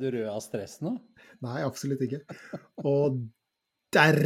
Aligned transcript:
Du 0.00 0.08
rød 0.14 0.30
av 0.30 0.40
stress 0.44 0.78
nå? 0.84 0.94
Nei, 1.44 1.60
absolutt 1.64 2.02
ikke. 2.06 2.22
Og 2.88 3.20
der 3.94 4.18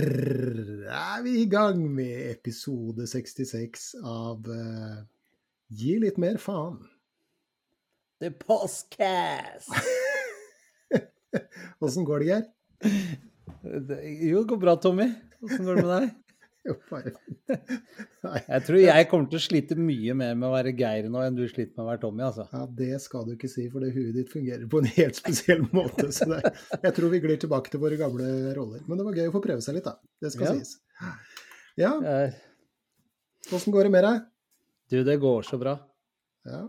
er 0.93 1.23
vi 1.25 1.39
i 1.41 1.49
gang 1.51 1.81
med 1.89 2.31
episode 2.31 3.07
66 3.09 3.95
av 4.03 4.49
uh, 4.51 5.03
Gi 5.75 5.95
litt 5.99 6.19
mer 6.21 6.37
faen. 6.39 6.77
The 8.23 8.31
Postcast! 8.31 9.73
Åssen 11.83 12.05
går 12.07 12.23
det, 12.23 12.29
Geir? 12.29 12.45
Jo, 14.29 14.43
det 14.45 14.51
går 14.53 14.61
bra, 14.61 14.77
Tommy. 14.79 15.09
Åssen 15.43 15.65
går 15.67 15.81
det 15.81 15.87
med 15.87 15.93
deg? 15.95 16.13
Jeg 16.65 18.61
tror 18.65 18.79
jeg 18.81 19.09
kommer 19.11 19.29
til 19.31 19.39
å 19.39 19.43
slite 19.45 19.77
mye 19.79 20.15
mer 20.17 20.35
med 20.39 20.47
å 20.49 20.53
være 20.55 20.73
Geir 20.79 21.09
nå 21.13 21.21
enn 21.25 21.37
du 21.37 21.43
sliter 21.51 21.75
med 21.77 21.85
å 21.85 21.89
være 21.91 22.01
Tommy, 22.05 22.23
altså. 22.25 22.47
Ja, 22.53 22.63
Det 22.81 23.01
skal 23.05 23.27
du 23.29 23.35
ikke 23.35 23.51
si, 23.53 23.67
for 23.73 23.85
det 23.85 23.91
huet 23.95 24.15
ditt 24.17 24.31
fungerer 24.33 24.65
på 24.73 24.81
en 24.81 24.89
helt 24.97 25.19
spesiell 25.21 25.65
måte. 25.77 26.09
Så 26.15 26.29
det, 26.31 26.41
jeg 26.87 26.95
tror 26.97 27.13
vi 27.13 27.21
glir 27.25 27.41
tilbake 27.43 27.73
til 27.75 27.83
våre 27.83 27.99
gamle 28.01 28.31
roller. 28.57 28.81
Men 28.89 29.01
det 29.01 29.07
var 29.09 29.19
gøy 29.21 29.29
å 29.29 29.35
få 29.37 29.43
prøve 29.45 29.65
seg 29.67 29.77
litt, 29.79 29.89
da. 29.91 29.97
Det 30.25 30.33
skal 30.35 30.49
Ja. 30.49 30.55
sies. 30.57 30.73
Ja, 31.77 31.93
åssen 33.53 33.75
går 33.75 33.89
det 33.89 33.93
med 33.97 34.05
deg? 34.07 34.25
Du, 34.93 34.99
det 35.05 35.19
går 35.23 35.43
så 35.51 35.61
bra. 35.61 35.77
Ja, 36.49 36.65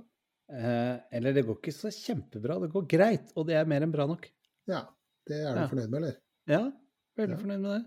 Eh, 0.45 1.00
eller 1.17 1.33
det 1.33 1.42
går 1.48 1.55
ikke 1.58 1.72
så 1.73 1.89
kjempebra. 1.89 2.59
Det 2.61 2.67
går 2.70 2.83
greit, 2.86 3.31
og 3.33 3.48
det 3.48 3.55
er 3.58 3.66
mer 3.66 3.81
enn 3.81 3.89
bra 3.95 4.05
nok. 4.05 4.27
ja. 4.70 4.83
Det 5.25 5.39
er 5.42 5.55
du 5.55 5.59
Ja. 5.64 5.67
fornøyd 5.72 5.89
med, 5.89 6.03
eller? 6.03 6.17
Ja, 6.45 6.59
veldig 7.17 7.38
fornøyd 7.42 7.61
med 7.64 7.72
det. 7.72 7.80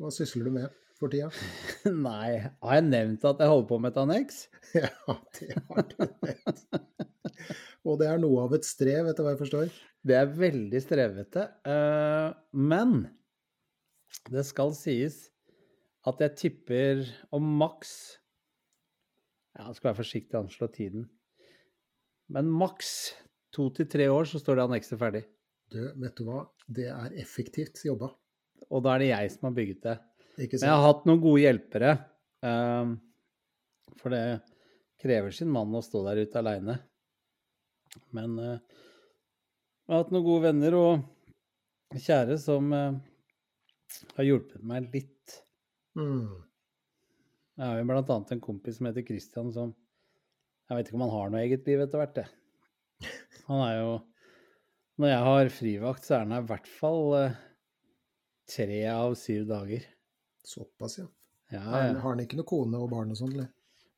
Hva 0.00 0.08
sysler 0.16 0.44
du 0.48 0.50
med 0.54 0.70
for 1.00 1.12
tida? 1.12 1.28
Nei, 2.08 2.38
har 2.62 2.78
jeg 2.78 2.86
nevnt 2.88 3.24
at 3.28 3.42
jeg 3.42 3.50
holder 3.52 3.68
på 3.70 3.78
med 3.82 3.92
et 3.94 4.02
anneks? 4.04 4.42
Ja, 4.76 5.14
det 5.38 5.54
har 5.68 5.84
du 5.92 6.00
nevnt. 6.26 6.64
Og 7.86 8.00
det 8.00 8.08
er 8.10 8.18
noe 8.20 8.42
av 8.48 8.54
et 8.56 8.66
strev, 8.66 9.06
etter 9.08 9.22
hva 9.24 9.32
jeg 9.34 9.40
forstår. 9.44 9.68
Det 10.06 10.16
er 10.18 10.32
veldig 10.36 10.80
strevete. 10.82 11.44
eh, 11.70 12.32
men 12.58 12.96
det 14.32 14.42
skal 14.48 14.74
sies 14.74 15.20
at 16.06 16.20
jeg 16.22 16.36
tipper 16.42 17.04
om 17.34 17.46
maks 17.60 17.92
Ja, 19.56 19.68
jeg 19.68 19.78
skal 19.78 19.88
være 19.92 20.00
forsiktig 20.02 20.34
og 20.36 20.42
anslå 20.44 20.68
tiden. 20.74 21.06
Men 22.28 22.50
maks 22.50 22.90
to 23.54 23.68
til 23.74 23.88
tre 23.88 24.10
år 24.12 24.26
så 24.28 24.42
står 24.42 24.58
det 24.58 24.66
annekset 24.66 25.00
ferdig. 25.00 25.22
Du, 25.72 25.78
vet 26.02 26.18
du 26.18 26.26
hva? 26.26 26.42
Det 26.66 26.90
er 26.92 27.14
effektivt 27.22 27.80
jobba. 27.86 28.10
Og 28.68 28.82
da 28.84 28.96
er 28.96 29.02
det 29.04 29.08
jeg 29.12 29.32
som 29.34 29.48
har 29.48 29.56
bygget 29.56 29.82
det. 29.86 29.96
Ikke 30.36 30.58
Men 30.60 30.68
jeg 30.68 30.76
har 30.76 30.84
hatt 30.84 31.06
noen 31.08 31.22
gode 31.22 31.42
hjelpere. 31.42 31.92
Um, 32.44 32.96
for 33.96 34.12
det 34.12 34.22
krever 35.00 35.32
sin 35.34 35.50
mann 35.52 35.74
å 35.76 35.84
stå 35.84 36.02
der 36.06 36.20
ute 36.26 36.40
aleine. 36.40 36.76
Men 38.16 38.36
uh, 38.36 38.56
jeg 38.56 39.94
har 39.94 40.02
hatt 40.02 40.12
noen 40.12 40.26
gode 40.26 40.48
venner 40.48 40.76
og 40.76 41.96
kjære 41.96 42.36
som 42.42 42.68
uh, 42.74 42.98
har 44.18 44.28
hjulpet 44.28 44.64
meg 44.66 44.90
litt. 44.92 45.38
Mm. 45.96 46.42
Jeg 47.56 47.64
har 47.64 47.80
jo 47.80 47.88
blant 47.88 48.12
annet 48.12 48.36
en 48.36 48.44
kompis 48.44 48.76
som 48.76 48.90
heter 48.90 49.06
Christian, 49.06 49.48
som 49.54 49.72
Jeg 50.66 50.76
vet 50.76 50.88
ikke 50.90 50.98
om 50.98 51.06
han 51.06 51.14
har 51.14 51.30
noe 51.32 51.44
eget 51.46 51.68
liv 51.70 51.80
etter 51.80 52.02
hvert, 52.02 52.18
det. 52.18 52.26
Han 53.46 53.62
er 53.62 53.74
jo 53.78 53.90
Når 55.00 55.12
jeg 55.12 55.24
har 55.30 55.50
frivakt, 55.54 56.04
så 56.04 56.16
er 56.16 56.24
han 56.24 56.34
her 56.36 56.44
i 56.44 56.50
hvert 56.50 56.68
fall 56.68 57.02
uh, 57.14 57.38
tre 58.52 58.80
av 58.92 59.16
syv 59.20 59.48
dager. 59.48 59.84
Såpass, 60.46 60.98
ja. 61.00 61.06
Ja, 61.50 61.60
Har 61.60 61.80
han- 61.82 61.94
ja. 61.94 62.00
har 62.02 62.10
han 62.14 62.20
ikke 62.24 62.36
noe 62.38 62.46
kone 62.48 62.78
og 62.82 62.90
barn 62.90 63.10
og 63.14 63.18
sånt, 63.18 63.34
eller? 63.34 63.48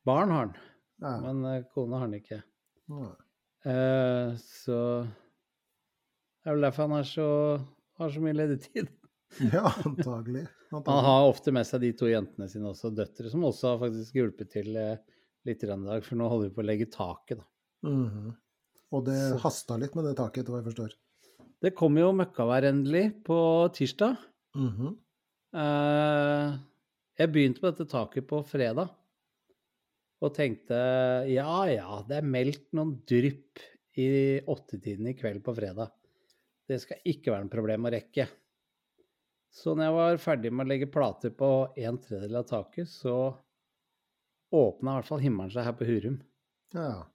Barn 0.09 0.31
har 0.33 0.47
han, 0.47 0.55
Ja. 1.01 1.13
men 1.21 1.45
eh, 1.45 1.63
kone 1.75 1.93
har 1.97 2.07
han 2.07 2.15
ikke. 2.17 2.43
Eh, 3.69 4.37
så 4.37 4.79
det 5.05 6.47
er 6.51 6.55
vel 6.57 6.65
derfor 6.65 6.89
han 6.89 6.99
er 7.01 7.09
så, 7.09 7.27
har 7.99 8.11
så 8.15 8.23
mye 8.25 8.37
ledig 8.37 8.61
tid. 8.69 8.89
ja, 9.53 9.69
antagelig. 9.85 10.47
Han 10.73 10.85
har 11.05 11.27
ofte 11.29 11.53
med 11.53 11.67
seg 11.69 11.81
de 11.85 11.93
to 11.97 12.09
jentene 12.11 12.49
sine 12.49 12.69
også, 12.71 12.91
døtre, 12.95 13.31
som 13.33 13.45
også 13.49 13.73
har 13.75 13.81
faktisk 13.87 14.17
hjulpet 14.21 14.51
til 14.53 14.77
eh, 14.77 14.97
litt 15.49 15.65
i 15.65 15.69
dag, 15.71 16.05
for 16.05 16.17
nå 16.21 16.29
holder 16.29 16.49
vi 16.51 16.55
på 16.57 16.63
å 16.65 16.69
legge 16.69 16.91
taket, 16.93 17.39
da. 17.43 17.45
Mhm. 17.89 18.33
Og 18.93 19.05
det 19.05 19.19
Så- 19.33 19.39
hasta 19.43 19.77
litt 19.79 19.95
med 19.95 20.05
det 20.09 20.17
taket, 20.17 20.43
etter 20.45 20.53
hva 20.55 20.63
jeg 20.63 20.73
forstår. 20.73 20.95
Det 21.61 21.75
kom 21.77 21.97
jo 21.99 22.13
møkkavær 22.13 22.65
endelig 22.71 23.23
på 23.25 23.37
tirsdag. 23.77 24.17
Mhm. 24.57 24.87
Eh, 24.95 25.08
jeg 25.53 27.31
begynte 27.33 27.63
på 27.63 27.71
dette 27.71 27.87
taket 27.89 28.27
på 28.29 28.43
fredag 28.47 28.91
og 30.19 30.35
tenkte 30.35 30.77
ja 31.31 31.55
ja, 31.71 32.01
det 32.09 32.19
er 32.19 32.27
meldt 32.27 32.67
noen 32.77 32.97
drypp 33.09 33.63
i 33.99 34.09
åttetiden 34.47 35.09
i 35.11 35.15
kveld 35.19 35.41
på 35.47 35.55
fredag. 35.57 35.91
Det 36.69 36.79
skal 36.83 37.01
ikke 37.09 37.33
være 37.33 37.47
noe 37.47 37.53
problem 37.55 37.87
å 37.89 37.93
rekke. 37.95 38.27
Så 39.51 39.73
når 39.75 39.85
jeg 39.89 39.95
var 39.97 40.21
ferdig 40.23 40.51
med 40.53 40.67
å 40.67 40.71
legge 40.71 40.91
plater 40.93 41.33
på 41.35 41.49
en 41.81 41.99
tredjedel 42.03 42.37
av 42.43 42.47
taket, 42.51 42.91
så 42.91 43.15
åpna 44.55 44.93
i 44.93 44.99
hvert 44.99 45.09
fall 45.09 45.23
himmelen 45.25 45.51
seg 45.55 45.65
her 45.67 45.75
på 45.79 45.87
Hurum. 45.89 46.19
Ja. 46.77 47.07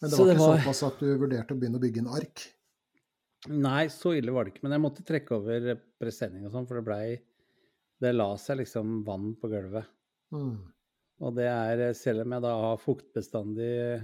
Men 0.00 0.10
det 0.10 0.16
Så 0.16 0.22
var 0.22 0.26
det 0.30 0.36
ikke 0.36 0.46
var- 0.46 0.60
såpass 0.62 0.82
at 0.86 1.00
du 1.00 1.06
vurderte 1.18 1.54
å 1.54 1.58
begynne 1.58 1.80
å 1.80 1.84
bygge 1.84 1.98
en 2.04 2.12
ark? 2.20 2.46
Nei, 3.52 3.86
så 3.92 4.14
ille 4.16 4.32
var 4.34 4.46
det 4.46 4.54
ikke. 4.54 4.64
Men 4.66 4.76
jeg 4.76 4.82
måtte 4.82 5.04
trekke 5.06 5.36
over 5.36 5.74
presenning 6.00 6.46
og 6.46 6.54
sånn, 6.54 6.66
for 6.68 6.80
det 6.80 6.86
blei 6.86 7.04
Det 8.02 8.12
la 8.12 8.28
seg 8.40 8.60
liksom 8.60 9.02
vann 9.06 9.30
på 9.40 9.48
gulvet. 9.48 9.86
Mm. 10.34 10.56
Og 11.24 11.36
det 11.38 11.46
er, 11.48 11.82
selv 11.96 12.26
om 12.26 12.34
jeg 12.34 12.44
da 12.44 12.54
har 12.60 12.82
fuktbestandige 12.82 14.00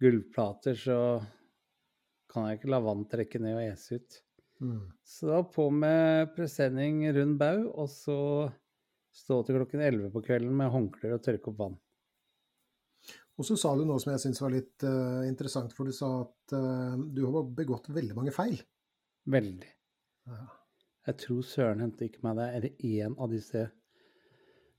gulvplater, 0.00 0.78
så 0.78 0.98
kan 2.32 2.48
jeg 2.48 2.58
ikke 2.58 2.72
la 2.72 2.80
vann 2.82 3.04
trekke 3.10 3.40
ned 3.42 3.58
og 3.58 3.66
ese 3.66 3.98
ut. 4.00 4.20
Mm. 4.64 4.80
Så 5.04 5.28
da 5.28 5.42
på 5.44 5.68
med 5.74 6.32
presenning 6.36 7.04
rund 7.12 7.36
bau, 7.40 7.66
og 7.74 7.90
så 7.92 8.18
stå 9.14 9.42
til 9.44 9.60
klokken 9.60 9.84
11 9.84 10.10
på 10.14 10.24
kvelden 10.24 10.56
med 10.58 10.72
håndklær 10.72 11.18
og 11.18 11.24
tørke 11.26 11.52
opp 11.52 11.60
vann. 11.60 11.76
Og 13.34 13.46
så 13.48 13.56
sa 13.58 13.72
du 13.74 13.82
noe 13.86 13.98
som 14.02 14.12
jeg 14.12 14.22
syns 14.22 14.42
var 14.42 14.52
litt 14.54 14.84
uh, 14.86 15.24
interessant, 15.26 15.72
for 15.74 15.88
du 15.88 15.94
sa 15.94 16.10
at 16.22 16.54
uh, 16.54 16.94
du 16.94 17.24
har 17.26 17.48
begått 17.56 17.88
veldig 17.90 18.14
mange 18.14 18.34
feil. 18.34 18.60
Veldig. 19.30 19.72
Ja. 20.30 20.44
Jeg 21.08 21.18
tror 21.20 21.42
søren 21.44 21.82
hente 21.84 22.06
ikke 22.06 22.22
meg 22.24 22.38
det 22.38 22.46
er 22.56 22.68
én 23.04 23.16
av 23.20 23.32
disse 23.32 23.66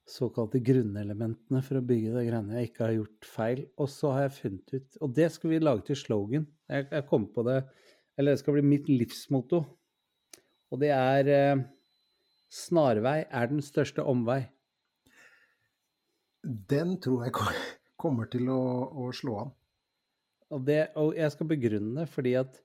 såkalte 0.10 0.62
grunnelementene 0.62 1.62
for 1.66 1.80
å 1.80 1.86
bygge 1.86 2.14
det 2.14 2.24
greiene 2.28 2.60
jeg 2.60 2.70
ikke 2.70 2.86
har 2.86 2.96
gjort 2.96 3.28
feil. 3.30 3.62
Og 3.82 3.90
så 3.92 4.14
har 4.14 4.26
jeg 4.28 4.36
funnet 4.40 4.74
ut 4.76 5.00
Og 5.02 5.14
det 5.18 5.30
skal 5.34 5.52
vi 5.52 5.62
lage 5.62 5.86
til 5.90 6.00
slogan. 6.00 6.48
Jeg, 6.70 6.88
jeg 6.92 7.08
kom 7.10 7.28
på 7.34 7.46
det 7.46 7.60
Eller 8.18 8.34
det 8.36 8.42
skal 8.42 8.58
bli 8.58 8.66
mitt 8.66 8.90
livsmotto. 8.90 9.62
Og 10.74 10.82
det 10.82 10.92
er 10.96 11.30
eh, 11.32 11.64
Snarvei 12.56 13.20
er 13.26 13.50
den 13.52 13.62
største 13.66 14.06
omvei. 14.08 14.40
Den 16.46 16.96
tror 17.02 17.26
jeg 17.26 17.34
ko- 17.36 17.54
kommer 18.00 18.30
til 18.32 18.50
å, 18.52 18.62
å 19.06 19.10
slå 19.16 19.40
an. 19.46 19.56
Og, 20.54 20.62
det, 20.68 20.80
og 21.00 21.16
jeg 21.18 21.34
skal 21.34 21.50
begrunne 21.50 22.04
det 22.04 22.12
fordi 22.14 22.36
at 22.38 22.62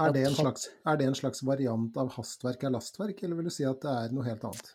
Er 0.00 0.12
det, 0.16 0.24
en 0.26 0.34
slags, 0.34 0.66
er 0.88 0.98
det 0.98 1.06
en 1.06 1.16
slags 1.18 1.42
variant 1.46 1.96
av 2.00 2.10
hastverk 2.16 2.64
er 2.66 2.72
lastverk, 2.74 3.22
eller 3.22 3.38
vil 3.38 3.50
du 3.50 3.54
si 3.54 3.66
at 3.68 3.82
det 3.84 3.92
er 3.92 4.14
noe 4.16 4.26
helt 4.26 4.46
annet? 4.48 4.72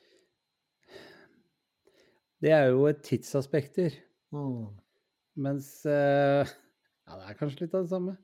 det 2.45 2.54
er 2.54 2.69
jo 2.72 2.86
et 2.90 3.01
tidsaspekter. 3.06 3.95
Mm. 4.36 4.69
Mens 5.45 5.69
eh, 5.90 6.54
Ja, 7.06 7.18
det 7.19 7.28
er 7.30 7.38
kanskje 7.40 7.66
litt 7.66 7.75
av 7.78 7.86
det 7.86 7.94
samme. 7.94 8.16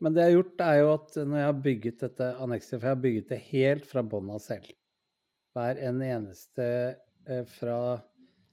Men 0.00 0.16
det 0.16 0.24
jeg 0.24 0.30
har 0.30 0.38
gjort, 0.38 0.62
er 0.64 0.76
jo 0.78 0.90
at 0.94 1.16
når 1.18 1.38
jeg 1.38 1.48
har 1.48 1.62
bygget 1.64 2.02
dette 2.06 2.28
annekset 2.40 2.74
For 2.78 2.86
jeg 2.86 2.94
har 2.94 3.02
bygget 3.04 3.32
det 3.32 3.40
helt 3.50 3.88
fra 3.88 4.04
bånn 4.04 4.30
av 4.32 4.40
selv. 4.44 4.70
Hver 5.56 5.80
en 5.88 6.00
eneste 6.04 6.66
eh, 7.26 7.44
fra 7.58 7.78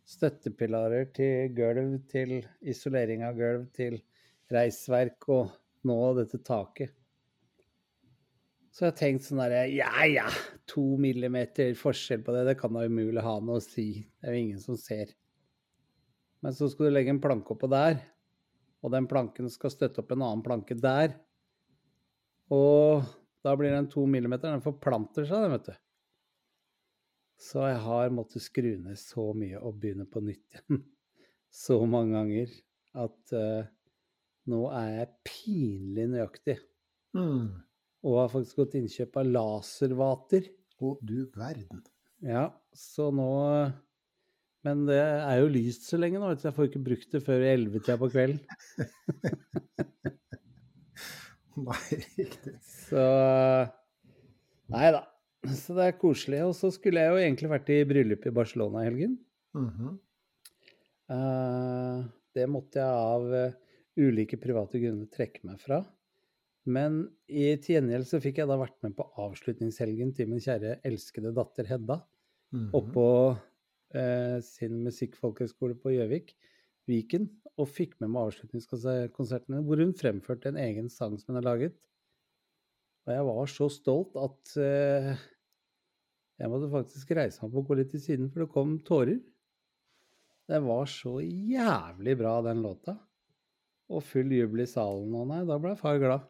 støttepilarer 0.07 1.09
til 1.15 1.51
gulv, 1.57 1.97
til 2.11 2.39
isolering 2.61 3.25
av 3.27 3.35
gulv, 3.37 3.67
til 3.75 3.99
reisverk 4.53 5.27
og 5.35 5.51
nå 5.87 5.99
dette 6.17 6.39
taket. 6.47 6.93
Så 8.71 8.85
jeg 8.85 8.91
har 8.91 8.97
tenkt 8.99 9.25
sånn 9.25 9.39
derre 9.41 9.63
Ja 9.73 10.05
ja, 10.05 10.27
to 10.69 10.83
millimeter 11.01 11.71
forskjell 11.75 12.21
på 12.23 12.35
det, 12.35 12.43
det 12.51 12.59
kan 12.59 12.75
da 12.75 12.85
umulig 12.85 13.23
ha 13.25 13.39
noe 13.41 13.57
å 13.57 13.63
si. 13.63 14.03
Det 14.21 14.29
er 14.29 14.35
jo 14.35 14.43
ingen 14.43 14.61
som 14.61 14.77
ser. 14.77 15.15
Men 16.45 16.53
så 16.53 16.69
skal 16.69 16.87
du 16.87 16.93
legge 16.93 17.09
en 17.09 17.23
planke 17.23 17.55
oppå 17.55 17.69
der, 17.71 17.97
Og 18.85 18.91
den 18.93 19.07
planken 19.09 19.49
skal 19.49 19.73
støtte 19.73 20.03
opp 20.03 20.11
en 20.13 20.21
annen 20.21 20.43
planke 20.45 20.75
der. 20.77 21.15
Og 22.53 23.01
da 23.43 23.55
blir 23.57 23.73
den 23.73 23.89
to 23.89 24.05
millimeter. 24.05 24.53
Den 24.53 24.61
forplanter 24.61 25.25
seg, 25.25 25.41
den, 25.41 25.55
vet 25.55 25.65
du. 25.71 25.86
Så 27.37 27.61
jeg 27.69 27.81
har 27.85 28.13
måttet 28.13 28.41
skru 28.41 28.71
ned 28.81 28.97
så 28.97 29.29
mye 29.37 29.59
og 29.61 29.77
begynne 29.81 30.07
på 30.09 30.23
nytt 30.25 30.57
igjen 30.57 30.81
så 31.53 31.79
mange 31.89 32.15
ganger 32.15 32.53
at 32.97 33.33
uh, 33.35 33.67
nå 34.51 34.61
er 34.75 34.91
jeg 34.93 35.09
pinlig 35.27 36.05
nøyaktig. 36.11 36.57
Mm. 37.17 37.47
Og 38.07 38.21
har 38.21 38.31
faktisk 38.31 38.61
gått 38.61 38.77
innkjøp 38.79 39.19
av 39.21 39.31
laservater. 39.35 40.47
Å, 40.77 40.93
du 41.01 41.25
verden. 41.33 41.81
Ja, 42.21 42.51
så 42.77 43.07
nå 43.13 43.25
Men 44.65 44.83
det 44.85 44.99
er 44.99 45.39
jo 45.41 45.49
lyst 45.49 45.87
så 45.87 45.97
lenge 45.97 46.19
nå, 46.21 46.29
så 46.37 46.49
jeg 46.49 46.57
får 46.57 46.69
ikke 46.69 46.85
brukt 46.85 47.13
det 47.13 47.21
før 47.25 47.45
i 47.45 47.51
ellevetida 47.55 47.97
på 48.01 48.09
kvelden. 48.13 48.41
Nei, 51.67 51.99
riktig. 52.17 52.55
Så 52.67 53.03
Nei 54.73 54.89
da. 54.93 55.05
Så 55.61 55.75
det 55.77 55.87
er 55.87 55.99
koselig. 55.99 56.41
Og 56.47 56.55
så 56.57 56.71
skulle 56.73 57.03
jeg 57.03 57.13
jo 57.13 57.23
egentlig 57.23 57.51
vært 57.51 57.71
i 57.73 57.81
bryllup 57.87 58.27
i 58.27 58.35
Barcelona 58.35 58.83
i 58.83 58.89
helgen. 58.89 59.17
Mm 59.57 59.69
-hmm. 59.69 59.93
uh, 61.13 62.05
det 62.35 62.47
måtte 62.49 62.79
jeg 62.79 62.87
av 62.87 63.23
uh, 63.33 63.53
ulike 63.97 64.37
private 64.37 64.79
grunner 64.79 65.05
trekke 65.05 65.45
meg 65.47 65.59
fra. 65.59 65.83
Men 66.67 66.99
i 67.27 67.55
til 67.63 67.77
gjengjeld 67.77 68.07
så 68.09 68.19
fikk 68.19 68.41
jeg 68.41 68.49
da 68.49 68.57
vært 68.59 68.75
med 68.83 68.95
på 68.97 69.07
avslutningshelgen 69.23 70.13
til 70.13 70.27
min 70.27 70.43
kjære 70.43 70.79
elskede 70.83 71.33
datter 71.33 71.65
Hedda. 71.65 72.01
Mm 72.51 72.59
-hmm. 72.59 72.73
Oppå 72.73 73.37
uh, 73.95 74.41
sin 74.41 74.83
musikkfolkehøgskole 74.83 75.75
på 75.75 75.91
Gjøvik, 75.95 76.35
Viken. 76.87 77.29
Og 77.57 77.67
fikk 77.67 77.99
med 77.99 78.09
meg 78.09 78.27
avslutningskonsertene 78.27 79.63
hvor 79.65 79.77
hun 79.81 79.93
fremførte 79.93 80.49
en 80.49 80.57
egen 80.57 80.89
sang 80.89 81.17
som 81.19 81.33
hun 81.33 81.43
har 81.43 81.55
laget. 81.55 81.73
Og 83.07 83.13
jeg 83.13 83.25
var 83.25 83.45
så 83.45 83.69
stolt 83.69 84.15
at 84.19 84.57
uh, 84.59 85.15
jeg 86.37 86.51
måtte 86.51 86.69
faktisk 86.69 87.11
reise 87.17 87.41
meg 87.41 87.49
opp 87.49 87.59
og 87.63 87.71
gå 87.71 87.79
litt 87.79 87.91
til 87.95 88.03
siden, 88.03 88.29
for 88.29 88.43
det 88.43 88.53
kom 88.53 88.77
tårer. 88.85 89.19
Det 90.47 90.59
var 90.63 90.85
så 90.87 91.17
jævlig 91.23 92.15
bra, 92.19 92.37
den 92.45 92.61
låta. 92.63 92.95
Og 93.91 94.03
full 94.03 94.31
jubel 94.35 94.63
i 94.63 94.69
salen. 94.69 95.15
Og 95.17 95.27
nei, 95.31 95.41
da 95.47 95.57
ble 95.63 95.73
far 95.79 95.97
glad. 96.01 96.27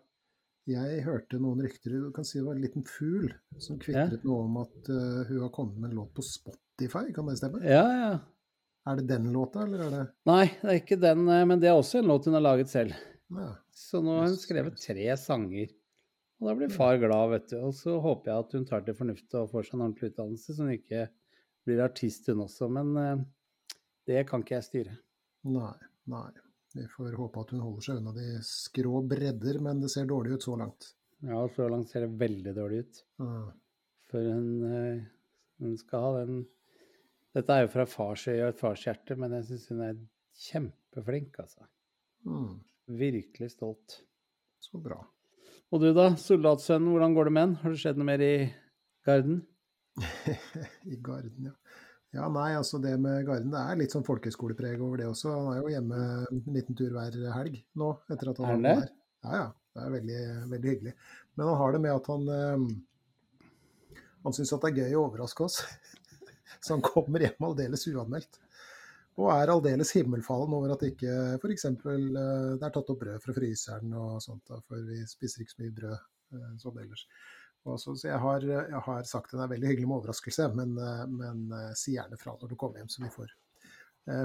Jeg 0.68 1.04
hørte 1.06 1.40
noen 1.40 1.62
rykter, 1.64 1.94
du 1.96 2.10
kan 2.16 2.26
si 2.28 2.40
det 2.40 2.46
var 2.48 2.58
en 2.58 2.64
liten 2.66 2.84
fugl, 2.88 3.30
som 3.64 3.78
kvitret 3.80 4.18
ja. 4.18 4.24
noe 4.28 4.48
om 4.50 4.58
at 4.60 4.90
uh, 4.92 5.22
hun 5.30 5.46
har 5.46 5.52
kommet 5.56 5.78
med 5.80 5.94
en 5.94 6.02
låt 6.02 6.10
på 6.18 6.26
Spotify, 6.28 7.06
kan 7.16 7.30
det 7.30 7.38
stemme? 7.40 7.62
Ja, 7.64 7.86
ja. 7.88 8.10
Er 8.88 9.00
det 9.00 9.08
den 9.08 9.30
låta, 9.32 9.64
eller 9.64 9.86
er 9.86 9.94
det 9.94 10.02
Nei, 10.28 10.44
det 10.60 10.74
er 10.74 10.82
ikke 10.82 11.00
den, 11.00 11.24
men 11.24 11.64
det 11.64 11.72
er 11.72 11.80
også 11.80 12.02
en 12.02 12.12
låt 12.12 12.28
hun 12.28 12.36
har 12.36 12.44
laget 12.44 12.72
selv. 12.72 12.96
Ja. 13.36 13.54
Så 13.76 14.02
nå 14.04 14.18
har 14.20 14.28
hun 14.28 14.40
skrevet 14.40 14.80
tre 14.80 15.08
sanger. 15.20 15.72
Og 16.38 16.50
da 16.50 16.54
blir 16.58 16.74
far 16.74 17.00
glad, 17.02 17.32
vet 17.34 17.48
du. 17.52 17.58
Og 17.66 17.74
så 17.74 17.96
håper 18.02 18.32
jeg 18.32 18.46
at 18.46 18.58
hun 18.58 18.68
tar 18.70 18.84
til 18.86 18.98
fornuft 18.98 19.38
og 19.40 19.50
får 19.54 19.68
seg 19.68 19.78
en 19.78 19.86
ordentlig 19.88 20.12
utdannelse, 20.12 20.54
så 20.54 20.66
hun 20.66 20.76
ikke 20.76 21.08
blir 21.66 21.82
artist, 21.84 22.30
hun 22.30 22.44
også. 22.46 22.70
Men 22.72 22.92
uh, 22.98 23.24
det 24.10 24.26
kan 24.30 24.44
ikke 24.46 24.58
jeg 24.60 24.68
styre. 24.68 24.98
Nei, 25.50 25.74
nei. 26.14 26.28
Vi 26.76 26.86
får 26.94 27.16
håpe 27.18 27.42
at 27.42 27.56
hun 27.56 27.64
holder 27.64 27.86
seg 27.88 28.02
unna 28.02 28.14
de 28.14 28.28
skrå 28.46 29.02
bredder, 29.10 29.58
men 29.64 29.82
det 29.82 29.90
ser 29.94 30.10
dårlig 30.10 30.38
ut 30.38 30.46
så 30.46 30.58
langt. 30.60 30.92
Ja, 31.26 31.40
så 31.56 31.66
langt 31.72 31.90
ser 31.90 32.06
det 32.06 32.20
veldig 32.22 32.54
dårlig 32.54 32.84
ut. 32.86 33.02
Mm. 33.24 33.48
For 34.12 34.30
hun, 34.36 34.52
eh, 34.68 35.02
hun, 35.64 35.74
skal 35.82 36.06
ha 36.06 36.12
den 36.22 36.46
Dette 37.36 37.54
er 37.54 37.66
jo 37.66 37.74
fra 37.74 37.86
farsøye 37.90 38.40
og 38.44 38.52
et 38.52 38.62
farshjerte, 38.62 39.18
men 39.20 39.34
jeg 39.38 39.50
syns 39.50 39.68
hun 39.74 39.82
er 39.86 39.98
kjempeflink, 40.48 41.36
altså. 41.42 41.68
Mm. 42.26 42.56
Virkelig 42.98 43.52
stolt. 43.54 44.00
Så 44.64 44.80
bra. 44.82 45.02
Og 45.74 45.84
du 45.84 45.90
da, 45.92 46.12
soldatsønnen, 46.22 46.94
hvordan 46.94 47.16
går 47.16 47.28
det 47.28 47.36
med 47.36 47.44
den? 47.44 47.56
Har 47.64 47.74
det 47.74 47.82
skjedd 47.82 48.00
noe 48.00 48.08
mer 48.08 48.24
i 48.24 48.34
Garden? 49.08 49.42
I 50.94 51.00
Garden, 51.04 51.50
ja. 51.50 51.56
Ja, 52.16 52.30
nei, 52.32 52.54
altså 52.56 52.80
det 52.82 52.94
med 53.04 53.26
Garden, 53.28 53.52
det 53.52 53.60
er 53.60 53.80
litt 53.82 53.94
sånn 53.94 54.06
folkehøyskolepreg 54.08 54.80
over 54.80 55.02
det 55.02 55.10
også. 55.10 55.34
Han 55.34 55.50
er 55.52 55.60
jo 55.60 55.74
hjemme 55.74 56.00
en 56.32 56.44
liten 56.56 56.78
tur 56.80 56.96
hver 56.96 57.18
helg 57.36 57.60
nå, 57.78 57.90
etter 58.08 58.32
at 58.32 58.40
han 58.40 58.48
har 58.48 58.62
vært 58.64 58.86
der. 58.86 58.94
Ja, 59.28 59.42
ja. 59.42 59.48
Det 59.78 59.84
er 59.86 59.94
veldig, 59.94 60.22
veldig 60.50 60.70
hyggelig. 60.72 60.92
Men 61.38 61.50
han 61.52 61.60
har 61.60 61.76
det 61.76 61.80
med 61.84 61.92
at 61.94 62.08
han 62.10 62.30
øh, 62.34 62.64
Han 64.24 64.34
syns 64.34 64.54
at 64.56 64.64
det 64.64 64.72
er 64.72 64.88
gøy 64.88 64.96
å 64.98 65.04
overraske 65.04 65.46
oss. 65.46 65.60
Så 66.64 66.74
han 66.74 66.82
kommer 66.82 67.22
hjem 67.22 67.46
aldeles 67.46 67.86
uanmeldt. 67.92 68.40
Og 69.18 69.32
er 69.34 69.50
aldeles 69.50 69.92
himmelfallen 69.98 70.54
over 70.54 70.76
at 70.76 70.86
ikke 70.86 71.14
f.eks. 71.40 71.66
Øh, 71.72 72.06
det 72.14 72.68
er 72.68 72.74
tatt 72.74 72.94
opp 72.94 73.02
brød 73.02 73.24
fra 73.24 73.34
fryseren 73.34 73.96
og 73.98 74.22
sånt, 74.22 74.54
for 74.68 74.86
vi 74.86 75.02
spiser 75.10 75.44
ikke 75.44 75.56
så 75.56 75.64
mye 75.64 75.76
brød 75.80 75.98
sånn 76.38 76.62
som 76.62 76.80
ellers. 76.84 77.06
Så, 77.68 77.96
så 77.98 78.08
jeg, 78.08 78.20
har, 78.24 78.44
jeg, 78.48 78.82
har, 78.86 79.08
sagt 79.10 79.34
det 79.34 79.42
er 79.44 79.50
veldig 79.52 79.68
hyggelig 79.72 79.90
med 79.90 79.98
overraskelse, 79.98 80.48
men, 80.56 80.78
eh, 80.80 81.04
men 81.10 81.46
si 81.76 81.98
gjerne 81.98 82.20
fra 82.22 82.38
når 82.38 82.54
du 82.54 82.58
kommer 82.60 82.82
hjem, 82.82 82.92
så 82.94 83.04
vi 83.04 83.14
får 83.14 83.36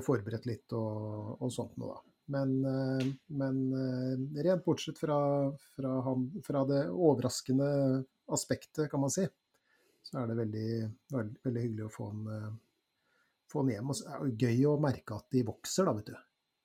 forberedt 0.06 0.44
litt 0.46 0.70
og, 0.78 1.40
og 1.42 1.48
sånt 1.50 1.72
noe, 1.80 1.96
da. 1.96 2.08
Men, 2.30 2.52
men 3.34 3.56
rent 4.46 4.62
bortsett 4.62 5.00
fra, 5.00 5.16
fra, 5.74 5.94
han, 6.06 6.28
fra, 6.46 6.62
det 6.68 6.84
overraskende 6.94 7.66
aspektet, 8.30 8.84
kan 8.92 9.02
man 9.02 9.10
si, 9.10 9.24
så 10.06 10.20
er 10.20 10.30
det 10.30 10.38
veldig, 10.38 10.68
veldig, 11.16 11.40
veldig 11.48 11.64
hyggelig 11.66 11.88
å 11.88 11.90
få 11.96 12.06
han, 12.12 12.30
få 13.52 13.64
hjem. 13.70 13.92
Og 13.92 13.98
så 13.98 14.08
er 14.08 14.24
det 14.24 14.48
gøy 14.48 14.66
å 14.70 14.78
merke 14.82 15.18
at 15.18 15.28
de 15.34 15.44
vokser, 15.46 15.88
da, 15.88 15.94
vet 15.98 16.10
du. 16.12 16.18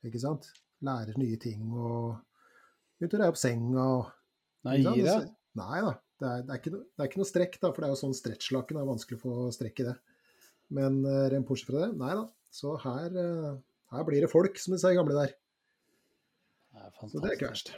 Ikke 0.08 0.24
sant? 0.24 0.50
Lærer 0.88 1.18
nye 1.20 1.38
ting 1.42 1.64
og 1.74 2.18
begynner 2.98 3.20
å 3.20 3.24
reie 3.24 3.34
opp 3.34 3.40
senga 3.42 3.88
og 3.96 4.14
Nei, 4.68 4.82
gir 4.82 5.06
det? 5.06 5.22
Nei 5.58 5.80
da 5.86 5.96
det 6.18 6.28
er, 6.28 6.44
det, 6.44 6.54
er 6.54 6.62
ikke, 6.62 6.72
det 6.74 7.04
er, 7.04 7.10
ikke, 7.10 7.20
noe 7.22 7.30
strekk, 7.30 7.58
da, 7.62 7.70
for 7.70 7.84
det 7.84 7.88
er 7.88 7.94
jo 7.94 8.00
sånn 8.00 8.16
stretchlaken. 8.18 8.78
Det 8.78 8.82
er 8.82 8.90
vanskelig 8.90 9.20
å 9.20 9.22
få 9.22 9.34
strekk 9.54 9.84
i 9.84 9.88
det. 9.92 9.96
Men 10.78 11.00
uh, 11.06 11.28
rent 11.32 11.48
bortsett 11.48 11.70
fra 11.70 11.84
det, 11.84 11.90
nei 12.00 12.14
da. 12.18 12.24
Så 12.58 12.74
her, 12.82 13.12
uh, 13.14 13.60
her, 13.94 14.08
blir 14.08 14.26
det 14.26 14.32
folk, 14.32 14.58
som 14.62 14.74
de 14.74 14.80
sa 14.82 14.92
i 14.92 14.98
gamle 14.98 15.18
der. 15.18 15.36
Det 16.78 17.12
så 17.12 17.22
det 17.22 17.30
er 17.30 17.38
ikke 17.38 17.52
verst. 17.52 17.70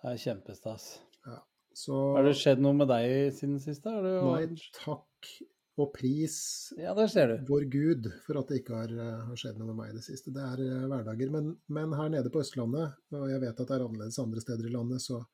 Det 0.00 0.14
er 0.14 0.22
kjempestas. 0.22 0.86
Ja, 1.28 1.38
så... 1.76 2.00
Har 2.16 2.26
det 2.26 2.34
skjedd 2.40 2.64
noe 2.64 2.76
med 2.76 2.88
deg 2.88 3.36
siden 3.36 3.60
sist? 3.62 3.84
Nei, 3.84 4.48
takk 4.80 5.30
og 5.74 5.88
pris 5.90 6.36
ja, 6.78 6.92
der 6.94 7.08
ser 7.10 7.32
du. 7.32 7.46
vår 7.48 7.64
Gud 7.66 8.04
for 8.22 8.38
at 8.38 8.50
det 8.50 8.60
ikke 8.60 8.76
har, 8.78 8.92
eh, 8.94 9.24
har 9.26 9.40
skjedd 9.40 9.58
noe 9.58 9.72
med 9.72 9.80
meg 9.80 9.90
i 9.90 9.96
det 9.96 10.04
siste. 10.06 10.30
Det 10.34 10.44
er 10.44 10.62
uh, 10.62 10.84
hverdager. 10.90 11.32
Men, 11.34 11.50
men, 11.66 11.96
her 11.98 12.12
nede 12.14 12.30
på 12.30 12.44
Østlandet, 12.44 12.94
og 13.14 13.26
jeg 13.32 13.42
vet 13.42 13.58
at 13.58 13.66
det 13.66 13.74
er 13.74 13.86
annerledes 13.88 14.20
andre 14.22 14.44
steder 14.44 14.70
i 14.70 14.74
landet, 14.76 15.02
så 15.02 15.24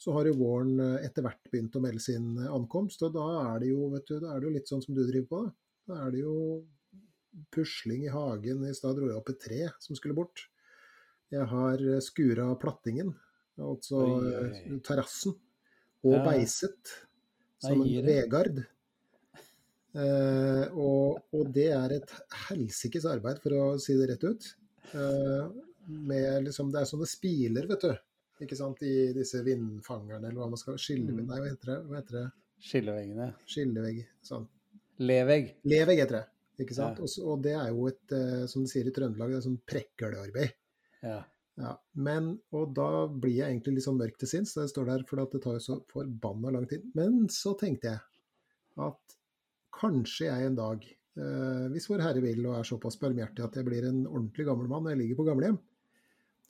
så 0.00 0.12
har 0.16 0.30
jo 0.30 0.38
våren 0.40 0.78
eh, 0.80 1.02
etter 1.04 1.24
hvert 1.26 1.50
begynt 1.52 1.74
å 1.76 1.82
melde 1.84 2.00
sin 2.00 2.28
eh, 2.40 2.48
ankomst. 2.48 3.02
Og 3.04 3.12
da 3.12 3.26
er 3.52 3.60
det 3.60 3.72
jo, 3.74 3.90
vet 3.92 4.06
du, 4.08 4.14
da 4.22 4.32
er 4.32 4.40
det 4.40 4.48
jo 4.48 4.52
litt 4.54 4.70
sånn 4.70 4.84
som 4.84 4.96
du 4.96 5.02
driver 5.04 5.26
på. 5.28 5.40
Da, 5.44 5.90
da 5.90 5.98
er 6.06 6.14
det 6.14 6.22
jo 6.22 6.36
pusling 7.52 8.06
i 8.06 8.14
hagen. 8.14 8.64
I 8.64 8.72
stad 8.76 8.96
dro 8.96 9.10
jeg 9.10 9.20
opp 9.20 9.28
et 9.34 9.42
tre 9.44 9.60
som 9.84 9.98
skulle 9.98 10.16
bort. 10.16 10.46
Jeg 11.34 11.44
har 11.52 11.84
eh, 11.84 12.00
skura 12.00 12.48
plattingen, 12.62 13.12
altså 13.60 14.00
terrassen, 14.86 15.36
og 16.08 16.16
beiset 16.24 16.94
som 17.60 17.84
en 17.84 18.06
Vegard. 18.06 18.62
Eh, 19.90 20.66
og, 20.78 21.18
og, 21.34 21.48
det 21.54 21.70
er 21.74 21.96
et 21.96 22.14
helsikes 22.48 23.08
arbeid, 23.10 23.40
for 23.42 23.56
å 23.56 23.64
si 23.82 23.96
det 23.98 24.12
rett 24.12 24.28
ut. 24.28 24.52
Uh, 24.90 25.50
med 25.90 26.46
liksom, 26.48 26.70
det 26.74 26.80
er 26.80 26.88
sånne 26.88 27.06
spiler, 27.06 27.68
vet 27.70 27.84
du 27.86 27.92
ikke 28.44 28.56
sant, 28.58 28.82
i 28.86 29.10
disse 29.16 29.42
vindfangerne, 29.44 30.28
eller 30.28 30.40
hva 30.40 30.50
man 30.52 30.60
skal 30.60 30.78
skille, 30.80 31.12
mm. 31.12 31.24
Nei, 31.28 31.40
hva 31.40 31.50
heter 31.50 31.72
det? 31.72 31.78
Hva 31.88 31.98
heter 31.98 32.16
det? 32.16 32.26
Skilleveggene. 32.60 33.26
Skillevegg. 33.48 33.98
Sånn. 34.24 34.46
Levegg. 35.00 35.50
Levegg 35.68 36.02
heter 36.02 36.18
det. 36.18 36.24
Ikke 36.64 36.76
sant? 36.76 37.00
Ja. 37.00 37.06
Og, 37.06 37.26
og, 37.26 37.42
det 37.44 37.54
er 37.56 37.68
jo 37.72 37.86
et, 37.88 38.14
eh, 38.16 38.46
som 38.52 38.64
de 38.64 38.72
sier 38.72 38.88
i 38.88 38.94
Trøndelag, 38.96 39.32
det 39.32 39.38
er 39.38 39.46
sånn 39.46 39.60
prekkelarbeid. 39.72 40.56
Ja. 41.04 41.20
ja. 41.60 41.74
Men, 42.08 42.34
og 42.56 42.74
da 42.76 42.90
blir 43.08 43.38
jeg 43.38 43.54
egentlig 43.54 43.78
litt 43.78 43.86
sånn 43.86 44.00
mørk 44.00 44.20
til 44.20 44.32
sinns, 44.34 44.52
det 44.56 44.68
står 44.72 44.90
der, 44.92 45.06
for 45.08 45.22
det 45.22 45.40
tar 45.44 45.56
jo 45.56 45.64
så 45.64 45.78
forbanna 45.92 46.52
lang 46.56 46.68
tid. 46.68 46.84
Men 46.96 47.22
så 47.32 47.54
tenkte 47.60 47.94
jeg 47.94 48.04
at 48.88 49.19
kanskje 49.80 50.28
jeg 50.28 50.46
en 50.46 50.58
dag, 50.58 50.84
eh, 50.84 51.66
hvis 51.72 51.88
Vår 51.90 52.04
Herre 52.04 52.22
vil 52.24 52.44
og 52.46 52.58
er 52.58 52.68
såpass 52.68 52.98
barmhjertig 53.00 53.44
at 53.46 53.58
jeg 53.58 53.66
blir 53.68 53.88
en 53.88 54.04
ordentlig 54.06 54.46
gammel 54.48 54.70
mann 54.70 54.86
og 54.86 54.94
jeg 54.94 55.02
ligger 55.02 55.20
på 55.20 55.28
gamlehjem, 55.30 55.58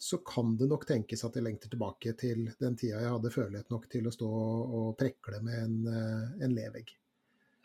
så 0.01 0.17
kan 0.25 0.55
det 0.57 0.71
nok 0.71 0.87
tenkes 0.89 1.23
at 1.27 1.35
jeg 1.37 1.45
lengter 1.45 1.69
tilbake 1.73 2.15
til 2.17 2.47
den 2.61 2.77
tida 2.81 3.03
jeg 3.03 3.13
hadde 3.13 3.33
førlighet 3.35 3.73
nok 3.73 3.85
til 3.93 4.09
å 4.09 4.13
stå 4.15 4.29
og 4.31 4.95
prekle 5.01 5.43
med 5.45 5.59
en, 5.61 5.79
eh, 5.93 6.45
en 6.47 6.57
levegg. 6.57 6.93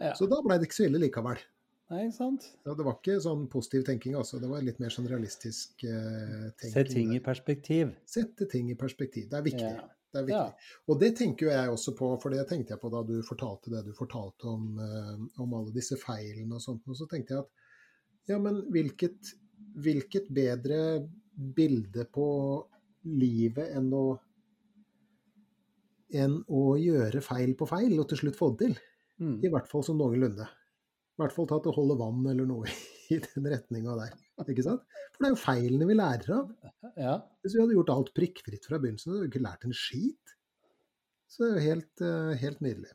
Ja. 0.01 0.13
Så 0.19 0.27
da 0.27 0.41
blei 0.43 0.57
det 0.59 0.67
ikke 0.67 0.81
så 0.81 0.89
ille 0.89 0.99
likevel. 0.99 1.39
Nei, 1.93 2.09
sant. 2.11 2.47
Ja, 2.65 2.73
det 2.73 2.83
var 2.83 2.97
ikke 2.97 3.19
sånn 3.21 3.45
positiv 3.51 3.83
tenking, 3.85 4.15
altså. 4.17 4.39
Det 4.41 4.49
var 4.49 4.63
litt 4.65 4.79
mer 4.81 4.93
sånn 4.93 5.05
realistisk 5.05 5.83
uh, 5.85 6.47
tenking. 6.57 6.73
Sette 6.73 6.95
ting 6.95 7.11
i 7.13 7.19
perspektiv. 7.23 7.91
Sette 8.09 8.47
ting 8.49 8.71
i 8.73 8.77
perspektiv. 8.79 9.27
Det 9.29 9.37
er 9.37 9.45
viktig. 9.45 9.69
Ja. 9.69 9.85
Det 10.15 10.21
er 10.21 10.27
viktig. 10.29 10.55
Ja. 10.55 10.81
Og 10.87 10.99
det 11.01 11.11
tenker 11.19 11.49
jeg 11.51 11.71
også 11.73 11.91
på, 11.97 12.13
for 12.23 12.31
det 12.31 12.45
tenkte 12.47 12.75
jeg 12.75 12.79
på 12.79 12.91
da 12.93 13.01
du 13.03 13.17
fortalte 13.27 13.73
det 13.73 13.81
du 13.89 13.91
fortalte 13.97 14.47
om, 14.47 14.69
uh, 14.79 15.41
om 15.43 15.55
alle 15.59 15.75
disse 15.75 15.97
feilene 15.99 16.55
og 16.55 16.63
sånt. 16.63 16.87
Og 16.87 16.95
så 16.95 17.07
tenkte 17.11 17.35
jeg 17.35 17.43
at 17.43 18.31
ja, 18.31 18.39
men 18.41 18.61
hvilket, 18.73 19.33
hvilket 19.83 20.31
bedre 20.33 20.79
bilde 21.35 22.07
på 22.15 22.29
livet 23.11 23.75
enn 23.75 23.91
å 23.93 24.05
enn 26.15 26.37
å 26.47 26.61
gjøre 26.79 27.19
feil 27.25 27.55
på 27.59 27.67
feil 27.67 27.97
og 27.99 28.07
til 28.07 28.23
slutt 28.23 28.37
få 28.39 28.53
det 28.53 28.69
til. 28.69 28.77
Mm. 29.19 29.39
I 29.43 29.51
hvert 29.51 29.67
fall 29.67 29.83
som 29.83 29.99
noenlunde. 29.99 30.47
I 30.47 31.21
hvert 31.21 31.35
fall 31.35 31.49
ta 31.49 31.59
til 31.59 31.73
å 31.73 31.75
holde 31.75 31.99
vann 31.99 32.23
eller 32.31 32.47
noe 32.47 32.71
i 33.13 33.19
den 33.19 33.51
retninga 33.51 33.99
der. 33.99 34.15
Ikke 34.43 34.65
sant? 34.65 34.83
For 35.15 35.23
det 35.23 35.29
er 35.29 35.33
jo 35.33 35.39
feilene 35.39 35.87
vi 35.87 35.95
lærer 35.95 36.33
av. 36.35 36.51
Ja. 36.99 37.15
Hvis 37.41 37.55
vi 37.55 37.61
hadde 37.63 37.77
gjort 37.77 37.93
alt 37.93 38.11
prikkfritt 38.17 38.67
fra 38.67 38.79
begynnelsen, 38.83 39.07
så 39.07 39.15
hadde 39.15 39.25
vi 39.27 39.31
ikke 39.31 39.45
lært 39.45 39.65
en 39.67 39.75
skit. 39.75 40.33
Så 41.31 41.43
det 41.43 41.47
er 41.49 41.55
jo 41.55 41.65
helt, 41.69 42.03
eh, 42.03 42.31
helt 42.43 42.61
nydelig. 42.63 42.91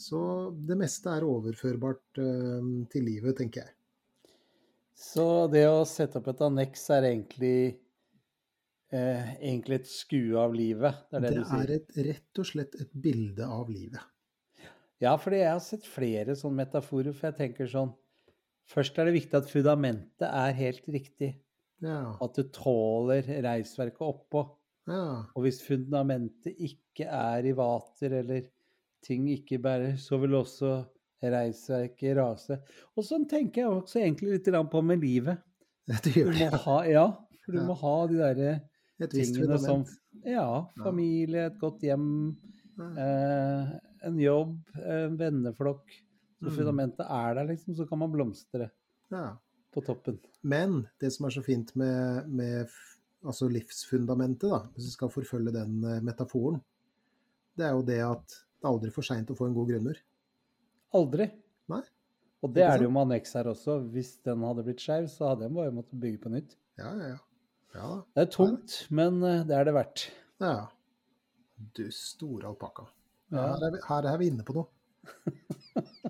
Så 0.00 0.20
det 0.66 0.76
meste 0.80 1.12
er 1.12 1.26
overførbart 1.28 2.20
eh, 2.24 2.70
til 2.90 3.06
livet, 3.06 3.36
tenker 3.38 3.66
jeg. 3.66 3.74
Så 4.94 5.26
det 5.52 5.64
å 5.68 5.84
sette 5.88 6.20
opp 6.20 6.30
et 6.32 6.42
anneks 6.46 6.86
er 6.94 7.08
egentlig 7.10 7.56
eh, 8.94 9.30
egentlig 9.38 9.80
et 9.82 9.90
skue 9.90 10.38
av 10.40 10.54
livet? 10.56 11.04
Det 11.10 11.18
er 11.18 11.24
det, 11.26 11.30
Det 11.30 11.38
du 11.38 11.48
sier? 11.50 11.62
er 11.64 11.74
et, 11.76 11.96
rett 12.08 12.42
og 12.42 12.48
slett 12.50 12.76
et 12.80 12.92
bilde 13.06 13.46
av 13.46 13.70
livet. 13.70 14.10
Ja, 15.02 15.16
for 15.20 15.34
jeg 15.36 15.50
har 15.50 15.60
sett 15.60 15.86
flere 15.86 16.36
sånne 16.38 16.62
metaforer, 16.64 17.12
for 17.12 17.28
jeg 17.28 17.38
tenker 17.40 17.68
sånn 17.70 17.92
Først 18.70 18.98
er 18.98 19.08
det 19.08 19.16
viktig 19.18 19.36
at 19.38 19.50
fundamentet 19.50 20.28
er 20.28 20.56
helt 20.56 20.86
riktig. 20.88 21.34
Ja. 21.84 22.14
At 22.22 22.36
du 22.38 22.46
tåler 22.54 23.26
reisverket 23.44 24.04
oppå. 24.04 24.46
ja. 24.88 25.24
Og 25.34 25.44
hvis 25.44 25.60
fundamentet 25.64 26.54
ikke 26.56 27.08
er 27.08 27.44
i 27.44 27.54
vater, 27.56 28.20
eller 28.20 28.46
ting 29.04 29.28
ikke 29.32 29.60
bærer, 29.60 29.96
så 30.00 30.18
vil 30.22 30.36
også 30.38 30.76
reisverket 31.24 32.16
rase. 32.18 32.58
Og 32.96 33.04
sånn 33.06 33.26
tenker 33.28 33.64
jeg 33.64 33.72
også 33.72 34.00
egentlig 34.00 34.38
litt 34.38 34.50
på 34.70 34.82
med 34.84 35.04
livet. 35.04 35.42
Du 36.04 36.10
gjør 36.14 36.32
det. 36.32 36.48
ha, 36.64 36.78
ja, 36.88 37.04
for 37.44 37.56
du 37.56 37.60
må 37.68 37.76
ha 37.76 37.96
de 38.08 38.20
derre 38.20 38.52
tingene 39.12 39.58
som. 39.60 39.84
Ja, 40.24 40.64
familie, 40.80 41.48
et 41.50 41.58
godt 41.60 41.82
hjem, 41.84 42.06
eh, 42.80 43.74
en 44.08 44.20
jobb, 44.20 44.56
en 44.80 45.18
venneflokk. 45.20 45.92
Så 46.42 46.50
Mm. 46.50 46.56
fundamentet 46.56 47.06
er 47.08 47.34
der, 47.34 47.44
liksom, 47.48 47.74
så 47.76 47.86
kan 47.88 47.98
man 47.98 48.12
blomstre 48.12 48.70
Ja. 49.10 49.36
på 49.72 49.80
toppen. 49.84 50.18
Men 50.42 50.88
det 51.00 51.12
som 51.12 51.26
er 51.26 51.30
så 51.30 51.42
fint 51.44 51.74
med, 51.76 52.28
med 52.28 52.68
altså 53.24 53.48
livsfundamentet, 53.48 54.50
da, 54.50 54.58
hvis 54.74 54.84
vi 54.90 54.90
skal 54.96 55.08
forfølge 55.08 55.52
den 55.52 55.82
eh, 55.84 56.00
metaforen, 56.04 56.60
det 57.56 57.64
er 57.66 57.72
jo 57.72 57.82
det 57.82 58.00
at 58.02 58.26
det 58.28 58.64
er 58.66 58.68
aldri 58.72 58.90
for 58.92 59.02
seint 59.02 59.30
å 59.30 59.36
få 59.36 59.46
en 59.46 59.54
god 59.54 59.68
grunner. 59.70 59.96
Aldri. 60.94 61.30
Nei, 61.68 61.82
Og 62.42 62.52
det 62.52 62.62
er 62.62 62.76
det 62.78 62.84
jo 62.84 62.90
med 62.90 63.06
anneks 63.06 63.32
her 63.34 63.44
også. 63.48 63.78
Hvis 63.90 64.18
den 64.22 64.42
hadde 64.44 64.62
blitt 64.66 64.80
skeiv, 64.84 65.06
så 65.08 65.30
hadde 65.30 65.46
jeg 65.46 65.54
bare 65.54 65.72
måttet 65.72 65.98
bygge 66.00 66.20
på 66.20 66.30
nytt. 66.34 66.56
Ja, 66.78 66.90
ja, 66.98 67.08
ja. 67.14 67.18
Ja. 67.74 68.02
Det 68.14 68.22
er 68.28 68.30
tungt, 68.30 68.86
men 68.90 69.22
eh, 69.24 69.44
det 69.48 69.56
er 69.56 69.64
det 69.64 69.74
verdt. 69.74 70.10
Ja. 70.40 70.68
Du 71.74 71.88
store 71.90 72.50
alpakka. 72.52 72.84
Ja. 73.32 73.46
Her, 73.56 73.64
er 73.72 73.80
her 73.88 74.08
er 74.12 74.18
vi 74.18 74.28
inne 74.30 74.44
på 74.44 74.54
noe. 74.54 74.66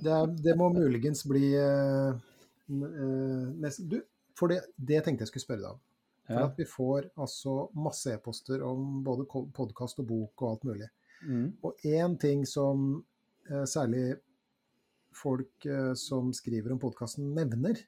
Det, 0.04 0.10
er, 0.12 0.26
det 0.44 0.54
må 0.60 0.68
muligens 0.74 1.22
bli 1.28 1.54
uh, 1.56 2.12
nest, 2.68 3.84
Du, 3.88 4.00
for 4.36 4.52
det, 4.52 4.60
det 4.76 5.02
tenkte 5.04 5.24
jeg 5.24 5.32
skulle 5.32 5.46
spørre 5.46 5.62
deg 5.64 5.70
om. 5.76 5.80
For 6.24 6.34
Ja. 6.40 6.44
at 6.48 6.56
vi 6.56 6.64
får 6.64 7.10
altså 7.20 7.54
masse 7.76 8.12
e-poster 8.14 8.62
om 8.64 9.02
både 9.04 9.26
podkast 9.28 9.98
og 10.00 10.06
bok 10.08 10.42
og 10.42 10.50
alt 10.54 10.62
mulig. 10.64 10.88
Mm. 11.24 11.50
Og 11.62 11.84
én 11.84 12.14
ting 12.20 12.46
som 12.48 13.04
uh, 13.50 13.64
særlig 13.68 14.16
folk 15.14 15.66
som 15.94 16.32
skriver 16.34 16.72
om 16.74 16.80
podkasten, 16.82 17.28
nevner 17.36 17.78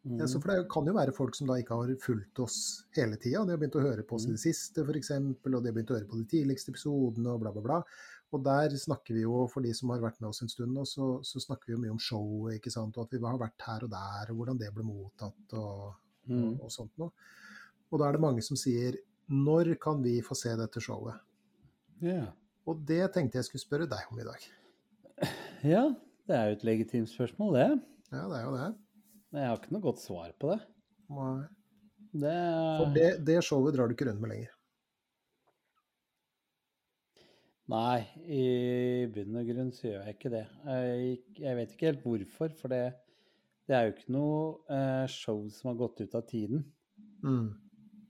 Mm. 0.00 0.20
altså, 0.24 0.40
For 0.40 0.48
det 0.48 0.68
kan 0.72 0.86
jo 0.88 0.94
være 0.96 1.12
folk 1.12 1.34
som 1.36 1.48
da 1.50 1.58
ikke 1.60 1.76
har 1.76 1.90
fulgt 2.00 2.40
oss 2.40 2.86
hele 2.96 3.18
tida. 3.20 3.42
De 3.44 3.52
har 3.52 3.58
begynt 3.60 3.76
å 3.76 3.82
høre 3.84 4.04
på 4.08 4.16
oss 4.16 4.24
i 4.24 4.32
det 4.32 4.40
siste, 4.40 4.80
f.eks., 4.80 5.10
og 5.12 5.44
de 5.44 5.68
har 5.68 5.74
begynt 5.76 5.92
å 5.92 5.98
høre 5.98 6.08
på 6.08 6.20
de 6.22 6.24
tidligste 6.30 6.72
episodene 6.72 7.34
og 7.34 7.42
bla, 7.42 7.52
bla, 7.52 7.60
bla. 7.66 7.78
Og 8.30 8.42
der 8.46 8.76
snakker 8.78 9.16
vi 9.16 9.24
jo, 9.24 9.46
for 9.50 9.64
de 9.64 9.72
som 9.74 9.90
har 9.90 10.02
vært 10.04 10.20
med 10.22 10.28
oss 10.30 10.42
en 10.44 10.50
stund 10.52 10.70
nå, 10.76 10.84
så, 10.86 11.16
så 11.26 11.40
snakker 11.42 11.66
vi 11.66 11.74
jo 11.74 11.80
mye 11.82 11.94
om 11.96 11.98
showet, 12.02 12.58
ikke 12.60 12.70
sant, 12.70 12.94
og 12.96 13.08
at 13.08 13.16
vi 13.16 13.22
har 13.24 13.40
vært 13.40 13.64
her 13.66 13.86
og 13.88 13.90
der, 13.90 14.30
og 14.30 14.36
hvordan 14.38 14.60
det 14.60 14.70
ble 14.76 14.86
mottatt 14.86 15.56
og, 15.58 15.90
Mm. 16.28 16.42
og, 16.60 16.66
og 16.66 16.70
sånt 16.70 16.92
noe. 17.00 17.10
Og 17.90 17.98
da 17.98 18.06
er 18.06 18.12
det 18.14 18.20
mange 18.22 18.42
som 18.44 18.58
sier 18.60 18.98
når 19.32 19.72
kan 19.82 20.02
vi 20.04 20.18
få 20.22 20.36
se 20.36 20.52
dette 20.58 20.82
showet? 20.84 21.16
Yeah. 22.04 22.28
Og 22.68 22.84
det 22.86 23.00
tenkte 23.14 23.40
jeg 23.40 23.48
skulle 23.48 23.62
spørre 23.64 23.88
deg 23.90 24.12
om 24.12 24.20
i 24.20 24.26
dag. 24.28 24.44
ja, 25.66 25.82
det 26.28 26.36
er 26.36 26.50
jo 26.52 26.58
et 26.58 26.66
legitimt 26.68 27.10
spørsmål, 27.10 27.56
det. 27.56 27.64
Ja, 28.12 28.26
det 28.30 28.36
er 28.36 28.44
jo 28.44 28.52
det. 28.54 28.68
Men 29.32 29.42
jeg 29.42 29.50
har 29.50 29.58
ikke 29.62 29.74
noe 29.74 29.86
godt 29.88 30.04
svar 30.04 30.30
på 30.38 30.52
det. 30.52 30.60
Nei. 31.16 31.34
Det, 32.10 32.36
For 32.78 32.94
det, 32.94 33.08
det 33.26 33.40
showet 33.46 33.74
drar 33.74 33.88
du 33.90 33.96
ikke 33.96 34.06
rundt 34.10 34.22
med 34.22 34.34
lenger. 34.36 34.54
Nei, 37.70 38.00
i 38.26 38.44
bunn 39.14 39.36
og 39.38 39.46
grunn 39.46 39.70
så 39.74 39.86
gjør 39.86 40.06
jeg 40.08 40.16
ikke 40.16 40.32
det. 40.32 40.42
Jeg, 40.66 41.10
jeg 41.38 41.58
vet 41.58 41.74
ikke 41.74 41.90
helt 41.90 42.04
hvorfor, 42.06 42.54
for 42.58 42.72
det, 42.72 42.80
det 43.70 43.76
er 43.76 43.86
jo 43.86 43.92
ikke 43.94 44.14
noe 44.16 44.38
eh, 44.74 45.04
show 45.12 45.44
som 45.54 45.70
har 45.70 45.78
gått 45.84 46.02
ut 46.02 46.16
av 46.18 46.24
tiden. 46.26 46.64
Mm. 47.22 47.52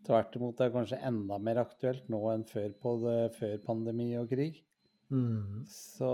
Tvert 0.07 0.39
imot 0.39 0.57
det 0.57 0.69
er 0.69 0.75
kanskje 0.79 1.03
enda 1.11 1.37
mer 1.43 1.61
aktuelt 1.61 2.09
nå 2.13 2.23
enn 2.33 2.47
før, 2.49 2.71
på 2.81 2.95
det, 3.03 3.19
før 3.37 3.59
pandemi 3.67 4.09
og 4.17 4.31
krig. 4.33 4.63
Mm. 5.13 5.67
Så 5.69 6.11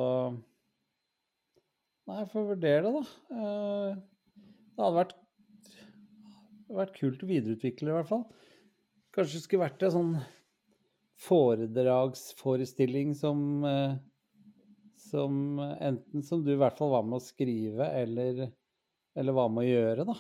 Nei, 2.07 2.21
jeg 2.23 2.31
får 2.31 2.45
vurdere 2.53 2.83
det, 2.87 2.93
da. 2.95 3.37
Eh, 3.37 4.03
Det 4.77 4.85
hadde 4.85 4.99
vært, 4.99 5.15
vært 6.77 6.99
kult 6.99 7.23
å 7.25 7.29
videreutvikle 7.31 7.91
i 7.91 7.95
hvert 7.97 8.11
fall. 8.11 8.27
Kanskje 9.17 9.39
det 9.39 9.45
skulle 9.47 9.65
vært 9.65 9.79
det 9.81 9.91
sånn 9.95 10.13
foredragsforestilling 11.17 13.15
som 13.15 13.65
eh, 13.65 13.95
Som 15.07 15.59
enten 15.59 16.23
som 16.23 16.45
du 16.45 16.53
i 16.53 16.59
hvert 16.59 16.79
fall 16.79 16.91
var 16.91 17.05
med 17.07 17.21
å 17.21 17.23
skrive, 17.23 17.87
eller, 17.95 18.49
eller 19.15 19.33
var 19.37 19.53
med 19.55 19.63
å 19.63 19.69
gjøre, 19.69 20.07
da. 20.09 20.17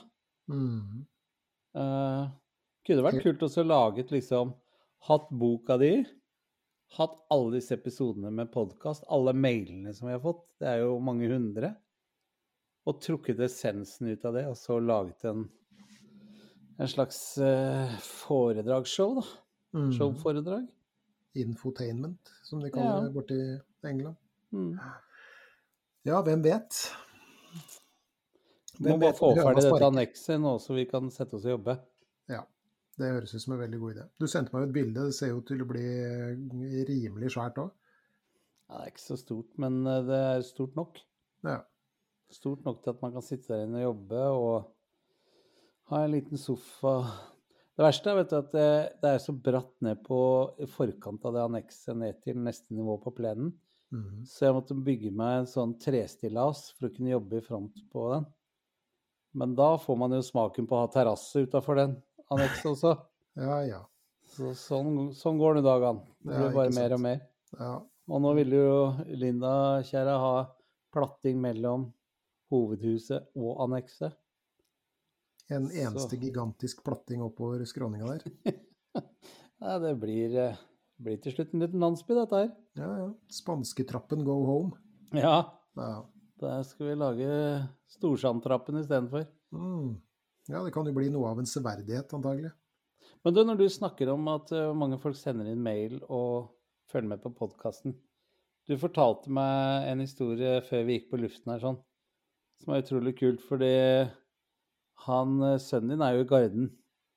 Mm. 0.52 1.00
Uh, 1.76 2.28
kunne 2.86 3.00
det 3.00 3.06
vært 3.08 3.24
kult 3.24 3.42
også 3.42 3.64
å 3.64 3.66
laget 3.66 4.12
liksom 4.14 4.52
Hatt 5.08 5.26
boka 5.34 5.74
di, 5.82 5.90
hatt 6.96 7.18
alle 7.34 7.56
disse 7.56 7.74
episodene 7.74 8.30
med 8.34 8.52
podkast, 8.54 9.04
alle 9.12 9.34
mailene 9.36 9.92
som 9.94 10.08
vi 10.08 10.14
har 10.14 10.22
fått, 10.22 10.44
det 10.62 10.70
er 10.70 10.84
jo 10.84 10.96
mange 11.02 11.28
hundre, 11.30 11.72
og 12.86 13.00
trukket 13.02 13.42
essensen 13.46 14.08
ut 14.10 14.24
av 14.26 14.38
det, 14.38 14.46
og 14.50 14.56
så 14.58 14.78
laget 14.82 15.26
en, 15.28 15.44
en 16.78 16.90
slags 16.90 17.20
eh, 17.42 17.98
foredragsshow, 18.06 19.18
da. 19.20 19.26
Mm. 19.76 19.92
Showforedrag. 19.98 20.66
Infotainment, 21.42 22.32
som 22.46 22.60
de 22.62 22.70
kaller 22.70 22.92
Ja. 22.96 23.00
det 23.06 23.12
borti 23.14 23.38
England. 23.86 24.16
Mm. 24.52 24.78
Ja, 26.06 26.22
hvem 26.22 26.42
vet? 26.44 26.78
Vi 28.78 28.90
må 28.90 28.98
bare 29.00 29.16
få 29.16 29.32
ferdig 29.36 29.64
dette 29.64 29.86
annekset 29.88 30.40
nå, 30.40 30.58
så 30.60 30.76
vi 30.76 30.84
kan 30.88 31.08
sette 31.10 31.38
oss 31.38 31.46
og 31.48 31.54
jobbe. 31.56 31.78
Ja, 32.28 32.42
det 33.00 33.12
høres 33.14 33.34
ut 33.34 33.42
som 33.42 33.54
en 33.56 33.62
veldig 33.62 33.80
god 33.80 33.94
idé. 33.94 34.04
Du 34.20 34.26
sendte 34.28 34.52
meg 34.52 34.64
jo 34.64 34.68
et 34.68 34.76
bilde, 34.76 35.06
det 35.08 35.16
ser 35.16 35.32
jo 35.32 35.40
til 35.48 35.64
å 35.64 35.68
bli 35.70 35.86
rimelig 36.90 37.32
svært 37.34 37.60
òg. 37.62 37.72
Ja, 38.68 38.78
det 38.78 38.82
er 38.82 38.92
ikke 38.92 39.04
så 39.06 39.16
stort, 39.20 39.52
men 39.62 39.80
eh, 39.86 40.02
det 40.06 40.20
er 40.28 40.44
stort 40.46 40.76
nok. 40.76 41.00
Ja. 41.46 41.60
Stort 42.34 42.64
nok 42.66 42.82
til 42.82 42.90
at 42.90 43.02
man 43.04 43.14
kan 43.14 43.24
sitte 43.24 43.54
der 43.54 43.64
inne 43.64 43.80
og 43.80 43.86
jobbe 43.86 44.22
og 44.34 44.72
ha 45.92 46.02
en 46.04 46.14
liten 46.16 46.40
sofa. 46.40 46.96
Det 47.76 47.84
verste 47.84 48.08
er 48.12 48.22
at 48.24 48.52
det, 48.54 48.68
det 49.02 49.10
er 49.10 49.18
så 49.20 49.34
bratt 49.36 49.74
ned 49.84 50.00
på 50.06 50.18
forkant 50.72 51.24
av 51.28 51.34
det 51.36 51.42
annekset 51.44 51.96
ned 52.00 52.22
til 52.24 52.38
neste 52.40 52.72
nivå 52.72 52.96
på 53.02 53.12
plenen. 53.18 53.50
Mhm. 53.92 54.22
Så 54.26 54.46
jeg 54.48 54.54
måtte 54.56 54.74
bygge 54.86 55.12
meg 55.14 55.42
en 55.42 55.50
sånn 55.50 55.74
trestillas 55.78 56.70
for 56.74 56.88
å 56.88 56.94
kunne 56.94 57.12
jobbe 57.12 57.38
i 57.38 57.44
front 57.44 57.82
på 57.92 58.06
den. 58.14 58.24
Men 59.36 59.52
da 59.54 59.74
får 59.76 59.98
man 60.00 60.14
jo 60.16 60.22
smaken 60.24 60.66
på 60.66 60.74
å 60.78 60.86
ha 60.86 60.88
terrasse 60.94 61.44
utafor 61.44 61.76
den 61.76 61.92
annekset 62.32 62.70
også. 62.72 62.94
ja, 63.36 63.58
ja. 63.68 63.82
Så 64.32 64.54
sånn, 64.58 65.12
sånn 65.14 65.36
går 65.38 65.58
nå 65.58 65.62
dagene. 65.66 66.00
Det 66.24 66.32
Ja, 66.32 66.40
blir 66.40 66.54
bare 66.56 66.70
ikke 66.72 66.78
mer 66.80 66.88
sant. 66.88 66.96
og 66.96 67.04
mer. 67.04 67.20
ja. 67.60 67.74
Og 68.06 68.20
nå 68.22 68.32
ville 68.38 68.58
jo 68.62 68.74
Linda 69.18 69.52
kjære 69.82 70.12
ha 70.22 70.34
platting 70.94 71.40
mellom 71.42 71.88
hovedhuset 72.52 73.28
og 73.36 73.60
annekset. 73.66 74.14
En 75.50 75.68
eneste 75.70 76.16
Så- 76.16 76.20
gigantisk 76.20 76.82
platting 76.84 77.22
oppover 77.22 77.64
skråninga 77.64 78.06
der. 78.16 78.22
Ja, 79.60 79.78
det 79.80 79.94
blir, 80.00 80.34
eh, 80.36 80.56
blir 81.00 81.16
til 81.22 81.32
slutt 81.32 81.54
en 81.54 81.62
liten 81.62 81.80
landsby, 81.80 82.12
dette 82.14 82.36
her. 82.42 82.50
Ja, 82.76 82.88
ja. 82.98 83.06
Spansketrappen 83.32 84.24
go 84.26 84.34
home. 84.44 84.72
Ja, 85.16 85.38
Ja. 85.76 86.02
der 86.40 86.62
skal 86.62 86.86
vi 86.90 86.94
lage 87.00 87.68
Storsandtrappen 87.88 88.76
istedenfor. 88.82 89.26
Mm. 89.54 89.96
ja, 90.48 90.62
det 90.64 90.72
kan 90.74 90.84
jo 90.86 90.92
bli 90.92 91.08
noe 91.10 91.30
av 91.30 91.38
en 91.38 91.46
severdighet, 91.48 92.12
antagelig. 92.12 92.52
Men 93.24 93.34
du, 93.34 93.40
når 93.44 93.56
du 93.58 93.64
snakker 93.68 94.12
om 94.12 94.28
at 94.28 94.52
eh, 94.52 94.72
mange 94.74 94.98
folk 95.00 95.16
sender 95.16 95.46
inn 95.50 95.62
mail 95.62 96.00
og 96.10 96.50
følger 96.90 97.08
med 97.14 97.22
på 97.22 97.32
podkasten 97.34 97.94
Du 98.68 98.76
fortalte 98.76 99.30
meg 99.30 99.88
en 99.88 100.00
historie 100.00 100.60
før 100.66 100.84
vi 100.84 100.98
gikk 100.98 101.10
på 101.12 101.20
luften 101.22 101.52
her, 101.52 101.60
sånn, 101.62 101.78
som 102.60 102.74
er 102.74 102.82
utrolig 102.82 103.16
kult, 103.18 103.40
fordi 103.46 103.72
han, 105.04 105.40
eh, 105.42 105.58
sønnen 105.62 105.94
din 105.94 106.02
er 106.02 106.16
jo 106.16 106.24
i 106.24 106.28
Garden. 106.30 106.70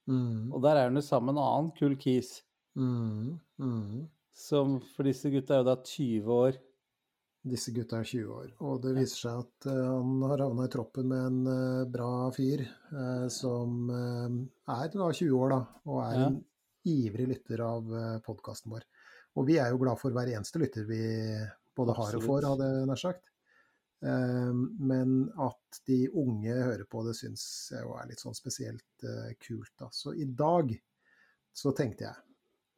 Mm. 0.10 0.52
Og 0.54 0.62
der 0.64 0.76
er 0.78 0.90
han 0.90 0.96
jo 0.98 1.02
sammen 1.06 1.36
med 1.36 1.42
en 1.42 1.48
annen 1.48 1.72
kul 1.78 1.96
kis. 1.96 2.42
Mm. 2.76 3.40
Mm. 3.60 4.08
Som 4.34 4.80
for 4.96 5.04
disse 5.08 5.30
gutta 5.32 5.56
er 5.58 5.64
jo 5.64 5.70
da 5.70 5.76
20 5.84 6.34
år. 6.34 6.58
Disse 7.50 7.72
gutta 7.72 8.02
er 8.02 8.04
20 8.04 8.32
år, 8.36 8.48
og 8.68 8.82
det 8.84 8.92
viser 8.98 9.22
seg 9.24 9.38
at 9.46 9.68
uh, 9.72 9.94
han 9.96 10.24
har 10.28 10.42
havna 10.44 10.66
i 10.68 10.72
troppen 10.74 11.08
med 11.08 11.22
en 11.24 11.38
uh, 11.48 11.86
bra 11.88 12.28
fyr 12.36 12.66
uh, 12.92 13.30
som 13.32 13.88
er 13.88 14.90
da 14.92 15.08
20 15.08 15.38
år, 15.40 15.54
da, 15.54 15.60
og 15.88 16.02
er 16.04 16.18
Ja. 16.20 16.26
en 16.28 16.42
ivrig 16.84 17.30
lytter 17.32 17.64
av 17.64 17.88
podkasten 18.26 18.74
vår. 18.76 18.84
Og 19.40 19.48
vi 19.48 19.56
er 19.58 19.72
jo 19.72 19.80
glad 19.80 20.02
for 20.02 20.12
hver 20.12 20.28
eneste 20.34 20.60
lytter 20.60 20.84
vi 20.90 21.00
både 21.80 21.96
har 21.96 22.18
og 22.20 22.24
får, 22.28 22.44
Absolutt. 22.44 22.50
hadde 22.52 22.70
jeg 22.76 22.88
nær 22.92 23.02
sagt. 23.06 23.29
Eh, 24.02 24.54
men 24.80 25.30
at 25.40 25.82
de 25.88 26.06
unge 26.10 26.54
hører 26.56 26.86
på 26.88 27.04
det, 27.08 27.16
syns 27.20 27.44
jeg 27.74 27.84
jo 27.84 27.96
er 28.00 28.08
litt 28.08 28.22
sånn 28.24 28.38
spesielt 28.38 29.04
eh, 29.04 29.34
kult. 29.44 29.74
Da. 29.80 29.90
Så 29.92 30.14
i 30.16 30.26
dag 30.26 30.72
så 31.54 31.74
tenkte 31.76 32.06
jeg 32.08 32.16
at 32.16 32.26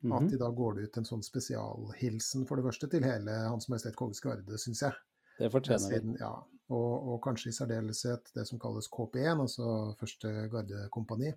Mhm. 0.04 0.34
i 0.34 0.38
dag 0.38 0.56
går 0.58 0.76
det 0.76 0.84
ut 0.84 0.98
en 0.98 1.06
sånn 1.06 1.22
spesialhilsen 1.24 2.48
for 2.48 2.58
det 2.58 2.66
første 2.66 2.88
til 2.90 3.04
hele 3.06 3.32
Hans 3.48 3.68
Majestet 3.70 3.96
Kongens 3.96 4.20
Garde, 4.20 4.58
syns 4.58 4.82
jeg. 4.82 4.94
Det 5.38 5.52
fortjener 5.52 6.02
vi. 6.02 6.16
Ja, 6.20 6.32
og, 6.72 7.08
og 7.14 7.22
kanskje 7.22 7.50
i 7.50 7.54
særdeleshet 7.54 8.32
det 8.34 8.48
som 8.48 8.58
kalles 8.60 8.90
KP1, 8.90 9.40
altså 9.40 9.96
første 10.00 10.50
gardekompani. 10.50 11.34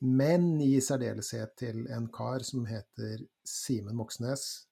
Men 0.00 0.60
i 0.60 0.76
særdeleshet 0.80 1.56
til 1.56 1.86
en 1.90 2.08
kar 2.12 2.44
som 2.46 2.66
heter 2.66 3.24
Simen 3.44 3.96
Moxnes. 3.96 4.66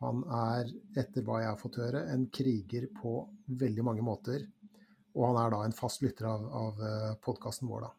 Han 0.00 0.22
er, 0.30 0.68
etter 0.96 1.22
hva 1.26 1.40
jeg 1.42 1.48
har 1.50 1.56
fått 1.58 1.76
høre, 1.80 2.04
en 2.12 2.26
kriger 2.30 2.86
på 3.00 3.28
veldig 3.48 3.82
mange 3.84 4.02
måter. 4.06 4.44
Og 5.16 5.24
han 5.26 5.38
er 5.46 5.50
da 5.50 5.62
en 5.66 5.72
fast 5.74 6.02
lytter 6.04 6.28
av, 6.30 6.44
av 6.54 6.82
podkasten 7.24 7.66
vår, 7.68 7.80
da. 7.88 7.90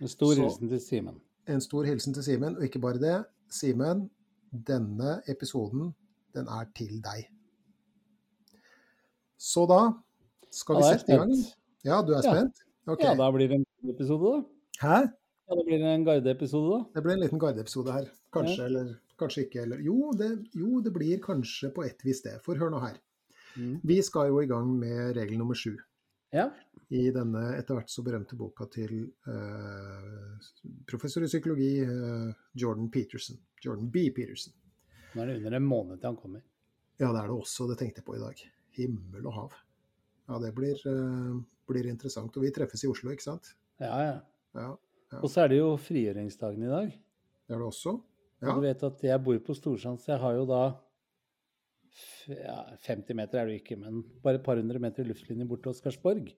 En 0.00 0.08
stor 0.08 0.34
Så- 0.34 0.40
hilsen 0.42 0.68
til 0.68 0.80
Simen. 0.80 1.20
En 1.46 1.60
stor 1.60 1.84
hilsen 1.86 2.12
til 2.16 2.22
Simen, 2.26 2.56
og 2.56 2.64
ikke 2.66 2.80
bare 2.82 2.98
det. 2.98 3.24
Simen, 3.48 4.08
denne 4.52 5.20
episoden, 5.28 5.94
den 6.34 6.48
er 6.48 6.66
til 6.74 7.00
deg. 7.04 7.28
Så 9.38 9.66
da 9.68 9.80
skal 10.50 10.76
vi 10.80 10.82
er 10.82 10.98
sette 10.98 11.12
i 11.14 11.16
gang. 11.20 11.32
Ja, 11.86 12.00
du 12.02 12.12
er 12.16 12.22
Ja. 12.24 12.32
spent? 12.34 12.54
Okay. 12.86 13.06
Ja, 13.06 13.14
da 13.14 13.30
blir 13.30 13.48
det 13.48 13.60
en 13.60 13.66
episode, 13.90 14.22
da. 14.32 14.42
Hæ? 14.82 14.98
Ja, 15.48 15.54
da 15.54 15.62
blir 15.62 15.78
det 15.78 15.94
en 15.94 16.04
Garde-episode, 16.04 16.70
da. 16.72 16.84
Det 16.94 17.02
blir 17.04 17.12
en 17.14 17.20
liten 17.20 17.38
gardeepisode 17.38 17.92
her. 17.92 18.06
Kanskje, 18.32 18.58
Ja. 18.58 18.64
eller 18.64 18.96
kanskje 19.18 19.46
ikke. 19.46 19.62
Eller 19.66 19.82
jo 19.84 20.12
det, 20.16 20.30
jo, 20.54 20.80
det 20.84 20.92
blir 20.94 21.20
kanskje 21.24 21.70
på 21.74 21.84
et 21.86 22.02
vis 22.04 22.22
det. 22.24 22.38
For 22.44 22.56
hør 22.60 22.70
nå 22.74 22.80
her. 22.84 22.96
Mm. 23.56 23.80
Vi 23.88 24.00
skal 24.04 24.28
jo 24.28 24.40
i 24.42 24.46
gang 24.50 24.74
med 24.78 25.14
regel 25.16 25.38
nummer 25.40 25.56
sju 25.56 25.74
Ja. 26.34 26.50
i 26.92 27.06
denne 27.14 27.54
etter 27.56 27.74
hvert 27.78 27.88
så 27.88 28.02
berømte 28.04 28.36
boka 28.36 28.66
til 28.68 29.06
eh, 29.26 30.36
professor 30.90 31.24
i 31.24 31.30
psykologi 31.30 31.70
eh, 31.80 32.32
Jordan 32.54 32.90
Peterson. 32.92 33.38
Jordan 33.64 33.88
B. 33.90 34.10
Peterson. 34.14 34.52
Nå 35.14 35.22
er 35.22 35.30
det 35.30 35.36
under 35.40 35.56
en 35.56 35.64
måned 35.70 36.00
til 36.02 36.10
han 36.10 36.18
kommer. 36.20 36.42
Ja, 37.00 37.08
det 37.12 37.20
er 37.22 37.30
det 37.30 37.36
også. 37.38 37.66
Det 37.70 37.78
tenkte 37.80 38.02
jeg 38.02 38.06
på 38.08 38.16
i 38.18 38.22
dag. 38.22 38.42
Himmel 38.76 39.26
og 39.30 39.32
hav. 39.38 39.54
Ja, 40.28 40.38
det 40.42 40.52
blir, 40.56 40.76
eh, 40.90 41.38
blir 41.70 41.88
interessant. 41.88 42.36
Og 42.36 42.44
vi 42.44 42.50
treffes 42.52 42.84
i 42.84 42.90
Oslo, 42.90 43.10
ikke 43.14 43.24
sant? 43.30 43.54
Ja, 43.80 43.96
ja. 44.04 44.16
Ja, 44.56 44.70
Og 45.22 45.28
så 45.30 45.44
er 45.44 45.48
det 45.52 45.58
jo 45.60 45.76
frigjøringsdagen 45.78 46.62
i 46.64 46.70
dag. 46.70 46.92
det 47.46 47.54
er 47.54 47.58
det 47.60 47.66
også. 47.66 48.00
Og 48.42 48.48
Ja, 48.48 48.54
du 48.54 48.64
vet 48.66 48.82
at 48.84 49.04
jeg 49.08 49.24
bor 49.24 49.38
på 49.46 49.56
Storsand, 49.56 50.00
så 50.02 50.12
jeg 50.14 50.22
har 50.22 50.36
jo 50.36 50.44
da 50.48 50.62
ja, 52.28 52.56
50 52.84 53.16
meter 53.16 53.40
er 53.40 53.48
det 53.48 53.60
ikke, 53.62 53.78
men 53.80 54.02
bare 54.22 54.40
et 54.40 54.44
par 54.44 54.60
hundre 54.60 54.80
meter 54.82 55.06
luftlinje 55.08 55.46
bort 55.48 55.62
til 55.64 55.72
Oscarsborg. 55.72 56.28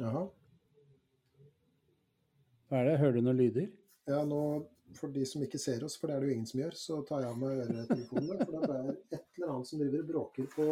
Jaha. 0.00 0.24
Hva 2.68 2.80
er 2.80 2.88
det? 2.88 2.94
Hører 3.02 3.18
du 3.18 3.26
noen 3.26 3.38
lyder? 3.38 3.68
ja, 4.10 4.20
nå 4.28 4.40
for 4.94 5.08
de 5.08 5.24
som 5.26 5.42
ikke 5.44 5.58
ser 5.58 5.84
oss, 5.84 5.96
for 5.98 6.10
det 6.10 6.16
er 6.16 6.22
det 6.22 6.28
jo 6.28 6.34
ingen 6.36 6.48
som 6.48 6.60
gjør, 6.60 6.74
så 6.78 6.98
tar 7.08 7.24
jeg 7.24 7.32
av 7.32 7.38
meg 7.40 7.62
øretelefonene. 7.64 8.46
For 8.46 8.54
det 8.54 8.74
er 8.74 8.90
et 9.16 9.38
eller 9.38 9.52
annet 9.54 9.68
som 9.70 9.80
driver 9.80 10.02
og 10.02 10.10
bråker 10.10 10.48
på 10.54 10.66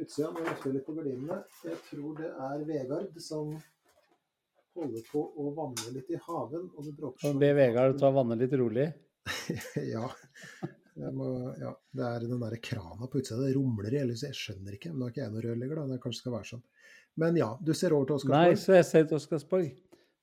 utsida. 0.00 0.30
Nå 0.30 0.44
løfter 0.46 0.70
jeg 0.70 0.76
litt 0.76 0.86
på 0.86 0.96
gardinene. 0.98 1.38
Jeg 1.68 1.80
tror 1.88 2.20
det 2.20 2.30
er 2.48 2.64
Vegard 2.70 3.18
som 3.24 3.50
holder 4.74 5.08
på 5.10 5.24
å 5.38 5.50
vanne 5.58 5.94
litt 5.96 6.12
i 6.14 6.20
haven. 6.28 6.70
Og 6.72 6.88
det 6.88 6.94
bråker 6.98 7.26
sånn. 7.26 7.42
be 7.42 7.50
Vegard 7.58 7.98
ta 8.00 8.12
vannet 8.14 8.44
litt 8.44 8.56
rolig. 8.60 8.88
ja. 9.94 10.08
Må, 11.14 11.28
ja. 11.58 11.72
Det 11.94 12.04
er 12.06 12.26
den 12.28 12.42
derre 12.42 12.60
krana 12.62 13.08
på 13.10 13.18
utsida. 13.22 13.40
Det 13.42 13.54
rumler 13.56 13.94
i 13.96 14.02
huset. 14.06 14.28
Jeg 14.30 14.38
skjønner 14.40 14.76
ikke. 14.76 14.92
Men 14.92 15.00
da 15.00 15.06
er 15.08 15.14
ikke 15.14 15.22
jeg 15.24 15.32
noen 15.34 15.46
rørlegger, 15.48 15.80
da. 15.80 15.86
Det 15.94 16.02
kanskje 16.04 16.22
skal 16.22 16.36
være 16.36 16.50
sånn. 16.52 16.62
Men 17.22 17.36
ja, 17.38 17.48
du 17.62 17.72
ser 17.78 17.94
over 17.94 18.10
til 18.10 18.30
Nei, 18.32 18.54
så 18.58 18.74
jeg 18.78 18.86
ser 18.88 19.04
til 19.08 19.18
Oscarsborg. 19.20 19.72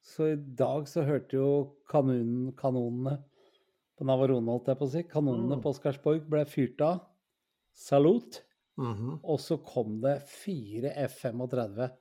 Så 0.03 0.31
i 0.33 0.37
dag 0.59 0.87
så 0.89 1.03
hørte 1.05 1.37
jo 1.37 1.49
kanonen, 1.91 2.51
kanonene 2.57 3.17
på 3.99 4.07
Navarone, 4.09 4.49
holdt 4.49 4.71
jeg 4.71 4.79
på 4.79 4.87
å 4.87 4.91
si. 4.95 5.03
Kanonene 5.07 5.57
Mm. 5.59 5.61
på 5.63 5.71
Oscarsborg 5.75 6.23
ble 6.29 6.41
fyrt 6.49 6.81
av. 6.81 7.03
Salut. 7.77 8.41
Mhm. 8.81 9.19
Og 9.23 9.39
så 9.39 9.57
kom 9.63 9.99
det 10.01 10.17
fire 10.27 10.91
F-35 11.05 11.91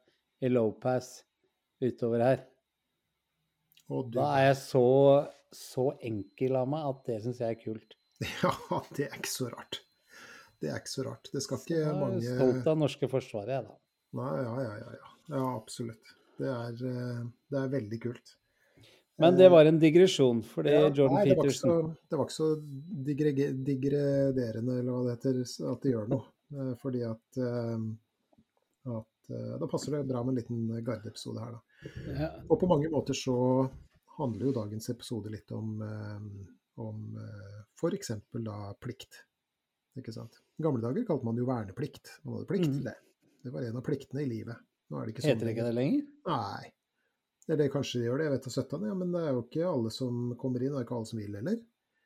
i 0.42 0.48
low 0.48 0.70
pass 0.80 1.22
utover 1.82 2.22
her. 2.24 2.46
Og 3.90 4.10
du 4.10 4.18
Da 4.18 4.30
er 4.38 4.46
jeg 4.54 4.56
så, 4.62 4.84
så 5.54 5.90
enkel 6.06 6.58
av 6.60 6.68
meg 6.70 6.88
at 6.90 7.06
det 7.08 7.20
syns 7.24 7.42
jeg 7.42 7.56
er 7.56 7.62
kult. 7.62 7.96
Ja, 8.42 8.80
det 8.96 9.06
er 9.08 9.16
ikke 9.16 9.32
så 9.32 9.48
rart. 9.52 9.80
Det 10.60 10.68
er 10.68 10.82
ikke 10.82 10.92
så 10.92 11.04
rart. 11.06 11.30
Det 11.32 11.40
skal 11.40 11.62
Så 11.62 11.94
mange 11.96 12.18
jeg 12.20 12.34
er 12.34 12.40
stolt 12.42 12.66
av 12.68 12.82
norske 12.82 13.08
forsvaret, 13.08 13.54
jeg, 13.54 13.68
da. 13.70 13.78
Nei, 14.20 14.34
ja, 14.42 14.56
ja, 14.66 14.74
ja. 14.82 14.90
Ja, 14.98 15.14
ja 15.36 15.46
absolutt. 15.54 16.12
Det 16.40 16.50
er, 16.50 16.82
eh, 16.90 17.22
det 17.52 17.62
er 17.62 17.72
veldig 17.72 18.00
kult. 18.02 18.34
Men 19.20 19.36
det 19.36 19.48
var 19.52 19.68
en 19.68 19.78
digresjon, 19.80 20.38
fordi 20.48 20.72
Ja, 20.72 20.86
Jordan 20.88 21.18
nei, 21.18 21.24
det 21.28 21.34
var 21.36 21.44
ikke 21.44 21.52
Peterson 21.52 21.70
så, 21.70 21.96
det 22.08 22.18
var 22.18 22.28
ikke 22.28 22.36
så 22.36 22.50
digraderende, 23.68 24.76
eller 24.80 24.92
hva 24.94 25.00
det 25.04 25.16
heter, 25.16 25.40
at 25.72 25.82
det 25.84 25.92
gjør 25.92 26.06
noe. 26.12 26.24
Eh, 26.56 26.70
Fordi 26.80 27.02
at, 27.06 27.38
eh, 27.38 27.82
at 28.90 29.30
eh, 29.30 29.52
Da 29.60 29.68
passer 29.70 29.94
det 29.94 30.08
bra 30.08 30.24
med 30.24 30.32
en 30.32 30.40
liten 30.40 30.84
gardeepisode 30.84 31.44
her, 31.44 31.58
da. 31.58 31.92
ja, 32.16 32.30
Og 32.48 32.58
på 32.60 32.70
mange 32.70 32.90
måter 32.92 33.14
så 33.16 33.36
handler 34.20 34.46
jo 34.48 34.52
dagens 34.60 34.88
episode 34.92 35.30
litt 35.32 35.50
om, 35.56 35.74
eh, 35.82 36.46
om 36.84 37.04
f.eks. 37.80 38.12
da 38.46 38.58
plikt. 38.80 39.22
Ikke 39.98 40.12
sant. 40.14 40.38
I 40.60 40.62
gamle 40.64 40.80
dager 40.84 41.04
kalte 41.08 41.24
man 41.26 41.34
det 41.36 41.42
jo 41.42 41.48
verneplikt. 41.50 42.12
Man 42.24 42.36
hadde 42.38 42.46
plikt 42.52 42.68
til 42.70 42.80
Mhm. 42.80 42.84
det. 42.84 42.96
Det 43.42 43.52
var 43.52 43.62
en 43.66 43.76
av 43.80 43.82
pliktene 43.84 44.22
i 44.22 44.28
livet. 44.28 44.56
Nå 44.90 45.00
er 45.00 45.06
det 45.06 45.14
ikke 45.14 45.22
sånn. 45.24 45.32
Heter 45.34 45.46
det 45.48 45.56
ikke 45.56 45.66
det 45.66 45.74
lenger? 45.74 46.06
Nei. 46.26 46.72
Eller 47.48 47.68
kanskje 47.72 47.98
de 48.00 48.06
gjør 48.06 48.18
det, 48.18 48.24
jeg 48.28 48.32
vet 48.36 48.44
da 48.44 48.50
søttan. 48.50 48.82
ja, 48.86 48.94
men 48.94 49.10
det 49.12 49.20
er 49.26 49.32
jo 49.32 49.42
ikke 49.42 49.66
alle 49.66 49.90
som 49.90 50.36
kommer 50.38 50.62
inn, 50.62 50.70
det 50.72 50.78
er 50.80 50.84
ikke 50.84 50.96
alle 50.96 51.06
som 51.10 51.18
vil 51.18 51.34
heller. 51.34 51.60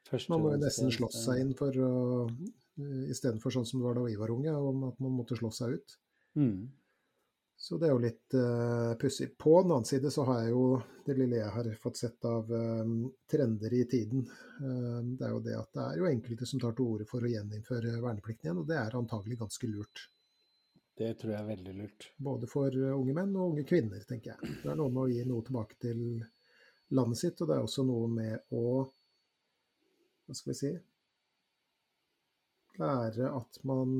Første 0.09 0.29
Man 0.31 0.40
må 0.40 0.53
jo 0.53 0.59
nesten 0.64 0.90
slåss 0.92 1.24
seg 1.27 1.40
inn 1.40 1.55
for 1.55 1.70
å 1.72 2.31
Istedenfor 2.77 3.53
sånn 3.55 3.66
som 3.66 3.79
det 3.81 3.85
var 3.87 3.94
da 3.94 4.03
vi 4.03 4.16
var 4.16 4.31
unge, 4.35 4.50
om 4.50 4.85
at 4.88 4.98
man 4.98 5.12
måtte 5.12 5.37
slåss 5.38 5.59
seg 5.62 5.74
ut. 5.79 5.96
Mm. 6.37 6.68
Så 7.56 7.78
det 7.78 7.86
er 7.86 7.94
jo 7.94 8.02
litt 8.02 8.34
uh, 8.36 8.94
pussig. 9.00 9.30
På 9.38 9.62
den 9.62 9.72
annen 9.72 9.86
side 9.88 10.10
så 10.12 10.24
har 10.28 10.42
jeg 10.42 10.52
jo 10.52 10.64
det 11.06 11.14
lille 11.16 11.38
jeg 11.38 11.52
har 11.54 11.68
fått 11.80 12.00
sett 12.00 12.26
av 12.28 12.50
um, 12.50 13.06
trender 13.30 13.76
i 13.78 13.84
tiden. 13.88 14.26
um, 14.60 15.14
det 15.16 15.28
er 15.28 15.32
jo 15.32 15.40
det 15.44 15.54
at 15.56 15.70
det 15.76 15.84
er 15.84 16.00
jo 16.00 16.10
enkelte 16.10 16.48
som 16.50 16.60
tar 16.60 16.74
til 16.76 16.90
orde 16.90 17.06
for 17.08 17.24
å 17.24 17.30
gjeninnføre 17.30 17.94
verneplikten 18.02 18.50
igjen, 18.50 18.60
og 18.64 18.68
det 18.68 18.80
er 18.80 18.98
antagelig 18.98 19.38
ganske 19.44 19.70
lurt. 19.70 20.04
Det 20.94 21.14
tror 21.18 21.32
jeg 21.32 21.40
er 21.40 21.50
veldig 21.50 21.76
lurt. 21.78 22.08
Både 22.22 22.50
for 22.50 22.80
unge 22.94 23.14
menn 23.16 23.32
og 23.34 23.54
unge 23.54 23.64
kvinner, 23.66 24.02
tenker 24.06 24.34
jeg. 24.34 24.58
Det 24.62 24.70
er 24.70 24.78
noe 24.78 24.92
med 24.92 25.06
å 25.06 25.10
gi 25.10 25.24
noe 25.26 25.46
tilbake 25.46 25.78
til 25.82 26.02
landet 26.94 27.18
sitt, 27.18 27.40
og 27.40 27.48
det 27.48 27.56
er 27.56 27.64
også 27.64 27.86
noe 27.86 28.10
med 28.10 28.54
å 28.54 28.84
Hva 30.24 30.36
skal 30.36 30.52
vi 30.52 30.58
si 30.58 30.74
Lære 32.80 33.28
at 33.30 33.58
man 33.68 33.90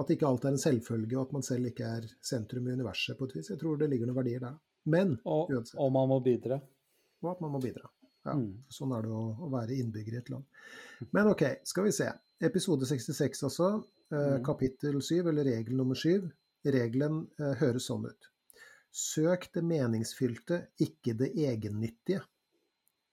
At 0.00 0.10
ikke 0.14 0.26
alt 0.28 0.44
er 0.48 0.54
en 0.54 0.60
selvfølge, 0.62 1.16
og 1.18 1.26
at 1.28 1.32
man 1.36 1.42
selv 1.46 1.66
ikke 1.68 1.84
er 1.84 2.06
sentrum 2.24 2.66
i 2.68 2.72
universet, 2.78 3.18
på 3.18 3.26
et 3.28 3.34
vis. 3.36 3.50
Jeg 3.52 3.58
tror 3.60 3.76
det 3.80 3.90
ligger 3.92 4.08
noen 4.08 4.16
verdier 4.22 4.40
der. 4.46 4.54
Men 4.88 5.16
Og, 5.28 5.50
uansett. 5.52 5.76
og 5.78 5.92
man 5.92 6.08
må 6.08 6.20
bidra. 6.24 6.56
Og 7.22 7.30
at 7.34 7.40
man 7.44 7.52
må 7.52 7.60
bidra. 7.60 7.90
Ja, 8.24 8.34
Mm. 8.36 8.50
Sånn 8.68 8.92
er 8.96 9.02
det 9.06 9.10
å, 9.16 9.22
å 9.40 9.48
være 9.52 9.76
innbygger 9.80 10.14
i 10.14 10.18
et 10.20 10.28
land. 10.30 10.44
Men 11.16 11.28
OK, 11.32 11.42
skal 11.64 11.84
vi 11.86 11.92
se. 11.96 12.08
Episode 12.40 12.84
66 12.88 13.42
også. 13.48 13.70
Eh, 14.12 14.38
Mm. 14.38 14.44
Kapittel 14.44 15.00
7, 15.02 15.28
eller 15.30 15.44
regel 15.44 15.76
nummer 15.76 15.94
7. 15.96 16.30
Regelen 16.64 17.22
eh, 17.38 17.54
høres 17.60 17.86
sånn 17.88 18.04
ut. 18.08 18.28
Søk 18.92 19.46
det 19.54 19.62
meningsfylte, 19.64 20.66
ikke 20.82 21.14
det 21.16 21.30
egennyttige. 21.38 22.20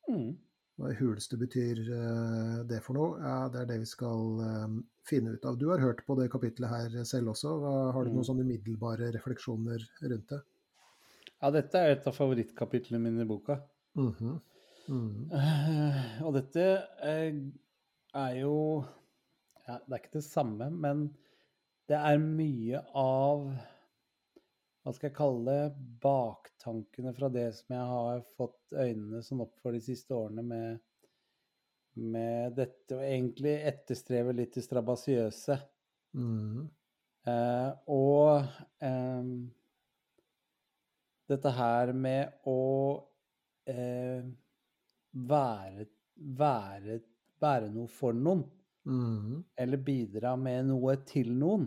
Mm. 0.10 0.38
Hva 0.78 0.92
i 0.94 0.98
huleste 1.00 1.38
betyr 1.42 1.80
eh, 1.90 2.58
det 2.70 2.84
for 2.86 2.94
noe? 2.98 3.16
Ja, 3.24 3.48
Det 3.50 3.64
er 3.64 3.70
det 3.72 3.80
vi 3.82 3.88
skal 3.90 4.42
eh, 4.46 4.76
finne 5.10 5.34
ut 5.34 5.46
av. 5.50 5.58
Du 5.58 5.70
har 5.72 5.82
hørt 5.82 6.04
på 6.06 6.16
det 6.20 6.28
kapitlet 6.34 6.70
her 6.70 6.98
selv 7.10 7.34
også. 7.34 7.56
Har 7.96 8.04
du 8.06 8.12
noen 8.12 8.22
Mm. 8.22 8.28
sånne 8.30 8.46
umiddelbare 8.46 9.10
refleksjoner 9.16 9.82
rundt 10.04 10.30
det? 10.30 10.42
Ja, 11.42 11.50
dette 11.54 11.78
er 11.82 11.92
et 11.96 12.06
av 12.08 12.14
favorittkapitlene 12.18 13.02
mine 13.02 13.22
i 13.26 13.30
boka. 13.30 13.60
Mhm. 13.96 14.40
Mhm. 14.88 15.32
Uh, 15.34 16.22
og 16.24 16.34
dette 16.38 16.64
uh, 17.04 17.42
er 18.16 18.36
jo 18.40 18.86
ja, 19.68 19.80
Det 19.84 19.92
er 19.92 20.00
ikke 20.00 20.14
det 20.14 20.24
samme, 20.24 20.70
men 20.72 21.10
det 21.90 21.98
er 21.98 22.18
mye 22.24 22.80
av 22.96 23.50
hva 24.88 24.94
skal 24.96 25.10
jeg 25.10 25.18
kalle 25.18 25.52
det, 25.52 25.80
baktankene 26.00 27.12
fra 27.12 27.28
det 27.28 27.50
som 27.58 27.74
jeg 27.76 27.88
har 27.90 28.22
fått 28.38 28.72
øynene 28.72 29.20
sånn 29.26 29.42
opp 29.44 29.58
for 29.60 29.76
de 29.76 29.82
siste 29.84 30.16
årene 30.16 30.46
med, 30.48 30.78
med 32.08 32.56
dette, 32.56 32.96
og 32.96 33.04
egentlig 33.04 33.58
etterstreve 33.68 34.36
litt 34.38 34.56
det 34.56 34.64
strabasiøse. 34.64 35.58
Mm. 36.16 36.62
Eh, 37.28 37.70
og 37.92 38.48
eh, 38.88 39.28
dette 41.36 41.56
her 41.60 41.92
med 41.92 42.48
å 42.48 42.64
eh, 43.68 44.24
være, 45.28 45.90
være, 46.16 47.02
være 47.44 47.74
noe 47.76 47.92
for 47.92 48.16
noen, 48.16 48.48
Mm. 48.88 49.42
eller 49.60 49.82
bidra 49.84 50.38
med 50.40 50.70
noe 50.70 50.94
til 51.04 51.34
noen. 51.36 51.66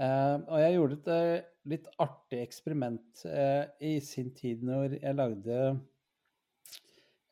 Eh, 0.00 0.36
og 0.40 0.62
jeg 0.62 0.78
gjorde 0.78 0.96
et 1.02 1.50
litt 1.68 1.86
artig 2.02 2.42
eksperiment 2.42 3.24
eh, 3.28 3.64
i 3.84 3.96
sin 4.02 4.32
tid 4.34 4.64
når 4.66 4.96
jeg 4.98 5.18
lagde 5.18 5.56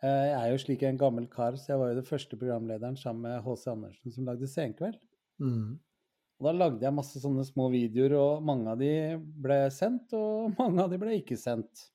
eh, 0.03 0.27
Jeg 0.31 0.39
er 0.39 0.49
jo 0.53 0.61
slik 0.63 0.85
en 0.87 1.01
gammel 1.01 1.27
kar, 1.31 1.59
så 1.59 1.73
jeg 1.73 1.83
var 1.83 1.93
jo 1.93 2.01
den 2.01 2.09
første 2.09 2.39
programlederen 2.39 2.99
sammen 2.99 3.27
med 3.27 3.47
H.C. 3.47 3.71
Andersen 3.73 4.15
som 4.15 4.29
lagde 4.29 4.51
Senkveld. 4.51 5.01
Mm. 5.43 5.79
Og 6.41 6.47
da 6.49 6.55
lagde 6.57 6.87
jeg 6.87 6.97
masse 6.97 7.21
sånne 7.21 7.45
små 7.45 7.69
videoer, 7.73 8.15
og 8.17 8.45
mange 8.47 8.73
av 8.73 8.81
de 8.81 8.93
ble 9.19 9.63
sendt, 9.75 10.15
og 10.17 10.55
mange 10.61 10.87
av 10.87 10.93
de 10.93 11.01
ble 11.03 11.19
ikke 11.21 11.39
sendt. 11.41 11.89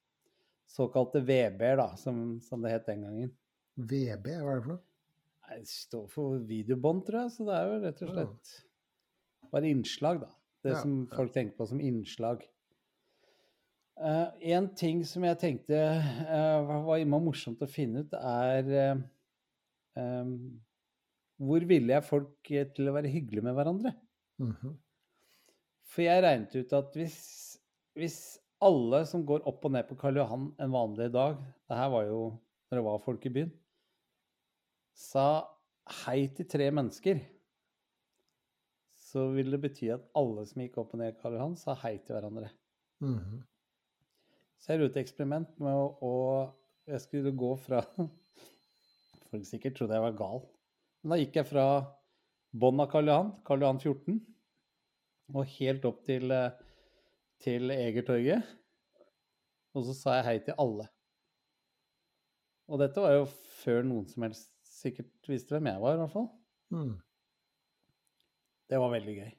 Såkalte 0.69 1.21
VB-er, 1.23 1.79
da, 1.79 1.91
som, 1.97 2.37
som 2.43 2.61
det 2.65 2.75
het 2.75 2.89
den 2.89 3.07
gangen. 3.07 3.31
VB, 3.75 4.35
hva 4.41 4.53
er 4.53 4.59
det 4.59 4.65
for 4.67 4.75
noe? 4.75 4.83
Nei, 5.45 5.59
Det 5.61 5.69
står 5.71 6.07
for 6.11 6.39
videobånd, 6.49 7.03
tror 7.07 7.23
jeg, 7.23 7.33
så 7.35 7.47
det 7.47 7.57
er 7.57 7.67
jo 7.69 7.81
rett 7.83 8.03
og 8.05 8.13
slett 8.13 8.55
bare 9.53 9.69
innslag, 9.71 10.21
da. 10.25 10.31
Det 10.65 10.73
Ja, 10.73 10.81
som 10.81 10.93
ja. 11.05 11.15
folk 11.15 11.33
tenker 11.33 11.57
på 11.59 11.67
som 11.69 11.81
innslag. 11.81 12.41
Eh, 13.95 14.29
en 14.55 14.69
ting 14.75 15.03
som 15.07 15.23
jeg 15.23 15.39
tenkte 15.39 15.77
uh, 15.77 16.81
var 16.87 16.99
innmari 16.99 17.29
morsomt 17.29 17.61
å 17.63 17.69
finne 17.69 18.03
ut, 18.03 18.15
er 18.17 18.71
uh, 18.73 19.03
um, 19.95 20.33
Hvor 21.39 21.63
ville 21.69 21.93
jeg 21.93 22.07
folk 22.07 22.49
til 22.49 22.89
å 22.89 22.95
være 22.95 23.11
hyggelige 23.11 23.45
med 23.45 23.55
hverandre? 23.55 23.93
Mhm. 24.41 24.73
For 25.85 26.03
jeg 26.03 26.23
regnet 26.25 26.57
ut 26.57 26.73
at 26.75 26.97
hvis, 26.97 27.19
hvis 27.95 28.17
alle 28.65 29.03
som 29.07 29.23
går 29.27 29.45
opp 29.47 29.63
og 29.67 29.75
ned 29.75 29.87
på 29.87 29.95
Karl 29.99 30.17
Johan 30.19 30.49
en 30.59 30.73
vanlig 30.73 31.11
dag 31.13 31.37
Det 31.69 31.77
her 31.77 31.91
var 31.93 32.07
jo 32.09 32.19
når 32.65 32.79
det 32.79 32.85
var 32.87 33.03
folk 33.03 33.25
i 33.27 33.31
byen. 33.31 33.51
Sa 34.97 35.45
hei 36.03 36.25
til 36.33 36.47
tre 36.49 36.71
mennesker, 36.73 37.19
så 39.15 39.29
vil 39.31 39.53
det 39.53 39.61
bety 39.63 39.87
at 39.93 40.03
alle 40.19 40.43
som 40.43 40.59
gikk 40.59 40.73
opp 40.81 40.91
og 40.91 40.99
ned 40.99 41.15
Karl 41.21 41.37
Johan, 41.37 41.53
sa 41.55 41.71
hei 41.85 41.93
til 42.03 42.17
hverandre. 42.17 42.49
Mhm. 42.99 43.43
Så 44.59 44.73
jeg 44.73 44.81
gjorde 44.81 44.95
et 44.97 45.03
eksperiment 45.05 45.59
med 45.61 45.77
å, 45.77 45.85
å 46.03 46.13
Jeg 46.85 47.01
skulle 47.01 47.31
gå 47.33 47.51
fra 47.57 47.79
Folk 49.29 49.45
sikkert 49.47 49.77
trodde 49.77 49.95
jeg 49.95 50.03
var 50.03 50.17
gal. 50.19 50.43
Men 51.01 51.13
da 51.13 51.19
gikk 51.21 51.39
jeg 51.39 51.47
fra 51.49 51.65
bånn 52.55 52.83
av 52.83 52.89
Karl 52.91 53.09
Johan, 53.09 53.31
Karl 53.47 53.63
Johan 53.63 53.79
14, 53.79 54.19
og 55.33 55.55
helt 55.55 55.87
opp 55.89 56.03
til, 56.05 56.31
eh, 56.31 56.59
til 57.41 57.73
Egertorget. 57.73 58.51
Og 59.75 59.87
så 59.87 59.95
sa 59.97 60.19
jeg 60.19 60.27
hei 60.27 60.35
til 60.45 60.59
alle. 60.61 60.85
Og 62.69 62.81
dette 62.81 63.01
var 63.01 63.15
jo 63.15 63.25
før 63.63 63.83
noen 63.87 64.07
som 64.11 64.27
helst 64.27 64.51
sikkert 64.67 65.29
visste 65.29 65.55
hvem 65.55 65.71
jeg 65.71 65.83
var, 65.83 65.97
i 65.97 66.03
hvert 66.03 66.15
fall. 66.15 66.29
Mm. 66.73 66.95
Det 68.69 68.79
var 68.81 68.93
veldig 68.93 69.15
gøy. 69.19 69.33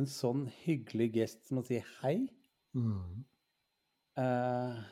En 0.00 0.08
sånn 0.08 0.46
hyggelig 0.62 1.08
gest 1.16 1.48
som 1.48 1.60
å 1.60 1.64
si 1.66 1.78
hei. 2.00 2.16
Mm. 2.76 3.24
Eh, 4.20 4.82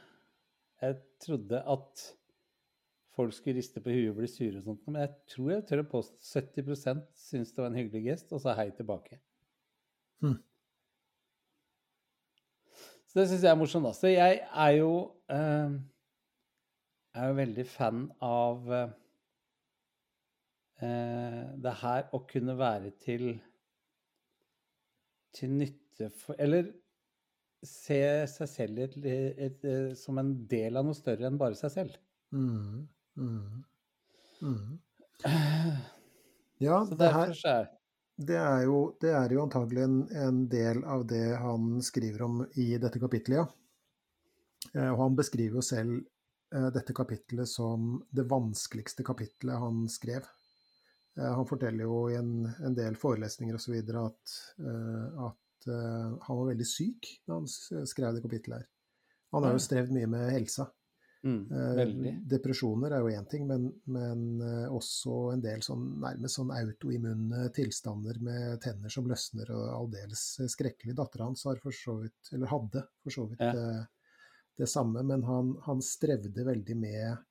jeg 0.80 0.98
trodde 1.24 1.60
at 1.74 2.04
folk 3.16 3.34
skulle 3.36 3.58
riste 3.60 3.82
på 3.84 3.92
huet 3.92 4.12
og 4.12 4.20
bli 4.20 4.28
sure 4.30 4.60
og 4.60 4.68
sånt, 4.68 4.84
men 4.86 5.02
jeg 5.02 5.12
tror 5.34 5.50
jeg 5.52 5.66
tør 5.68 5.82
å 5.82 5.88
påstå 5.90 6.40
70% 6.40 7.08
syntes 7.20 7.52
det 7.52 7.62
var 7.62 7.72
en 7.72 7.80
hyggelig 7.80 8.06
gest, 8.06 8.32
og 8.32 8.40
sa 8.44 8.54
hei 8.56 8.70
tilbake. 8.76 9.20
Mm. 10.24 10.38
Så 13.10 13.18
det 13.18 13.26
syns 13.28 13.44
jeg 13.44 13.50
er 13.50 13.58
morsomt, 13.58 13.88
da. 13.88 13.92
Så 13.96 14.12
jeg 14.12 14.40
er 14.40 14.74
jo 14.78 14.92
eh, 15.32 15.76
er 17.18 17.30
jo 17.30 17.38
veldig 17.40 17.66
fan 17.66 18.04
av 18.22 18.72
eh, 18.72 18.92
det 20.80 21.72
her 21.82 22.06
å 22.16 22.22
kunne 22.24 22.54
være 22.56 22.90
til 23.02 23.34
til 25.36 25.56
nytte 25.60 26.10
for 26.16 26.38
Eller 26.40 26.70
se 27.66 28.00
seg 28.30 28.48
selv 28.48 28.84
et, 28.86 28.94
et, 29.04 29.64
et, 29.64 29.96
som 29.98 30.18
en 30.20 30.32
del 30.48 30.80
av 30.80 30.86
noe 30.86 30.96
større 30.96 31.28
enn 31.28 31.36
bare 31.40 31.58
seg 31.58 31.74
selv. 31.74 31.98
Mm. 32.32 32.86
Mm. 33.20 33.64
Mm. 34.40 34.78
Ja, 36.60 36.82
Så 36.84 36.96
det 37.00 37.08
her 37.08 37.30
er 37.48 37.68
Det 38.20 38.36
er 38.36 38.62
jo, 38.66 38.80
det 39.00 39.14
er 39.16 39.32
jo 39.32 39.46
antagelig 39.46 39.80
en, 39.86 40.00
en 40.12 40.42
del 40.52 40.82
av 40.84 41.06
det 41.08 41.38
han 41.40 41.78
skriver 41.80 42.24
om 42.26 42.42
i 42.60 42.74
dette 42.76 43.00
kapitlet, 43.00 43.38
ja. 43.40 43.46
Eh, 44.74 44.90
Og 44.90 44.98
han 45.00 45.16
beskriver 45.16 45.56
jo 45.56 45.64
selv 45.64 45.94
eh, 46.52 46.68
dette 46.74 46.92
kapitlet 46.96 47.48
som 47.48 47.94
det 48.12 48.26
vanskeligste 48.28 49.06
kapitlet 49.08 49.56
han 49.56 49.86
skrev. 49.88 50.28
Eh, 51.18 51.32
Han 51.36 51.46
forteller 51.48 51.86
jo 51.86 52.02
i 52.10 52.16
en, 52.18 52.34
en 52.46 52.74
del 52.74 52.96
forelesninger 52.98 53.54
osv. 53.58 53.78
at, 54.02 54.34
eh, 54.62 55.24
at 55.26 55.70
eh, 55.70 56.18
han 56.26 56.42
var 56.42 56.50
veldig 56.52 56.66
syk 56.66 57.08
da 57.26 57.40
han 57.40 57.48
skrev 57.50 58.14
det 58.14 58.22
kapittelet 58.26 58.62
her. 58.62 58.68
Han 59.32 59.44
har 59.46 59.54
jo 59.54 59.62
strevd 59.62 59.92
mye 59.94 60.10
med 60.10 60.30
helsa. 60.34 60.70
mm. 62.16 62.24
Depresjoner 62.32 62.94
er 62.96 63.02
jo 63.04 63.10
én 63.12 63.26
ting, 63.30 63.44
men, 63.46 63.66
men 63.84 64.40
også 64.72 65.18
en 65.34 65.42
del 65.44 65.60
sånn, 65.62 65.84
nærmest 66.00 66.38
sånn 66.38 66.50
autoimmune 66.56 67.42
tilstander 67.54 68.18
med 68.24 68.56
tenner 68.64 68.90
som 68.90 69.06
løsner 69.06 69.52
og 69.54 69.66
aldeles 69.76 70.24
skrekkelig. 70.50 70.96
Dattera 70.98 71.28
hans 71.28 71.44
har 71.46 71.60
for 71.62 71.76
så 71.76 71.98
vidt, 72.00 72.32
eller 72.32 72.50
hadde 72.50 72.82
for 73.04 73.14
så 73.14 73.26
vidt 73.28 73.44
Ja. 73.44 73.52
eh, 73.52 73.84
det 74.60 74.66
samme, 74.68 75.02
men 75.06 75.22
han, 75.24 75.54
han 75.64 75.78
strevde 75.84 76.42
veldig 76.44 76.74
med, 76.76 77.22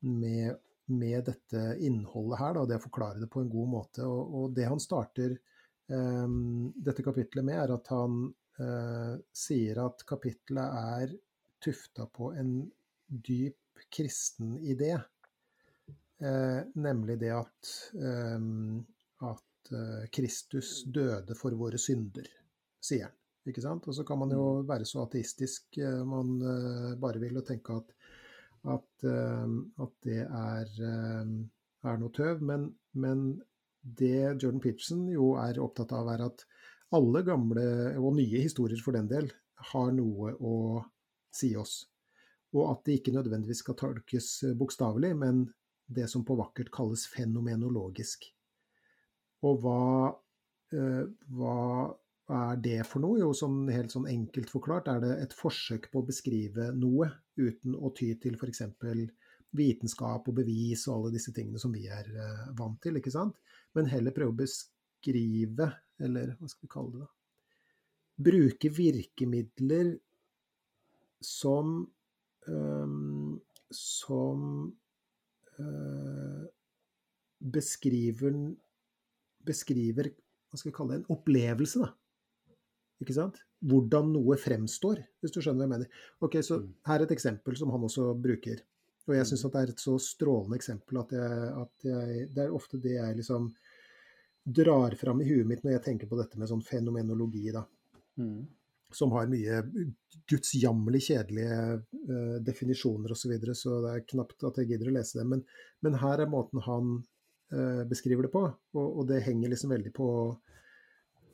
med, 0.00 0.56
med 0.86 1.24
dette 1.26 1.62
innholdet 1.82 2.40
her, 2.40 2.54
da, 2.54 2.64
det 2.68 2.78
å 2.78 2.84
forklare 2.86 3.20
det 3.22 3.28
på 3.32 3.42
en 3.42 3.50
god 3.50 3.70
måte. 3.72 4.06
Og, 4.06 4.34
og 4.38 4.56
det 4.56 4.68
han 4.70 4.82
starter 4.82 5.34
um, 5.90 6.72
dette 6.76 7.04
kapitlet 7.06 7.46
med, 7.46 7.58
er 7.64 7.74
at 7.74 7.90
han 7.94 8.22
uh, 8.60 9.14
sier 9.34 9.82
at 9.82 10.06
kapitlet 10.08 10.78
er 10.96 11.14
tufta 11.62 12.06
på 12.06 12.30
en 12.38 12.58
dyp 13.06 13.86
kristen 13.92 14.56
idé. 14.62 14.94
Uh, 16.22 16.62
nemlig 16.78 17.18
det 17.20 17.34
at, 17.34 17.74
um, 17.98 18.78
at 19.26 19.72
uh, 19.74 20.06
Kristus 20.12 20.80
døde 20.86 21.36
for 21.38 21.56
våre 21.58 21.80
synder, 21.82 22.30
sier 22.80 23.08
han. 23.08 23.16
Ikke 23.46 23.62
sant? 23.62 23.84
Og 23.86 23.94
så 23.94 24.02
kan 24.02 24.18
man 24.18 24.32
jo 24.34 24.46
være 24.66 24.82
så 24.88 25.04
ateistisk 25.04 25.76
man 26.02 26.32
bare 26.98 27.20
vil 27.22 27.36
og 27.38 27.44
tenke 27.46 27.76
at, 27.78 27.92
at, 28.72 29.06
eh, 29.06 29.56
at 29.84 29.92
det 30.06 30.22
er, 30.24 30.70
eh, 30.90 31.34
er 31.90 32.00
noe 32.00 32.14
tøv. 32.14 32.42
Men, 32.42 32.68
men 32.94 33.26
det 33.82 34.42
Jordan 34.42 34.62
Peterson 34.62 35.06
jo 35.12 35.34
er 35.40 35.60
opptatt 35.62 35.94
av, 35.96 36.10
er 36.14 36.26
at 36.26 36.46
alle 36.96 37.22
gamle 37.26 37.66
og 37.98 38.16
nye 38.18 38.42
historier 38.44 38.80
for 38.82 38.96
den 38.96 39.10
del 39.10 39.30
har 39.72 39.92
noe 39.94 40.34
å 40.38 40.56
si 41.34 41.52
oss. 41.58 41.84
Og 42.56 42.70
at 42.70 42.86
det 42.86 43.00
ikke 43.00 43.14
nødvendigvis 43.16 43.62
skal 43.64 43.76
tolkes 43.78 44.30
bokstavelig, 44.58 45.12
men 45.18 45.44
det 45.86 46.08
som 46.10 46.24
på 46.26 46.36
vakkert 46.38 46.70
kalles 46.74 47.06
fenomenologisk. 47.10 48.26
Og 49.46 49.60
hva, 49.62 50.16
eh, 50.72 51.04
hva 52.26 52.40
er 52.52 52.62
det 52.62 52.80
for 52.88 53.02
noe? 53.02 53.20
Jo, 53.20 53.30
sånn 53.36 53.68
helt 53.70 53.92
sånn 53.94 54.08
enkelt 54.10 54.50
forklart 54.50 54.88
er 54.90 55.02
det 55.02 55.12
et 55.22 55.34
forsøk 55.36 55.86
på 55.92 56.02
å 56.02 56.06
beskrive 56.08 56.72
noe 56.74 57.08
uten 57.38 57.76
å 57.78 57.92
ty 57.94 58.08
til 58.22 58.34
f.eks. 58.34 58.64
vitenskap 59.56 60.26
og 60.26 60.38
bevis 60.40 60.88
og 60.88 60.96
alle 60.96 61.12
disse 61.14 61.32
tingene 61.36 61.60
som 61.62 61.74
vi 61.74 61.84
er 61.86 62.08
uh, 62.16 62.48
vant 62.58 62.80
til, 62.82 62.98
ikke 62.98 63.14
sant? 63.14 63.38
Men 63.78 63.90
heller 63.92 64.14
prøve 64.16 64.34
å 64.34 64.40
beskrive, 64.40 65.70
eller 66.02 66.34
hva 66.40 66.50
skal 66.50 66.66
vi 66.66 66.72
kalle 66.72 66.96
det 66.96 67.04
da? 67.04 67.12
Bruke 68.26 68.72
virkemidler 68.72 69.92
som 71.22 71.78
um, 72.48 73.36
som 73.70 74.42
uh, 75.60 76.42
beskriver 77.38 78.34
beskriver 79.46 80.10
hva 80.10 80.58
skal 80.58 80.70
vi 80.70 80.76
kalle 80.76 80.96
det, 80.96 81.04
en 81.04 81.14
opplevelse, 81.14 81.82
da. 81.82 81.92
Ikke 83.02 83.16
sant? 83.16 83.42
Hvordan 83.66 84.12
noe 84.14 84.38
fremstår, 84.40 85.02
hvis 85.20 85.34
du 85.34 85.40
skjønner 85.40 85.64
hva 85.64 85.68
jeg 85.68 85.74
mener. 85.74 86.02
Ok, 86.24 86.38
så 86.44 86.60
Mm. 86.62 86.72
Her 86.86 87.00
er 87.00 87.04
et 87.04 87.16
eksempel 87.16 87.56
som 87.56 87.70
han 87.70 87.84
også 87.84 88.14
bruker. 88.20 88.62
Og 89.06 89.14
jeg 89.14 89.26
syns 89.26 89.44
Mm. 89.44 89.46
at 89.46 89.52
det 89.52 89.62
er 89.62 89.72
et 89.72 89.84
så 89.84 89.94
strålende 90.00 90.56
eksempel 90.56 90.98
at, 90.98 91.10
jeg, 91.12 91.32
at 91.62 91.84
jeg, 91.84 92.34
det 92.34 92.44
er 92.44 92.54
ofte 92.54 92.80
det 92.82 92.96
jeg 92.96 93.16
liksom 93.16 93.52
drar 94.46 94.94
fram 94.94 95.20
i 95.20 95.28
huet 95.28 95.46
mitt 95.46 95.64
når 95.64 95.72
jeg 95.76 95.82
tenker 95.82 96.06
på 96.10 96.18
dette 96.18 96.38
med 96.38 96.48
sånn 96.48 96.62
fenomenologi. 96.62 97.50
da. 97.52 97.66
Mm. 98.16 98.46
som 98.94 99.10
har 99.12 99.26
mye 99.26 99.58
gudsjammerlig 100.30 101.02
kjedelige 101.08 101.56
uh, 102.08 102.36
definisjoner 102.40 103.12
osv., 103.12 103.20
så, 103.20 103.28
videre, 103.32 103.54
så 103.58 103.80
det 103.82 103.90
er 103.92 104.04
knapt 104.12 104.44
at 104.46 104.60
jeg 104.60 104.70
gidder 104.70 104.88
å 104.88 104.94
lese 104.94 105.18
det. 105.18 105.26
Men, 105.26 105.42
men 105.82 105.98
her 106.00 106.22
er 106.22 106.30
måten 106.30 106.62
han 106.64 106.92
uh, 107.52 107.82
beskriver 107.90 108.28
det 108.28 108.32
på, 108.32 108.44
og, 108.46 108.86
og, 108.86 109.02
det 109.10 109.24
henger 109.26 109.52
liksom 109.52 109.74
veldig 109.74 109.92
på, 109.96 110.08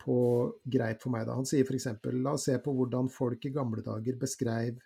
på 0.03 0.17
greit 0.65 1.03
for 1.03 1.15
meg. 1.15 1.27
da. 1.29 1.37
Han 1.39 1.49
sier 1.49 1.67
f.eks.: 1.67 1.89
La 2.19 2.35
oss 2.35 2.49
se 2.51 2.59
på 2.63 2.75
hvordan 2.77 3.11
folk 3.13 3.47
i 3.47 3.55
gamle 3.55 3.85
dager 3.87 4.19
beskrev 4.21 4.81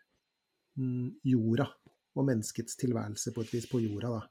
mm, 0.76 1.22
jorda 1.32 1.68
og 2.16 2.24
menneskets 2.24 2.78
tilværelse 2.80 3.32
på 3.32 3.44
et 3.44 3.54
vis 3.56 3.68
på 3.70 3.80
jorda. 3.84 4.18
da. 4.18 4.22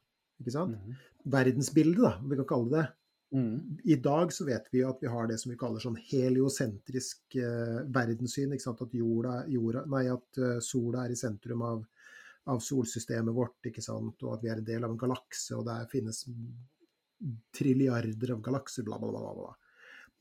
Ikke 0.41 0.54
sant? 0.54 0.78
Mm. 0.78 1.02
Verdensbildet, 1.36 2.04
da, 2.04 2.13
om 2.21 2.30
vi 2.32 2.39
kan 2.41 2.50
kalle 2.54 2.71
det 2.74 2.84
det. 2.84 2.93
Mm. 3.36 3.78
I 3.84 3.95
dag 3.95 4.34
så 4.34 4.45
vet 4.45 4.67
vi 4.71 4.84
at 4.86 5.02
vi 5.02 5.10
har 5.12 5.28
det 5.28 5.38
som 5.41 5.52
vi 5.52 5.58
kaller 5.60 5.82
sånn 5.84 5.98
heliosentrisk 6.12 7.38
eh, 7.41 7.82
verdenssyn. 7.98 8.54
ikke 8.54 8.63
sant? 8.63 8.84
At, 8.86 8.93
jorda, 8.95 9.41
jorda, 9.52 9.84
nei, 9.91 10.06
at 10.12 10.39
uh, 10.41 10.60
sola 10.63 11.06
er 11.06 11.15
i 11.15 11.19
sentrum 11.19 11.65
av, 11.65 11.84
av, 12.52 12.62
solsystemet 12.63 13.36
vårt, 13.36 13.60
ikke 13.71 13.84
sant? 13.84 14.21
og 14.24 14.38
at 14.38 14.45
vi 14.45 14.54
er 14.54 14.62
en 14.62 14.69
del 14.69 14.88
av 14.88 14.93
en 14.93 15.02
galakse, 15.02 15.58
og 15.58 15.65
der 15.67 15.89
finnes 15.91 16.24
trilliarder 17.56 18.36
av 18.36 18.43
galakser, 18.45 18.86
bla, 18.88 19.00
bla, 19.02 19.12
bla. 19.12 19.34
bla. 19.36 19.54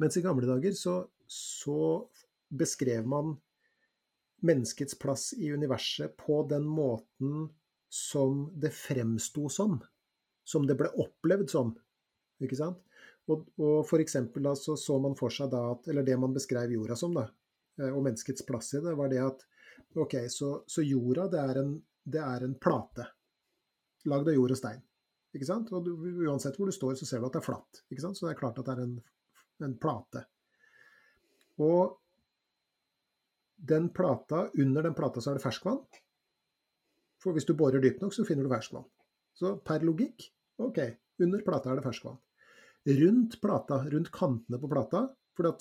Mens 0.02 0.16
i 0.18 0.22
gamle 0.24 0.48
dager 0.48 0.74
så, 0.76 0.98
så 1.30 2.08
beskrev 2.48 3.06
man 3.06 3.36
menneskets 4.44 4.98
plass 4.98 5.32
i 5.38 5.52
universet 5.52 6.16
på 6.20 6.42
den 6.50 6.66
måten 6.68 7.48
som 7.88 8.50
det 8.60 8.74
fremsto 8.74 9.48
som. 9.48 9.78
Som 10.44 10.66
det 10.66 10.76
ble 10.76 10.90
opplevd 11.00 11.50
som. 11.50 11.72
Ikke 12.42 12.58
sant? 12.58 12.82
Og, 13.30 13.46
og 13.56 13.88
da, 13.88 14.52
så, 14.58 14.76
så 14.76 14.98
man 15.00 15.14
for 15.16 15.32
seg 15.32 15.48
da 15.48 15.62
at 15.72 15.86
Eller 15.88 16.04
det 16.04 16.16
man 16.20 16.34
beskrev 16.34 16.74
jorda 16.74 16.96
som, 16.98 17.14
da, 17.16 17.22
eh, 17.80 17.88
og 17.88 18.02
menneskets 18.04 18.44
plass 18.44 18.74
i 18.74 18.82
det, 18.84 18.92
var 18.98 19.08
det 19.08 19.22
at 19.24 19.46
OK, 19.96 20.18
så, 20.28 20.50
så 20.66 20.82
jorda, 20.84 21.28
det 21.32 21.40
er, 21.40 21.60
en, 21.62 21.70
det 22.04 22.20
er 22.20 22.44
en 22.44 22.58
plate. 22.60 23.06
Lagd 24.10 24.28
av 24.28 24.36
jord 24.36 24.52
og 24.52 24.58
stein. 24.58 24.82
Ikke 25.34 25.48
sant? 25.48 25.70
Og 25.72 25.86
du, 25.86 25.94
uansett 26.26 26.58
hvor 26.58 26.68
du 26.68 26.74
står, 26.74 26.98
så 26.98 27.08
ser 27.08 27.22
du 27.22 27.28
at 27.30 27.38
det 27.38 27.40
er 27.40 27.46
flatt. 27.46 27.80
Ikke 27.88 28.04
sant? 28.04 28.18
Så 28.18 28.26
det 28.26 28.34
er 28.34 28.42
klart 28.42 28.58
at 28.60 28.68
det 28.68 28.74
er 28.74 28.84
en, 28.84 28.98
en 29.62 29.76
plate. 29.78 30.24
Og 31.62 32.00
den 33.54 33.88
plata, 33.94 34.48
under 34.58 34.82
den 34.82 34.96
plata 34.98 35.22
så 35.22 35.30
er 35.30 35.38
det 35.38 35.44
ferskvann. 35.44 35.80
For 37.22 37.32
hvis 37.32 37.46
du 37.48 37.54
borer 37.56 37.80
dypt 37.80 38.02
nok, 38.02 38.12
så 38.12 38.26
finner 38.26 38.44
du 38.44 38.52
ferskvann. 38.52 38.84
Så 39.34 39.56
per 39.64 39.86
logikk, 39.86 40.26
OK, 40.62 40.80
under 41.22 41.44
plata 41.46 41.70
er 41.70 41.78
det 41.78 41.86
ferskvann 41.86 42.18
rundt 42.84 43.40
plata, 43.40 43.84
rundt 43.90 44.10
kantene 44.10 44.58
på 44.58 44.68
plata. 44.68 45.08
For 45.36 45.56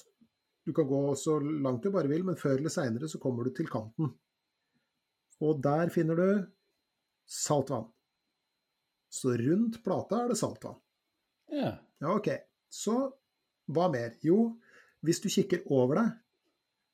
du 0.65 0.73
kan 0.73 0.87
gå 0.87 1.15
så 1.15 1.39
langt 1.39 1.83
du 1.83 1.91
bare 1.91 2.07
vil, 2.11 2.23
men 2.23 2.37
før 2.39 2.57
eller 2.57 2.73
seinere 2.73 3.09
så 3.09 3.19
kommer 3.19 3.47
du 3.47 3.53
til 3.55 3.69
kanten. 3.71 4.11
Og 5.43 5.59
der 5.63 5.89
finner 5.91 6.19
du 6.19 6.27
saltvann. 7.27 7.89
Så 9.13 9.35
rundt 9.39 9.81
plata 9.83 10.23
er 10.23 10.31
det 10.31 10.39
saltvann. 10.39 10.79
Ja. 11.51 11.73
ja. 12.01 12.13
Ok. 12.15 12.29
Så 12.69 12.95
hva 13.71 13.87
mer? 13.91 14.15
Jo, 14.25 14.53
hvis 15.03 15.21
du 15.23 15.29
kikker 15.31 15.65
over 15.71 15.99
deg, 15.99 16.11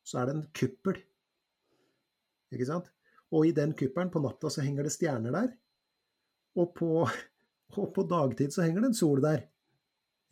så 0.05 0.21
er 0.21 0.29
det 0.29 0.35
en 0.35 0.47
kuppel. 0.55 0.99
Ikke 2.53 2.67
sant? 2.69 2.89
Og 3.35 3.45
i 3.45 3.53
den 3.55 3.75
kuppelen 3.77 4.09
på 4.13 4.21
natta 4.23 4.49
så 4.49 4.63
henger 4.65 4.87
det 4.87 4.93
stjerner 4.95 5.35
der. 5.35 5.49
Og 6.57 6.73
på, 6.77 6.91
og 7.79 7.89
på 7.95 8.05
dagtid 8.09 8.53
så 8.55 8.65
henger 8.65 8.85
det 8.85 8.91
en 8.91 8.99
sol 9.01 9.21
der. 9.23 9.43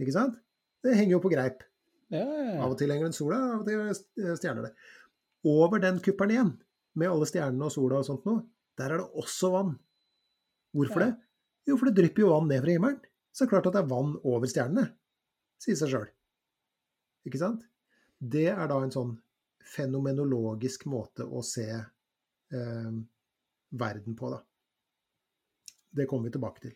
Ikke 0.01 0.15
sant? 0.15 0.37
Det 0.85 0.95
henger 0.97 1.17
jo 1.17 1.23
på 1.23 1.33
greip. 1.33 1.65
Ja, 2.13 2.23
ja, 2.23 2.61
Av 2.63 2.71
og 2.71 2.77
til 2.79 2.91
henger 2.93 3.09
den 3.09 3.15
sola, 3.15 3.37
av 3.57 3.65
og 3.65 3.67
til 3.67 4.37
stjerner 4.39 4.69
det. 4.69 4.73
Over 5.47 5.81
den 5.83 5.99
kuppelen 6.03 6.33
igjen, 6.33 6.53
med 6.97 7.11
alle 7.11 7.27
stjernene 7.29 7.67
og 7.67 7.73
sola 7.73 7.99
og 7.99 8.07
sånt 8.07 8.25
noe, 8.27 8.45
der 8.79 8.93
er 8.93 9.01
det 9.01 9.21
også 9.21 9.51
vann. 9.53 9.73
Hvorfor 10.77 11.03
det? 11.03 11.11
Jo, 11.67 11.75
for 11.75 11.89
det 11.89 11.97
drypper 11.97 12.23
jo 12.23 12.31
vann 12.31 12.47
ned 12.49 12.63
fra 12.63 12.73
himmelen. 12.73 13.01
Så 13.33 13.43
det 13.43 13.49
er 13.49 13.53
klart 13.55 13.67
at 13.69 13.75
det 13.75 13.83
er 13.83 13.91
vann 13.91 14.15
over 14.23 14.49
stjernene. 14.49 14.85
Sier 15.61 15.77
seg 15.77 15.91
sjøl. 15.91 16.07
Ikke 17.27 17.41
sant? 17.41 17.65
Det 18.17 18.47
er 18.49 18.69
da 18.69 18.79
en 18.81 18.93
sånn 18.93 19.13
fenomenologisk 19.67 20.87
måte 20.89 21.27
å 21.27 21.43
se 21.45 21.67
eh, 21.75 22.91
verden 23.69 24.15
på, 24.17 24.31
da. 24.31 24.39
Det 25.97 26.07
kommer 26.07 26.29
vi 26.29 26.37
tilbake 26.37 26.63
til. 26.63 26.73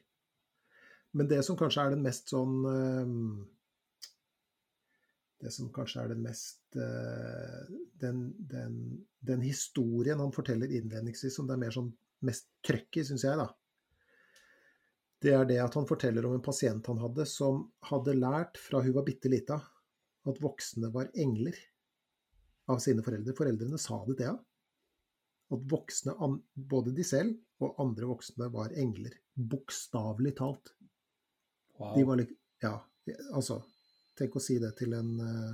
Men 1.17 1.27
det 1.31 1.41
som 1.43 1.57
kanskje 1.59 1.85
er 1.85 1.95
den 1.95 2.03
mest 2.05 2.31
sånn 2.31 2.53
eh, 2.67 3.15
Det 5.41 5.49
som 5.51 5.71
kanskje 5.73 6.03
er 6.03 6.11
den 6.13 6.21
mest 6.23 6.77
eh, 6.77 7.63
den, 8.03 8.27
den, 8.37 8.75
den 9.19 9.41
historien 9.41 10.21
han 10.21 10.35
forteller 10.35 10.71
innledningsvis, 10.71 11.35
som 11.35 11.47
det 11.47 11.57
er 11.57 11.63
mer 11.65 11.75
sånn 11.75 11.89
mest 12.27 12.51
trøkk 12.65 13.01
i, 13.01 13.05
syns 13.07 13.25
jeg, 13.25 13.39
da. 13.39 13.47
Det 15.21 15.33
er 15.37 15.47
det 15.49 15.57
at 15.61 15.75
han 15.77 15.87
forteller 15.89 16.25
om 16.25 16.35
en 16.37 16.43
pasient 16.45 16.85
han 16.89 17.01
hadde, 17.01 17.25
som 17.29 17.63
hadde 17.89 18.17
lært 18.17 18.57
fra 18.61 18.81
hun 18.85 18.93
var 18.95 19.05
bitte 19.05 19.29
lita, 19.33 19.57
at 20.29 20.41
voksne 20.41 20.91
var 20.93 21.09
engler 21.17 21.57
av 22.71 22.79
sine 22.83 23.03
foreldre. 23.05 23.35
Foreldrene 23.37 23.79
sa 23.81 24.01
det 24.07 24.17
til 24.19 24.29
henne. 24.31 24.45
At 25.51 25.65
voksne, 25.67 26.13
både 26.55 26.93
de 26.95 27.03
selv 27.03 27.63
og 27.63 27.79
andre 27.83 28.07
voksne, 28.07 28.47
var 28.53 28.71
engler. 28.79 29.17
Bokstavelig 29.35 30.35
talt. 30.37 30.73
Wow. 31.79 31.95
De 31.97 32.05
var 32.07 32.21
litt 32.21 32.37
Ja, 32.61 32.75
altså 33.33 33.63
Tenk 34.19 34.35
å 34.37 34.41
si 34.43 34.59
det 34.61 34.75
til 34.77 34.91
en, 34.93 35.11
eh, 35.23 35.53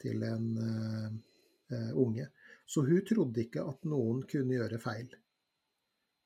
til 0.00 0.22
en 0.24 0.44
uh, 0.56 1.90
unge. 2.00 2.28
Så 2.64 2.84
hun 2.86 3.02
trodde 3.04 3.42
ikke 3.42 3.64
at 3.66 3.82
noen 3.84 4.22
kunne 4.30 4.56
gjøre 4.56 4.78
feil. 4.80 5.10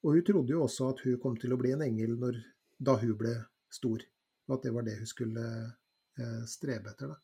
Og 0.04 0.14
hun 0.14 0.26
trodde 0.28 0.54
jo 0.54 0.60
også 0.68 0.90
at 0.92 1.00
hun 1.02 1.16
kom 1.22 1.38
til 1.40 1.56
å 1.56 1.58
bli 1.58 1.72
en 1.74 1.82
engel 1.82 2.14
når, 2.20 2.38
da 2.78 2.94
hun 3.00 3.16
ble 3.18 3.32
stor. 3.72 4.04
Og 4.46 4.54
at 4.58 4.68
det 4.68 4.74
var 4.76 4.86
det 4.86 4.98
hun 5.00 5.10
skulle 5.10 5.46
uh, 5.64 6.44
strebe 6.46 6.92
etter. 6.92 7.10
Da. 7.10 7.18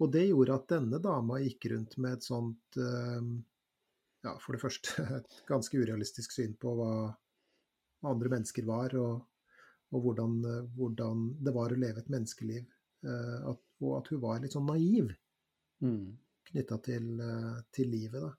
Og 0.00 0.12
det 0.12 0.26
gjorde 0.30 0.56
at 0.56 0.68
denne 0.72 1.00
dama 1.02 1.40
gikk 1.42 1.70
rundt 1.74 1.96
med 2.00 2.18
et 2.18 2.26
sånt 2.26 2.80
uh, 2.80 3.20
Ja, 4.24 4.34
for 4.40 4.56
det 4.56 4.62
første 4.62 5.04
et 5.20 5.42
ganske 5.48 5.76
urealistisk 5.80 6.32
syn 6.36 6.56
på 6.60 6.72
hva 6.76 6.92
andre 8.08 8.32
mennesker 8.32 8.64
var, 8.68 8.94
og 8.96 9.26
og 9.90 10.04
hvordan, 10.04 10.36
eh, 10.44 10.68
hvordan, 10.76 11.24
det 11.44 11.54
var 11.54 11.72
å 11.72 11.78
leve 11.78 12.02
et 12.02 12.12
menneskeliv. 12.12 12.66
Eh, 13.02 13.38
at, 13.50 13.62
og 13.82 13.96
at 13.98 14.10
hun 14.12 14.22
var 14.22 14.42
litt 14.42 14.54
sånn 14.54 14.68
naiv 14.68 15.10
mm. 15.82 16.06
knytta 16.52 16.78
til, 16.86 17.10
eh, 17.24 17.58
til, 17.74 17.90
livet. 17.90 18.22
Da. 18.26 18.30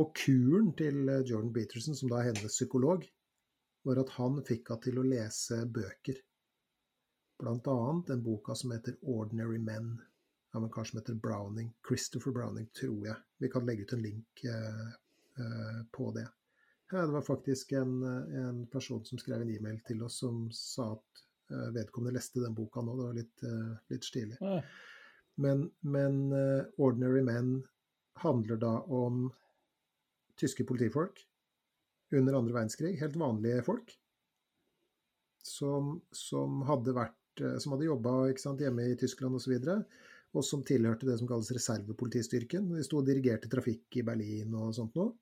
Og 0.00 0.12
kuren 0.16 0.72
til 0.78 1.04
Jordan 1.28 1.52
Peterson, 1.54 1.98
som 1.98 2.10
da 2.10 2.22
er 2.22 2.32
hennes 2.32 2.56
psykolog, 2.56 3.06
var 3.86 4.00
at 4.02 4.12
han 4.16 4.40
fikk 4.46 4.72
henne 4.72 4.86
til 4.86 5.00
å 5.00 5.06
lese 5.06 5.62
bøker. 5.78 6.18
Blant 7.40 7.68
annet 7.72 8.10
den 8.10 8.24
boka 8.24 8.54
som 8.56 8.74
heter 8.74 8.98
'Ordinary 9.00 9.58
Men', 9.58 9.94
av 10.52 10.64
en 10.64 10.70
kar 10.70 10.84
som 10.84 10.98
heter 10.98 11.14
Browning. 11.14 11.72
Christopher 11.88 12.32
Browning, 12.32 12.66
tror 12.80 13.06
jeg. 13.06 13.16
Vi 13.38 13.48
kan 13.48 13.66
legge 13.66 13.82
ut 13.82 13.92
en 13.92 14.02
link 14.02 14.44
eh, 14.44 14.86
eh, 15.38 15.80
på 15.92 16.10
det. 16.12 16.28
Ja, 16.90 17.06
det 17.06 17.12
var 17.12 17.22
faktisk 17.22 17.72
en, 17.72 18.02
en, 18.02 18.66
person 18.66 19.04
som 19.04 19.18
skrev 19.18 19.42
en 19.42 19.50
e-mail 19.54 19.78
til 19.86 20.02
oss 20.02 20.16
som 20.24 20.48
sa 20.50 20.88
at 20.96 21.20
uh, 21.52 21.68
vedkommende 21.70 22.16
leste 22.16 22.42
den 22.42 22.56
boka 22.56 22.82
nå. 22.82 22.96
Det 22.98 23.04
var 23.04 23.18
litt, 23.20 23.44
litt 23.92 24.08
stilig. 24.08 24.38
Men, 25.38 25.68
men 25.86 26.16
'Ordinary 26.34 27.22
Men' 27.22 27.62
handler 28.24 28.58
da 28.58 28.72
om 28.90 29.28
tyske 30.34 30.66
politifolk 30.66 31.22
under 32.10 32.34
andre 32.34 32.58
verdenskrig. 32.58 32.98
Helt 32.98 33.16
vanlige 33.16 33.62
folk. 33.62 33.94
Som, 35.46 36.00
som 36.10 36.64
hadde 36.66 36.96
vært 36.98 37.44
som 37.62 37.72
hadde 37.72 37.86
jobba 37.86 38.34
hjemme 38.34 38.90
i 38.90 38.98
Tyskland 38.98 39.38
osv. 39.38 39.54
Og, 39.54 39.62
så 39.62 39.78
og 40.30 40.44
som 40.46 40.62
tilhørte 40.66 41.08
det 41.08 41.16
som 41.18 41.28
kalles 41.28 41.50
reservepolitistyrken. 41.54 42.68
De 42.76 42.84
sto 42.86 43.00
og 43.00 43.08
dirigerte 43.08 43.50
trafikk 43.50 43.98
i 43.98 44.06
Berlin 44.06 44.54
og 44.54 44.74
sånt 44.76 44.94
noe. 44.98 45.14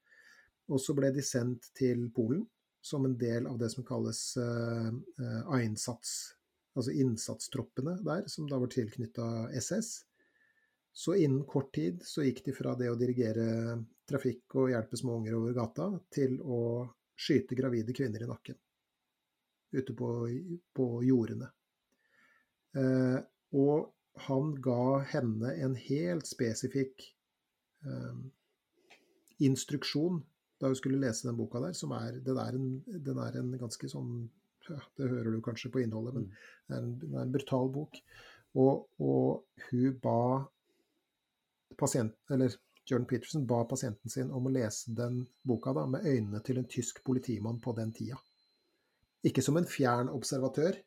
Og 0.68 0.80
så 0.84 0.92
ble 0.96 1.10
de 1.14 1.24
sendt 1.24 1.70
til 1.76 2.10
Polen 2.14 2.44
som 2.84 3.06
en 3.06 3.16
del 3.18 3.46
av 3.48 3.56
det 3.60 3.70
som 3.72 3.86
kalles 3.86 4.20
uh, 4.40 4.90
uh, 4.92 5.54
Einsatz, 5.56 6.34
altså 6.76 6.92
innsatstroppene 6.94 7.96
der, 8.04 8.28
som 8.30 8.46
da 8.48 8.60
var 8.60 8.70
tilknytta 8.72 9.48
SS. 9.58 9.90
Så 10.92 11.14
innen 11.14 11.44
kort 11.48 11.72
tid 11.74 12.04
så 12.06 12.24
gikk 12.26 12.44
de 12.46 12.54
fra 12.56 12.74
det 12.78 12.90
å 12.90 12.98
dirigere 12.98 13.78
trafikk 14.08 14.56
og 14.58 14.72
hjelpe 14.72 14.98
små 14.98 15.18
unger 15.20 15.36
over 15.38 15.56
gata, 15.56 15.90
til 16.12 16.38
å 16.42 16.60
skyte 17.18 17.58
gravide 17.58 17.94
kvinner 17.94 18.24
i 18.24 18.28
nakken. 18.30 18.56
Ute 19.74 19.94
på, 19.94 20.08
på 20.74 20.86
jordene. 21.04 21.50
Eh, 22.78 23.18
og 23.58 23.97
han 24.26 24.54
ga 24.64 25.04
henne 25.12 25.52
en 25.64 25.76
helt 25.78 26.26
spesifikk 26.28 27.04
eh, 27.86 28.18
instruksjon 29.44 30.22
da 30.58 30.66
hun 30.66 30.76
skulle 30.78 30.98
lese 30.98 31.28
den 31.28 31.38
boka 31.38 31.60
der, 31.62 31.72
som 31.72 31.92
er 31.94 32.18
Den 32.24 32.38
er 32.42 32.56
en, 32.58 32.68
den 33.06 33.18
er 33.22 33.38
en 33.38 33.52
ganske 33.60 33.88
sånn 33.90 34.28
ja, 34.68 34.80
Det 34.98 35.08
hører 35.08 35.30
du 35.32 35.42
kanskje 35.44 35.70
på 35.72 35.82
innholdet, 35.84 36.14
men 36.14 36.26
mm. 36.26 36.46
det 36.66 36.76
er 36.76 36.82
en, 36.82 36.94
det 37.02 37.12
er 37.14 37.26
en 37.26 37.34
brutal 37.34 37.70
bok. 37.72 38.00
Og, 38.58 38.88
og, 38.98 39.44
hun 39.68 40.00
ba 40.02 40.18
pasient, 41.78 42.16
eller 42.32 42.56
Jordan 42.88 43.06
Peterson 43.06 43.46
ba 43.46 43.62
pasienten 43.68 44.10
sin 44.10 44.32
om 44.34 44.48
å 44.48 44.52
lese 44.52 44.92
den 44.96 45.22
boka 45.46 45.74
da, 45.76 45.86
med 45.86 46.06
øynene 46.08 46.40
til 46.44 46.58
en 46.58 46.68
tysk 46.68 47.02
politimann 47.06 47.60
på 47.64 47.74
den 47.76 47.92
tida. 47.94 48.18
Ikke 49.28 49.44
som 49.44 49.58
en 49.60 49.68
fjern 49.68 50.10
observatør, 50.12 50.78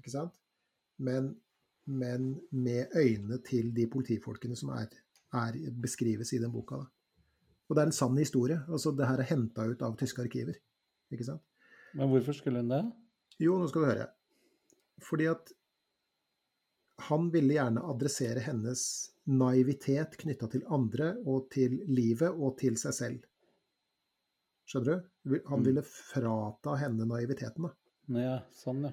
ikke 0.00 0.12
sant? 0.12 0.36
Men, 1.00 1.32
men 1.90 2.30
med 2.54 2.92
øynene 2.96 3.38
til 3.46 3.72
de 3.74 3.86
politifolkene 3.90 4.56
som 4.58 4.70
er, 4.76 4.88
er, 5.34 5.58
beskrives 5.82 6.32
i 6.36 6.40
den 6.42 6.52
boka. 6.54 6.78
Da. 6.84 6.86
Og 7.70 7.76
det 7.76 7.82
er 7.82 7.90
en 7.90 7.94
sann 7.96 8.16
historie. 8.18 8.58
altså 8.68 8.92
Det 8.96 9.06
her 9.06 9.20
er 9.22 9.28
henta 9.30 9.66
ut 9.70 9.82
av 9.86 9.96
tyske 9.98 10.22
arkiver. 10.24 10.56
ikke 11.10 11.26
sant? 11.26 11.42
Men 11.94 12.08
hvorfor 12.10 12.32
skulle 12.38 12.62
hun 12.62 12.70
det? 12.70 12.82
Jo, 13.42 13.58
nå 13.58 13.68
skal 13.70 13.82
du 13.82 13.88
høre. 13.90 14.06
Fordi 15.02 15.26
at 15.30 15.52
han 17.08 17.30
ville 17.32 17.54
gjerne 17.56 17.82
adressere 17.88 18.42
hennes 18.44 18.82
naivitet 19.26 20.18
knytta 20.20 20.48
til 20.52 20.64
andre 20.68 21.14
og 21.26 21.48
til 21.54 21.78
livet 21.88 22.30
og 22.34 22.58
til 22.60 22.76
seg 22.76 22.92
selv. 22.94 23.20
Skjønner 24.68 25.00
du? 25.00 25.38
Han 25.48 25.60
Mm. 25.60 25.64
ville 25.66 25.82
frata 25.82 26.74
henne 26.78 27.06
naiviteten. 27.06 27.62
da. 27.66 27.72
Ja, 28.20 28.36
sånn, 28.52 28.82
ja. 28.84 28.92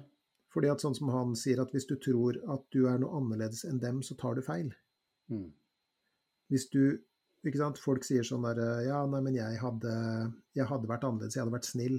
Fordi 0.54 0.70
at 0.72 0.82
sånn 0.82 0.96
som 0.96 1.10
han 1.12 1.34
sier 1.36 1.60
at 1.60 1.72
hvis 1.74 1.86
du 1.88 1.96
tror 2.00 2.38
at 2.54 2.64
du 2.74 2.86
er 2.88 3.00
noe 3.00 3.20
annerledes 3.20 3.66
enn 3.68 3.80
dem, 3.82 4.00
så 4.06 4.16
tar 4.20 4.38
du 4.38 4.44
feil. 4.44 4.70
Mm. 5.32 5.50
Hvis 6.48 6.68
du 6.72 6.82
ikke 7.46 7.60
sant, 7.60 7.78
Folk 7.78 8.06
sier 8.06 8.24
sånn 8.26 8.46
der 8.48 8.86
Ja, 8.86 9.02
nei, 9.06 9.20
men 9.24 9.36
jeg 9.36 9.60
hadde, 9.62 9.92
jeg 10.56 10.66
hadde 10.70 10.90
vært 10.90 11.04
annerledes, 11.06 11.36
jeg 11.36 11.44
hadde 11.44 11.54
vært 11.54 11.68
snill. 11.68 11.98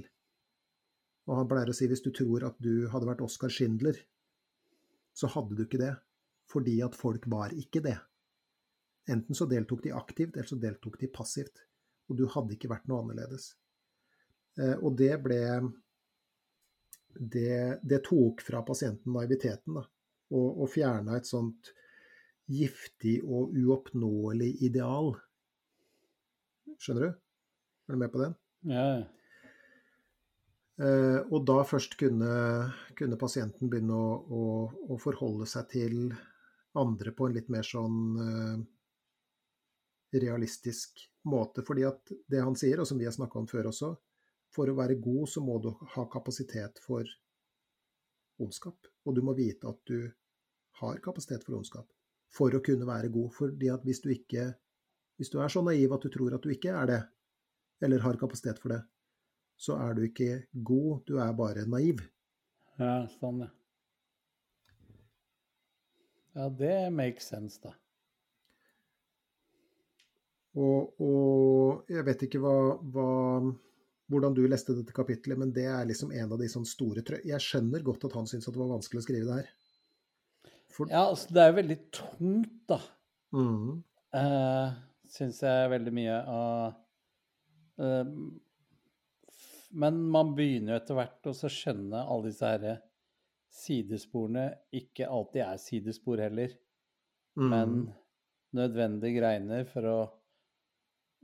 Og 1.30 1.38
han 1.38 1.50
pleier 1.50 1.70
å 1.70 1.76
si 1.78 1.88
hvis 1.90 2.04
du 2.04 2.10
tror 2.16 2.48
at 2.48 2.58
du 2.64 2.90
hadde 2.92 3.08
vært 3.08 3.24
Oskar 3.24 3.54
Schindler, 3.54 3.98
så 5.14 5.30
hadde 5.30 5.56
du 5.56 5.64
ikke 5.66 5.82
det. 5.82 5.94
Fordi 6.50 6.80
at 6.82 6.98
folk 6.98 7.28
var 7.30 7.54
ikke 7.54 7.84
det. 7.86 7.98
Enten 9.10 9.38
så 9.38 9.46
deltok 9.50 9.84
de 9.86 9.94
aktivt, 9.94 10.36
eller 10.36 10.50
så 10.50 10.58
deltok 10.58 10.98
de 11.02 11.10
passivt. 11.14 11.62
Og 12.10 12.18
du 12.18 12.26
hadde 12.34 12.56
ikke 12.56 12.72
vært 12.72 12.88
noe 12.90 13.04
annerledes. 13.04 13.52
Eh, 14.58 14.76
og 14.82 14.98
det 14.98 15.14
ble 15.22 15.40
det, 17.15 17.80
det 17.84 18.04
tok 18.06 18.41
fra 18.45 18.62
pasienten 18.65 19.15
naiviteten, 19.15 19.80
da. 19.80 19.86
Og, 20.30 20.62
og 20.62 20.69
fjerna 20.69 21.17
et 21.17 21.26
sånt 21.26 21.72
giftig 22.50 23.19
og 23.26 23.54
uoppnåelig 23.58 24.52
ideal. 24.65 25.15
Skjønner 26.82 27.08
du? 27.08 27.15
Er 27.89 27.95
du 27.95 28.02
med 28.02 28.12
på 28.13 28.22
den? 28.22 28.36
Ja. 28.69 28.86
Eh, 30.80 31.19
og 31.28 31.43
da 31.50 31.60
først 31.67 31.98
kunne, 32.00 32.34
kunne 32.95 33.19
pasienten 33.19 33.72
begynne 33.72 33.95
å, 33.98 34.12
å, 34.15 34.43
å, 34.93 35.00
forholde 35.02 35.48
seg 35.50 35.67
til 35.74 35.95
andre 36.80 37.12
på 37.15 37.28
en 37.28 37.36
litt 37.36 37.50
mer 37.52 37.65
sånn 37.65 37.98
uh, 38.15 38.62
realistisk 40.13 41.02
måte. 41.28 41.65
Fordi 41.67 41.84
at 41.89 42.13
det 42.30 42.43
han 42.45 42.56
sier, 42.60 42.80
og 42.80 42.88
som 42.88 43.02
vi 43.02 43.10
har 43.10 43.15
snakka 43.15 43.41
om 43.41 43.50
før 43.50 43.72
også, 43.74 43.91
for 44.54 44.70
å 44.70 44.78
være 44.78 44.98
god 45.02 45.30
så 45.30 45.44
må 45.46 45.58
du 45.62 45.70
ha 45.94 46.06
kapasitet 46.12 46.82
for 46.84 47.08
ondskap. 48.42 48.90
Og 49.06 49.16
du 49.16 49.22
må 49.26 49.36
vite 49.38 49.70
at 49.70 49.80
du 49.90 50.10
har 50.82 51.02
kapasitet 51.06 51.46
for 51.46 51.60
ondskap 51.60 51.88
for 52.34 52.54
å 52.56 52.64
kunne 52.66 52.88
være 52.88 53.12
god. 53.14 53.32
Fordi 53.36 53.72
at 53.74 53.86
hvis 53.86 54.04
du 54.06 54.12
ikke 54.16 54.54
Hvis 55.20 55.34
du 55.34 55.42
er 55.44 55.52
så 55.52 55.60
naiv 55.60 55.92
at 55.92 56.06
du 56.06 56.08
tror 56.08 56.32
at 56.32 56.46
du 56.46 56.48
ikke 56.48 56.72
er 56.72 56.86
det, 56.88 57.00
eller 57.84 58.00
har 58.00 58.16
kapasitet 58.16 58.56
for 58.64 58.72
det, 58.72 58.78
så 59.60 59.76
er 59.76 59.98
du 59.98 60.06
ikke 60.06 60.46
god, 60.54 61.02
du 61.04 61.18
er 61.20 61.34
bare 61.36 61.66
naiv. 61.68 62.06
ja 62.80 63.04
sånn, 63.18 63.42
ja. 63.44 63.50
Ja, 66.40 66.48
det 66.62 66.90
makes 66.96 67.28
sense, 67.28 67.60
da. 67.60 67.74
Og, 70.56 70.96
og 71.04 71.92
jeg 71.92 72.06
vet 72.08 72.24
ikke 72.30 72.40
hva, 72.40 72.56
hva, 72.80 73.10
hvordan 74.10 74.36
du 74.36 74.41
leste 74.50 74.74
dette 74.74 74.95
kapitlet, 74.95 75.38
men 75.38 75.54
det 75.54 75.67
er 75.69 75.88
liksom 75.89 76.12
en 76.15 76.34
av 76.34 76.41
de 76.41 76.50
sånn 76.50 76.67
store 76.67 77.04
trø... 77.06 77.19
Jeg 77.28 77.45
skjønner 77.45 77.86
godt 77.86 78.08
at 78.10 78.17
han 78.17 78.30
syntes 78.30 78.50
at 78.50 78.56
det 78.56 78.62
var 78.63 78.74
vanskelig 78.74 79.04
å 79.04 79.06
skrive 79.06 79.28
det 79.28 79.39
her. 79.39 79.52
For, 80.74 80.89
Ja, 80.89 81.04
altså, 81.06 81.30
det 81.36 81.43
er 81.43 81.52
jo 81.52 81.58
veldig 81.60 81.80
tungt, 82.00 82.58
da. 82.69 82.82
mm, 83.38 83.69
Uh, 84.10 84.74
Syns 85.06 85.43
jeg 85.45 85.69
veldig 85.69 85.91
mye 85.93 86.13
av 86.34 86.72
uh, 87.78 88.08
Men 89.69 90.00
man 90.10 90.32
begynner 90.34 90.74
jo 90.74 90.78
etter 90.80 90.98
hvert 90.98 91.30
å 91.30 91.34
skjønne 91.38 92.02
alle 92.02 92.32
disse 92.32 92.50
her 92.50 92.80
sidesporene 93.54 94.48
ikke 94.74 95.06
alltid 95.10 95.43
er 95.43 95.62
sidespor 95.62 96.22
heller, 96.22 96.52
mm, 97.38 97.50
men 97.54 97.78
nødvendige 98.58 99.19
greiner 99.19 99.69
for 99.69 99.89
å 99.89 99.98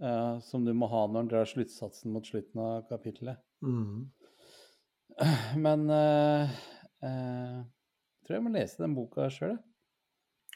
eh, 0.02 0.40
Som 0.40 0.66
du 0.66 0.74
må 0.74 0.88
ha 0.92 1.06
når 1.08 1.24
du 1.28 1.30
drar 1.36 1.46
sluttsatsen 1.50 2.12
mot 2.14 2.26
slutten 2.28 2.62
av 2.62 2.88
kapittelet. 2.90 3.38
mm. 3.62 4.12
Men 5.66 5.90
eh, 5.90 6.56
eh, 7.06 7.60
jeg 7.64 8.28
tror 8.28 8.36
jeg 8.40 8.44
må 8.44 8.52
lese 8.56 8.82
den 8.84 8.96
boka 8.98 9.30
sjøl, 9.32 9.56
jeg. 9.56 9.64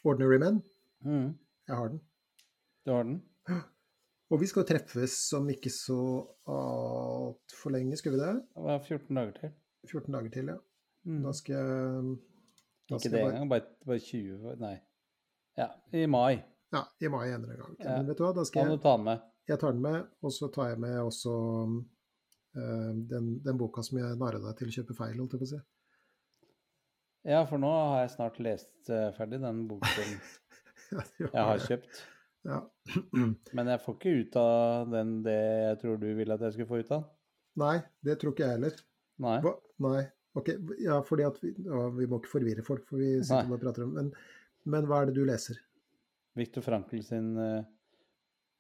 Ordinary 0.06 0.40
Men, 0.42 0.62
Mm, 1.00 1.30
jeg 1.70 1.76
har 1.80 1.88
den. 1.94 2.00
du 2.86 2.92
har 2.92 3.04
den? 3.08 3.22
Og 4.30 4.42
vi 4.42 4.48
skal 4.52 4.66
treffes 4.68 5.14
om 5.38 5.48
ikke 5.50 5.70
så 5.72 5.96
altfor 6.46 7.72
lenge, 7.72 7.96
skal 7.98 8.12
vi 8.14 8.20
det? 8.20 8.34
Det 8.56 8.64
var 8.66 8.80
14 8.84 9.16
dager 9.16 9.32
til. 9.38 9.54
14 9.88 10.14
dager 10.18 10.30
til, 10.34 10.52
ja. 10.52 10.58
Mm. 11.08 11.22
Da 11.24 11.32
skal 11.38 11.56
jeg 11.56 12.18
da 12.90 12.96
Ikke 12.98 13.00
skal 13.00 13.12
det 13.16 13.22
engang, 13.30 13.50
bare, 13.50 13.62
bare 13.88 14.00
20 14.00 14.56
Nei. 14.60 14.76
Ja, 15.58 15.70
i 15.96 16.06
mai. 16.06 16.42
Ja, 16.72 16.84
i 17.00 17.10
mai 17.10 17.32
en 17.32 17.44
eller 17.44 17.54
annen 17.54 17.76
gang. 17.78 17.78
Ja. 17.80 17.98
Men 17.98 18.12
vet 18.12 18.20
du 18.20 18.24
hva, 18.26 18.34
da 18.38 18.46
skal 18.46 18.70
jeg 18.70 18.82
ta 18.84 18.94
den 18.98 19.08
med. 19.08 19.26
Jeg 19.50 19.62
tar 19.62 19.74
den 19.74 19.82
med, 19.82 20.06
og 20.22 20.34
så 20.34 20.50
tar 20.54 20.70
jeg 20.70 20.82
med 20.84 21.00
også 21.02 21.34
uh, 21.66 22.92
den, 23.10 23.32
den 23.46 23.58
boka 23.58 23.82
som 23.86 23.98
jeg 23.98 24.20
narra 24.22 24.42
deg 24.44 24.60
til 24.60 24.70
å 24.70 24.76
kjøpe 24.78 24.98
feil, 24.98 25.16
holdt 25.18 25.36
jeg 25.36 25.42
på 25.42 25.48
å 25.48 25.52
si. 25.56 25.62
Ja, 27.30 27.42
for 27.50 27.62
nå 27.62 27.72
har 27.74 28.04
jeg 28.04 28.14
snart 28.14 28.38
lest 28.44 28.92
uh, 28.94 29.10
ferdig 29.18 29.42
den 29.44 29.66
boken 29.70 30.14
Ja, 30.94 31.02
jeg 31.26 31.48
har 31.50 31.66
kjøpt. 31.66 32.04
Ja. 32.48 32.60
Men 33.58 33.72
jeg 33.74 33.82
får 33.84 33.98
ikke 33.98 34.14
ut 34.22 34.38
av 34.42 34.94
den 34.94 35.18
det 35.26 35.40
jeg 35.40 35.82
tror 35.82 36.00
du 36.02 36.08
ville 36.18 36.38
at 36.38 36.46
jeg 36.46 36.56
skulle 36.56 36.70
få 36.70 36.80
ut 36.82 36.94
av. 36.96 37.10
Nei, 37.60 37.76
det 38.06 38.16
tror 38.22 38.34
ikke 38.34 38.46
jeg 38.46 38.58
heller. 38.58 38.80
Nei. 39.26 39.38
Hva? 39.44 39.54
Nei. 39.86 40.04
Ok, 40.38 40.52
ja, 40.80 41.00
fordi 41.06 41.26
at 41.26 41.40
vi, 41.44 41.52
å, 41.68 41.88
vi 41.98 42.08
må 42.10 42.22
ikke 42.22 42.32
forvirre 42.32 42.64
folk, 42.66 42.86
for 42.88 43.02
vi 43.02 43.18
sitter 43.18 43.50
Nei. 43.50 43.58
og 43.58 43.64
prater 43.64 43.86
om 43.86 43.96
men, 43.98 44.12
men 44.70 44.88
hva 44.88 45.02
er 45.02 45.10
det 45.10 45.18
du 45.18 45.24
leser? 45.28 45.58
Viktor 46.38 46.62
Frankl 46.66 47.02
sin 47.06 47.38
eh, 47.38 47.64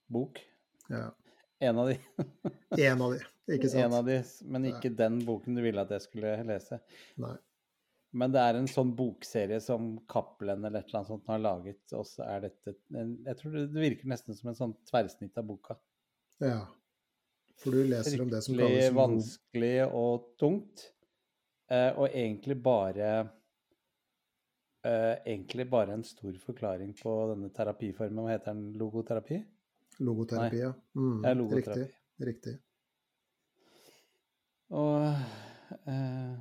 bok. 0.09 0.41
Ja. 0.89 1.15
En 1.59 1.77
av 1.77 1.87
de. 1.91 1.97
En 2.77 3.01
av 3.01 3.13
de, 3.13 3.19
ikke 3.53 3.69
sant? 3.69 3.83
En 3.83 3.93
av 3.99 4.07
de, 4.07 4.19
men 4.45 4.65
ikke 4.71 4.91
den 4.95 5.19
boken 5.27 5.57
du 5.57 5.63
ville 5.65 5.83
at 5.83 5.91
jeg 5.93 6.05
skulle 6.05 6.33
lese. 6.47 6.79
Nei. 7.19 7.35
Men 8.17 8.33
det 8.33 8.41
er 8.41 8.57
en 8.57 8.69
sånn 8.69 8.95
bokserie 8.97 9.59
som 9.61 9.91
Cappelen 10.09 10.63
eller 10.65 10.81
et 10.81 10.87
eller 10.89 11.01
annet 11.01 11.11
sånt 11.11 11.29
har 11.29 11.41
laget, 11.43 11.81
og 11.93 12.07
så 12.09 12.25
er 12.25 12.47
dette 12.47 12.73
en, 12.97 13.11
Jeg 13.27 13.37
tror 13.37 13.53
det, 13.53 13.65
det 13.75 13.83
virker 13.83 14.09
nesten 14.09 14.37
som 14.37 14.49
en 14.49 14.57
sånn 14.57 14.75
tverrsnitt 14.89 15.37
av 15.37 15.45
boka. 15.45 15.77
Ja. 16.41 16.63
For 17.59 17.75
du 17.75 17.83
leser 17.91 18.23
om 18.23 18.31
det 18.31 18.41
som 18.45 18.55
kalles 18.55 18.71
Fryktelig 18.71 18.95
vanskelig 18.97 19.75
og 19.99 20.31
tungt. 20.41 20.87
Eh, 21.69 21.91
og 21.91 22.07
egentlig 22.07 22.57
bare 22.65 23.11
eh, 24.85 25.15
Egentlig 25.25 25.65
bare 25.69 25.93
en 25.93 26.03
stor 26.03 26.33
forklaring 26.45 26.93
på 27.01 27.13
denne 27.33 27.49
terapiformen. 27.55 28.23
Hva 28.25 28.35
heter 28.35 28.53
den? 28.53 28.73
Logoterapi? 28.79 29.41
logoterapi. 29.99 30.59
Ja. 30.61 30.73
Mm, 30.95 31.23
Ja, 31.25 31.33
logoterapi. 31.35 31.81
Riktig. 32.19 32.27
riktig. 32.27 32.53
Og 34.69 35.01
eh, 35.87 36.35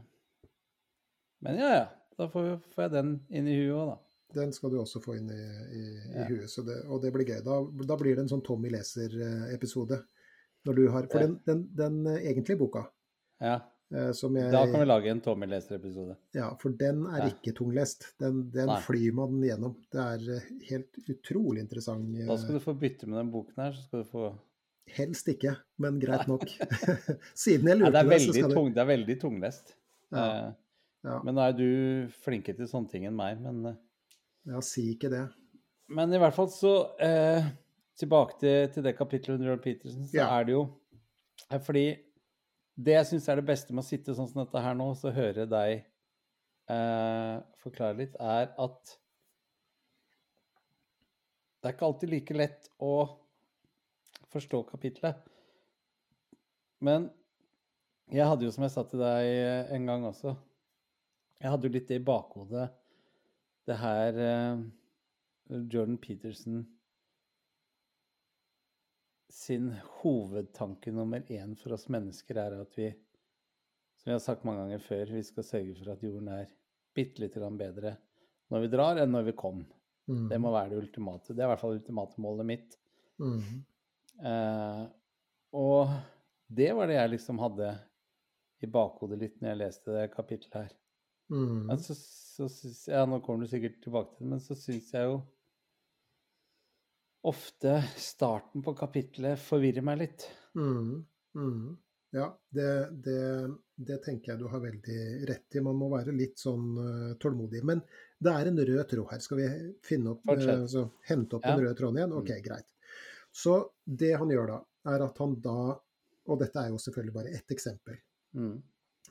Men 1.41 1.59
ja, 1.59 1.71
ja. 1.75 1.87
Da 2.19 2.27
får, 2.29 2.57
får 2.75 2.83
jeg 2.83 2.93
den 2.97 3.11
inn 3.31 3.47
i 3.47 3.57
huet 3.61 3.75
òg, 3.79 3.91
da. 3.93 3.97
Den 4.43 4.51
skal 4.53 4.73
du 4.73 4.81
også 4.83 5.01
få 5.01 5.15
inn 5.17 5.29
i, 5.33 5.43
i, 5.79 5.83
i 6.19 6.25
huet, 6.29 6.51
det, 6.67 6.75
og 6.91 6.99
det 7.03 7.13
blir 7.15 7.25
gøy. 7.31 7.39
Da, 7.47 7.61
da 7.89 7.97
blir 7.97 8.17
det 8.19 8.25
en 8.27 8.31
sånn 8.33 8.43
Tommy 8.45 8.69
leser-episode. 8.75 10.01
Når 10.67 10.75
du 10.77 10.83
har, 10.93 11.07
For 11.09 11.23
Ja. 11.23 11.29
den, 11.29 11.37
den, 11.47 11.63
den 11.79 12.01
eh, 12.11 12.27
egentlige 12.33 12.59
boka, 12.61 12.83
Ja. 13.41 13.61
Eh, 13.95 14.11
som 14.13 14.35
jeg 14.37 14.51
Da 14.53 14.65
kan 14.67 14.81
vi 14.81 14.87
lage 14.89 15.11
en 15.11 15.21
Tommy 15.25 15.47
leser-episode. 15.47 16.17
Ja, 16.35 16.51
for 16.61 16.71
den 16.71 17.05
er 17.07 17.19
Ja. 17.25 17.31
ikke 17.33 17.55
tunglest. 17.57 18.15
Den, 18.21 18.51
den 18.51 18.69
flyr 18.85 19.13
man 19.17 19.41
gjennom. 19.43 19.77
Det 19.93 20.01
er 20.05 20.37
eh, 20.37 20.51
helt 20.71 20.99
utrolig 21.09 21.61
interessant. 21.65 22.09
eh, 22.17 22.27
Da 22.27 22.37
skal 22.37 22.55
du 22.59 22.61
få 22.61 22.75
bytte 22.79 23.07
med 23.09 23.19
den 23.23 23.31
boken 23.33 23.55
her, 23.65 23.73
så 23.73 23.83
skal 23.89 24.05
du 24.05 24.09
få 24.13 24.29
Helst 24.89 25.27
ikke, 25.29 25.51
men 25.79 25.99
greit 26.01 26.27
nok. 26.29 26.47
Siden 27.37 27.69
jeg 27.69 27.77
lurte 27.77 27.93
deg, 28.09 28.21
så 28.25 28.33
skal 28.33 28.49
du 28.49 28.55
tung, 28.57 28.71
det 28.73 28.81
er 28.81 28.89
veldig 28.97 29.19
tunglest. 29.21 29.75
Ja, 30.11 30.23
Eh, 30.49 30.53
ja. 31.05 31.19
Men 31.23 31.35
nå 31.37 31.43
er 31.45 31.53
du 31.53 32.09
flinkere 32.25 32.57
til 32.57 32.67
sånne 32.67 32.89
ting 32.91 33.05
enn 33.07 33.15
meg. 33.15 33.37
Men, 33.45 33.59
eh, 33.67 33.75
Ja, 34.49 34.61
si 34.65 34.95
ikke 34.95 35.11
det. 35.13 35.27
men 35.93 36.13
i 36.13 36.19
hvert 36.19 36.35
fall 36.35 36.49
så 36.49 36.73
eh, 37.01 37.45
Tilbake 37.99 38.39
til, 38.41 38.69
til 38.73 38.83
det 38.87 38.97
kapittelet 38.97 39.37
under 39.37 39.49
Jordan 39.51 39.63
Peterson, 39.63 40.07
så 40.07 40.25
er 40.25 40.45
det 40.49 40.53
jo 40.55 40.63
eh, 41.51 41.59
Fordi 41.61 41.85
det 42.79 42.95
jeg 42.95 43.07
syns 43.09 43.27
er 43.29 43.41
det 43.41 43.49
beste 43.49 43.75
med 43.75 43.83
å 43.83 43.89
sitte 43.89 44.15
sånn 44.15 44.29
som 44.31 44.45
dette 44.45 44.63
her 44.63 44.77
nå, 44.79 44.93
så 44.95 45.11
høre 45.15 45.49
deg 45.51 45.81
eh, 46.71 47.37
forklare 47.63 47.99
litt, 47.99 48.17
er 48.23 48.53
at 48.55 48.97
Det 51.59 51.67
er 51.67 51.75
ikke 51.75 51.89
alltid 51.89 52.13
like 52.13 52.35
lett 52.39 52.69
å 52.79 52.93
forstå 54.31 54.61
kapitlet. 54.69 55.19
Men 56.79 57.09
jeg 58.15 58.29
hadde 58.31 58.47
jo, 58.47 58.53
som 58.55 58.63
jeg 58.63 58.73
sa 58.77 58.85
til 58.87 59.03
deg 59.03 59.27
eh, 59.27 59.73
en 59.75 59.91
gang 59.91 60.07
også 60.07 60.37
Jeg 61.43 61.51
hadde 61.51 61.67
jo 61.67 61.75
litt 61.75 61.91
det 61.91 61.99
i 61.99 62.05
bakhodet, 62.07 62.69
det 63.67 63.77
her 63.83 64.23
eh, 64.23 64.63
Jordan 65.67 65.99
Peterson 65.99 66.63
sin 69.29 69.71
hovedtanke 70.01 70.93
nummer 70.93 71.25
én 71.33 71.55
for 71.59 71.77
oss 71.77 71.89
mennesker 71.93 72.41
er 72.41 72.59
at 72.63 72.79
vi, 72.79 72.89
som 74.01 74.11
vi 74.11 74.15
har 74.17 74.23
sagt 74.25 74.47
mange 74.49 74.65
ganger 74.65 74.85
før, 74.85 75.13
vi 75.13 75.25
skal 75.27 75.47
sørge 75.47 75.75
for 75.79 75.93
at 75.93 76.05
jorden 76.05 76.31
er 76.33 76.53
bitte 76.97 77.23
lite 77.23 77.41
grann 77.41 77.59
bedre 77.61 77.97
når 78.49 78.65
vi 78.65 78.71
drar, 78.73 79.01
enn 79.03 79.13
når 79.13 79.27
vi 79.27 79.37
kom. 79.37 79.61
Mm. 80.09 80.29
Det 80.31 80.39
må 80.41 80.53
være 80.55 80.73
det 80.73 80.79
ultimate. 80.81 81.35
Det 81.35 81.43
er 81.43 81.49
i 81.49 81.51
hvert 81.53 81.61
fall 81.61 81.75
det 81.75 81.83
ultimate 81.83 82.23
målet 82.25 82.49
mitt. 82.49 82.79
Mm. 83.21 83.43
Eh, 84.25 84.85
og 85.59 85.93
det 86.49 86.71
var 86.77 86.89
det 86.89 86.97
jeg 86.97 87.13
liksom 87.13 87.41
hadde 87.43 87.75
i 88.65 88.71
bakhodet 88.73 89.19
litt 89.21 89.37
når 89.41 89.53
jeg 89.53 89.61
leste 89.61 89.95
det 89.95 90.07
kapittelet 90.15 90.63
her. 90.63 90.77
Mm. 91.29 91.67
Men 91.69 91.83
så, 91.83 91.93
så 91.99 92.49
syns 92.49 92.87
jeg, 92.89 93.09
Nå 93.11 93.21
kommer 93.25 93.45
du 93.45 93.53
sikkert 93.53 93.83
tilbake 93.85 94.15
til 94.15 94.25
det, 94.25 94.31
men 94.33 94.41
så 94.43 94.57
syns 94.57 94.89
jeg 94.95 95.11
jo 95.11 95.19
ofte 97.27 97.83
starten 97.97 98.63
på 98.63 98.75
kapittelet 98.79 99.41
forvirrer 99.43 99.85
meg 99.85 100.03
litt. 100.05 100.27
Mm, 100.55 101.05
mm. 101.37 101.77
Ja, 102.11 102.29
det, 102.51 102.91
det, 103.05 103.55
det, 103.75 103.99
tenker 104.05 104.33
jeg 104.33 104.41
du 104.41 104.47
har 104.49 104.63
veldig 104.63 105.01
rett 105.29 105.57
i. 105.59 105.61
Man 105.65 105.77
må 105.77 105.91
være 105.93 106.15
litt 106.17 106.39
sånn 106.41 106.71
uh, 106.79 107.11
tålmodig. 107.21 107.61
Men 107.69 107.83
det 108.19 108.33
er 108.33 108.49
en 108.49 108.63
rød 108.71 108.85
tråd 108.89 109.13
her. 109.13 109.21
Skal 109.25 109.43
vi 109.43 109.49
finne 109.85 110.15
opp, 110.15 110.25
uh, 110.31 110.47
altså, 110.55 110.87
hente 111.11 111.37
opp 111.37 111.45
ja. 111.45 111.53
den 111.53 111.67
røde 111.67 111.77
tråden 111.77 112.01
igjen? 112.01 112.17
Ok, 112.17 112.33
mm. 112.33 112.43
greit. 112.47 112.73
Så 113.35 113.59
det 113.85 114.15
han 114.17 114.33
gjør 114.33 114.55
da, 114.55 114.63
er 114.95 115.05
at 115.05 115.21
han 115.21 115.37
da 115.45 115.59
Og 116.29 116.37
dette 116.41 116.61
er 116.61 116.73
jo 116.73 116.81
selvfølgelig 116.81 117.13
bare 117.15 117.31
ett 117.37 117.53
eksempel. 117.55 117.97
Mm. 118.37 118.57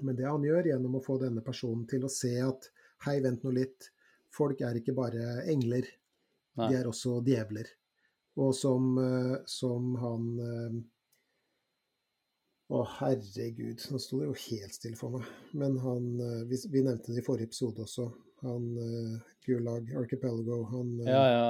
Men 0.05 0.17
det 0.17 0.25
han 0.27 0.43
gjør 0.45 0.67
gjennom 0.69 0.97
å 0.99 1.01
få 1.01 1.15
denne 1.21 1.41
personen 1.41 1.87
til 1.89 2.03
å 2.05 2.11
se 2.13 2.29
at 2.45 2.67
hei, 3.07 3.15
vent 3.25 3.41
nå 3.45 3.53
litt, 3.55 3.87
folk 4.33 4.61
er 4.61 4.77
ikke 4.77 4.93
bare 4.97 5.39
engler, 5.49 5.87
Nei. 6.59 6.67
de 6.69 6.77
er 6.77 6.89
også 6.89 7.15
djevler. 7.25 7.71
Og 8.37 8.53
som, 8.55 8.97
eh, 9.01 9.35
som 9.45 9.95
han 10.03 10.29
eh, 10.39 10.77
Å, 12.67 12.81
herregud, 12.97 13.79
nå 13.93 13.99
sto 14.03 14.17
det 14.19 14.25
jo 14.27 14.33
helt 14.41 14.75
stille 14.75 14.99
for 14.99 15.15
meg. 15.15 15.27
Men 15.57 15.77
han 15.79 16.09
eh, 16.19 16.41
Vi, 16.49 16.59
vi 16.73 16.83
nevnte 16.85 17.13
det 17.13 17.23
i 17.23 17.25
forrige 17.25 17.49
episode 17.49 17.85
også. 17.85 18.09
Han 18.43 18.67
Gulag 19.41 19.87
Archipelago, 19.97 20.59
han 20.69 20.91
ja, 21.07 21.21
ja. 21.31 21.45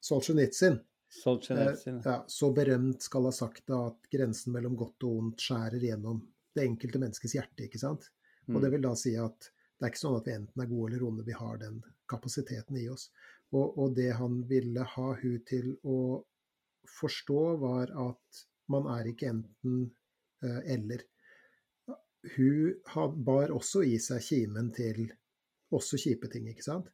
Solzjenitsyn. 0.00 0.78
Solzhenitsyn. 1.12 1.98
Ja, 2.06 2.24
så 2.26 2.48
berømt 2.56 3.02
skal 3.04 3.26
ha 3.28 3.32
sagt 3.34 3.66
da 3.68 3.82
at 3.90 4.08
grensen 4.12 4.54
mellom 4.54 4.78
godt 4.80 5.04
og 5.04 5.18
ondt 5.18 5.44
skjærer 5.44 5.82
gjennom 5.82 6.22
det 6.56 6.64
enkelte 6.64 7.02
menneskets 7.02 7.34
hjerte, 7.36 7.66
ikke 7.66 7.82
sant. 7.82 8.08
Og 8.48 8.56
det 8.62 8.70
mm. 8.70 8.74
vil 8.76 8.86
da 8.86 8.94
si 8.96 9.12
at 9.20 9.50
det 9.50 9.86
er 9.86 9.92
ikke 9.92 10.02
sånn 10.06 10.16
at 10.16 10.30
vi 10.30 10.36
enten 10.38 10.62
er 10.62 10.70
gode 10.70 10.92
eller 10.92 11.04
onde, 11.08 11.26
vi 11.26 11.36
har 11.36 11.60
den 11.60 11.82
kapasiteten 12.10 12.78
i 12.80 12.86
oss. 12.92 13.10
Og, 13.50 13.78
og, 13.78 13.94
det 13.96 14.12
han 14.14 14.42
ville 14.48 14.84
ha 14.94 15.08
hun 15.18 15.40
til 15.48 15.72
å 15.82 16.20
forstå, 17.00 17.40
var 17.62 17.90
at 17.98 18.44
man 18.70 18.86
er 18.94 19.10
ikke 19.10 19.32
enten 19.32 19.80
uh, 20.44 20.60
eller. 20.62 21.02
Hun 22.36 22.76
had, 22.92 23.18
bar 23.26 23.50
også 23.54 23.82
i 23.88 23.96
seg 24.02 24.22
kimen 24.22 24.70
til 24.76 25.08
også 25.74 25.98
kjipe 25.98 26.30
ting, 26.30 26.46
ikke 26.50 26.66
sant? 26.66 26.90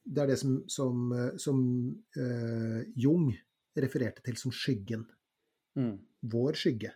Det 0.00 0.22
er 0.22 0.32
det 0.32 0.38
som, 0.40 0.56
som, 0.70 1.12
som 1.40 1.60
uh, 2.16 2.80
Jung 2.96 3.28
refererte 3.76 4.24
til 4.24 4.38
som 4.40 4.54
skyggen. 4.54 5.04
Mm. 5.76 5.96
Vår 6.32 6.58
skygge. 6.58 6.94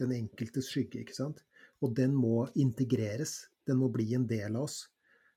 Den 0.00 0.12
enkeltes 0.16 0.70
skygge, 0.72 1.04
ikke 1.04 1.16
sant. 1.16 1.42
Og 1.84 1.92
den 1.96 2.16
må 2.16 2.46
integreres. 2.56 3.46
Den 3.68 3.80
må 3.80 3.90
bli 3.92 4.12
en 4.16 4.26
del 4.28 4.56
av 4.56 4.66
oss. 4.66 4.84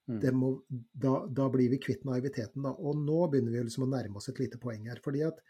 Mm. 0.09 0.39
Må, 0.39 0.51
da, 0.73 1.13
da, 1.29 1.47
blir 1.53 1.69
vi 1.69 1.77
kvitt 1.81 2.05
naiviteten. 2.07 2.63
Da. 2.65 2.73
Og 2.73 2.97
nå 2.97 3.27
begynner 3.29 3.53
vi 3.53 3.65
liksom 3.67 3.85
å 3.85 3.91
nærme 3.91 4.17
oss 4.17 4.31
et 4.31 4.39
lite 4.41 4.57
poeng 4.61 4.87
her. 4.89 5.01
fordi 5.03 5.21
at 5.27 5.41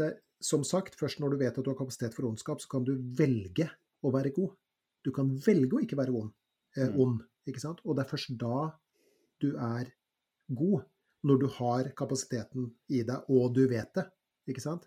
det, 0.00 0.10
som 0.42 0.64
sagt, 0.66 0.96
først 0.98 1.20
når 1.22 1.34
du 1.34 1.42
vet 1.44 1.58
at 1.58 1.62
du 1.64 1.70
har 1.70 1.78
kapasitet 1.78 2.16
for 2.16 2.26
ondskap, 2.26 2.60
så 2.60 2.70
kan 2.72 2.86
du 2.86 2.96
velge 3.18 3.68
å 4.02 4.10
være 4.14 4.34
god. 4.34 4.56
Du 5.06 5.12
kan 5.14 5.30
velge 5.46 5.78
å 5.78 5.84
ikke 5.84 5.98
være 6.00 6.16
ond. 6.16 6.32
Eh, 6.76 6.90
mm. 6.90 6.98
ond 7.04 7.22
ikke 7.48 7.62
sant? 7.62 7.84
Og 7.84 7.96
det 7.96 8.04
er 8.04 8.10
først 8.10 8.34
da 8.40 8.58
du 9.42 9.52
er 9.54 9.92
god. 10.48 10.88
Når 11.24 11.38
du 11.40 11.46
har 11.56 11.86
kapasiteten 11.96 12.66
i 12.92 13.00
deg, 13.06 13.30
og 13.32 13.54
du 13.56 13.62
vet 13.70 13.94
det. 13.96 14.04
ikke 14.50 14.64
sant? 14.64 14.84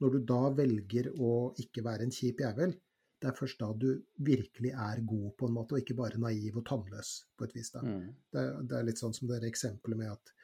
Når 0.00 0.14
du 0.14 0.20
da 0.28 0.42
velger 0.54 1.10
å 1.18 1.50
ikke 1.58 1.82
være 1.84 2.06
en 2.06 2.14
kjip 2.14 2.44
jævel, 2.44 2.76
det 3.20 3.28
er 3.28 3.36
først 3.36 3.60
da 3.60 3.68
du 3.76 3.88
virkelig 4.24 4.72
er 4.72 5.02
god, 5.04 5.30
på 5.38 5.48
en 5.48 5.56
måte, 5.56 5.76
og 5.76 5.82
ikke 5.82 5.96
bare 5.98 6.20
naiv 6.20 6.56
og 6.56 6.66
tannløs, 6.68 7.12
på 7.36 7.46
et 7.46 7.54
vis. 7.56 7.70
da. 7.74 7.82
Mm. 7.84 8.06
Det, 8.32 8.44
det, 8.64 8.76
er 8.78 8.86
litt 8.88 9.02
sånn 9.02 9.16
som 9.16 9.28
det 9.28 9.42
eksempelet 9.48 10.00
med 10.00 10.12
at 10.14 10.34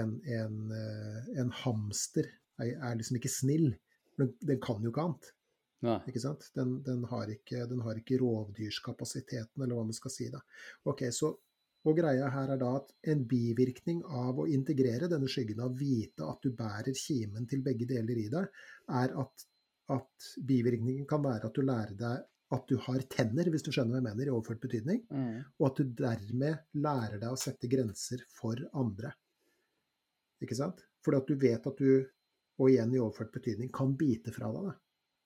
en, 0.00 0.16
en, 0.36 0.58
eh, 0.76 1.30
en 1.40 1.52
hamster 1.64 2.28
er, 2.60 2.74
er, 2.74 2.96
liksom 3.00 3.18
ikke 3.18 3.32
snill. 3.32 3.70
Den, 4.20 4.34
den 4.44 4.60
kan 4.62 4.84
jo 4.84 4.92
ikke 4.92 5.06
annet. 5.08 5.30
Ikke 6.10 6.20
sant? 6.20 6.50
Den, 6.56 6.82
den, 6.84 7.06
har 7.08 7.30
ikke, 7.32 7.64
den 7.70 7.80
har 7.86 7.96
ikke 7.96 8.20
rovdyrskapasiteten, 8.20 9.62
eller 9.62 9.78
hva 9.78 9.86
man 9.88 9.96
skal 9.96 10.12
si. 10.12 10.28
da. 10.32 10.42
Ok, 10.92 11.06
så 11.16 11.32
og 11.88 11.96
greia 11.96 12.26
her 12.28 12.50
er 12.52 12.58
da 12.60 12.74
at 12.76 12.90
en 13.08 13.22
bivirkning 13.28 14.02
av 14.04 14.42
å 14.42 14.48
integrere 14.52 15.08
denne 15.08 15.30
skyggen, 15.32 15.62
av 15.64 15.78
vite 15.80 16.26
at 16.28 16.42
du 16.44 16.52
bærer 16.56 16.92
kimen 16.92 17.46
til 17.48 17.62
begge 17.64 17.86
deler 17.88 18.20
i 18.20 18.26
deg, 18.32 18.50
er 19.00 19.14
at 19.22 19.46
at 19.90 20.28
bivirkningen 20.46 21.06
kan 21.10 21.22
være 21.24 21.48
at 21.48 21.56
du 21.56 21.64
lærer 21.66 21.96
deg 21.98 22.26
at 22.50 22.66
du 22.66 22.76
har 22.82 23.02
tenner, 23.12 23.46
hvis 23.46 23.62
du 23.62 23.70
skjønner 23.70 23.94
hva 23.94 24.00
jeg 24.00 24.06
mener, 24.08 24.26
i 24.26 24.34
overført 24.34 24.62
betydning. 24.62 25.04
Mm. 25.14 25.42
Og 25.60 25.66
at 25.68 25.78
du 25.78 25.92
dermed 26.00 26.80
lærer 26.82 27.20
deg 27.22 27.30
å 27.30 27.38
sette 27.38 27.70
grenser 27.70 28.24
for 28.34 28.58
andre. 28.80 29.12
Ikke 30.42 30.58
sant? 30.58 30.82
Fordi 31.04 31.20
at 31.20 31.30
du 31.30 31.36
vet 31.40 31.68
at 31.70 31.78
du, 31.78 32.00
og 32.58 32.72
igjen 32.72 32.96
i 32.96 33.02
overført 33.02 33.30
betydning, 33.36 33.70
kan 33.74 33.94
bite 33.98 34.34
fra 34.34 34.50
deg. 34.56 34.72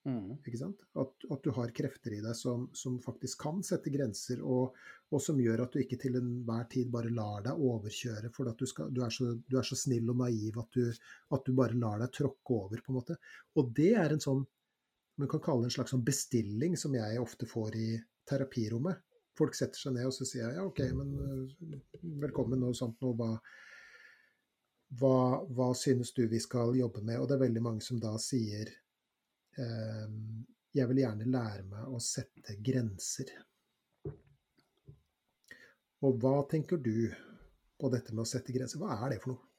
Mm. 0.05 0.35
Ikke 0.45 0.61
sant? 0.61 0.83
At, 1.01 1.15
at, 1.31 1.41
du 1.45 1.55
har 1.57 1.71
krefter 1.73 2.13
i 2.13 2.21
deg 2.21 2.37
som, 2.37 2.67
som 2.77 2.99
faktisk 3.01 3.41
kan 3.41 3.63
sette 3.65 3.93
grenser, 3.93 4.43
og, 4.45 4.75
og, 5.09 5.21
som 5.25 5.39
gjør 5.41 5.65
at 5.65 5.73
du 5.73 5.81
ikke 5.81 5.97
til 6.03 6.19
enhver 6.21 6.67
tid 6.75 6.91
bare 6.93 7.13
lar 7.15 7.47
deg 7.47 7.63
overkjøre 7.71 8.29
fordi 8.35 8.53
at 8.53 8.61
du, 8.61 8.69
skal, 8.69 8.91
du, 8.93 9.01
er 9.07 9.15
så, 9.15 9.31
du, 9.39 9.57
er 9.57 9.65
så, 9.65 9.79
snill 9.81 10.13
og 10.13 10.21
naiv 10.21 10.61
at 10.61 10.77
du, 10.77 10.91
at 11.39 11.49
du 11.49 11.57
bare 11.57 11.81
lar 11.81 12.05
deg 12.05 12.13
tråkke 12.19 12.59
over, 12.59 12.85
på 12.85 12.93
en 12.93 12.99
måte. 13.01 13.17
Og 13.57 13.73
det 13.79 13.95
er 14.03 14.13
en 14.13 14.23
sånn 14.25 14.45
man 15.17 15.31
kan 15.31 15.41
kalle 15.41 15.63
det 15.63 15.71
en 15.71 15.77
slags 15.77 15.95
sånn 15.95 16.05
bestilling 16.07 16.77
som 16.79 16.95
jeg 16.97 17.21
ofte 17.23 17.47
får 17.47 17.77
i 17.79 17.89
terapirommet. 18.29 18.99
Folk 19.39 19.55
setter 19.55 19.79
seg 19.79 19.95
ned 19.97 20.09
og 20.09 20.15
så 20.15 20.27
sier 20.27 20.49
jeg, 20.49 20.57
ja, 20.59 20.65
OK, 20.67 20.81
men 20.95 21.13
øh, 21.23 21.77
velkommen 22.23 22.67
og 22.67 22.75
sånt 22.79 23.01
noe, 23.03 23.15
Hva, 23.19 23.31
hva, 25.01 25.19
hva, 25.55 25.69
synes 25.79 26.13
du 26.15 26.25
vi 26.31 26.41
skal 26.43 26.75
jobbe 26.79 27.03
med? 27.03 27.21
Og 27.21 27.29
det 27.29 27.39
er 27.39 27.47
veldig 27.47 27.63
mange 27.63 27.87
som 27.87 28.01
da 28.03 28.15
sier 28.23 28.71
jeg 29.57 30.91
vil 30.91 31.01
gjerne 31.05 31.31
lære 31.31 31.65
meg 31.71 31.91
å 31.95 32.01
sette 32.03 32.57
grenser. 32.65 33.31
Og 36.05 36.19
hva 36.21 36.41
tenker 36.51 36.81
du 36.83 37.09
på 37.81 37.91
dette 37.93 38.13
med 38.13 38.25
å 38.25 38.29
sette 38.29 38.53
grenser? 38.53 38.81
Hva 38.83 38.99
er 38.99 39.15
det 39.15 39.21
for 39.23 39.35
noe? 39.35 39.51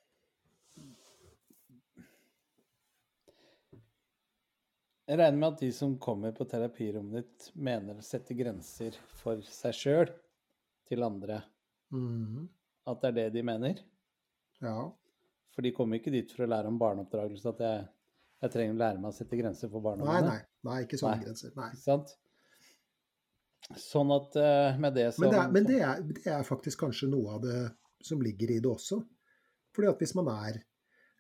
Jeg 5.05 5.19
regner 5.21 5.37
med 5.37 5.51
at 5.51 5.59
de 5.61 5.67
som 5.69 5.91
kommer 6.01 6.33
på 6.33 6.47
terapirommet 6.49 7.21
ditt, 7.21 7.49
mener 7.53 7.99
å 7.99 8.05
sette 8.05 8.33
grenser 8.33 8.95
for 9.19 9.41
seg 9.45 9.75
sjøl 9.77 10.13
til 10.89 11.05
andre. 11.05 11.43
Mm. 11.93 12.47
At 12.89 13.03
det 13.03 13.11
er 13.11 13.17
det 13.19 13.25
de 13.35 13.43
mener? 13.45 13.83
Ja. 14.65 14.89
For 15.53 15.65
de 15.65 15.73
kommer 15.77 16.01
ikke 16.01 16.13
dit 16.13 16.33
for 16.33 16.45
å 16.45 16.49
lære 16.49 16.71
om 16.71 16.79
barneoppdragelse, 16.81 17.53
at 17.53 17.61
jeg, 17.61 17.85
jeg 18.43 18.53
trenger 18.53 18.75
å 18.75 18.81
lære 18.81 19.01
meg 19.01 19.13
å 19.13 19.15
sette 19.15 19.39
grenser 19.39 19.71
for 19.71 19.85
barna 19.85 20.05
nei, 20.05 20.21
Nei, 20.25 20.37
nei, 20.67 20.77
ikke 20.85 20.99
sånne 20.99 21.17
nei. 21.17 21.25
grenser. 21.25 21.55
Nei. 21.57 21.71
Sant? 21.79 22.13
Sånn 23.81 24.11
at 24.13 24.37
uh, 24.37 24.77
med 24.77 24.93
det 24.93 25.07
så 25.15 25.23
Men, 25.23 25.31
det 25.33 25.41
er, 25.41 25.51
men 25.55 25.67
det, 25.67 25.79
er, 25.81 26.05
det 26.05 26.31
er 26.35 26.45
faktisk 26.45 26.83
kanskje 26.85 27.09
noe 27.09 27.37
av 27.37 27.45
det 27.45 27.59
som 28.05 28.21
ligger 28.21 28.53
i 28.53 28.59
det 28.61 28.69
også. 28.69 28.99
Fordi 29.75 29.89
at 29.89 30.03
hvis 30.03 30.13
man 30.17 30.29
er 30.35 30.59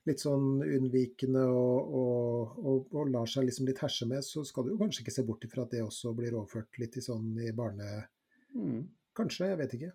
litt 0.05 0.21
sånn 0.21 0.61
unnvikende 0.61 1.41
og, 1.49 1.95
og, 1.99 2.59
og, 2.61 2.91
og, 2.93 3.09
lar 3.09 3.29
seg 3.29 3.47
liksom 3.47 3.65
litt 3.65 3.81
herse 3.81 4.05
med, 4.09 4.21
så 4.23 4.43
skal 4.45 4.67
du 4.67 4.75
kanskje 4.77 5.01
ikke 5.01 5.15
se 5.15 5.25
bort 5.25 5.47
ifra 5.47 5.65
at 5.65 5.73
det 5.73 5.81
også 5.81 6.13
blir 6.17 6.37
overført 6.37 6.77
litt 6.81 6.99
i 6.99 7.03
sånn 7.05 7.33
i 7.41 7.49
barne... 7.57 8.05
Mm. 8.53 8.83
Kanskje, 9.15 9.49
jeg 9.49 9.59
vet 9.63 9.73
ikke. 9.77 9.89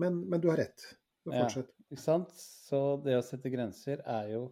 Men, 0.00 0.22
men 0.32 0.42
du 0.42 0.48
har 0.50 0.58
rett. 0.58 0.82
Fortsett. 1.28 1.70
Ja, 1.70 1.86
ikke 1.92 2.02
sant. 2.02 2.34
Så 2.34 2.80
det 3.04 3.18
å 3.18 3.24
sette 3.24 3.52
grenser 3.52 4.02
er 4.08 4.30
jo 4.32 4.42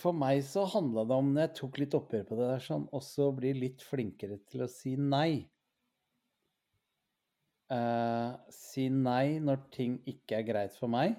For 0.00 0.14
meg 0.14 0.44
så 0.46 0.64
handla 0.70 1.02
det 1.08 1.16
om, 1.18 1.32
når 1.34 1.48
jeg 1.48 1.54
tok 1.58 1.78
litt 1.82 1.94
oppgjør 1.98 2.26
på 2.28 2.36
det 2.38 2.50
der, 2.52 2.60
sånn, 2.62 2.84
også 2.94 3.30
bli 3.34 3.54
litt 3.58 3.82
flinkere 3.82 4.38
til 4.50 4.62
å 4.62 4.70
si 4.70 4.94
nei. 5.00 5.48
Uh, 7.68 8.38
si 8.54 8.86
nei 8.88 9.40
når 9.44 9.66
ting 9.74 9.98
ikke 10.08 10.38
er 10.38 10.46
greit 10.46 10.76
for 10.78 10.88
meg 10.88 11.18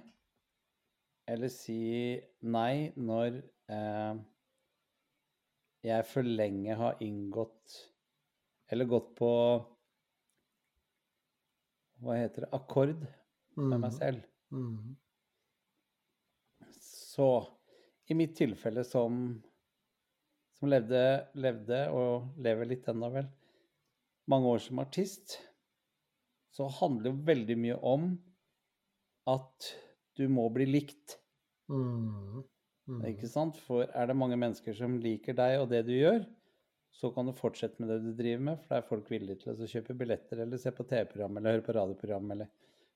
eller 1.30 1.52
si 1.54 2.18
nei 2.42 2.90
når 2.98 3.36
uh, 3.70 4.18
jeg 5.86 6.08
for 6.10 6.26
lenge 6.26 6.76
har 6.76 7.04
inngått 7.06 7.78
Eller 8.70 8.90
gått 8.90 9.14
på 9.18 9.30
Hva 12.02 12.18
heter 12.18 12.46
det? 12.46 12.50
Akkord 12.56 13.06
med 13.60 13.82
meg 13.82 13.92
selv. 13.92 14.20
Mm. 14.56 14.96
Så 16.80 17.28
i 18.10 18.18
mitt 18.18 18.36
tilfelle 18.38 18.84
som, 18.88 19.20
som 20.58 20.72
levde, 20.72 21.04
levde 21.38 21.84
og 21.94 22.42
lever 22.42 22.72
litt 22.72 22.90
ennå, 22.90 23.12
vel, 23.14 23.30
mange 24.30 24.50
år 24.56 24.64
som 24.64 24.82
artist, 24.82 25.38
så 26.54 26.68
handler 26.80 27.12
det 27.12 27.28
veldig 27.30 27.58
mye 27.62 27.78
om 27.86 28.10
at 29.30 29.70
du 30.18 30.26
må 30.32 30.48
bli 30.54 30.66
likt. 30.70 31.20
Mm. 31.70 32.42
Mm. 32.90 33.04
Ikke 33.12 33.30
sant? 33.30 33.60
For 33.68 33.86
er 33.86 34.10
det 34.10 34.18
mange 34.18 34.38
mennesker 34.42 34.74
som 34.78 34.98
liker 35.02 35.38
deg 35.38 35.60
og 35.62 35.70
det 35.72 35.84
du 35.88 35.94
gjør, 35.94 36.24
så 36.90 37.12
kan 37.14 37.30
du 37.30 37.36
fortsette 37.38 37.78
med 37.82 37.92
det 37.94 38.00
du 38.04 38.14
driver 38.18 38.42
med, 38.48 38.64
for 38.64 38.74
da 38.74 38.80
er 38.80 38.88
folk 38.90 39.12
villige 39.14 39.44
til 39.44 39.54
å 39.54 39.70
kjøpe 39.70 39.96
billetter 39.98 40.42
eller 40.42 40.60
se 40.62 40.74
på 40.74 40.86
TV-program 40.90 41.38
eller 41.38 41.56
høre 41.56 41.66
på 41.68 41.76
radioprogram 41.78 42.34
eller 42.34 42.50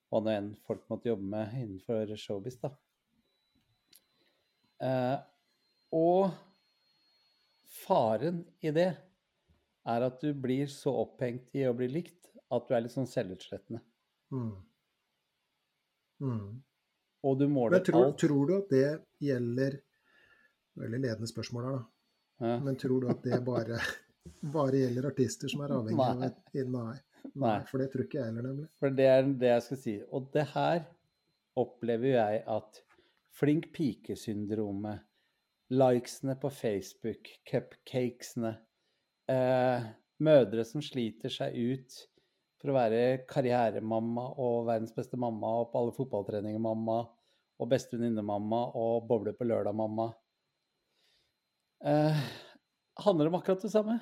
hva 0.09 0.22
nå 0.22 0.34
enn 0.34 0.49
folk 0.66 0.84
måtte 0.89 1.11
jobbe 1.11 1.30
med 1.30 1.53
innenfor 1.61 2.16
showbiz, 2.20 2.57
da. 2.61 2.74
Eh, 4.84 5.15
og 5.95 6.34
faren 7.84 8.43
i 8.63 8.73
det 8.75 8.89
er 9.84 10.05
at 10.07 10.21
du 10.23 10.31
blir 10.36 10.69
så 10.71 10.93
opphengt 11.03 11.55
i 11.55 11.65
å 11.67 11.75
bli 11.77 11.89
likt 11.91 12.31
at 12.53 12.67
du 12.67 12.75
er 12.75 12.86
litt 12.86 12.93
sånn 12.93 13.09
selvutslettende. 13.09 13.81
Mm. 14.34 14.53
Mm. 16.23 16.45
Og 17.23 17.39
du 17.39 17.47
måler 17.51 17.79
Men 17.79 17.88
tror, 17.88 18.05
alt. 18.07 18.19
tror 18.19 18.47
du 18.47 18.53
at 18.57 18.71
det 18.71 18.88
gjelder 19.23 19.81
Veldig 20.73 20.97
ledende 21.03 21.27
spørsmål 21.29 21.65
her, 21.67 21.73
da. 21.75 21.81
Ja. 22.41 22.53
Men 22.65 22.77
tror 22.81 23.03
du 23.03 23.09
at 23.11 23.19
det 23.21 23.38
bare, 23.45 23.77
bare 24.55 24.79
gjelder 24.79 25.05
artister 25.11 25.51
som 25.51 25.61
er 25.61 25.73
avhengig 25.75 26.07
av 26.07 26.23
et 26.25 26.63
Nei. 26.73 26.95
Nei. 27.38 27.59
For 27.69 27.77
det 27.77 27.91
tror 27.93 28.07
ikke 28.07 28.17
jeg 28.17 28.31
heller, 28.31 28.47
nemlig. 28.47 28.65
For 28.81 28.95
det 28.97 29.05
er 29.05 29.27
det 29.27 29.51
jeg 29.51 29.65
skal 29.67 29.79
si. 29.84 29.93
Og 30.09 30.31
det 30.34 30.47
her 30.55 30.81
opplever 31.61 32.15
jeg 32.15 32.41
at 32.55 32.81
flink 33.34 33.71
pike-syndromet, 33.73 35.01
likesene 35.73 36.36
på 36.39 36.51
Facebook, 36.53 37.29
cupcakesene, 37.49 38.55
eh, 39.31 39.86
mødre 40.23 40.65
som 40.67 40.84
sliter 40.86 41.34
seg 41.34 41.55
ut 41.57 41.97
for 42.61 42.71
å 42.71 42.77
være 42.77 43.23
karrieremamma 43.27 44.27
og 44.39 44.67
verdens 44.69 44.93
beste 44.95 45.19
mamma 45.19 45.49
og 45.61 45.71
på 45.71 45.81
alle 45.81 45.95
fotballtreninger 45.97 46.61
mamma 46.63 47.01
og 47.59 47.69
bestevenninnemamma 47.71 48.61
og 48.79 49.07
boble 49.09 49.34
på 49.36 49.47
lørdag-mamma, 49.47 50.07
eh, 51.86 52.23
handler 53.03 53.29
om 53.29 53.39
akkurat 53.39 53.61
det 53.61 53.71
samme. 53.73 53.99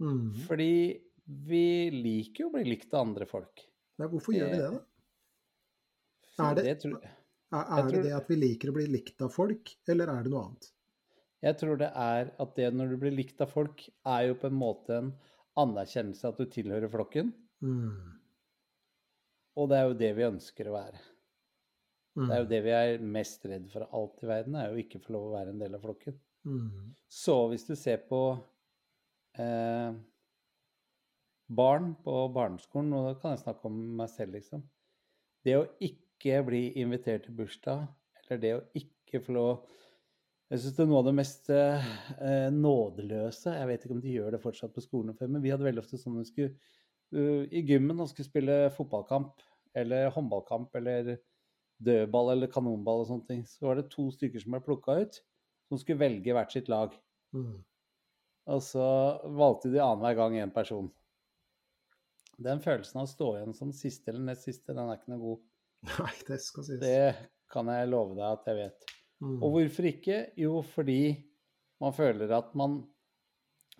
Mm. 0.00 0.34
Fordi 0.46 0.72
vi 1.48 1.90
liker 1.90 2.44
jo 2.44 2.50
å 2.50 2.54
bli 2.54 2.66
likt 2.68 2.92
av 2.94 3.06
andre 3.06 3.26
folk. 3.28 3.64
Nei, 3.98 4.08
hvorfor 4.12 4.36
gjør 4.36 4.52
vi 4.52 4.60
det, 4.60 4.70
da? 4.76 4.84
Er 6.46 6.54
det- 6.54 6.80
tror, 6.82 7.00
Jeg 7.00 7.10
er 7.54 7.82
det 7.82 7.92
tror- 7.92 8.02
det 8.08 8.16
at 8.16 8.30
vi 8.30 8.36
liker 8.40 8.72
å 8.72 8.76
bli 8.76 8.86
likt 8.90 9.22
av 9.22 9.30
folk, 9.34 9.70
eller 9.88 10.10
er 10.10 10.24
det 10.26 10.32
noe 10.32 10.48
annet? 10.48 10.72
jeg 11.44 11.58
tror 11.60 11.80
det 11.80 11.90
er 11.92 12.30
at 12.42 12.54
det 12.56 12.70
når 12.74 12.92
du 12.92 13.00
blir 13.00 13.14
likt 13.14 13.42
av 13.44 13.50
folk, 13.52 13.82
er 14.08 14.30
jo 14.30 14.38
på 14.40 14.48
en 14.50 14.58
måte 14.58 14.96
en 14.96 15.10
anerkjennelse 15.60 16.30
at 16.30 16.40
du 16.40 16.48
tilhører 16.52 16.90
flokken. 16.92 17.32
Mm. 17.64 18.16
Og 19.56 19.70
det 19.70 19.78
er 19.78 19.86
jo 19.86 20.00
det 20.00 20.10
vi 20.16 20.26
ønsker 20.26 20.68
å 20.68 20.76
være. 20.76 21.00
Mm. 22.16 22.24
Det 22.24 22.34
er 22.34 22.42
jo 22.42 22.50
det 22.50 22.60
vi 22.64 22.74
er 22.76 23.06
mest 23.16 23.46
redd 23.48 23.70
for 23.72 23.86
av 23.86 23.94
alt 24.00 24.24
i 24.24 24.30
verden, 24.30 24.58
er 24.58 24.72
jo 24.72 24.82
ikke 24.82 25.02
få 25.04 25.16
lov 25.16 25.28
å 25.28 25.34
være 25.36 25.54
en 25.54 25.62
del 25.62 25.76
av 25.76 25.84
flokken. 25.84 26.18
Mm. 26.48 26.92
Så 27.08 27.36
hvis 27.52 27.66
du 27.68 27.74
ser 27.78 28.02
på 28.08 28.20
eh, 29.38 29.96
barn 31.46 31.92
på 32.04 32.16
barneskolen, 32.34 32.94
og 32.96 33.10
da 33.10 33.14
kan 33.20 33.36
jeg 33.36 33.44
snakke 33.44 33.68
om 33.68 33.78
meg 34.00 34.10
selv, 34.12 34.38
liksom. 34.38 34.64
Det 35.46 35.60
å 35.60 35.66
ikke 35.78 36.05
bli 36.20 36.62
invitert 36.80 37.26
til 37.26 37.36
bursdag, 37.36 37.86
eller 38.24 38.40
det 38.42 38.54
å 38.56 38.62
ikke 38.74 39.20
få 39.22 39.36
lov 39.36 39.50
Jeg 40.50 40.62
syns 40.62 40.76
det 40.76 40.82
er 40.84 40.88
noe 40.90 41.00
av 41.02 41.06
det 41.08 41.14
mest 41.18 41.48
eh, 41.50 42.48
nådeløse 42.54 43.52
Jeg 43.54 43.68
vet 43.70 43.84
ikke 43.84 43.94
om 43.96 44.02
de 44.02 44.14
gjør 44.14 44.34
det 44.34 44.42
fortsatt 44.42 44.74
på 44.74 44.84
skolen, 44.84 45.14
men 45.20 45.42
vi 45.42 45.50
hadde 45.50 45.66
veldig 45.66 45.82
ofte 45.82 45.98
sånn 45.98 46.18
at 46.18 46.24
vi 46.24 46.30
skulle 46.30 46.52
uh, 47.14 47.44
i 47.50 47.62
gymmen 47.66 48.00
og 48.02 48.10
skulle 48.10 48.28
spille 48.28 48.58
fotballkamp 48.74 49.42
eller 49.76 50.10
håndballkamp 50.14 50.74
eller 50.80 51.16
dødball 51.84 52.32
eller 52.32 52.50
kanonball 52.50 53.02
og 53.02 53.10
sånne 53.10 53.28
ting. 53.28 53.42
Så 53.46 53.68
var 53.68 53.78
det 53.78 53.90
to 53.92 54.08
stykker 54.14 54.42
som 54.42 54.54
ble 54.54 54.62
plukka 54.64 54.96
ut, 55.02 55.18
som 55.68 55.80
skulle 55.80 56.00
velge 56.00 56.36
hvert 56.36 56.54
sitt 56.54 56.70
lag. 56.72 56.94
Mm. 57.36 57.58
Og 58.54 58.62
så 58.62 58.86
valgte 59.36 59.72
de 59.72 59.82
annenhver 59.82 60.16
gang 60.20 60.38
én 60.40 60.54
person. 60.54 60.88
Den 62.36 62.60
følelsen 62.64 63.00
av 63.00 63.08
å 63.08 63.10
stå 63.10 63.28
igjen 63.36 63.54
som 63.56 63.72
siste 63.74 64.12
eller 64.12 64.24
nest 64.30 64.46
siste, 64.48 64.72
den 64.72 64.88
er 64.88 64.98
ikke 64.98 65.12
noe 65.14 65.22
god. 65.22 65.44
Nei, 66.00 66.12
det 66.28 66.40
skal 66.42 66.66
sies. 66.66 66.82
Det 66.82 67.14
kan 67.52 67.70
jeg 67.70 67.88
love 67.90 68.16
deg 68.18 68.26
at 68.26 68.50
jeg 68.50 68.58
vet. 68.58 68.92
Mm. 69.22 69.38
Og 69.40 69.54
hvorfor 69.54 69.88
ikke? 69.88 70.20
Jo, 70.40 70.60
fordi 70.66 71.00
man 71.82 71.94
føler 71.96 72.32
at 72.36 72.54
man 72.58 72.80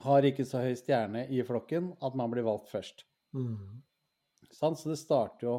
har 0.04 0.26
ikke 0.28 0.44
så 0.48 0.60
høy 0.64 0.74
stjerne 0.76 1.24
i 1.32 1.40
flokken 1.46 1.90
at 2.04 2.16
man 2.18 2.32
blir 2.32 2.46
valgt 2.46 2.70
først. 2.72 3.04
Mm. 3.36 3.80
Sant? 4.52 4.78
Så 4.80 4.92
det 4.92 5.00
starter 5.00 5.48
jo 5.48 5.56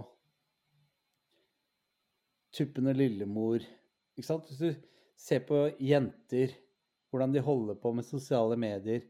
Tuppen 2.58 2.88
og 2.90 2.96
lillemor. 2.98 3.62
Ikke 4.18 4.26
sant? 4.26 4.48
Hvis 4.50 4.62
du 4.62 4.88
ser 5.20 5.44
på 5.46 5.66
jenter, 5.84 6.54
hvordan 7.12 7.34
de 7.36 7.44
holder 7.44 7.78
på 7.82 7.92
med 7.94 8.06
sosiale 8.08 8.58
medier. 8.60 9.04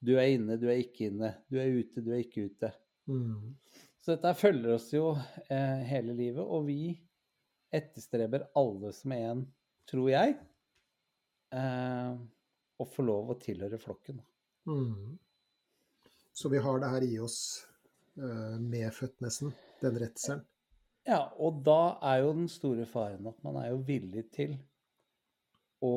Du 0.00 0.14
er 0.16 0.36
inne, 0.36 0.58
du 0.60 0.68
er 0.70 0.80
ikke 0.80 1.10
inne. 1.10 1.32
Du 1.50 1.58
er 1.60 1.72
ute, 1.72 2.04
du 2.04 2.12
er 2.12 2.22
ikke 2.22 2.46
ute. 2.50 2.70
Mm. 3.10 3.54
Så 4.06 4.14
dette 4.14 4.36
følger 4.38 4.70
oss 4.70 4.84
jo 4.94 5.08
eh, 5.50 5.80
hele 5.90 6.12
livet, 6.14 6.38
og 6.38 6.68
vi 6.68 6.92
etterstreber 7.74 8.44
alle 8.54 8.92
som 8.94 9.14
er 9.16 9.24
en, 9.32 9.40
tror 9.90 10.10
jeg, 10.12 10.36
eh, 11.50 12.12
å 12.78 12.86
få 12.86 13.02
lov 13.02 13.32
å 13.32 13.36
tilhøre 13.42 13.80
flokken. 13.82 14.20
Mm. 14.70 15.16
Så 16.38 16.52
vi 16.52 16.60
har 16.62 16.78
det 16.78 16.92
her 16.92 17.06
i 17.08 17.18
oss 17.26 17.40
eh, 18.14 18.54
medfødt, 18.62 19.18
nesten, 19.26 19.50
den 19.82 19.98
redselen. 20.04 20.46
Ja, 21.10 21.24
og 21.42 21.58
da 21.66 21.98
er 22.12 22.22
jo 22.22 22.30
den 22.38 22.46
store 22.50 22.86
faren 22.86 23.26
at 23.26 23.42
man 23.42 23.58
er 23.58 23.72
jo 23.72 23.82
villig 23.90 24.28
til 24.38 24.54
å 25.82 25.96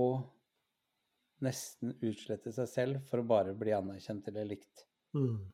nesten 1.46 1.94
utslette 2.02 2.58
seg 2.58 2.74
selv 2.74 3.06
for 3.06 3.22
å 3.22 3.30
bare 3.36 3.54
bli 3.54 3.78
anerkjent 3.78 4.34
eller 4.34 4.50
likt. 4.50 4.88
Mm. 5.14 5.46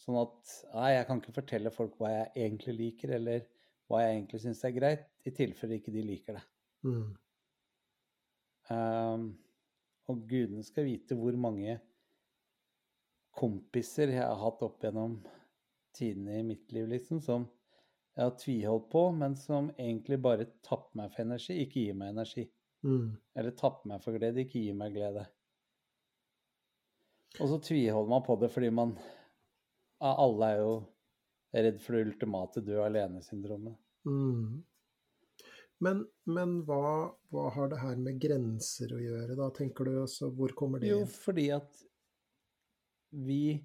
Sånn 0.00 0.18
at 0.20 0.54
nei, 0.74 0.90
jeg 0.96 1.06
kan 1.08 1.20
ikke 1.20 1.36
fortelle 1.36 1.72
folk 1.74 1.98
hva 2.00 2.10
jeg 2.10 2.30
egentlig 2.46 2.74
liker, 2.78 3.14
eller 3.18 3.44
hva 3.88 4.02
jeg 4.02 4.16
egentlig 4.16 4.40
syns 4.42 4.62
er 4.66 4.74
greit, 4.74 5.06
i 5.24 5.32
tilfelle 5.34 5.78
ikke 5.78 5.94
de 5.94 6.04
liker 6.04 6.38
det. 6.38 6.44
Mm. 6.84 7.10
Um, 8.74 9.26
og 10.08 10.24
gudene 10.28 10.64
skal 10.64 10.88
vite 10.88 11.16
hvor 11.18 11.36
mange 11.40 11.78
kompiser 13.34 14.12
jeg 14.14 14.24
har 14.24 14.40
hatt 14.40 14.62
opp 14.64 14.82
gjennom 14.84 15.18
tidene 15.94 16.40
i 16.40 16.46
mitt 16.46 16.72
liv, 16.74 16.88
liksom, 16.90 17.20
som 17.24 17.46
jeg 18.14 18.22
har 18.22 18.36
tviholdt 18.38 18.90
på, 18.92 19.08
men 19.16 19.34
som 19.38 19.70
egentlig 19.74 20.20
bare 20.22 20.46
tapper 20.62 21.00
meg 21.00 21.10
for 21.14 21.24
energi, 21.24 21.56
ikke 21.64 21.86
gir 21.86 21.96
meg 21.98 22.12
energi. 22.14 22.44
Mm. 22.86 23.14
Eller 23.34 23.56
tapper 23.58 23.90
meg 23.90 24.04
for 24.04 24.14
glede, 24.14 24.44
ikke 24.44 24.62
gir 24.62 24.76
meg 24.78 24.94
glede. 24.94 25.24
Og 27.40 27.50
så 27.50 27.58
tviholder 27.66 28.12
man 28.12 28.22
på 28.22 28.36
det 28.38 28.50
fordi 28.54 28.70
man 28.70 28.92
Alle 30.02 30.50
er 30.50 30.62
jo 30.62 30.74
redd 31.54 31.80
for 31.82 31.96
det 31.96 32.06
ultimate 32.08 32.62
dø 32.66 32.80
alene-syndromet. 32.82 33.76
Mm. 34.08 34.62
Men, 35.84 36.02
men 36.30 36.56
hva, 36.66 37.14
hva 37.32 37.48
har 37.54 37.70
det 37.70 37.80
her 37.82 37.98
med 38.00 38.18
grenser 38.22 38.94
å 38.94 39.00
gjøre, 39.00 39.36
da, 39.38 39.48
tenker 39.54 39.88
du? 39.88 39.94
Altså, 40.02 40.30
hvor 40.34 40.54
kommer 40.56 40.82
det 40.82 40.90
Jo, 40.90 41.02
fordi 41.08 41.48
at 41.54 41.82
vi 43.14 43.58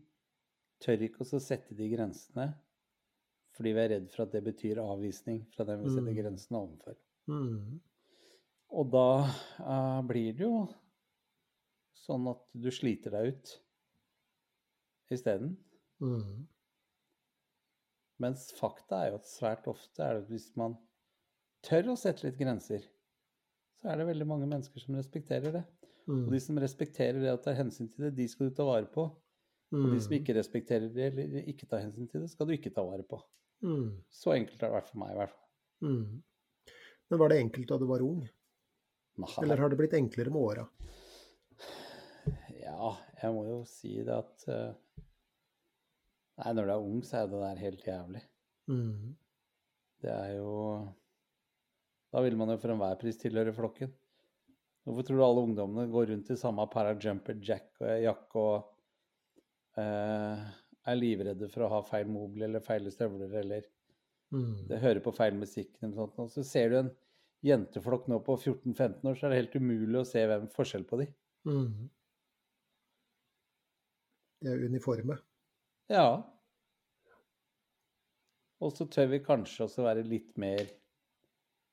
tør 0.83 1.05
ikke 1.07 1.25
å 1.25 1.41
sette 1.41 1.75
de 1.75 1.89
grensene 1.91 2.51
fordi 3.59 3.73
vi 3.75 3.81
er 3.83 3.89
redd 3.91 4.05
for 4.13 4.23
at 4.23 4.31
det 4.31 4.39
betyr 4.45 4.79
avvisning 4.79 5.41
fra 5.51 5.65
den 5.67 5.81
vi 5.83 5.89
setter 5.91 6.13
Mm. 6.13 6.19
grensene 6.21 6.59
overfor. 6.61 6.95
Mm. 7.27 7.79
Og 8.79 8.91
da 8.93 9.09
uh, 9.59 10.01
blir 10.07 10.37
det 10.37 10.45
jo 10.45 10.61
sånn 11.99 12.29
at 12.31 12.45
du 12.55 12.69
sliter 12.71 13.11
deg 13.17 13.33
ut 13.33 13.51
isteden. 15.11 15.57
Mm. 16.01 16.47
Mens 18.19 18.49
fakta 18.57 19.03
er 19.05 19.11
jo 19.13 19.19
at 19.21 19.27
svært 19.31 19.67
ofte 19.71 20.03
er 20.03 20.17
det 20.17 20.23
at 20.25 20.31
hvis 20.33 20.49
man 20.59 20.75
tør 21.65 21.93
å 21.93 21.97
sette 21.99 22.25
litt 22.27 22.39
grenser, 22.39 22.83
så 23.79 23.91
er 23.93 24.01
det 24.01 24.09
veldig 24.09 24.27
mange 24.27 24.47
mennesker 24.51 24.83
som 24.83 24.95
respekterer 24.99 25.53
det. 25.55 25.63
Og 26.09 26.15
Mm. 26.25 26.31
de 26.31 26.39
som 26.41 26.57
respekterer 26.57 27.19
det 27.21 27.31
og 27.31 27.43
tar 27.43 27.53
hensyn 27.55 27.87
til 27.87 28.05
det, 28.07 28.15
de 28.17 28.27
skal 28.27 28.49
du 28.49 28.55
ta 28.55 28.63
vare 28.65 28.87
på. 28.91 29.03
Og 29.71 29.91
de 29.93 29.99
som 30.01 30.11
Mm. 30.11 30.19
ikke 30.23 30.33
respekterer 30.35 30.89
det 30.93 31.13
eller 31.13 31.43
ikke 31.47 31.67
tar 31.69 31.79
hensyn 31.83 32.09
til 32.09 32.21
det, 32.21 32.29
skal 32.31 32.47
du 32.47 32.53
ikke 32.53 32.73
ta 32.73 32.81
vare 32.81 33.03
på. 33.03 33.21
Mm. 33.61 34.03
Så 34.09 34.33
enkelt 34.33 34.63
er 34.63 34.67
det 34.71 34.73
vært 34.81 34.89
for 34.89 34.97
meg, 34.99 35.11
i 35.11 35.15
hvert 35.19 35.29
fall. 35.29 35.49
Mm. 35.81 36.23
Men 37.09 37.19
var 37.19 37.29
det 37.29 37.37
enkelt 37.43 37.67
da 37.67 37.77
du 37.77 37.85
var 37.85 37.99
ung? 38.01 38.27
Nei. 39.17 39.27
Eller 39.43 39.57
har 39.57 39.69
det 39.69 39.77
blitt 39.77 39.93
enklere 39.93 40.31
med 40.31 40.41
åra? 40.41 40.69
Ja, 42.59 42.97
jeg 43.21 43.31
må 43.33 43.45
jo 43.45 43.63
si 43.65 43.97
det 44.03 44.13
at 44.15 44.47
eh, 44.47 44.73
Nei, 46.39 46.53
når 46.55 46.67
du 46.69 46.73
er 46.73 46.85
ung, 46.89 46.99
så 47.03 47.21
er 47.21 47.31
det 47.31 47.41
der 47.43 47.63
helt 47.65 47.87
jævlig. 47.87 48.21
Mm. 48.71 49.15
Det 50.03 50.11
er 50.13 50.35
jo 50.37 50.51
Da 52.13 52.21
vil 52.25 52.37
man 52.39 52.49
jo 52.53 52.57
for 52.61 52.73
enhver 52.73 52.95
pris 53.01 53.19
tilhøre 53.21 53.53
flokken. 53.53 53.91
Hvorfor 54.87 55.05
tror 55.05 55.19
du 55.19 55.25
alle 55.25 55.43
ungdommene 55.45 55.91
går 55.91 56.07
rundt 56.13 56.31
i 56.33 56.37
samme 56.39 56.65
parajumper 56.73 57.37
jack 57.45 57.67
og 57.83 57.91
jakke 58.05 58.43
og 58.45 58.69
eh, 59.77 60.47
er 60.89 60.97
livredde 60.97 61.49
for 61.51 61.65
å 61.65 61.71
ha 61.75 61.81
feil 61.85 62.09
mobil 62.09 62.47
eller 62.47 62.63
feile 62.65 62.93
støvler 62.93 63.35
eller 63.43 63.67
Mm. 64.29 64.67
det 64.69 64.77
hører 64.83 64.99
på 65.01 65.09
feil 65.17 65.33
musikk 65.33 65.71
eller 65.79 65.95
noe 65.95 66.11
sånt. 66.13 66.33
Så 66.35 66.43
ser 66.45 66.69
du 66.69 66.75
en 66.77 66.89
jenteflokk 67.41 68.03
nå 68.11 68.19
på 68.21 68.35
14-15 68.37 69.07
år, 69.09 69.15
så 69.17 69.25
er 69.25 69.33
det 69.33 69.39
helt 69.39 69.55
umulig 69.57 69.97
å 69.97 70.05
se 70.05 70.21
hvem 70.29 70.45
forskjell 70.53 70.85
på 70.85 70.99
de. 71.01 71.07
Mm. 71.49 71.89
De 74.41 74.51
er 74.53 74.65
uniforme. 74.69 75.17
Ja. 75.89 76.09
Og 78.59 78.75
så 78.75 78.85
tør 78.91 79.09
vi 79.13 79.23
kanskje 79.25 79.65
også 79.65 79.85
være 79.87 80.05
litt 80.05 80.35
mer 80.37 80.67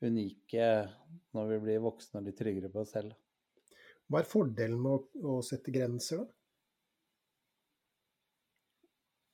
unike 0.05 0.69
når 1.37 1.53
vi 1.53 1.61
blir 1.67 1.85
voksne 1.85 2.21
og 2.21 2.29
litt 2.29 2.39
tryggere 2.39 2.71
på 2.73 2.83
oss 2.85 2.95
selv. 2.97 3.15
Hva 4.07 4.23
er 4.23 4.31
fordelen 4.31 4.79
med 4.81 4.93
å, 4.95 5.37
å 5.37 5.43
sette 5.45 5.75
grenser, 5.75 6.23
da? 6.23 6.33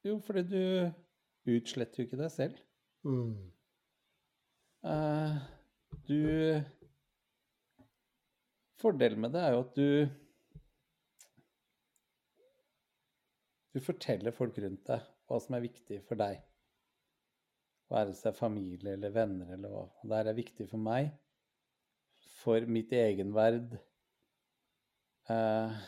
Jo, 0.02 0.16
fordi 0.24 0.42
du 0.50 1.52
utsletter 1.52 2.02
jo 2.02 2.08
ikke 2.08 2.18
deg 2.18 2.32
selv. 2.34 2.62
Mm. 3.06 3.34
Uh, 4.82 5.36
du 6.08 6.22
Fordelen 8.82 9.20
med 9.22 9.30
det 9.36 9.42
er 9.44 9.52
jo 9.54 9.60
at 9.62 9.76
du 9.76 10.21
Du 13.72 13.80
forteller 13.80 14.34
folk 14.36 14.58
rundt 14.60 14.84
deg 14.88 15.06
hva 15.28 15.38
som 15.40 15.56
er 15.56 15.64
viktig 15.64 16.02
for 16.08 16.20
deg. 16.20 16.42
Være 17.92 18.14
seg 18.16 18.36
familie 18.36 18.96
eller 18.96 19.14
venner 19.14 19.54
eller 19.56 19.72
hva. 19.72 19.86
Og 20.02 20.08
det 20.10 20.20
her 20.20 20.30
er 20.32 20.38
viktig 20.38 20.68
for 20.68 20.80
meg, 20.80 21.10
for 22.42 22.68
mitt 22.68 22.92
egenverd, 22.96 23.76
eh, 25.32 25.82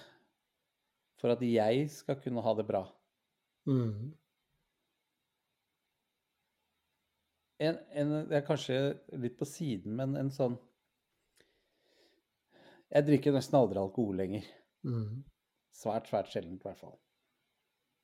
for 1.21 1.35
at 1.35 1.45
jeg 1.45 1.89
skal 1.93 2.21
kunne 2.21 2.45
ha 2.45 2.57
det 2.57 2.67
bra. 2.69 2.85
Mm. 3.69 4.13
en, 7.65 7.79
en, 7.93 8.15
det 8.29 8.39
er 8.39 8.47
kanskje 8.47 8.77
litt 9.21 9.37
på 9.39 9.49
siden, 9.49 9.95
men 9.99 10.17
en 10.21 10.33
sånn 10.35 10.57
Jeg 12.95 13.07
drikker 13.09 13.35
nesten 13.35 13.57
aldri 13.59 13.81
alkohol 13.81 14.21
lenger. 14.21 14.45
Mm. 14.87 15.25
Svært, 15.75 16.07
svært 16.11 16.29
sjeldent, 16.31 16.61
i 16.63 16.69
hvert 16.69 16.79
fall. 16.79 16.99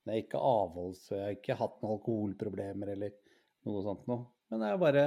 Jeg 0.07 0.15
er 0.15 0.23
ikke 0.25 0.41
avholds, 0.43 1.03
jeg 1.13 1.23
har 1.23 1.35
ikke 1.37 1.59
hatt 1.61 1.81
noen 1.83 1.99
alkoholproblemer 1.99 2.95
eller 2.95 3.17
noe 3.69 3.83
sånt 3.85 4.07
noe. 4.09 4.25
Men 4.51 4.65
jeg 4.67 4.81
bare 4.83 5.05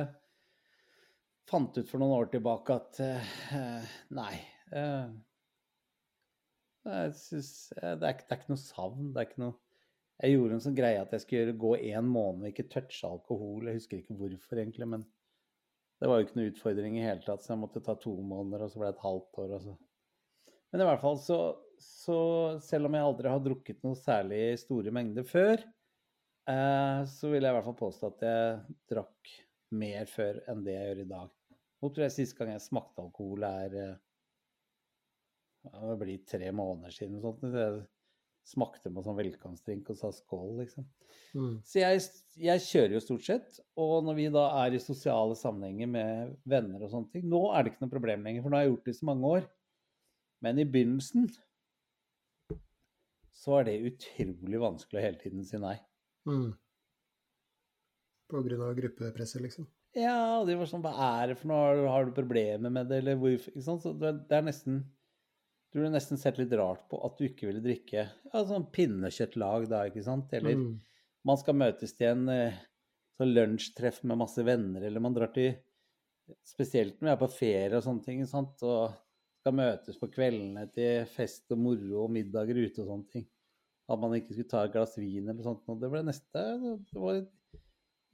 fant 1.50 1.78
ut 1.78 1.90
for 1.90 2.00
noen 2.02 2.16
år 2.20 2.30
tilbake 2.32 2.78
at 2.78 3.00
eh, 3.04 3.88
nei. 4.16 4.36
Eh, 4.74 5.10
synes, 7.18 7.52
eh, 7.78 7.96
det, 8.00 8.08
er, 8.08 8.22
det 8.22 8.32
er 8.32 8.40
ikke 8.40 8.54
noe 8.54 8.64
savn. 8.64 9.12
Det 9.14 9.22
er 9.22 9.30
ikke 9.30 9.44
noe 9.46 9.58
Jeg 10.24 10.36
gjorde 10.36 10.56
en 10.56 10.64
sånn 10.68 10.78
greie 10.78 11.02
at 11.02 11.14
jeg 11.16 11.24
skulle 11.26 11.58
gå 11.60 11.74
én 11.80 12.08
måned 12.08 12.46
og 12.46 12.52
ikke 12.54 12.70
touche 12.72 13.10
alkohol. 13.10 13.68
Jeg 13.68 13.82
husker 13.82 14.00
ikke 14.00 14.18
hvorfor, 14.20 14.62
egentlig, 14.62 14.88
men 14.94 15.08
det 16.00 16.10
var 16.10 16.20
jo 16.20 16.28
ikke 16.28 16.38
noe 16.38 16.52
utfordring 16.52 16.98
i 17.00 17.06
hele 17.06 17.24
tatt, 17.24 17.44
så 17.44 17.54
jeg 17.54 17.62
måtte 17.62 17.82
ta 17.84 17.96
to 18.00 18.14
måneder, 18.20 18.66
og 18.66 18.72
så 18.72 18.80
ble 18.80 18.90
det 18.90 18.98
et 18.98 19.06
halvt 19.06 19.38
år. 19.40 19.54
Og 19.58 19.62
så. 19.64 19.76
Men 20.74 20.84
i 20.84 20.88
hvert 20.90 21.04
fall 21.04 21.20
så, 21.24 21.38
så 21.84 22.20
Selv 22.64 22.90
om 22.90 22.98
jeg 22.98 23.08
aldri 23.08 23.32
har 23.32 23.42
drukket 23.44 23.84
noe 23.86 24.00
særlig 24.00 24.42
store 24.62 24.94
mengder 24.96 25.26
før, 25.28 25.62
eh, 26.50 27.00
så 27.10 27.32
vil 27.32 27.44
jeg 27.44 27.54
i 27.54 27.58
hvert 27.58 27.68
fall 27.70 27.80
påstå 27.80 28.12
at 28.12 28.26
jeg 28.28 28.78
drakk 28.92 29.34
mer 29.74 30.10
før 30.10 30.42
enn 30.50 30.64
det 30.66 30.76
jeg 30.76 30.90
gjør 30.90 31.04
i 31.04 31.10
dag. 31.14 31.32
Nå 31.84 31.90
tror 31.92 32.06
jeg 32.06 32.16
sist 32.16 32.38
gang 32.38 32.54
jeg 32.54 32.64
smakte 32.64 33.04
alkohol 33.04 33.44
er 33.48 33.78
eh, 33.82 33.96
Det 35.64 35.98
blir 36.00 36.24
tre 36.28 36.52
måneder 36.56 36.96
siden. 36.96 37.20
Sånt. 37.24 37.44
Jeg 37.44 37.82
smakte 38.48 38.92
på 38.92 39.04
sånn 39.04 39.18
velkomstdrink 39.20 39.90
og 39.92 40.00
sa 40.00 40.12
skål, 40.12 40.58
liksom. 40.62 40.88
Mm. 41.34 41.54
Så 41.66 41.80
jeg, 41.80 42.02
jeg 42.44 42.64
kjører 42.66 42.98
jo 42.98 43.04
stort 43.04 43.28
sett. 43.28 43.60
Og 43.80 44.04
når 44.06 44.18
vi 44.20 44.28
da 44.34 44.46
er 44.64 44.76
i 44.76 44.84
sosiale 44.84 45.38
sammenhenger 45.40 45.92
med 45.92 46.36
venner 46.50 46.84
og 46.84 46.92
sånne 46.92 47.16
ting 47.16 47.28
Nå 47.32 47.46
er 47.52 47.64
det 47.64 47.74
ikke 47.74 47.86
noe 47.86 47.96
problem 47.96 48.28
lenger, 48.28 48.44
for 48.44 48.54
nå 48.54 48.60
har 48.60 48.66
jeg 48.66 48.74
gjort 48.74 48.88
det 48.88 48.96
i 48.96 49.00
så 49.00 49.10
mange 49.10 49.34
år. 49.38 49.50
Men 50.44 50.60
i 50.60 50.68
begynnelsen 50.68 51.30
så 53.34 53.60
er 53.60 53.68
det 53.68 53.80
utrolig 53.90 54.60
vanskelig 54.62 55.00
å 55.00 55.04
hele 55.04 55.20
tiden 55.22 55.46
si 55.48 55.60
nei. 55.62 55.76
Mm. 56.30 56.52
På 58.32 58.42
grunn 58.46 58.62
av 58.66 58.76
gruppepresset, 58.78 59.42
liksom? 59.44 59.68
Ja, 59.94 60.40
og 60.40 60.48
de 60.48 60.56
var 60.58 60.70
sånn 60.70 60.82
Hva 60.82 60.94
er 61.20 61.34
det 61.34 61.36
for 61.38 61.52
noe? 61.52 61.84
Har 61.92 62.08
du, 62.08 62.14
problemer 62.16 62.72
med 62.74 62.88
det, 62.90 63.04
eller 63.04 63.20
hvorfor? 63.22 63.52
Ikke 63.54 63.66
sant? 63.68 63.84
Så 63.84 63.92
det, 64.00 64.14
det 64.30 64.38
er 64.40 64.46
nesten 64.48 64.80
Du 65.70 65.78
ville 65.78 65.92
nesten 65.94 66.18
sett 66.22 66.40
litt 66.42 66.54
rart 66.58 66.88
på 66.90 66.98
at 67.06 67.20
du 67.20 67.28
ikke 67.28 67.50
ville 67.50 67.62
drikke 67.62 68.08
ja, 68.08 68.42
sånn 68.50 68.66
pinnekjøttlag 68.74 69.68
da, 69.70 69.84
ikke 69.90 70.06
sant? 70.06 70.34
Eller 70.38 70.58
Mm. 70.58 70.80
man 71.30 71.40
skal 71.42 71.58
møtes 71.58 71.94
til 71.98 72.10
en 72.14 72.30
eh, 72.30 72.58
sånn 73.20 73.34
lunsjtreff 73.36 74.02
med 74.04 74.22
masse 74.22 74.42
venner, 74.46 74.82
eller 74.86 75.04
man 75.04 75.16
drar 75.18 75.34
til 75.36 75.56
Spesielt 76.48 77.02
når 77.02 77.10
vi 77.10 77.12
er 77.12 77.18
på 77.20 77.28
ferie 77.36 77.76
og 77.76 77.84
sånne 77.84 78.06
ting, 78.06 78.22
sant? 78.26 78.62
og 78.64 78.94
skal 79.44 79.56
møtes 79.60 80.00
på 80.00 80.08
kveldene 80.08 80.64
til 80.72 81.04
fest 81.12 81.52
og 81.52 81.60
moro 81.60 82.06
og 82.06 82.14
middager 82.16 82.62
ute 82.64 82.80
og 82.80 82.88
sånne 82.88 83.10
ting. 83.12 83.26
At 83.92 84.00
man 84.00 84.16
ikke 84.16 84.32
skulle 84.32 84.52
ta 84.54 84.62
et 84.64 84.72
glass 84.72 84.96
vin 84.96 85.28
eller 85.28 85.44
sånt. 85.44 85.66
Og 85.68 85.82
det 85.82 85.90
ble 85.92 86.00
neste 86.08 86.44
Det 86.64 87.02
var 87.04 87.20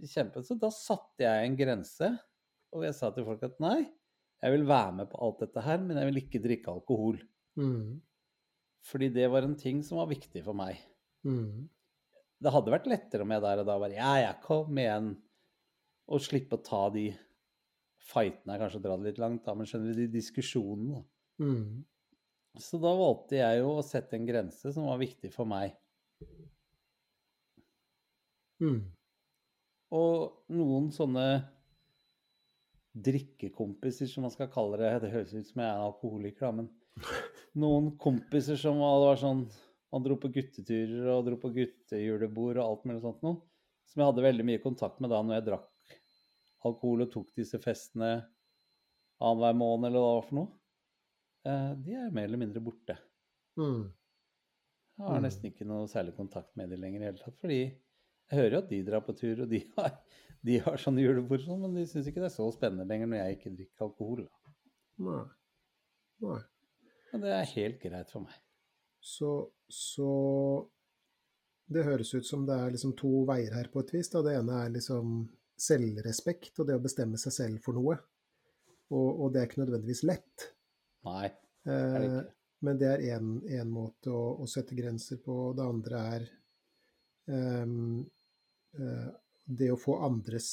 kjempe... 0.09 0.41
Så 0.41 0.57
da 0.57 0.71
satte 0.73 1.27
jeg 1.27 1.45
en 1.45 1.57
grense, 1.59 2.09
og 2.73 2.85
jeg 2.87 2.95
sa 2.97 3.11
til 3.13 3.27
folk 3.27 3.45
at 3.45 3.61
nei, 3.61 3.83
jeg 4.41 4.55
vil 4.55 4.65
være 4.71 4.95
med 5.01 5.09
på 5.11 5.19
alt 5.21 5.43
dette 5.43 5.65
her, 5.67 5.83
men 5.83 5.99
jeg 5.99 6.09
vil 6.09 6.21
ikke 6.23 6.41
drikke 6.41 6.73
alkohol. 6.73 7.19
Mm. 7.59 7.99
Fordi 8.89 9.11
det 9.13 9.27
var 9.29 9.45
en 9.45 9.57
ting 9.59 9.83
som 9.85 9.99
var 10.01 10.09
viktig 10.09 10.41
for 10.47 10.57
meg. 10.57 10.81
Mm. 11.27 11.67
Det 12.39 12.55
hadde 12.55 12.73
vært 12.73 12.89
lettere 12.89 13.27
om 13.27 13.35
jeg 13.35 13.43
der 13.43 13.61
og 13.61 13.69
da 13.69 13.77
bare 13.83 13.99
Ja, 13.99 14.15
ja, 14.23 14.33
kom 14.41 14.81
igjen. 14.81 15.13
Og 16.09 16.25
slippe 16.25 16.57
å 16.57 16.65
ta 16.65 16.87
de 16.95 17.11
fightene 18.09 18.55
er 18.55 18.63
kanskje 18.63 18.79
å 18.81 18.85
dra 18.87 18.97
det 18.97 19.11
litt 19.11 19.21
langt, 19.21 19.43
da, 19.45 19.53
men 19.53 19.67
skjønner 19.69 19.93
du, 19.93 20.01
de 20.07 20.11
diskusjonene. 20.15 21.03
Mm. 21.39 21.85
Så 22.59 22.79
da 22.81 22.91
valgte 22.97 23.39
jeg 23.39 23.61
jo 23.61 23.75
å 23.77 23.85
sette 23.85 24.17
en 24.17 24.27
grense 24.27 24.73
som 24.75 24.89
var 24.89 24.99
viktig 25.01 25.31
for 25.33 25.47
meg. 25.49 25.75
Mm. 28.59 28.81
Og 29.95 30.51
noen 30.51 30.89
sånne 30.93 31.25
drikkekompiser, 32.99 34.09
som 34.11 34.25
man 34.25 34.33
skal 34.33 34.49
kalle 34.51 34.79
det 34.81 34.89
Det 35.05 35.11
høres 35.13 35.31
ut 35.31 35.47
som 35.47 35.61
jeg 35.61 35.69
er 35.69 35.77
en 35.77 35.85
alkoholiker, 35.87 36.49
da, 36.49 36.51
men 36.59 37.05
noen 37.63 37.93
kompiser 38.01 38.59
som 38.59 38.81
var 38.81 39.15
sånn 39.21 39.45
Man 39.93 40.03
dro 40.05 40.17
på 40.19 40.31
gutteturer 40.33 41.07
og 41.13 41.23
dro 41.29 41.37
på 41.41 41.53
guttejulebord 41.55 42.59
og 42.59 42.65
alt 42.65 42.83
mulig 42.85 42.99
sånt 43.01 43.23
noe. 43.25 43.39
Som 43.89 44.03
jeg 44.03 44.11
hadde 44.11 44.25
veldig 44.27 44.45
mye 44.45 44.61
kontakt 44.61 44.99
med 45.01 45.09
da 45.09 45.23
når 45.23 45.39
jeg 45.39 45.45
drakk 45.47 45.95
alkohol 46.67 47.07
og 47.07 47.13
tok 47.13 47.31
disse 47.39 47.57
festene 47.63 48.11
annenhver 49.19 49.57
måned, 49.57 49.89
eller 49.89 50.03
hva 50.03 50.11
det 50.11 50.19
var 50.19 50.27
for 50.27 50.37
noe. 50.37 50.58
Eh, 51.49 51.69
de 51.85 51.95
er 51.97 52.11
mer 52.13 52.27
eller 52.29 52.41
mindre 52.41 52.61
borte. 52.63 52.95
Mm. 53.59 53.87
Jeg 54.99 55.07
har 55.07 55.19
Mm. 55.19 55.23
nesten 55.25 55.49
ikke 55.49 55.65
noe 55.67 55.87
særlig 55.87 56.13
kontakt 56.17 56.55
med 56.59 56.69
dem 56.69 56.81
lenger 56.83 57.01
i 57.01 57.07
hele 57.09 57.17
tatt. 57.21 57.37
Fordi 57.39 57.59
jeg 57.63 58.35
hører 58.37 58.51
jo 58.57 58.61
at 58.63 58.69
de 58.69 58.79
drar 58.85 59.01
på 59.05 59.15
tur, 59.17 59.41
og 59.45 59.49
de 59.49 59.61
har, 59.77 59.93
de 60.45 60.57
har 60.65 60.77
sånne 60.77 61.01
julebord, 61.05 61.41
sånn, 61.45 61.61
men 61.63 61.73
de 61.79 61.85
syns 61.89 62.07
ikke 62.11 62.21
det 62.21 62.29
er 62.29 62.35
så 62.35 62.49
spennende 62.55 62.85
lenger 62.89 63.07
når 63.09 63.21
jeg 63.23 63.37
ikke 63.37 63.53
drikker 63.57 63.85
alkohol. 63.87 64.25
Da. 64.27 64.53
Nei. 65.07 65.23
Nei. 66.27 66.39
Men 67.13 67.21
det 67.23 67.31
er 67.33 67.53
helt 67.55 67.79
greit 67.81 68.11
for 68.11 68.25
meg. 68.27 68.35
Så, 69.01 69.31
så 69.71 70.09
det 71.71 71.85
høres 71.87 72.11
ut 72.13 72.25
som 72.27 72.43
det 72.45 72.57
er 72.59 72.71
liksom 72.75 72.95
to 72.99 73.23
veier 73.29 73.53
her 73.55 73.69
på 73.71 73.79
et 73.85 73.93
vis. 73.95 74.09
Da. 74.11 74.21
Det 74.25 74.35
ene 74.37 74.59
er 74.65 74.73
liksom 74.75 75.15
selvrespekt 75.59 76.59
og 76.59 76.67
det 76.69 76.75
å 76.77 76.83
bestemme 76.83 77.17
seg 77.21 77.33
selv 77.35 77.63
for 77.63 77.77
noe. 77.79 77.95
Og, 78.91 79.09
og 79.21 79.31
det 79.33 79.41
er 79.41 79.47
ikke 79.49 79.61
nødvendigvis 79.63 80.03
lett. 80.09 80.49
Nei, 81.09 81.29
det 81.65 81.75
er 81.75 81.87
det 81.99 82.05
Eh, 82.09 82.19
ikke. 82.19 82.33
men 82.67 82.77
det 82.79 82.87
er 82.93 83.03
én 83.09 83.69
måte 83.71 84.11
å, 84.13 84.21
å 84.43 84.47
sette 84.49 84.75
grenser 84.77 85.19
på. 85.23 85.35
Det 85.57 85.65
andre 85.65 86.01
er 86.15 86.25
um, 87.27 88.01
uh, 88.79 89.09
det 89.45 89.71
å 89.73 89.77
få 89.79 89.99
andres 90.05 90.49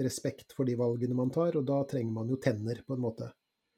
respekt 0.00 0.54
for 0.56 0.68
de 0.68 0.76
valgene 0.78 1.16
man 1.18 1.30
tar, 1.34 1.56
og 1.58 1.66
da 1.68 1.82
trenger 1.88 2.14
man 2.14 2.30
jo 2.32 2.38
tenner, 2.42 2.80
på 2.86 2.96
en 2.96 3.04
måte. 3.04 3.30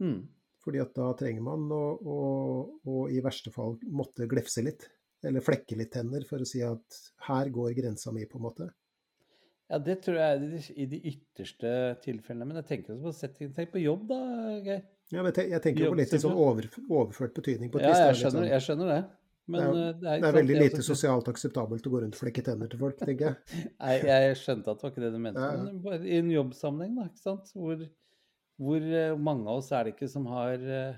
Mm. 0.03 0.21
Fordi 0.61 0.81
at 0.83 0.93
da 0.95 1.09
trenger 1.17 1.43
man 1.43 1.65
å, 1.73 1.83
å, 1.99 2.19
å 2.85 2.97
i 3.11 3.23
verste 3.25 3.51
fall 3.55 3.79
måtte 3.89 4.29
glefse 4.31 4.63
litt, 4.63 4.87
eller 5.25 5.45
flekke 5.45 5.77
litt 5.77 5.91
tenner, 5.93 6.25
for 6.29 6.41
å 6.45 6.49
si 6.49 6.61
at 6.65 7.01
her 7.27 7.51
går 7.53 7.75
grensa 7.77 8.13
mi, 8.13 8.27
på 8.29 8.39
en 8.39 8.45
måte. 8.47 8.69
Ja, 9.71 9.79
det 9.79 10.01
tror 10.05 10.17
jeg 10.19 10.37
er 10.37 10.71
i 10.83 10.87
de- 10.91 11.03
ytterste 11.13 11.73
tilfellene. 12.03 12.47
Men 12.49 12.59
jeg 12.61 12.67
tenker 12.71 12.97
også 12.99 13.29
på. 13.31 13.51
Tenk 13.55 13.71
på 13.75 13.83
jobb, 13.85 14.09
da, 14.11 14.19
Geir. 14.67 14.81
Ja, 15.13 15.23
men 15.25 15.33
jeg 15.35 15.51
jeg 15.51 15.63
tenker 15.63 15.85
jo 15.85 15.91
på 15.93 15.99
litt 15.99 16.13
sånn 16.23 16.37
over, 16.39 16.69
overført 16.89 17.35
betydning 17.35 17.71
på 17.73 17.81
et 17.81 17.87
Ja, 17.89 17.91
vis. 17.91 17.99
jeg 17.99 18.11
er 18.11 18.19
skjønner, 18.21 18.45
sånn- 18.45 18.53
jeg 18.55 18.63
skjønner 18.69 18.89
det. 18.95 19.01
Men 19.51 19.61
Det 19.61 19.67
er 19.67 19.89
eh, 19.89 19.93
det 20.01 20.07
er, 20.11 20.21
Det 20.21 20.29
er 20.29 20.37
veldig 20.39 20.59
lite 20.61 20.83
sosialt 20.87 21.27
akseptabelt 21.33 21.87
å 21.87 21.91
gå 21.91 22.01
rundt 22.05 22.15
og 22.15 22.21
flekke 22.21 22.45
tenner 22.47 22.69
til 22.71 22.79
folk, 22.79 22.97
tenker 23.01 23.25
jeg. 23.27 23.37
Nei, 23.81 23.95
jeg 24.07 24.37
skjønte 24.39 24.71
at 24.71 24.79
det 24.79 24.83
var 24.87 24.91
ikke 24.93 25.03
det 25.03 25.13
du 25.13 25.19
mente. 25.19 25.41
Ja. 25.41 25.63
Men 25.65 25.81
bare 25.83 26.07
i 26.07 26.19
en 26.21 26.31
jobbsammenheng, 26.31 26.95
da, 27.01 27.07
ikke 27.11 27.19
sant. 27.25 27.51
Hvor, 27.57 27.83
hvor 28.61 28.77
eh, 29.01 29.17
mange 29.19 29.49
av 29.49 29.59
oss 29.59 29.73
er 29.73 29.85
det 29.89 29.97
ikke 29.97 30.09
som 30.13 30.27
har 30.31 30.55
eh, 30.63 30.95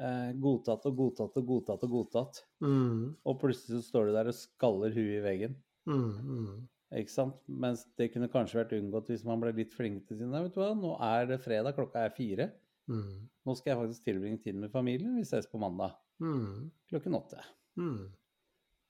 eh, 0.00 0.32
godtatt 0.42 0.86
og 0.90 0.96
godtatt 0.98 1.36
og 1.38 1.46
godtatt 1.52 1.84
og 1.86 1.90
godtatt. 1.94 2.42
Mm, 2.66 3.14
Og 3.24 3.38
plutselig 3.40 3.78
så 3.78 3.86
står 3.92 4.06
du 4.10 4.12
der 4.18 4.32
og 4.32 4.34
skaller 4.34 4.90
huet 4.96 5.20
i 5.20 5.24
veggen. 5.28 5.54
mm, 5.86 6.10
mm. 6.26 6.68
Ikke 6.98 7.12
sant? 7.14 7.36
Mens 7.46 7.84
det 7.96 8.08
kunne 8.12 8.26
kanskje 8.32 8.64
vært 8.64 8.72
unngått 8.74 9.06
hvis 9.12 9.22
man 9.24 9.38
ble 9.38 9.52
litt 9.54 9.70
flink 9.72 10.08
til 10.08 10.18
sin 10.18 10.32
Nei, 10.32 10.40
vet 10.42 10.56
du 10.56 10.58
hva, 10.58 10.72
nå 10.74 10.96
er 10.98 11.28
det 11.30 11.38
fredag, 11.44 11.76
klokka 11.76 12.02
er 12.02 12.10
fire. 12.16 12.48
Mm, 12.90 13.28
Nå 13.46 13.54
skal 13.56 13.70
jeg 13.72 13.78
faktisk 13.84 14.04
tilbringe 14.08 14.40
tid 14.42 14.56
med 14.58 14.72
familien. 14.72 15.14
Vi 15.16 15.22
ses 15.28 15.46
på 15.48 15.58
mandag 15.62 15.92
mm, 16.20 16.70
klokken 16.90 17.14
åtte. 17.14 17.38
mm, 17.78 18.00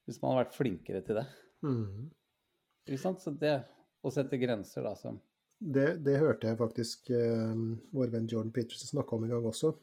Hvis 0.09 0.21
man 0.23 0.33
har 0.35 0.45
vært 0.45 0.57
flinkere 0.57 1.03
til 1.07 1.21
det. 1.21 1.27
mm. 1.63 2.09
Ikke 2.89 2.99
sant? 3.03 3.21
Så 3.23 3.31
det 3.39 3.59
å 4.03 4.11
sette 4.11 4.39
grenser, 4.41 4.83
da, 4.83 4.95
som 4.97 5.21
Det, 5.61 5.99
det 6.03 6.17
hørte 6.19 6.49
jeg 6.49 6.57
faktisk 6.59 7.11
eh, 7.13 7.53
vår 7.93 8.09
venn 8.15 8.27
Jordan 8.33 8.51
Peterson 8.57 8.89
snakke 8.95 9.15
om 9.19 9.25
en 9.27 9.31
gang 9.35 9.45
også. 9.51 9.75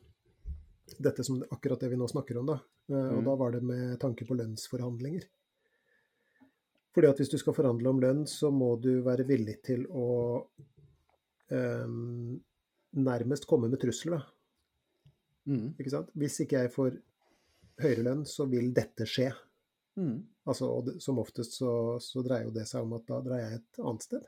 Dette 0.98 1.24
som 1.24 1.44
akkurat 1.54 1.80
det 1.84 1.92
vi 1.92 2.00
nå 2.00 2.08
snakker 2.10 2.40
om, 2.42 2.48
da. 2.50 2.58
Eh, 2.90 3.12
Og 3.14 3.22
Mm. 3.22 3.26
da 3.30 3.36
var 3.36 3.52
det 3.52 3.62
med 3.64 4.00
tanke 4.02 4.26
på 4.26 4.34
lønnsforhandlinger. 4.40 5.28
Fordi 6.96 7.08
at 7.12 7.18
hvis 7.22 7.30
du 7.30 7.38
skal 7.38 7.54
forhandle 7.54 7.90
om 7.94 8.00
lønn, 8.02 8.26
så 8.26 8.50
må 8.52 8.74
du 8.82 9.02
være 9.06 9.28
villig 9.28 9.60
til 9.64 9.86
å 9.94 10.48
eh, 11.52 11.86
nærmest 12.96 13.46
komme 13.48 13.70
med 13.70 13.80
trusler, 13.82 14.18
da. 14.18 14.24
mm. 15.52 15.76
Ikke 15.80 15.92
sant? 15.94 16.10
Hvis 16.16 16.40
ikke 16.44 16.64
jeg 16.64 16.72
får 16.74 16.98
høyere 17.82 18.04
lønn, 18.08 18.24
så 18.26 18.46
vil 18.50 18.72
dette 18.74 19.06
skje. 19.06 19.32
Mm. 19.98 20.24
Altså, 20.48 20.70
og 20.72 20.86
det, 20.88 20.96
som 21.04 21.20
oftest 21.20 21.58
så, 21.60 21.72
så 22.02 22.24
dreier 22.26 22.46
jo 22.48 22.52
det 22.56 22.68
seg 22.70 22.84
om 22.86 22.94
at 22.98 23.06
da 23.10 23.20
dreier 23.26 23.50
jeg 23.52 23.60
et 23.62 23.80
annet 23.84 24.06
sted. 24.08 24.26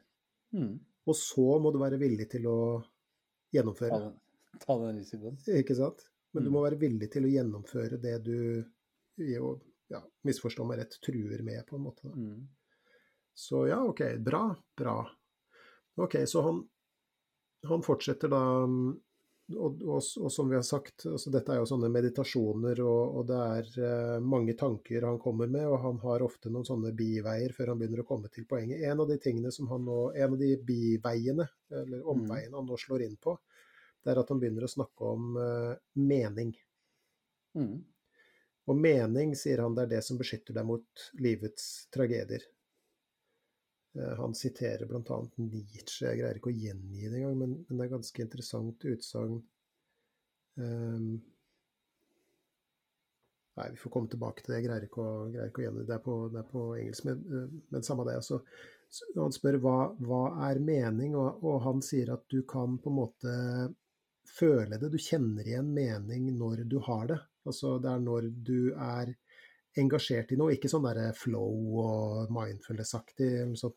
Mm. 0.58 0.74
Og 1.10 1.16
så 1.16 1.46
må 1.64 1.72
du 1.74 1.80
være 1.82 1.98
villig 2.02 2.28
til 2.30 2.46
å 2.50 2.58
Ta, 2.82 3.58
gjennomføre. 3.58 3.98
den, 4.04 4.60
ta 4.62 4.76
den 4.84 5.00
risikoen. 5.00 5.38
Ikke 5.58 5.76
sant? 5.78 6.04
Men 6.34 6.44
du 6.46 6.50
Mm. 6.52 6.54
må 6.54 6.62
være 6.68 6.78
villig 6.78 7.08
til 7.12 7.26
å 7.26 7.32
gjennomføre 7.32 7.98
det 8.02 8.18
du 8.24 8.66
jo, 9.18 9.56
ja, 9.90 10.04
misforstå 10.24 10.66
meg 10.70 10.78
rett, 10.84 11.00
truer 11.02 11.42
med, 11.44 11.64
på 11.66 11.76
en 11.80 11.82
måte. 11.88 12.12
Mm. 12.14 12.44
Så 13.34 13.64
ja, 13.72 13.80
OK. 13.82 14.04
Bra. 14.22 14.44
Bra. 14.78 15.00
OK, 15.98 16.20
så 16.30 16.44
han, 16.46 16.60
han 17.68 17.84
fortsetter 17.84 18.32
da 18.32 18.42
mm, 18.68 18.90
og, 19.58 19.82
og, 19.82 20.02
og 20.22 20.32
som 20.32 20.50
vi 20.50 20.58
har 20.58 20.66
sagt, 20.66 21.06
altså 21.10 21.32
dette 21.34 21.54
er 21.54 21.62
jo 21.62 21.68
sånne 21.70 21.90
meditasjoner, 21.92 22.82
og, 22.86 23.20
og 23.20 23.28
det 23.30 23.40
er 23.40 23.70
eh, 23.86 24.16
mange 24.22 24.54
tanker 24.60 25.08
han 25.08 25.20
kommer 25.22 25.50
med, 25.50 25.66
og 25.66 25.80
han 25.86 26.00
har 26.04 26.26
ofte 26.26 26.52
noen 26.54 26.68
sånne 26.68 26.92
biveier 26.98 27.54
før 27.58 27.74
han 27.74 27.82
begynner 27.82 28.04
å 28.04 28.08
komme 28.10 28.30
til 28.34 28.46
poenget. 28.50 28.84
En 28.86 29.02
av 29.02 29.10
de 29.10 29.18
tingene 29.22 29.52
som 29.56 29.70
han 29.72 29.86
nå, 29.88 30.00
en 30.14 30.36
av 30.36 30.42
de 30.42 30.52
biveiene, 30.66 31.48
eller 31.82 32.06
omveiene 32.14 32.56
han 32.60 32.70
nå 32.70 32.78
slår 32.78 33.08
inn 33.08 33.18
på, 33.22 33.38
det 34.04 34.14
er 34.14 34.22
at 34.22 34.30
han 34.32 34.42
begynner 34.42 34.68
å 34.68 34.72
snakke 34.76 35.14
om 35.16 35.40
eh, 35.42 35.74
mening. 35.98 36.54
Mm. 37.58 37.76
Og 38.70 38.78
mening, 38.78 39.34
sier 39.38 39.64
han, 39.66 39.74
det 39.74 39.88
er 39.88 39.96
det 39.96 40.06
som 40.06 40.20
beskytter 40.20 40.54
deg 40.56 40.68
mot 40.70 41.10
livets 41.26 41.90
tragedier. 41.94 42.46
Eh, 43.98 44.14
Han 44.20 44.36
siterer 44.36 44.86
bl.a. 44.86 45.20
Nietzsche, 45.36 46.06
jeg 46.06 46.22
greier 46.22 46.40
ikke 46.40 46.52
å 46.52 46.60
gjengi 46.60 47.10
det 47.10 47.22
engang, 47.22 47.38
men, 47.42 47.58
men 47.68 47.80
det 47.80 47.88
er 47.88 47.96
ganske 47.96 48.24
interessant 48.26 48.86
utsagn. 48.94 49.40
Um, 50.60 51.12
nei, 53.56 53.70
vi 53.72 53.80
får 53.80 53.94
komme 53.94 54.12
tilbake 54.12 54.44
til 54.44 54.54
det, 54.54 54.60
jeg 54.60 54.68
greier 54.68 54.88
ikke 54.90 55.06
å, 55.06 55.14
greier 55.32 55.54
ikke 55.54 55.64
å 55.64 55.68
gjengi 55.68 55.86
det. 55.86 55.96
Er 55.96 56.04
på, 56.06 56.20
det 56.34 56.44
er 56.44 56.52
på 56.52 56.66
engelsk, 56.78 57.10
men, 57.10 57.24
eh, 57.34 57.58
men 57.74 57.88
samme 57.88 58.06
det. 58.08 58.20
Altså, 58.22 58.42
han 59.16 59.36
spør 59.36 59.60
hva, 59.64 59.78
hva 60.06 60.24
er 60.50 60.62
mening, 60.64 61.16
og, 61.20 61.44
og 61.46 61.62
han 61.66 61.84
sier 61.86 62.14
at 62.16 62.26
du 62.34 62.42
kan 62.50 62.78
på 62.82 62.92
en 62.92 63.00
måte 63.00 63.36
føle 64.30 64.78
det, 64.78 64.92
du 64.94 65.02
kjenner 65.02 65.48
igjen 65.48 65.74
mening 65.74 66.30
når 66.38 66.64
du 66.70 66.78
har 66.86 67.08
det. 67.10 67.20
Altså 67.50 67.78
det 67.82 67.90
er 67.92 68.02
når 68.04 68.30
du 68.46 68.72
er 68.76 69.14
engasjert 69.78 70.32
i 70.34 70.38
noe, 70.40 70.56
ikke 70.56 70.70
sånn 70.72 70.88
der 70.88 71.14
flow 71.14 71.78
og 71.84 72.32
mindfulness-aktig, 72.34 73.30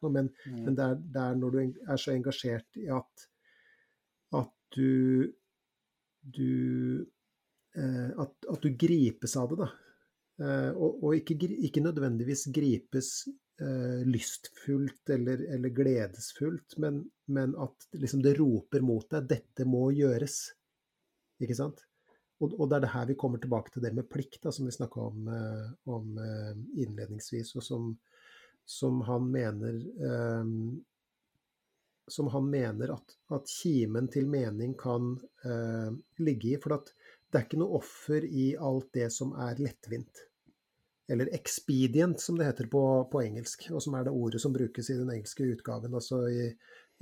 men, 0.09 0.31
Mm. 0.47 0.65
men 0.65 0.75
det, 0.75 0.85
er, 0.85 0.95
det 1.15 1.23
er 1.23 1.35
når 1.37 1.51
du 1.51 1.59
er 1.93 1.97
så 2.01 2.13
engasjert 2.15 2.81
i 2.81 2.89
at, 2.89 3.29
at 4.33 4.53
du 4.77 5.33
du 6.23 7.07
eh, 7.77 8.11
at, 8.19 8.35
at 8.49 8.63
du 8.63 8.71
gripes 8.79 9.37
av 9.37 9.51
det, 9.51 9.59
da. 9.65 9.69
Eh, 10.43 10.71
og 10.73 11.05
og 11.05 11.17
ikke, 11.19 11.37
ikke 11.67 11.83
nødvendigvis 11.83 12.47
gripes 12.55 13.29
eh, 13.61 14.03
lystfullt 14.07 15.11
eller, 15.11 15.43
eller 15.55 15.75
gledesfullt, 15.75 16.79
men, 16.79 17.03
men 17.27 17.57
at 17.59 17.89
liksom 17.99 18.23
det 18.23 18.37
roper 18.39 18.81
mot 18.87 19.09
deg 19.11 19.29
'dette 19.29 19.67
må 19.67 19.91
gjøres'. 19.93 20.53
Ikke 21.43 21.59
sant? 21.59 21.83
Og, 22.43 22.55
og 22.59 22.69
det 22.69 22.79
er 22.79 22.85
det 22.85 22.95
her 22.95 23.11
vi 23.13 23.19
kommer 23.19 23.39
tilbake 23.43 23.71
til 23.71 23.85
det 23.85 23.93
med 23.95 24.09
plikt, 24.11 24.41
da, 24.43 24.53
som 24.55 24.67
vi 24.67 24.75
snakka 24.75 25.09
om, 25.09 25.29
eh, 25.31 25.67
om 25.95 26.17
eh, 26.19 26.55
innledningsvis, 26.83 27.55
og 27.59 27.67
som, 27.67 27.93
som 28.67 29.03
han 29.07 29.29
mener 29.31 29.79
eh, 29.79 30.57
som 32.07 32.29
han 32.29 32.51
mener 32.51 32.93
at, 32.93 33.15
at 33.33 33.49
kimen 33.49 34.09
til 34.13 34.27
mening 34.31 34.75
kan 34.79 35.15
eh, 35.47 35.95
ligge 36.19 36.53
i. 36.53 36.59
For 36.61 36.75
det 36.75 37.39
er 37.39 37.47
ikke 37.47 37.61
noe 37.63 37.79
offer 37.81 38.27
i 38.27 38.53
alt 38.59 38.91
det 38.97 39.09
som 39.15 39.35
er 39.41 39.61
lettvint. 39.63 40.25
Eller 41.13 41.33
expedient, 41.35 42.21
som 42.21 42.39
det 42.39 42.49
heter 42.49 42.69
på, 42.73 42.83
på 43.13 43.23
engelsk, 43.23 43.69
og 43.73 43.83
som 43.85 43.97
er 43.99 44.07
det 44.07 44.15
ordet 44.15 44.41
som 44.43 44.55
brukes 44.55 44.91
i 44.91 44.99
den 44.99 45.11
engelske 45.13 45.47
utgaven. 45.55 45.95
Altså 45.99 46.25
i, 46.31 46.49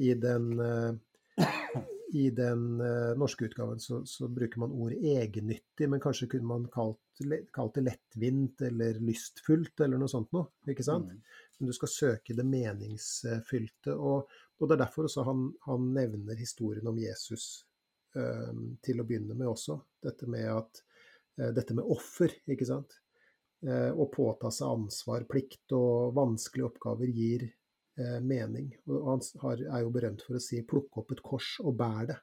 i 0.02 0.14
den, 0.18 0.52
eh, 0.64 1.48
i 2.12 2.30
den 2.34 2.80
eh, 2.80 3.12
norske 3.18 3.44
utgaven 3.44 3.80
så, 3.80 4.00
så 4.06 4.28
bruker 4.28 4.60
man 4.62 4.72
ordet 4.72 4.98
egennyttig, 4.98 5.88
men 5.88 6.02
kanskje 6.02 6.26
kunne 6.32 6.48
man 6.48 6.66
kalt, 6.72 7.22
kalt 7.54 7.76
det 7.78 7.84
lettvint 7.86 8.62
eller 8.66 8.98
lystfullt 9.04 9.80
eller 9.84 10.00
noe 10.00 10.10
sånt 10.10 10.32
noe. 10.34 10.48
Ikke 10.70 10.86
sant? 10.86 11.10
Mm. 11.12 11.20
men 11.58 11.70
du 11.70 11.76
skal 11.76 11.92
søke 11.92 12.36
det 12.36 12.46
meningsfylte. 12.48 13.94
Og, 13.94 14.32
og 14.58 14.68
det 14.68 14.76
er 14.76 14.82
derfor 14.84 15.06
også 15.06 15.26
han, 15.28 15.46
han 15.66 15.90
nevner 15.94 16.40
historien 16.40 16.90
om 16.90 16.98
Jesus 16.98 17.46
eh, 18.18 18.50
til 18.82 19.02
å 19.02 19.06
begynne 19.06 19.36
med 19.38 19.52
også. 19.52 19.78
Dette 20.02 20.26
med, 20.30 20.48
at, 20.50 20.82
eh, 21.38 21.54
dette 21.56 21.78
med 21.78 21.94
offer, 21.94 22.34
ikke 22.50 22.68
sant. 22.68 22.98
Eh, 23.60 23.90
å 23.92 24.08
påta 24.08 24.50
seg 24.54 24.72
ansvar, 24.72 25.26
plikt 25.28 25.74
og 25.76 26.14
vanskelige 26.16 26.72
oppgaver 26.72 27.10
gir 27.12 27.50
eh, 27.98 28.18
mening. 28.22 28.70
Og 28.90 29.06
han 29.08 29.24
har, 29.42 29.64
er 29.78 29.84
jo 29.84 29.92
berømt 29.94 30.24
for 30.26 30.38
å 30.38 30.42
si 30.42 30.62
'plukk 30.62 31.02
opp 31.02 31.12
et 31.16 31.22
kors 31.24 31.52
og 31.64 31.76
bær 31.80 32.06
det'. 32.10 32.20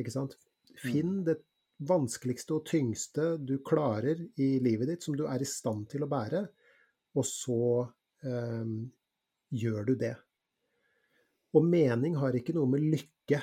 Ikke 0.00 0.14
sant. 0.14 0.36
Finn 0.80 1.20
det 1.26 1.40
vanskeligste 1.88 2.56
og 2.56 2.66
tyngste 2.68 3.34
du 3.40 3.58
klarer 3.64 4.20
i 4.40 4.50
livet 4.62 4.88
ditt, 4.88 5.04
som 5.04 5.16
du 5.16 5.26
er 5.26 5.40
i 5.40 5.48
stand 5.48 5.88
til 5.92 6.04
å 6.04 6.10
bære, 6.10 6.42
og 7.16 7.26
så 7.26 7.62
eh, 8.24 8.74
gjør 9.50 9.88
du 9.88 9.94
det. 10.00 10.14
Og 11.56 11.66
mening 11.66 12.14
har 12.20 12.36
ikke 12.36 12.54
noe 12.54 12.70
med 12.70 12.84
lykke, 12.84 13.40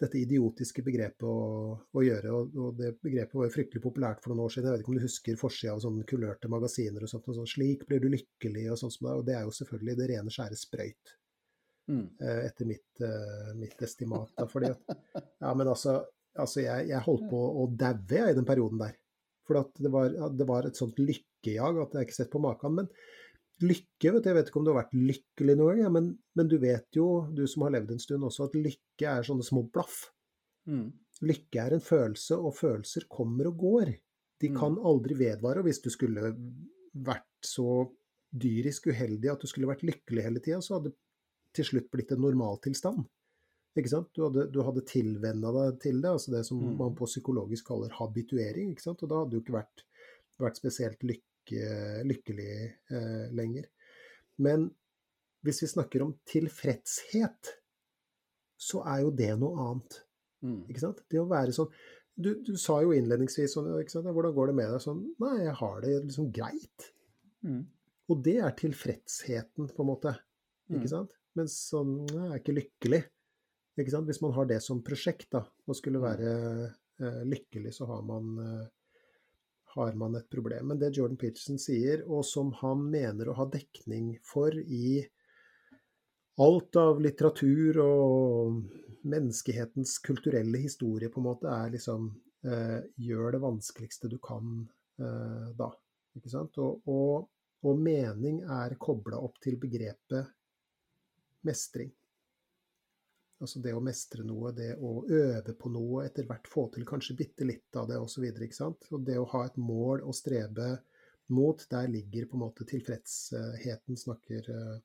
dette 0.00 0.18
idiotiske 0.20 0.82
begrepet, 0.84 1.24
å, 1.24 1.76
å 1.96 2.02
gjøre. 2.04 2.32
Og, 2.36 2.56
og 2.60 2.74
det 2.80 2.90
begrepet 3.00 3.34
var 3.38 3.46
jo 3.48 3.54
fryktelig 3.54 3.82
populært 3.84 4.20
for 4.22 4.32
noen 4.32 4.44
år 4.44 4.52
siden. 4.52 4.68
Jeg 4.68 4.76
vet 4.76 4.84
ikke 4.84 4.92
om 4.92 4.98
du 4.98 5.06
husker 5.06 5.38
forsida 5.40 5.76
av 5.76 5.80
sånne 5.84 6.04
kulørte 6.10 6.50
magasiner 6.52 7.06
og 7.06 7.12
sånt. 7.12 7.28
Og 7.32 7.38
sånn, 7.38 7.48
'Slik 7.52 7.86
blir 7.88 8.02
du 8.02 8.10
lykkelig', 8.12 8.66
og 8.74 8.80
sånn 8.82 8.92
som 8.92 9.08
det. 9.08 9.14
Og 9.20 9.24
det 9.28 9.36
er 9.38 9.46
jo 9.46 9.54
selvfølgelig 9.60 9.96
det 10.00 10.10
rene, 10.12 10.34
skjære 10.36 10.60
sprøyt, 10.64 11.16
Mm. 11.86 12.06
eh, 12.20 12.46
etter 12.48 12.66
mitt, 12.66 13.00
eh, 13.00 13.54
mitt 13.54 13.82
estimat. 13.82 14.32
Da, 14.36 14.46
fordi 14.50 14.72
at, 14.72 14.80
ja, 15.44 15.54
men 15.54 15.68
altså, 15.70 16.00
altså 16.34 16.64
jeg, 16.64 16.88
jeg 16.88 17.04
holdt 17.04 17.28
på 17.30 17.38
å 17.62 17.68
daue 17.70 18.24
i 18.30 18.34
den 18.34 18.48
perioden 18.48 18.80
der. 18.80 18.96
For 19.46 19.62
det, 19.78 19.92
var, 19.94 20.10
det 20.10 20.46
var 20.48 20.66
et 20.66 20.74
sånt 20.74 20.98
lykkejag 20.98 21.78
at 21.78 21.92
jeg 21.94 22.08
ikke 22.08 22.16
har 22.16 22.18
sett 22.24 22.32
på 22.32 22.42
maken. 22.42 22.74
Men 22.80 22.88
lykke, 23.62 24.12
vet 24.12 24.22
du, 24.22 24.28
jeg 24.28 24.36
vet 24.36 24.48
ikke 24.50 24.58
om 24.60 24.64
du 24.66 24.72
har 24.74 24.82
vært 24.84 24.94
lykkelig 24.94 25.54
noen 25.56 25.70
gang, 25.76 25.82
ja, 25.86 25.88
men, 25.92 26.10
men 26.36 26.48
du 26.48 26.58
vet 26.60 26.86
jo, 26.98 27.06
du 27.32 27.46
som 27.48 27.62
har 27.62 27.72
levd 27.76 27.92
en 27.94 27.98
stund 28.02 28.24
også, 28.28 28.44
at 28.50 28.54
lykke 28.58 29.06
er 29.08 29.22
sånne 29.24 29.46
små 29.46 29.62
blaff. 29.72 30.10
Mm. 30.68 30.90
Lykke 31.24 31.62
er 31.62 31.76
en 31.78 31.80
følelse, 31.84 32.36
og 32.36 32.52
følelser 32.58 33.06
kommer 33.08 33.48
og 33.48 33.56
går. 33.62 33.94
De 34.40 34.50
Mm. 34.50 34.56
kan 34.60 34.74
aldri 34.84 35.14
vedvare. 35.16 35.58
Og 35.62 35.64
hvis 35.64 35.80
du 35.80 35.88
skulle 35.88 36.34
vært 36.94 37.24
så 37.42 37.86
dyrisk 38.36 38.88
uheldig 38.92 39.30
at 39.32 39.40
du 39.40 39.46
skulle 39.48 39.68
vært 39.70 39.82
lykkelig 39.86 40.22
hele 40.26 40.40
tida, 40.44 40.58
så 40.60 40.76
hadde 40.76 40.90
det 40.90 40.98
til 41.56 41.64
slutt 41.64 41.88
blitt 41.90 42.12
en 42.12 42.20
normaltilstand. 42.20 43.06
Ikke 43.76 43.88
sant? 43.92 44.08
Du 44.12 44.22
hadde, 44.26 44.50
du 44.52 44.60
hadde 44.64 44.84
tilvenna 44.88 45.52
deg 45.52 45.80
til 45.80 46.02
det, 46.02 46.10
altså 46.10 46.30
det 46.32 46.44
som 46.44 46.58
Mm. 46.60 46.76
man 46.76 46.94
på 46.94 47.06
psykologisk 47.08 47.66
kaller 47.66 47.88
habituering. 47.96 48.70
ikke 48.72 48.82
sant? 48.82 49.02
Og 49.02 49.08
da 49.08 49.22
hadde 49.24 49.30
du 49.30 49.40
ikke 49.40 49.56
vært, 49.56 49.84
vært 50.38 50.56
spesielt 50.60 51.00
lykke, 51.46 52.04
lykkelig 52.06 52.74
eh, 52.90 53.30
lenger. 53.32 53.66
Men 54.38 54.70
hvis 55.44 55.62
vi 55.62 55.66
snakker 55.70 56.02
om 56.02 56.14
tilfredshet, 56.26 57.52
så 58.58 58.82
er 58.86 59.02
jo 59.04 59.10
det 59.10 59.30
noe 59.38 59.56
annet. 59.62 60.00
Mm. 60.42 60.64
Ikke 60.68 60.80
sant? 60.82 61.02
Det 61.10 61.18
å 61.20 61.28
være 61.28 61.52
sånn 61.52 61.70
Du, 62.18 62.30
du 62.40 62.56
sa 62.56 62.78
jo 62.80 62.92
innledningsvis 62.96 63.52
sånn? 63.52 63.66
'Hvordan 63.68 64.32
går 64.34 64.46
det 64.46 64.54
med 64.56 64.70
deg?' 64.70 64.80
Sånn 64.80 65.02
Nei, 65.20 65.44
jeg 65.44 65.54
har 65.54 65.80
det 65.82 66.04
liksom 66.06 66.30
greit. 66.32 66.86
Mm. 67.44 67.66
Og 68.08 68.22
det 68.24 68.36
er 68.40 68.50
tilfredsheten, 68.56 69.68
på 69.68 69.82
en 69.82 69.86
måte. 69.90 70.14
Ikke 70.70 70.86
Mm. 70.86 70.88
sant? 70.88 71.10
Men 71.34 71.46
sånn 71.46 72.06
jeg 72.08 72.30
er 72.32 72.38
ikke 72.38 72.54
lykkelig. 72.56 73.02
Ikke 73.78 73.90
sant? 73.90 74.06
Hvis 74.06 74.22
man 74.22 74.32
har 74.32 74.46
det 74.46 74.62
som 74.62 74.80
prosjekt, 74.82 75.28
da, 75.30 75.44
og 75.68 75.76
skulle 75.76 76.00
Mm. 76.00 76.06
være 76.08 76.74
eh, 77.00 77.24
lykkelig, 77.28 77.74
så 77.74 77.86
har 77.86 78.00
man, 78.02 78.38
eh, 78.40 78.68
har 79.76 79.92
man 79.94 80.16
et 80.16 80.28
problem. 80.32 80.70
Men 80.72 80.80
det 80.80 80.94
Jordan 80.96 81.18
Peterson 81.20 81.58
sier, 81.60 82.02
og 82.08 82.24
som 82.24 82.52
han 82.62 82.86
mener 82.90 83.28
å 83.28 83.36
ha 83.36 83.46
dekning 83.52 84.14
for 84.24 84.54
i 84.56 85.02
alt 86.40 86.78
av 86.80 87.00
litteratur 87.00 87.80
og 87.84 88.62
menneskehetens 89.06 89.98
kulturelle 90.04 90.60
historie, 90.64 91.10
på 91.12 91.20
en 91.20 91.28
måte, 91.28 91.52
er 91.52 91.72
liksom 91.76 92.08
eh, 92.44 92.80
Gjør 93.04 93.36
det 93.36 93.42
vanskeligste 93.44 94.10
du 94.12 94.18
kan 94.22 94.58
eh, 95.00 95.50
da. 95.56 95.70
Ikke 96.16 96.32
sant? 96.32 96.56
Og, 96.64 96.88
og, 96.88 97.28
og 97.68 97.80
mening 97.80 98.42
er 98.48 98.78
kobla 98.80 99.20
opp 99.20 99.40
til 99.44 99.60
begrepet 99.60 100.32
mestring. 101.46 101.92
Altså 103.36 103.60
det 103.60 103.74
å 103.76 103.82
mestre 103.84 104.24
noe, 104.24 104.50
det 104.56 104.70
å 104.80 105.02
øve 105.12 105.52
på 105.60 105.68
noe, 105.68 106.06
etter 106.06 106.24
hvert 106.28 106.48
få 106.48 106.70
til 106.72 106.86
kanskje 106.88 107.18
bitte 107.18 107.44
litt 107.44 107.76
av 107.76 107.90
det 107.90 107.98
osv. 108.00 108.24
Og 108.24 109.02
det 109.04 109.18
å 109.20 109.28
ha 109.34 109.42
et 109.44 109.58
mål 109.60 110.06
å 110.08 110.14
strebe 110.16 110.70
mot, 111.36 111.66
der 111.70 111.90
ligger 111.92 112.30
på 112.30 112.38
en 112.38 112.44
måte 112.46 112.64
tilfredsheten, 112.68 113.98
snakker, 114.00 114.50
eh, 114.50 114.76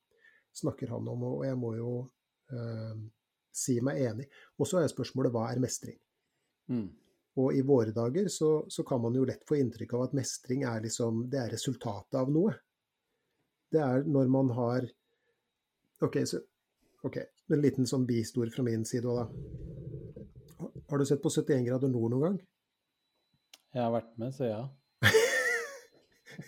snakker 0.58 0.92
han 0.92 1.08
om. 1.08 1.24
Og 1.30 1.46
jeg 1.48 1.60
må 1.62 1.76
jo 1.78 1.94
eh, 2.52 3.00
si 3.56 3.78
meg 3.84 4.02
enig. 4.10 4.28
Og 4.60 4.68
så 4.68 4.82
er 4.82 4.92
spørsmålet 4.92 5.32
hva 5.32 5.48
er 5.52 5.64
mestring? 5.64 6.00
Mm. 6.72 6.90
Og 7.40 7.56
i 7.56 7.64
våre 7.64 7.94
dager 7.96 8.28
så, 8.28 8.66
så 8.68 8.84
kan 8.88 9.00
man 9.04 9.16
jo 9.16 9.24
lett 9.28 9.46
få 9.48 9.62
inntrykk 9.62 9.96
av 9.96 10.10
at 10.10 10.16
mestring 10.18 10.66
er 10.68 10.84
liksom 10.84 11.24
Det 11.32 11.40
er 11.40 11.54
resultatet 11.56 12.20
av 12.20 12.32
noe. 12.32 12.58
Det 13.72 13.80
er 13.80 14.04
når 14.04 14.32
man 14.32 14.52
har 14.58 14.88
OK, 16.04 16.18
så 16.28 16.42
ok, 17.08 17.22
en 17.56 17.62
liten 17.64 17.88
sånn 17.90 18.06
bistor 18.10 18.50
fra 18.54 18.64
min 18.66 18.86
side 18.88 19.08
òg, 19.10 19.22
da. 19.22 20.68
Har 20.92 21.00
du 21.02 21.06
sett 21.08 21.22
på 21.24 21.32
71 21.32 21.66
grader 21.68 21.90
nord 21.92 22.12
noen 22.14 22.24
gang? 22.26 22.40
Jeg 23.72 23.84
har 23.86 23.92
vært 23.94 24.12
med, 24.20 24.34
så 24.36 24.50
ja. 24.50 24.62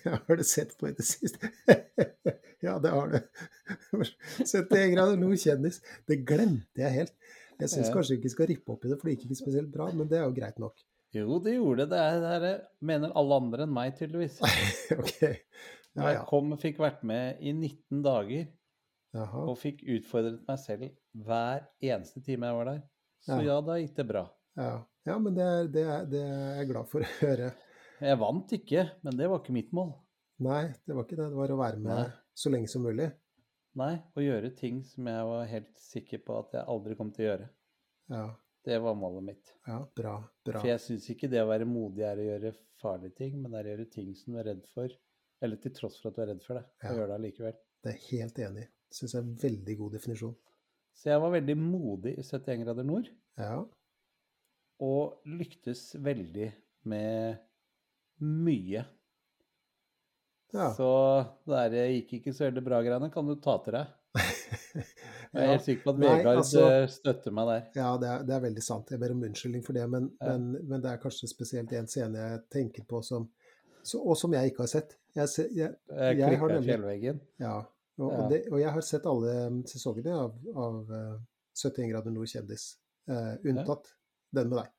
Ja, 0.03 0.17
har 0.27 0.39
du 0.39 0.43
sett 0.47 0.73
på 0.79 0.87
i 0.89 0.93
det 0.95 1.03
siste? 1.05 1.49
ja, 2.65 2.77
det 2.79 2.91
har 2.93 3.11
du. 3.11 3.17
71 4.43 4.93
grader 4.95 5.19
nord 5.19 5.37
kjendis. 5.39 5.81
Det 6.07 6.21
glemte 6.27 6.81
jeg 6.83 6.95
helt. 7.01 7.13
Jeg 7.59 7.69
syns 7.69 7.89
Ja. 7.89 7.93
kanskje 7.95 8.17
ikke 8.17 8.31
skal 8.33 8.49
rippe 8.49 8.73
opp 8.73 8.85
i 8.87 8.89
det, 8.91 8.97
for 8.99 9.07
det 9.09 9.15
gikk 9.17 9.27
ikke 9.29 9.39
spesielt 9.43 9.69
bra, 9.71 9.89
men 9.93 10.07
det 10.11 10.17
er 10.19 10.25
jo 10.25 10.33
greit 10.35 10.57
nok. 10.59 10.81
Jo, 11.13 11.37
det 11.43 11.53
gjorde 11.57 11.85
det. 11.85 11.89
Det 11.93 11.99
er, 12.01 12.39
det 12.41 12.49
er, 12.49 12.63
mener 12.89 13.13
alle 13.19 13.37
andre 13.43 13.67
enn 13.67 13.75
meg, 13.75 13.93
tydeligvis. 13.99 14.39
ok. 14.97 15.19
Ja, 15.93 16.07
Jeg 16.07 16.15
ja. 16.17 16.23
kom, 16.31 16.55
fikk 16.57 16.79
vært 16.81 17.03
med 17.05 17.37
i 17.45 17.53
19 17.53 18.01
dager 18.03 18.47
Jaha. 19.14 19.43
og 19.49 19.57
fikk 19.61 19.84
utfordret 19.93 20.41
meg 20.47 20.59
selv 20.59 20.88
hver 21.14 21.68
eneste 21.82 22.22
time 22.26 22.47
jeg 22.49 22.55
var 22.57 22.66
der. 22.72 22.82
Så 23.24 23.38
Ja. 23.38 23.41
ja, 23.53 23.61
da 23.61 23.76
gikk 23.80 23.95
det 23.95 24.07
bra. 24.09 24.24
Ja, 24.57 24.72
ja 25.05 25.18
men 25.20 25.36
det 25.38 25.43
er, 25.45 25.68
det, 25.68 25.84
er, 25.86 26.05
det 26.09 26.22
er 26.24 26.55
jeg 26.61 26.70
glad 26.72 26.88
for 26.89 27.01
å 27.05 27.11
høre. 27.22 27.51
Jeg 28.03 28.18
vant 28.20 28.51
ikke, 28.57 28.88
men 29.05 29.16
det 29.18 29.30
var 29.30 29.39
ikke 29.39 29.53
mitt 29.55 29.72
mål. 29.72 29.93
Nei, 30.43 30.64
det 30.88 30.95
var 30.97 31.05
ikke 31.05 31.16
det. 31.22 31.28
Det 31.30 31.38
var 31.38 31.53
å 31.53 31.59
være 31.61 31.78
med 31.80 31.93
Nei. 32.01 32.07
så 32.36 32.49
lenge 32.51 32.68
som 32.68 32.84
mulig. 32.84 33.11
Nei, 33.80 33.93
å 34.18 34.22
gjøre 34.22 34.49
ting 34.57 34.82
som 34.86 35.07
jeg 35.07 35.26
var 35.30 35.45
helt 35.49 35.78
sikker 35.80 36.20
på 36.26 36.36
at 36.41 36.51
jeg 36.57 36.66
aldri 36.74 36.97
kom 36.99 37.11
til 37.14 37.26
å 37.26 37.30
gjøre. 37.32 37.47
Ja, 38.14 38.26
Det 38.66 38.78
var 38.82 38.95
målet 38.95 39.24
mitt. 39.30 39.53
ja 39.68 39.80
bra. 39.95 40.18
bra. 40.45 40.59
For 40.59 40.68
jeg 40.70 40.80
syns 40.80 41.07
ikke 41.14 41.30
det 41.30 41.41
å 41.41 41.47
være 41.49 41.66
modig 41.70 42.03
er 42.07 42.18
å 42.22 42.28
gjøre 42.28 42.53
farlige 42.82 43.16
ting, 43.18 43.41
men 43.41 43.51
det 43.51 43.59
er 43.61 43.66
å 43.70 43.74
gjøre 43.78 43.89
ting 43.91 44.14
som 44.16 44.34
du 44.34 44.39
er 44.39 44.49
redd 44.51 44.66
for. 44.74 44.89
Eller 45.41 45.57
til 45.57 45.72
tross 45.76 45.97
for 46.01 46.09
at 46.09 46.16
du 46.16 46.22
er 46.24 46.28
redd 46.34 46.43
for 46.43 46.55
det, 46.59 46.66
Ja. 46.84 46.89
og 46.91 46.97
gjøre 46.97 47.07
det 47.07 47.18
allikevel. 47.20 47.55
Det 47.84 47.93
er 47.93 47.99
helt 48.11 48.39
enig. 48.39 48.68
Syns 48.93 49.15
jeg 49.15 49.21
er 49.23 49.25
en 49.25 49.37
veldig 49.41 49.77
god 49.79 49.95
definisjon. 49.97 50.35
Så 50.93 51.09
jeg 51.09 51.21
var 51.23 51.31
veldig 51.33 51.55
modig 51.57 52.11
i 52.19 52.21
71 52.23 52.59
grader 52.63 52.85
nord, 52.85 53.07
Ja. 53.41 53.55
og 54.79 55.21
lyktes 55.25 55.95
veldig 56.05 56.51
med 56.85 57.39
mye. 58.21 58.83
Ja. 60.53 60.67
Så 60.77 60.87
det 61.49 61.71
der 61.73 61.89
gikk 61.95 62.13
ikke 62.19 62.33
så 62.37 62.45
veldig 62.45 62.61
bra, 62.67 62.81
greiene, 62.85 63.09
kan 63.13 63.25
du 63.25 63.33
ta 63.41 63.57
til 63.65 63.73
deg. 63.79 63.87
Jeg 65.33 65.41
er 65.41 65.49
helt 65.55 65.63
sikker 65.65 65.81
på 65.87 65.89
at 65.95 66.01
Vegard 66.03 66.37
altså- 66.43 66.65
eh, 66.69 66.83
støtter 66.93 67.33
meg 67.33 67.47
der. 67.49 67.61
Ja, 67.79 67.87
det 67.97 68.09
er, 68.09 68.23
det 68.27 68.33
er 68.35 68.43
veldig 68.43 68.61
sant. 68.61 68.91
Jeg 68.93 68.99
ber 69.01 69.15
om 69.15 69.23
unnskyldning 69.25 69.63
for 69.65 69.73
det, 69.73 69.87
men, 69.89 70.11
Ja. 70.21 70.35
men, 70.37 70.67
men 70.69 70.81
det 70.83 70.91
er 70.91 70.99
kanskje 71.01 71.25
spesielt 71.31 71.73
en 71.73 71.87
scene 71.89 72.21
jeg 72.21 72.43
tenker 72.53 72.85
på 72.85 73.01
som 73.03 73.25
så, 73.83 73.97
Og 73.99 74.15
som 74.15 74.31
jeg 74.31 74.51
ikke 74.51 74.61
har 74.63 74.67
sett. 74.71 74.93
Jeg, 75.15 75.27
jeg, 75.57 75.73
Jeg 75.89 76.17
Jeg 76.19 76.37
har 76.39 76.47
nemlig- 76.53 76.69
fjellveggen. 76.69 77.17
ja, 77.39 77.55
og, 77.99 78.11
Ja. 78.11 78.17
Og, 78.23 78.29
det, 78.31 78.39
og 78.51 78.59
jeg 78.59 78.71
har 78.73 78.81
sett 78.81 79.05
alle 79.05 79.33
um, 79.47 79.59
sesongene 79.69 80.13
av, 80.17 80.33
av 80.55 80.91
eh, 80.91 81.19
71 81.53 81.89
grader 81.91 82.11
nord 82.15 82.27
kjendis, 82.31 82.63
uh, 83.09 83.35
unntatt 83.45 83.91
den 84.33 84.49
med 84.49 84.63
deg. 84.63 84.71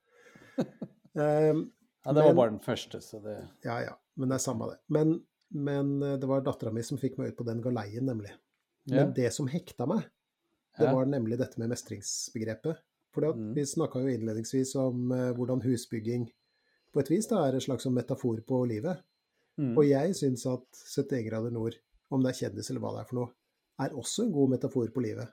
Um, 1.14 1.70
Ja, 2.04 2.12
det 2.12 2.20
var 2.20 2.26
Men- 2.32 2.36
bare 2.36 2.50
den 2.50 2.60
første, 2.60 2.98
så 3.00 3.20
det 3.22 3.36
ja 3.64 3.78
ja, 3.80 3.92
men 4.16 4.28
det 4.28 4.34
er 4.34 4.42
samme 4.42 4.66
det. 4.68 4.78
Men, 4.92 5.12
men 5.54 6.02
eh, 6.02 6.16
det 6.20 6.26
var 6.28 6.42
dattera 6.44 6.72
mi 6.74 6.82
som 6.82 6.98
fikk 6.98 7.16
meg 7.18 7.30
ut 7.32 7.36
på 7.38 7.46
den 7.46 7.62
galeien, 7.62 8.04
nemlig. 8.04 8.32
Ja. 8.90 8.96
Men 9.06 9.14
det 9.16 9.30
som 9.32 9.46
hekta 9.48 9.86
meg, 9.88 10.02
det 10.76 10.84
Ja. 10.88 10.92
var 10.92 11.06
nemlig 11.06 11.38
dette 11.38 11.56
med 11.62 11.70
mestringsbegrepet. 11.70 12.76
For 13.14 13.22
Mm. 13.32 13.54
vi 13.54 13.62
snakka 13.64 14.02
jo 14.02 14.08
innledningsvis 14.10 14.74
om 14.76 15.12
uh, 15.12 15.30
hvordan 15.32 15.62
husbygging 15.62 16.26
på 16.92 17.00
et 17.00 17.08
vis 17.10 17.26
da 17.30 17.46
er 17.46 17.54
en 17.54 17.60
slags 17.60 17.86
metafor 17.86 18.42
på 18.44 18.64
livet. 18.68 18.98
Mm. 19.56 19.76
Og 19.78 19.86
jeg 19.88 20.14
syns 20.18 20.44
at 20.50 20.66
71 20.74 21.22
grader 21.30 21.50
nord, 21.54 21.74
om 22.14 22.24
det 22.24 22.32
er 22.32 22.42
kjendis 22.44 22.70
eller 22.70 22.84
hva 22.84 22.94
det 22.96 23.04
er 23.04 23.08
for 23.10 23.20
noe, 23.20 23.32
er 23.84 23.96
også 23.98 24.24
en 24.24 24.34
god 24.34 24.54
metafor 24.54 24.92
på 24.94 25.02
livet. 25.02 25.32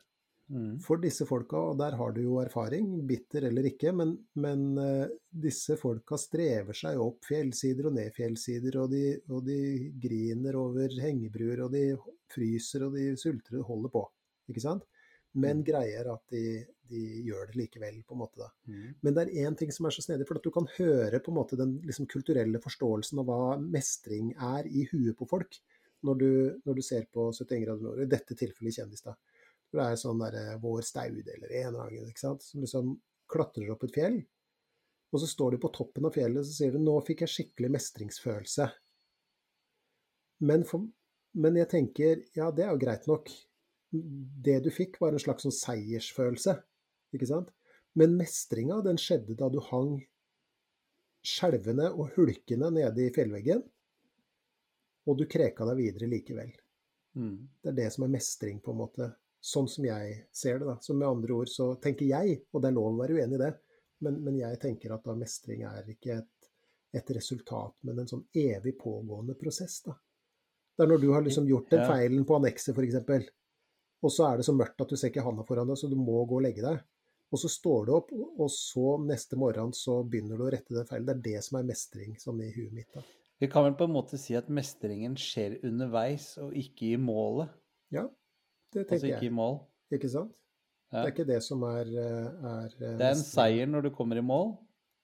Mm. 0.51 0.79
For 0.83 0.99
disse 0.99 1.23
folka, 1.29 1.59
og 1.71 1.77
der 1.79 1.95
har 1.95 2.11
du 2.11 2.23
jo 2.25 2.39
erfaring, 2.41 2.87
bitter 3.07 3.45
eller 3.47 3.69
ikke, 3.69 3.93
men, 3.95 4.17
men 4.43 4.63
uh, 4.75 5.05
disse 5.31 5.77
folka 5.79 6.17
strever 6.19 6.75
seg 6.75 6.99
opp 6.99 7.23
fjellsider 7.29 7.87
og 7.87 7.95
ned 7.95 8.11
fjellsider, 8.17 8.75
og 8.81 8.91
de, 8.91 9.05
og 9.31 9.45
de 9.47 9.61
griner 10.03 10.57
over 10.59 10.91
hengebruer, 10.99 11.63
og 11.63 11.71
de 11.71 11.85
fryser, 12.33 12.83
og 12.87 12.97
de 12.97 13.13
sulter 13.21 13.61
og 13.61 13.69
holder 13.69 13.95
på. 13.95 14.03
Ikke 14.51 14.65
sant? 14.65 14.83
Men 15.31 15.61
Mm. 15.61 15.63
greier 15.63 16.07
at 16.11 16.23
de, 16.33 16.65
de 16.91 17.01
gjør 17.23 17.47
det 17.47 17.55
likevel, 17.55 18.01
på 18.03 18.17
en 18.17 18.19
måte. 18.19 18.41
da. 18.41 18.49
Mm. 18.67 18.95
Men 19.01 19.13
det 19.15 19.23
er 19.23 19.47
én 19.47 19.55
ting 19.55 19.71
som 19.71 19.85
er 19.87 19.95
så 19.95 20.03
snedig, 20.03 20.27
for 20.27 20.35
at 20.35 20.43
du 20.43 20.51
kan 20.51 20.67
høre 20.75 21.21
på 21.23 21.31
en 21.31 21.37
måte 21.37 21.55
den 21.55 21.77
liksom, 21.87 22.09
kulturelle 22.11 22.59
forståelsen 22.59 23.21
av 23.23 23.29
hva 23.29 23.55
mestring 23.63 24.33
er 24.35 24.67
i 24.67 24.83
huet 24.91 25.15
på 25.15 25.29
folk, 25.31 25.61
når 26.07 26.19
du, 26.21 26.31
når 26.65 26.77
du 26.77 26.81
ser 26.85 27.07
på 27.13 27.29
71 27.31 27.63
grader 27.65 27.85
nord, 27.85 28.01
i 28.01 28.09
dette 28.09 28.37
tilfellet 28.37 28.77
kjendis, 28.77 29.03
da. 29.05 29.15
Hvor 29.69 29.81
det 29.81 29.87
er 29.87 29.99
sånn 30.01 30.21
derre 30.21 30.57
Vår 30.61 30.83
Staude 30.83 31.35
eller 31.35 31.53
en 31.61 31.67
eller 31.69 31.83
annen, 31.85 32.09
ikke 32.11 32.25
sant, 32.25 32.45
som 32.45 32.63
liksom 32.63 32.95
klatrer 33.31 33.71
opp 33.71 33.85
et 33.87 33.95
fjell. 33.95 34.17
Og 35.11 35.21
så 35.21 35.27
står 35.27 35.55
de 35.55 35.61
på 35.63 35.71
toppen 35.75 36.07
av 36.07 36.15
fjellet 36.15 36.41
og 36.41 36.47
så 36.47 36.55
sier 36.55 36.73
de 36.75 36.81
'nå 36.81 36.95
fikk 37.07 37.23
jeg 37.25 37.33
skikkelig 37.35 37.71
mestringsfølelse'. 37.75 38.69
Men, 40.47 40.65
for, 40.65 40.87
men 41.37 41.57
jeg 41.59 41.69
tenker 41.69 42.21
ja, 42.35 42.49
det 42.51 42.65
er 42.65 42.71
jo 42.73 42.81
greit 42.81 43.07
nok. 43.07 43.29
Det 43.91 44.61
du 44.63 44.71
fikk, 44.71 44.97
var 45.01 45.13
en 45.13 45.21
slags 45.21 45.43
sånn 45.45 45.53
seiersfølelse, 45.53 46.55
ikke 47.13 47.27
sant? 47.27 47.51
Men 47.99 48.15
mestringa, 48.15 48.79
den 48.85 48.99
skjedde 49.01 49.35
da 49.35 49.49
du 49.51 49.59
hang 49.67 49.99
skjelvende 51.27 51.91
og 51.91 52.15
hulkende 52.15 52.71
nede 52.73 53.05
i 53.05 53.11
fjellveggen, 53.13 53.61
og 55.07 55.17
du 55.17 55.25
kreka 55.29 55.65
deg 55.69 55.79
videre 55.79 56.09
likevel. 56.11 56.51
Mm. 57.17 57.37
Det 57.61 57.71
er 57.71 57.77
det 57.79 57.89
som 57.93 58.05
er 58.05 58.13
mestring, 58.13 58.61
på 58.63 58.73
en 58.73 58.81
måte. 58.83 59.09
Sånn 59.41 59.67
som 59.71 59.85
jeg 59.85 60.27
ser 60.31 60.59
det, 60.61 60.67
da. 60.69 60.77
Så 60.81 60.93
med 60.93 61.07
andre 61.07 61.33
ord 61.33 61.49
så 61.49 61.73
tenker 61.81 62.05
jeg, 62.05 62.37
og 62.51 62.61
det 62.61 62.69
er 62.69 62.77
lov 62.77 62.91
å 62.91 63.01
være 63.01 63.17
uenig 63.17 63.39
i 63.39 63.41
det, 63.41 63.51
men, 64.05 64.21
men 64.25 64.37
jeg 64.37 64.59
tenker 64.61 64.93
at 64.93 65.05
da 65.05 65.15
mestring 65.17 65.65
er 65.69 65.89
ikke 65.89 66.19
et, 66.19 66.51
et 66.97 67.11
resultat, 67.17 67.75
men 67.87 68.01
en 68.01 68.09
sånn 68.09 68.23
evig 68.37 68.75
pågående 68.81 69.37
prosess, 69.39 69.81
da. 69.87 69.97
Det 70.77 70.85
er 70.85 70.89
når 70.89 71.01
du 71.01 71.09
har 71.11 71.25
liksom 71.25 71.47
gjort 71.49 71.73
den 71.73 71.83
feilen 71.85 72.23
på 72.25 72.37
annekset, 72.37 72.77
f.eks., 72.77 73.31
og 74.01 74.09
så 74.09 74.31
er 74.31 74.39
det 74.39 74.45
så 74.47 74.55
mørkt 74.57 74.81
at 74.81 74.89
du 74.89 74.97
ser 74.97 75.11
ikke 75.11 75.21
handa 75.25 75.43
foran 75.45 75.69
deg, 75.69 75.77
så 75.77 75.89
du 75.89 75.97
må 75.99 76.23
gå 76.25 76.39
og 76.39 76.45
legge 76.45 76.63
deg. 76.65 76.79
Og 77.31 77.39
så 77.39 77.51
står 77.51 77.85
du 77.85 77.91
opp, 77.95 78.09
og 78.11 78.49
så 78.51 78.95
neste 79.05 79.37
morgen 79.39 79.69
så 79.77 79.99
begynner 80.03 80.39
du 80.39 80.47
å 80.47 80.49
rette 80.51 80.73
den 80.73 80.87
feilen. 80.89 81.05
Det 81.05 81.13
er 81.13 81.21
det 81.27 81.43
som 81.45 81.59
er 81.59 81.67
mestring, 81.69 82.15
sånn 82.19 82.41
i 82.43 82.49
huet 82.55 82.73
mitt. 82.75 82.89
da. 82.95 83.03
Vi 83.41 83.47
kan 83.49 83.65
vel 83.65 83.73
på 83.79 83.87
en 83.89 83.93
måte 83.95 84.19
si 84.21 84.35
at 84.37 84.49
mestringen 84.53 85.15
skjer 85.17 85.55
underveis, 85.65 86.35
og 86.37 86.53
ikke 86.53 86.91
i 86.93 86.97
målet. 87.01 87.49
Ja, 87.91 88.03
det 88.71 88.83
tenker 88.85 88.93
Altså 88.99 89.07
ikke 89.09 89.17
ikke 89.17 89.31
i 89.31 89.35
mål. 89.39 89.55
Ikke 89.97 90.09
sant? 90.13 90.35
Ja. 90.91 91.01
Det 91.01 91.07
er 91.07 91.13
ikke 91.15 91.25
det 91.31 91.39
som 91.43 91.63
er, 91.65 91.89
eh, 91.89 92.27
er 92.51 92.65
eh, 92.67 92.97
Det 92.99 93.07
er 93.07 93.15
en 93.15 93.23
seier 93.25 93.65
når 93.71 93.87
du 93.87 93.89
kommer 93.95 94.17
i 94.17 94.21
mål, 94.25 94.57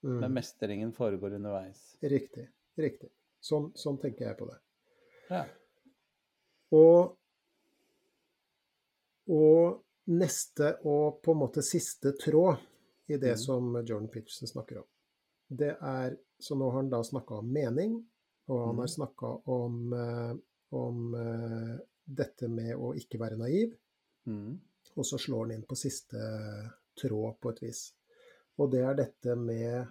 Mm. 0.03 0.19
men 0.21 0.33
mestringen 0.37 0.91
foregår 0.93 1.33
underveis. 1.35 1.95
Riktig. 2.03 2.47
Riktig. 2.77 3.09
Sånn, 3.41 3.71
sånn 3.75 3.97
tenker 3.99 4.27
jeg 4.27 4.37
på 4.37 4.45
det. 4.51 4.59
Ja. 5.31 5.45
Og 6.71 7.17
Og 9.29 9.81
neste 10.07 10.77
og 10.85 11.17
på 11.23 11.33
en 11.33 11.39
måte 11.41 11.61
siste 11.65 12.13
tråd 12.15 12.57
i 13.09 13.17
det 13.17 13.33
Mm. 13.33 13.37
som 13.37 13.73
Jordan 13.85 14.07
Peterson 14.07 14.47
snakker 14.47 14.77
om, 14.77 14.85
det 15.49 15.75
er 15.81 16.17
Så 16.39 16.55
nå 16.55 16.69
har 16.71 16.81
han 16.81 16.89
da 16.89 17.01
snakka 17.01 17.39
om 17.39 17.51
mening, 17.51 18.05
og 18.47 18.59
han 18.65 18.75
Mm. 18.75 18.79
har 18.79 18.87
snakka 18.87 19.29
om, 19.47 19.93
eh, 19.93 20.35
om 20.71 21.15
eh, 21.15 21.77
dette 22.07 22.47
med 22.47 22.75
å 22.75 22.93
ikke 22.95 23.19
være 23.19 23.37
naiv. 23.37 23.73
Mm. 24.27 24.59
Og 24.97 25.05
så 25.05 25.17
slår 25.19 25.45
han 25.47 25.51
inn 25.57 25.65
på 25.67 25.75
siste 25.77 26.17
tråd 26.95 27.39
på 27.41 27.49
et 27.49 27.59
vis. 27.61 27.93
Og 28.57 28.71
det 28.71 28.81
er 28.81 28.95
dette 28.95 29.35
med 29.35 29.87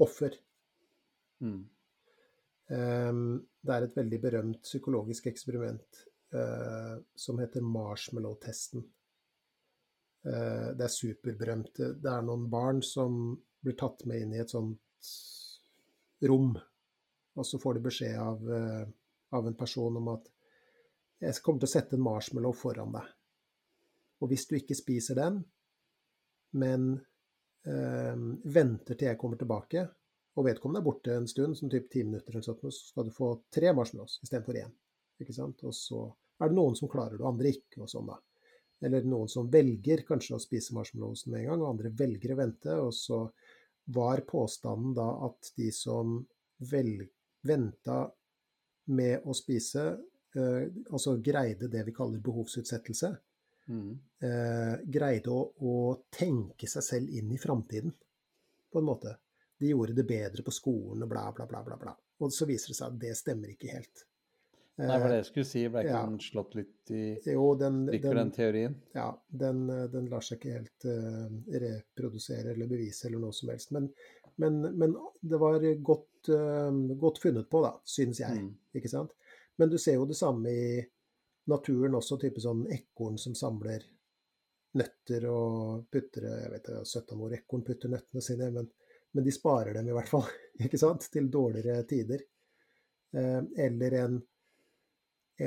offer. 0.00 0.30
Mm. 1.42 1.68
Ehm, 2.70 3.46
Det 3.64 3.74
er 3.74 3.82
et 3.84 3.94
veldig 3.96 4.20
berømt 4.22 4.62
psykologisk 4.62 5.26
eksperiment 5.26 6.04
eh, 6.32 6.98
som 7.16 7.38
heter 7.38 7.60
marshmallow-testen. 7.60 8.84
Det 10.22 10.80
er 10.84 10.88
superberømt. 10.92 11.74
Det 12.02 12.10
er 12.10 12.22
noen 12.22 12.48
barn 12.50 12.82
som 12.82 13.36
blir 13.62 13.76
tatt 13.76 14.04
med 14.06 14.22
inn 14.22 14.32
i 14.34 14.38
et 14.42 14.50
sånt 14.50 14.78
rom, 16.22 16.56
og 17.38 17.46
så 17.46 17.60
får 17.62 17.78
de 17.78 17.84
beskjed 17.86 18.18
av, 18.20 18.42
eh, 18.54 18.88
av 19.36 19.46
en 19.46 19.58
person 19.58 19.96
om 20.00 20.10
at 20.14 20.26
jeg 21.22 21.42
kommer 21.42 21.62
til 21.62 21.68
å 21.68 21.74
sette 21.74 21.96
en 21.96 22.04
marshmallow 22.04 22.54
foran 22.54 22.94
deg. 22.94 23.06
Og 24.22 24.30
hvis 24.30 24.46
du 24.50 24.56
ikke 24.58 24.76
spiser 24.78 25.18
den, 25.18 25.40
men 26.58 26.90
øh, 27.66 28.22
venter 28.44 28.94
til 28.94 29.10
jeg 29.10 29.18
kommer 29.20 29.38
tilbake, 29.38 29.84
og 30.38 30.46
vedkommende 30.46 30.82
er 30.82 30.86
borte 30.86 31.16
en 31.18 31.26
stund, 31.30 31.56
som 31.58 31.70
typ 31.70 31.88
ti 31.90 32.04
minutter 32.06 32.34
eller 32.34 32.46
sånt, 32.46 32.62
så 32.62 32.70
skal 32.92 33.08
du 33.08 33.14
få 33.14 33.32
tre 33.54 33.72
marshmallows 33.74 34.20
istedenfor 34.22 34.60
én. 34.60 34.74
Ikke 35.18 35.34
sant? 35.34 35.64
Og 35.66 35.74
så 35.74 36.04
er 36.38 36.50
det 36.50 36.58
noen 36.58 36.76
som 36.78 36.90
klarer 36.90 37.16
det, 37.16 37.24
og 37.24 37.32
andre 37.32 37.50
ikke, 37.56 37.82
og 37.82 37.90
sånn, 37.90 38.10
da. 38.12 38.18
Eller 38.86 39.06
noen 39.10 39.30
som 39.30 39.48
velger 39.50 40.04
kanskje 40.06 40.36
å 40.36 40.42
spise 40.42 40.74
marshmallowsen 40.76 41.32
med 41.32 41.42
en 41.42 41.48
gang, 41.50 41.62
og 41.64 41.72
andre 41.72 41.90
velger 41.98 42.34
å 42.34 42.38
vente. 42.38 42.76
Og 42.78 42.92
så 42.94 43.24
var 43.94 44.22
påstanden 44.28 44.94
da 44.94 45.08
at 45.26 45.50
de 45.58 45.72
som 45.74 46.20
vel, 46.70 47.02
venta 47.48 48.02
med 48.94 49.24
å 49.28 49.34
spise, 49.36 49.84
eh, 50.36 50.66
altså 50.90 51.16
greide 51.24 51.68
det 51.72 51.84
vi 51.88 51.96
kaller 51.96 52.20
behovsutsettelse, 52.24 53.14
Mm. 53.68 53.98
eh, 54.24 54.78
greide 54.88 55.28
å, 55.28 55.42
å 55.60 55.72
tenke 56.08 56.64
seg 56.72 56.82
selv 56.86 57.10
inn 57.12 57.32
i 57.34 57.38
framtiden, 57.38 57.92
på 58.72 58.80
en 58.80 58.86
måte. 58.86 59.12
De 59.60 59.68
gjorde 59.74 59.92
det 59.98 60.06
bedre 60.08 60.44
på 60.46 60.54
skolen 60.56 61.02
og 61.04 61.10
bla, 61.10 61.26
bla, 61.36 61.44
bla, 61.50 61.60
bla. 61.66 61.76
bla. 61.76 61.92
Og 62.24 62.32
så 62.32 62.46
viser 62.48 62.72
det 62.72 62.76
seg 62.78 62.86
at 62.94 62.96
det 63.02 63.10
stemmer 63.18 63.52
ikke 63.52 63.74
helt. 63.74 64.04
Nei, 64.78 64.94
for 64.94 65.08
Eh, 65.08 65.10
det 65.10 65.16
jeg 65.18 65.26
skulle 65.28 65.48
si, 65.50 65.62
ble 65.68 65.82
ikke 65.84 65.94
ja. 65.98 66.02
den 66.06 66.20
slått 66.22 66.52
litt 66.54 66.90
i 66.94 67.02
jo, 67.34 67.44
den, 67.58 67.80
stykker, 67.90 68.14
den 68.22 68.30
teorien? 68.36 68.76
ja, 68.94 69.08
den, 69.42 69.64
eh, 69.74 69.84
den 69.92 70.06
lar 70.08 70.22
seg 70.24 70.38
ikke 70.38 70.54
helt 70.54 70.86
uh, 70.88 71.28
reprodusere 71.66 72.54
eller 72.54 72.70
bevise 72.70 73.08
eller 73.08 73.20
noe 73.26 73.34
som 73.36 73.50
helst. 73.52 73.74
Men, 73.74 73.90
men, 74.38 74.60
men 74.78 74.94
det 75.20 75.40
var 75.42 75.60
godt, 75.82 76.08
eh, 76.32 76.70
godt 77.00 77.20
funnet 77.22 77.48
på, 77.50 77.62
da, 77.64 77.74
syns 77.84 78.22
jeg. 78.22 78.42
Mm. 78.42 78.52
Ikke 78.78 78.90
sant? 78.92 79.14
Men 79.58 79.70
du 79.72 79.78
ser 79.78 79.98
jo 79.98 80.06
det 80.06 80.18
samme 80.18 80.50
i 80.52 80.80
naturen 81.48 81.96
også, 81.98 82.18
type 82.20 82.42
sånn 82.42 82.66
ekorn 82.72 83.16
som 83.18 83.34
samler 83.38 83.86
nøtter 84.78 85.24
og 85.32 85.86
putter 85.90 86.26
Jeg 86.28 86.50
vet 86.52 86.66
ikke, 86.68 86.82
søtta 86.86 87.16
hvor 87.16 87.32
ekorn 87.34 87.64
putter 87.66 87.90
nøttene 87.92 88.22
sine, 88.22 88.50
men, 88.54 88.68
men 89.16 89.24
de 89.24 89.32
sparer 89.34 89.78
dem 89.78 89.88
i 89.88 89.96
hvert 89.96 90.10
fall, 90.10 90.28
ikke 90.64 90.80
sant? 90.80 91.08
Til 91.12 91.30
dårligere 91.32 91.86
tider. 91.88 92.22
Eh, 93.16 93.40
eller 93.66 93.98
en, 94.02 94.20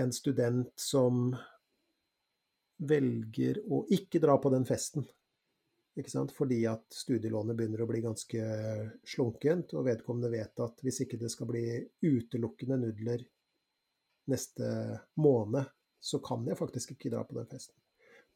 en 0.01 0.13
student 0.15 0.73
som 0.79 1.29
velger 2.81 3.61
å 3.69 3.83
ikke 3.93 4.19
dra 4.23 4.37
på 4.41 4.49
den 4.53 4.65
festen. 4.65 5.05
Ikke 5.99 6.11
sant? 6.11 6.31
Fordi 6.31 6.61
at 6.71 6.85
studielånet 6.95 7.57
begynner 7.57 7.83
å 7.83 7.89
bli 7.89 8.01
ganske 8.05 8.45
slunkent, 9.13 9.75
og 9.75 9.87
vedkommende 9.89 10.31
vet 10.31 10.63
at 10.63 10.79
hvis 10.85 11.01
ikke 11.03 11.19
det 11.19 11.31
skal 11.33 11.49
bli 11.51 11.65
utelukkende 12.07 12.79
nudler 12.79 13.25
neste 14.31 14.71
måned, 15.19 15.67
så 16.01 16.21
kan 16.23 16.45
jeg 16.47 16.57
faktisk 16.57 16.95
ikke 16.95 17.11
dra 17.13 17.25
på 17.27 17.35
den 17.37 17.49
festen. 17.51 17.75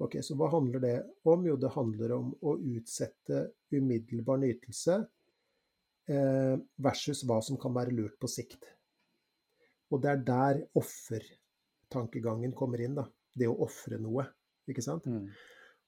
Ok, 0.03 0.17
Så 0.21 0.35
hva 0.35 0.49
handler 0.51 0.81
det 0.83 0.95
om? 1.23 1.45
Jo, 1.47 1.55
det 1.55 1.71
handler 1.71 2.17
om 2.17 2.33
å 2.43 2.57
utsette 2.59 3.45
umiddelbar 3.71 4.41
nytelse 4.41 4.97
eh, 6.11 6.55
versus 6.83 7.23
hva 7.23 7.39
som 7.45 7.59
kan 7.61 7.73
være 7.75 7.95
lurt 7.95 8.17
på 8.19 8.27
sikt. 8.27 8.67
Og 9.93 10.01
det 10.03 10.11
er 10.11 10.23
der 10.27 10.61
offertankegangen 10.75 12.51
kommer 12.57 12.83
inn, 12.83 12.97
da. 12.99 13.07
Det 13.35 13.47
å 13.47 13.55
ofre 13.63 13.99
noe, 14.01 14.27
ikke 14.67 14.83
sant? 14.83 15.07
Mm. 15.07 15.29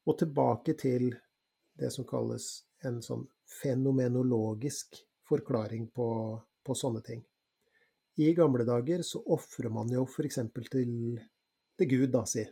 Og 0.08 0.18
tilbake 0.20 0.78
til 0.80 1.12
det 1.78 1.92
som 1.94 2.08
kalles 2.08 2.50
en 2.86 3.02
sånn 3.06 3.26
fenomenologisk 3.62 5.00
forklaring 5.28 5.90
på, 5.96 6.10
på 6.64 6.76
sånne 6.76 7.02
ting. 7.06 7.24
I 8.18 8.32
gamle 8.34 8.66
dager 8.66 9.04
så 9.06 9.22
ofrer 9.34 9.70
man 9.74 9.92
jo 9.94 10.06
f.eks. 10.08 10.40
til, 10.72 10.94
til 11.78 11.90
Gud, 11.92 12.10
da, 12.14 12.24
si. 12.26 12.46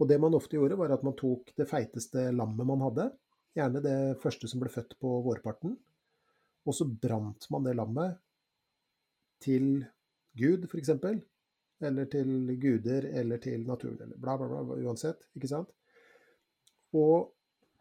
Og 0.00 0.08
det 0.10 0.18
man 0.20 0.36
ofte 0.36 0.58
gjorde, 0.58 0.76
var 0.76 0.92
at 0.92 1.04
man 1.06 1.16
tok 1.16 1.54
det 1.56 1.68
feiteste 1.70 2.28
lammet 2.34 2.68
man 2.68 2.82
hadde, 2.84 3.08
gjerne 3.54 3.82
det 3.84 3.98
første 4.22 4.50
som 4.50 4.60
ble 4.60 4.72
født 4.72 4.96
på 5.00 5.12
vårparten, 5.24 5.76
og 6.64 6.76
så 6.76 6.86
brant 6.88 7.46
man 7.54 7.64
det 7.66 7.76
lammet 7.78 8.18
til 9.44 9.84
Gud, 10.36 10.66
f.eks., 10.68 10.90
eller 11.84 12.08
til 12.10 12.54
guder, 12.60 13.06
eller 13.20 13.40
til 13.42 13.64
naturen, 13.68 14.00
eller 14.06 14.20
bla, 14.20 14.36
bla, 14.40 14.48
bla, 14.50 14.76
uansett, 14.84 15.26
ikke 15.36 15.50
sant? 15.50 15.72
Og 16.96 17.33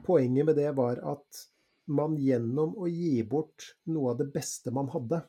poenget 0.05 0.45
med 0.45 0.57
det 0.59 0.71
var 0.77 1.01
at 1.13 1.43
man 1.93 2.15
gjennom 2.19 2.75
å 2.79 2.87
gi 2.87 3.23
bort 3.27 3.73
noe 3.91 4.13
av 4.13 4.19
det 4.21 4.29
beste 4.33 4.71
man 4.71 4.91
hadde, 4.93 5.19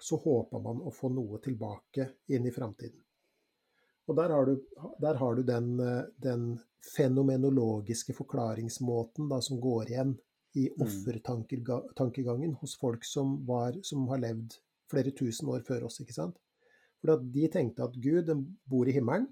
så 0.00 0.18
håpa 0.20 0.60
man 0.60 0.80
å 0.84 0.92
få 0.92 1.10
noe 1.12 1.40
tilbake 1.44 2.08
inn 2.34 2.46
i 2.48 2.52
framtiden. 2.52 3.00
Og 4.04 4.16
der 4.18 4.32
har 4.34 4.48
du, 4.48 4.54
der 5.00 5.16
har 5.16 5.36
du 5.36 5.42
den, 5.48 5.76
den 6.20 6.48
fenomenologiske 6.92 8.12
forklaringsmåten 8.16 9.30
da, 9.30 9.40
som 9.40 9.60
går 9.60 9.92
igjen 9.92 10.16
i 10.54 10.68
Mm. 10.70 10.86
offertankegangen 10.86 12.52
hos 12.60 12.76
folk 12.78 13.04
som, 13.04 13.46
var, 13.46 13.74
som 13.82 14.06
har 14.08 14.20
levd 14.22 14.58
flere 14.90 15.10
tusen 15.10 15.48
år 15.48 15.64
før 15.66 15.88
oss. 15.88 16.00
ikke 16.00 16.14
sant? 16.14 16.36
For 17.00 17.16
de 17.18 17.48
tenkte 17.48 17.84
at 17.84 17.96
Gud 17.96 18.26
den 18.26 18.44
bor 18.64 18.88
i 18.88 18.92
himmelen, 18.92 19.26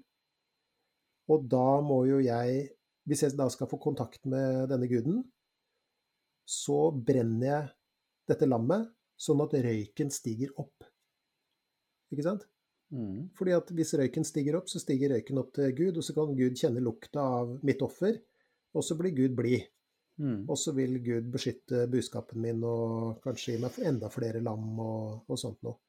og 1.31 1.47
da 1.47 1.81
må 1.81 2.03
jo 2.09 2.19
jeg 2.19 2.69
Hvis 3.09 3.25
jeg 3.25 3.35
da 3.35 3.49
skal 3.51 3.69
få 3.71 3.79
kontakt 3.83 4.23
med 4.29 4.69
denne 4.71 4.87
guden, 4.91 5.21
så 6.47 6.91
brenner 6.91 7.47
jeg 7.47 7.69
dette 8.31 8.47
lammet 8.47 8.87
sånn 9.19 9.43
at 9.43 9.55
røyken 9.65 10.11
stiger 10.11 10.51
opp. 10.59 10.85
Ikke 12.13 12.25
sant? 12.25 12.47
Mm. 12.93 13.29
Fordi 13.37 13.55
at 13.55 13.71
hvis 13.73 13.93
røyken 13.99 14.25
stiger 14.27 14.59
opp, 14.59 14.69
så 14.69 14.81
stiger 14.81 15.15
røyken 15.15 15.39
opp 15.41 15.53
til 15.55 15.71
Gud, 15.75 15.97
og 15.97 16.05
så 16.05 16.15
kan 16.15 16.35
Gud 16.37 16.59
kjenne 16.59 16.83
lukta 16.83 17.23
av 17.39 17.55
mitt 17.65 17.81
offer, 17.85 18.19
og 18.73 18.85
så 18.85 18.97
blir 18.99 19.15
Gud 19.17 19.37
blid. 19.37 19.65
Mm. 20.21 20.43
Og 20.45 20.57
så 20.61 20.75
vil 20.77 20.99
Gud 21.01 21.31
beskytte 21.33 21.87
buskapen 21.89 22.43
min 22.43 22.61
og 22.69 23.23
kanskje 23.23 23.55
gi 23.55 23.61
meg 23.63 23.79
enda 23.81 24.11
flere 24.13 24.43
lam 24.45 24.77
og, 24.77 25.23
og 25.25 25.39
sånt 25.41 25.63
noe. 25.65 25.79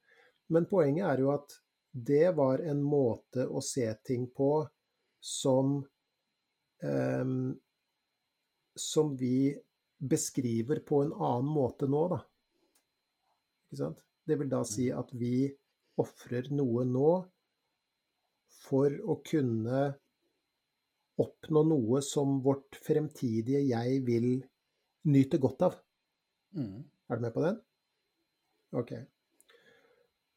Men 0.52 0.68
poenget 0.68 1.04
er 1.10 1.20
jo 1.24 1.32
at 1.34 1.58
det 1.94 2.30
var 2.36 2.64
en 2.64 2.80
måte 2.82 3.44
å 3.46 3.60
se 3.64 3.84
ting 4.06 4.26
på 4.34 4.64
som 5.20 5.76
Som 8.74 9.12
vi 9.16 9.54
beskriver 9.98 10.80
på 10.84 11.02
en 11.04 11.12
annen 11.14 11.48
måte 11.48 11.86
nå, 11.88 12.02
da. 12.12 12.18
Ikke 13.68 13.80
sant? 13.80 14.02
Det 14.24 14.38
vil 14.40 14.50
da 14.50 14.62
si 14.68 14.88
at 14.92 15.12
vi 15.16 15.46
ofrer 16.00 16.48
noe 16.52 16.84
nå 16.88 17.12
for 18.64 18.94
å 19.04 19.18
kunne 19.24 19.84
oppnå 21.20 21.62
noe 21.68 22.00
som 22.02 22.40
vårt 22.42 22.78
fremtidige 22.82 23.60
jeg 23.68 24.00
vil 24.06 24.28
nyte 25.10 25.38
godt 25.42 25.66
av. 25.68 25.76
Mm. 26.56 26.82
Er 26.82 27.20
du 27.20 27.24
med 27.26 27.34
på 27.34 27.44
den? 27.44 27.60
Ok. 28.74 28.92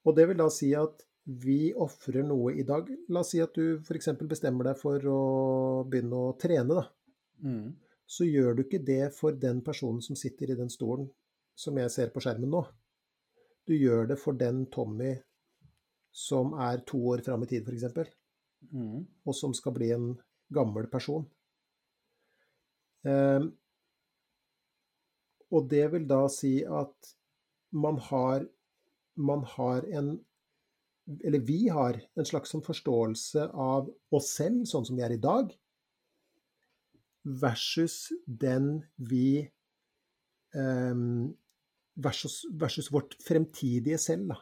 Og 0.05 0.15
det 0.17 0.27
vil 0.29 0.39
da 0.39 0.49
si 0.53 0.73
at 0.77 1.06
vi 1.27 1.73
ofrer 1.75 2.23
noe 2.23 2.53
i 2.55 2.63
dag. 2.63 2.87
La 3.11 3.19
oss 3.19 3.33
si 3.33 3.41
at 3.43 3.55
du 3.55 3.81
f.eks. 3.81 4.13
bestemmer 4.29 4.69
deg 4.69 4.79
for 4.79 5.03
å 5.11 5.21
begynne 5.89 6.21
å 6.29 6.35
trene, 6.39 6.77
da. 6.77 6.85
Mm. 7.43 7.75
Så 8.07 8.23
gjør 8.23 8.55
du 8.55 8.63
ikke 8.63 8.79
det 8.87 9.11
for 9.15 9.35
den 9.35 9.59
personen 9.65 9.99
som 10.03 10.15
sitter 10.15 10.53
i 10.53 10.59
den 10.59 10.71
stolen 10.71 11.09
som 11.57 11.77
jeg 11.81 11.91
ser 11.91 12.13
på 12.13 12.23
skjermen 12.23 12.53
nå. 12.53 12.61
Du 13.67 13.73
gjør 13.75 14.07
det 14.13 14.19
for 14.21 14.37
den 14.39 14.63
Tommy 14.71 15.17
som 16.15 16.53
er 16.63 16.85
to 16.87 17.01
år 17.11 17.21
fram 17.25 17.43
i 17.43 17.49
tid, 17.49 17.67
f.eks. 17.67 18.13
Mm. 18.71 19.03
og 19.27 19.35
som 19.37 19.53
skal 19.53 19.75
bli 19.75 19.91
en 19.93 20.13
gammel 20.53 20.87
person. 20.89 21.27
Um, 23.03 23.51
og 25.53 25.67
det 25.69 25.83
vil 25.93 26.07
da 26.09 26.23
si 26.31 26.61
at 26.63 27.11
man 27.75 27.99
har, 28.07 28.47
man 29.15 29.43
har 29.57 29.85
en 29.99 30.15
Eller 31.23 31.39
vi 31.39 31.67
har 31.71 31.99
en 32.19 32.27
slags 32.27 32.51
sånn 32.51 32.65
forståelse 32.65 33.47
av 33.53 33.87
oss 34.13 34.33
selv, 34.35 34.65
sånn 34.67 34.85
som 34.87 34.97
vi 34.97 35.05
er 35.05 35.15
i 35.15 35.21
dag, 35.23 35.53
versus 37.27 38.07
den 38.25 38.81
vi 38.95 39.47
um, 40.55 41.35
versus, 41.95 42.41
versus, 42.51 42.91
vårt 42.91 43.15
fremtidige 43.23 43.99
selv. 44.01 44.35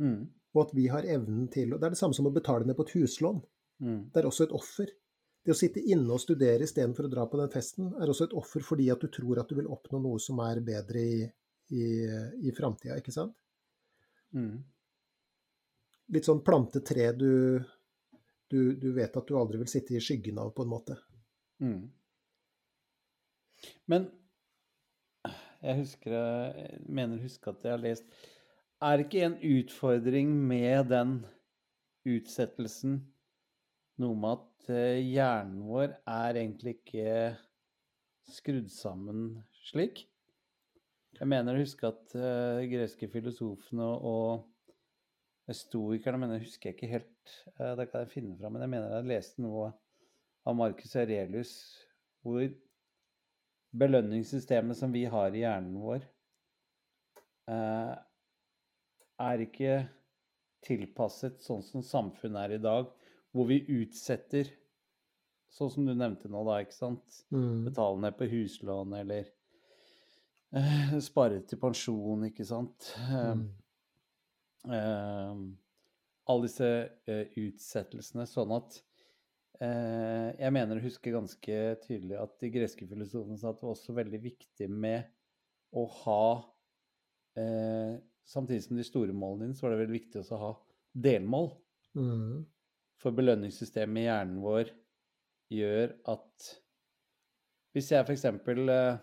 Mm. 0.00 0.28
Og 0.54 0.62
at 0.64 0.74
vi 0.76 0.86
har 0.90 1.06
evnen 1.06 1.48
til 1.52 1.74
og 1.74 1.80
Det 1.80 1.88
er 1.88 1.94
det 1.94 2.00
samme 2.00 2.16
som 2.16 2.28
å 2.28 2.34
betale 2.34 2.66
ned 2.66 2.76
på 2.78 2.86
et 2.86 2.94
huslån. 2.98 3.42
Mm. 3.84 4.00
Det 4.12 4.20
er 4.20 4.28
også 4.28 4.48
et 4.48 4.56
offer. 4.56 4.92
Det 5.44 5.54
å 5.54 5.58
sitte 5.58 5.80
inne 5.80 6.12
og 6.12 6.22
studere 6.22 6.66
istedenfor 6.66 7.06
å 7.06 7.12
dra 7.12 7.26
på 7.30 7.38
den 7.40 7.52
festen, 7.52 7.92
er 8.00 8.10
også 8.10 8.28
et 8.28 8.34
offer 8.36 8.64
fordi 8.64 8.88
at 8.92 9.04
du 9.04 9.08
tror 9.12 9.40
at 9.40 9.48
du 9.48 9.56
vil 9.58 9.70
oppnå 9.70 10.00
noe 10.02 10.20
som 10.20 10.40
er 10.44 10.60
bedre 10.64 11.04
i, 11.04 11.20
i, 11.72 11.84
i 12.48 12.54
framtida, 12.56 12.98
ikke 12.98 13.14
sant? 13.14 13.36
Mm. 14.36 14.58
Litt 16.14 16.28
sånn 16.28 16.40
plantetre 16.44 17.10
du, 17.16 17.32
du, 18.48 18.60
du, 18.80 18.88
vet 18.96 19.16
at 19.16 19.28
du 19.28 19.36
aldri 19.36 19.60
vil 19.60 19.70
sitte 19.70 19.96
i 19.96 20.02
skyggen 20.02 20.40
av, 20.40 20.54
på 20.56 20.64
en 20.64 20.72
måte. 20.72 20.96
Mm. 21.60 21.82
Men 23.90 24.08
jeg 25.58 25.80
husker 25.80 26.14
jeg 26.14 26.82
mener 26.86 27.24
huske 27.24 27.50
at 27.50 27.64
jeg 27.66 27.74
har 27.74 27.80
lest 27.82 28.18
Er 28.78 29.02
ikke 29.02 29.24
en 29.26 29.34
utfordring 29.42 30.30
med 30.46 30.92
den 30.92 31.16
utsettelsen 32.06 33.00
noe 33.98 34.14
med 34.14 34.36
at 34.36 34.70
eh, 34.70 35.00
hjernen 35.02 35.64
vår 35.66 35.96
er 36.06 36.38
egentlig 36.38 36.76
ikke 36.78 37.16
skrudd 38.30 38.68
sammen 38.70 39.40
slik? 39.66 40.04
Jeg 41.18 41.26
mener 41.26 41.56
å 41.56 41.64
huske 41.64 41.88
at 41.88 42.14
uh, 42.14 42.62
greske 42.70 43.08
filosofene 43.10 43.88
og 44.06 44.44
stoikerne 45.56 46.20
men 46.20 46.34
jeg 46.36 46.46
husker 46.46 46.74
ikke 46.74 46.90
helt 46.90 47.34
uh, 47.58 47.74
Det 47.78 47.88
kan 47.90 48.04
jeg 48.04 48.12
finne 48.12 48.36
fram, 48.38 48.54
men 48.54 48.64
jeg 48.64 48.72
mener 48.74 48.96
jeg 48.96 49.08
leste 49.08 49.44
noe 49.44 49.70
av 50.48 50.56
Marcus 50.56 50.96
Aurelius 50.96 51.52
hvor 52.24 52.44
belønningssystemet 53.78 54.76
som 54.78 54.92
vi 54.92 55.04
har 55.08 55.34
i 55.36 55.42
hjernen 55.42 55.76
vår, 55.80 56.04
uh, 57.52 57.94
er 59.28 59.44
ikke 59.44 59.74
tilpasset 60.64 61.42
sånn 61.44 61.62
som 61.62 61.84
samfunnet 61.84 62.40
er 62.44 62.56
i 62.56 62.62
dag, 62.62 62.88
hvor 63.32 63.48
vi 63.50 63.62
utsetter 63.80 64.50
Sånn 65.48 65.70
som 65.72 65.86
du 65.88 65.94
nevnte 65.96 66.28
nå, 66.28 66.42
da, 66.44 66.58
ikke 66.60 66.76
sant. 66.76 67.22
Mm. 67.32 67.64
Betale 67.64 68.02
ned 68.02 68.16
på 68.18 68.26
huslån 68.28 68.92
eller 68.98 69.30
eh, 70.52 70.92
spare 71.06 71.40
til 71.48 71.60
pensjon, 71.62 72.26
ikke 72.28 72.44
sant. 72.44 72.90
Eh, 73.00 73.32
Mm. 73.32 73.46
Eh, 74.66 75.40
alle 76.28 76.44
disse 76.44 76.68
eh, 77.08 77.32
utsettelsene. 77.40 78.26
Sånn 78.28 78.52
at 78.56 78.80
eh, 79.62 80.28
Jeg 80.38 80.54
mener 80.54 80.78
å 80.78 80.84
huske 80.84 81.14
ganske 81.14 81.60
tydelig 81.84 82.18
at 82.20 82.36
de 82.42 82.52
greske 82.54 82.88
filosofene 82.88 83.38
sa 83.40 83.52
at 83.52 83.60
det 83.60 83.68
var 83.68 83.76
også 83.76 83.96
veldig 83.96 84.20
viktig 84.26 84.68
med 84.72 85.08
å 85.76 85.86
ha 86.02 86.22
eh, 87.38 87.96
Samtidig 88.28 88.66
som 88.66 88.76
de 88.76 88.84
store 88.84 89.14
målene 89.16 89.46
dine, 89.46 89.56
så 89.56 89.64
var 89.64 89.72
det 89.72 89.84
veldig 89.86 89.94
viktig 89.94 90.20
å 90.20 90.40
ha 90.42 90.50
delmål. 90.92 91.46
Mm. 91.96 92.42
For 93.00 93.16
belønningssystemet 93.16 94.02
i 94.02 94.04
hjernen 94.04 94.42
vår 94.42 94.72
gjør 95.54 95.94
at 96.12 96.48
Hvis 97.72 97.88
jeg 97.94 98.04
f.eks. 98.04 98.26
Eh, 98.26 98.98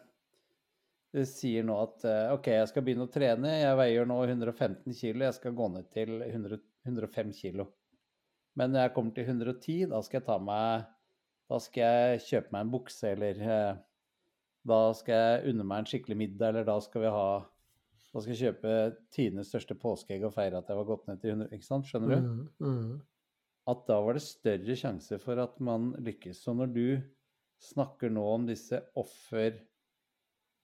sier 1.23 1.63
nå 1.65 1.77
at 1.79 2.03
eh, 2.09 2.33
OK, 2.35 2.49
jeg 2.51 2.67
skal 2.71 2.83
begynne 2.85 3.07
å 3.07 3.11
trene, 3.11 3.53
jeg 3.61 3.79
veier 3.79 4.07
nå 4.09 4.17
115 4.25 4.83
kg, 4.91 5.23
jeg 5.27 5.37
skal 5.37 5.55
gå 5.55 5.69
ned 5.71 5.87
til 5.93 6.11
100, 6.25 6.59
105 6.89 7.33
kg. 7.39 7.65
Men 8.59 8.71
når 8.73 8.85
jeg 8.85 8.93
kommer 8.95 9.15
til 9.15 9.29
110, 9.29 9.89
da 9.91 10.01
skal 10.03 10.21
jeg 10.21 10.27
ta 10.27 10.37
meg 10.39 10.85
Da 11.51 11.57
skal 11.61 11.83
jeg 11.83 12.21
kjøpe 12.25 12.55
meg 12.55 12.63
en 12.65 12.71
bukse, 12.73 13.09
eller 13.11 13.41
eh, 13.45 13.81
da 14.65 14.79
skal 14.97 15.19
jeg 15.21 15.51
unne 15.53 15.65
meg 15.67 15.83
en 15.83 15.89
skikkelig 15.91 16.17
middag, 16.17 16.51
eller 16.51 16.67
da 16.67 16.77
skal 16.83 17.05
vi 17.05 17.11
ha 17.15 17.27
Da 18.11 18.23
skal 18.23 18.33
jeg 18.33 18.41
kjøpe 18.43 18.77
tidenes 19.13 19.51
største 19.51 19.77
påskeegg 19.79 20.23
og 20.25 20.33
feire 20.35 20.61
at 20.61 20.71
jeg 20.71 20.79
var 20.79 20.89
gått 20.89 21.09
ned 21.09 21.21
til 21.21 21.35
100 21.35 21.51
Ikke 21.55 21.67
sant? 21.67 21.89
Skjønner 21.89 22.15
du? 22.15 22.31
Mm. 22.31 22.47
Mm. 22.71 22.95
at 23.71 23.87
da 23.87 23.99
var 24.05 24.13
det 24.13 24.21
større 24.21 24.75
sjanse 24.77 25.17
for 25.17 25.39
at 25.41 25.55
man 25.63 25.93
lykkes. 26.05 26.43
Så 26.43 26.53
når 26.53 26.73
du 26.73 26.87
snakker 27.61 28.11
nå 28.13 28.25
om 28.35 28.43
disse 28.45 28.81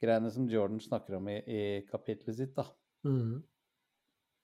offergreiene 0.01 0.31
som 0.33 0.47
Jordan 0.49 0.79
snakker 0.81 1.15
om 1.17 1.27
i, 1.29 1.37
i 1.45 1.61
kapitlet 1.89 2.35
sitt, 2.37 2.55
da, 2.55 2.65
Mm. 3.05 3.43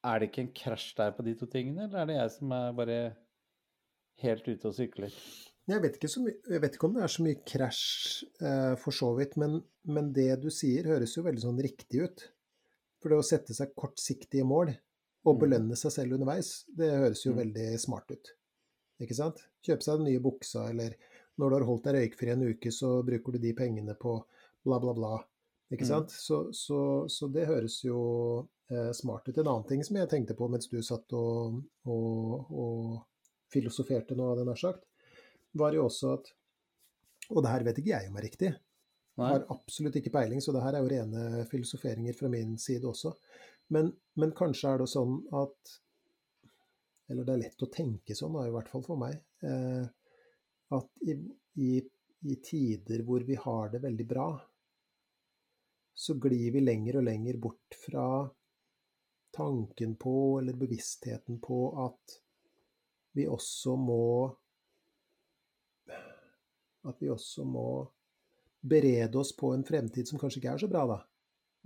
er 0.05 0.20
det 0.20 0.30
ikke 0.32 0.41
en 0.41 0.53
krasj 0.53 0.95
der 0.97 1.12
på 1.12 1.24
de 1.24 1.34
to 1.36 1.45
tingene, 1.45 1.84
eller 1.86 1.99
er 2.01 2.05
det 2.08 2.16
jeg 2.18 2.32
som 2.32 2.51
er 2.51 2.74
bare 2.74 3.16
helt 4.22 4.47
ute 4.47 4.66
og 4.68 4.74
sykler? 4.74 5.12
Jeg 5.68 5.82
vet, 5.82 5.97
ikke 5.97 6.10
jeg 6.49 6.62
vet 6.62 6.76
ikke 6.76 6.88
om 6.88 6.93
det 6.95 7.03
er 7.03 7.08
så 7.12 7.24
mye 7.24 7.41
krasj 7.45 8.24
eh, 8.41 8.76
for 8.78 8.91
så 8.91 9.12
vidt, 9.18 9.36
men, 9.38 9.64
men 9.86 10.14
det 10.14 10.39
du 10.41 10.49
sier 10.49 10.86
høres 10.88 11.18
jo 11.18 11.24
veldig 11.24 11.41
sånn 11.43 11.62
riktig 11.62 12.01
ut. 12.05 12.32
For 13.01 13.10
det 13.10 13.18
å 13.20 13.26
sette 13.26 13.53
seg 13.53 13.76
kortsiktige 13.76 14.45
mål 14.45 14.72
og 15.26 15.36
Mm. 15.36 15.39
belønne 15.41 15.76
seg 15.76 15.91
selv 15.91 16.14
underveis, 16.16 16.66
det 16.74 16.89
høres 16.89 17.26
jo 17.26 17.34
Mm. 17.34 17.38
veldig 17.43 17.80
smart 17.80 18.10
ut. 18.12 18.34
Ikke 19.01 19.14
sant? 19.14 19.43
Kjøpe 19.62 19.84
seg 19.84 19.97
den 19.97 20.05
nye 20.08 20.20
buksa, 20.24 20.70
eller 20.70 20.95
når 21.38 21.49
du 21.49 21.55
har 21.58 21.66
holdt 21.66 21.84
deg 21.84 21.95
røykfri 21.95 22.32
en 22.32 22.47
uke, 22.47 22.72
så 22.72 23.03
bruker 23.05 23.34
du 23.34 23.38
de 23.39 23.53
pengene 23.53 23.93
på 23.99 24.24
bla, 24.64 24.80
bla, 24.80 24.93
bla. 24.93 25.18
Ikke 25.72 25.84
Mm. 25.84 25.89
sant? 25.89 26.11
Så, 26.15 26.38
så, 26.55 26.80
så 27.11 27.28
det 27.28 27.47
høres 27.49 27.82
jo 27.84 27.97
eh, 28.72 28.91
smart 28.95 29.28
ut. 29.28 29.38
En 29.38 29.47
annen 29.51 29.68
ting 29.68 29.84
som 29.84 29.97
jeg 29.99 30.09
tenkte 30.09 30.36
på 30.38 30.47
mens 30.51 30.70
du 30.72 30.78
satt 30.82 31.11
og, 31.18 31.57
og, 31.86 32.51
og 32.51 33.01
filosoferte 33.51 34.15
nå, 34.15 34.30
hadde 34.30 34.45
jeg 34.45 34.49
nær 34.51 34.61
sagt, 34.61 34.86
var 35.57 35.76
jo 35.76 35.86
også 35.89 36.13
at 36.20 36.32
Og 37.36 37.43
det 37.43 37.51
her 37.51 37.63
vet 37.68 37.80
ikke 37.82 37.91
jeg 37.91 38.07
om 38.07 38.15
er 38.22 38.24
riktig. 38.30 38.53
Nei? 39.18 39.32
Har 39.34 39.43
absolutt 39.51 39.95
ikke 39.99 40.13
peiling, 40.13 40.39
så 40.39 40.53
det 40.55 40.61
her 40.63 40.78
er 40.78 40.84
jo 40.86 40.91
rene 40.93 41.43
filosoferinger 41.51 42.15
fra 42.15 42.30
min 42.32 42.53
side 42.61 42.88
også. 42.88 43.11
Men, 43.76 43.89
men 44.15 44.32
kanskje 44.38 44.70
er 44.72 44.80
det 44.84 44.88
sånn 44.93 45.18
at 45.36 45.74
Eller 47.09 47.26
det 47.28 47.34
er 47.34 47.41
lett 47.41 47.63
å 47.63 47.70
tenke 47.72 48.15
sånn, 48.15 48.36
da, 48.36 48.45
i 48.47 48.51
hvert 48.55 48.70
fall 48.72 48.84
for 48.86 48.99
meg. 48.99 49.15
Eh, 49.43 49.86
at 50.78 51.07
i, 51.07 51.15
i, 51.63 51.74
i 52.28 52.36
tider 52.43 53.03
hvor 53.07 53.24
vi 53.28 53.36
har 53.39 53.70
det 53.72 53.80
veldig 53.84 54.07
bra, 54.07 54.26
så 55.98 56.14
glir 56.14 56.52
vi 56.54 56.62
lenger 56.62 57.00
og 57.00 57.08
lenger 57.08 57.39
bort 57.41 57.78
fra 57.82 58.08
tanken 59.34 59.95
på, 59.98 60.39
eller 60.39 60.54
bevisstheten 60.54 61.39
på, 61.41 61.58
at 61.86 62.18
vi 63.18 63.26
også 63.28 63.76
må 63.82 64.04
At 66.88 67.02
vi 67.02 67.10
også 67.12 67.43
må 67.43 67.70
berede 68.62 69.18
oss 69.20 69.34
på 69.36 69.50
en 69.52 69.66
fremtid 69.67 70.08
som 70.08 70.21
kanskje 70.21 70.39
ikke 70.39 70.51
er 70.54 70.62
så 70.62 70.70
bra, 70.71 70.86
da. 70.88 71.00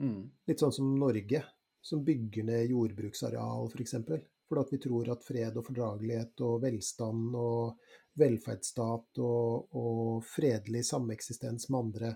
Mm. 0.01 0.23
Litt 0.49 0.63
sånn 0.63 0.73
som 0.73 0.87
Norge, 0.97 1.43
som 1.83 2.01
bygger 2.07 2.47
ned 2.47 2.71
jordbruksareal, 2.71 3.67
f.eks. 3.67 3.75
For 3.75 3.83
eksempel. 3.83 4.23
fordi 4.47 4.63
at 4.63 4.73
vi 4.73 4.79
tror 4.87 5.11
at 5.13 5.27
fred 5.27 5.59
og 5.59 5.67
fordragelighet 5.67 6.41
og 6.47 6.63
velstand 6.63 7.35
og 7.37 7.91
velferdsstat 8.23 9.21
og, 9.21 9.77
og 9.77 10.25
fredelig 10.25 10.87
sameksistens 10.87 11.69
med 11.69 11.79
andre 11.83 12.15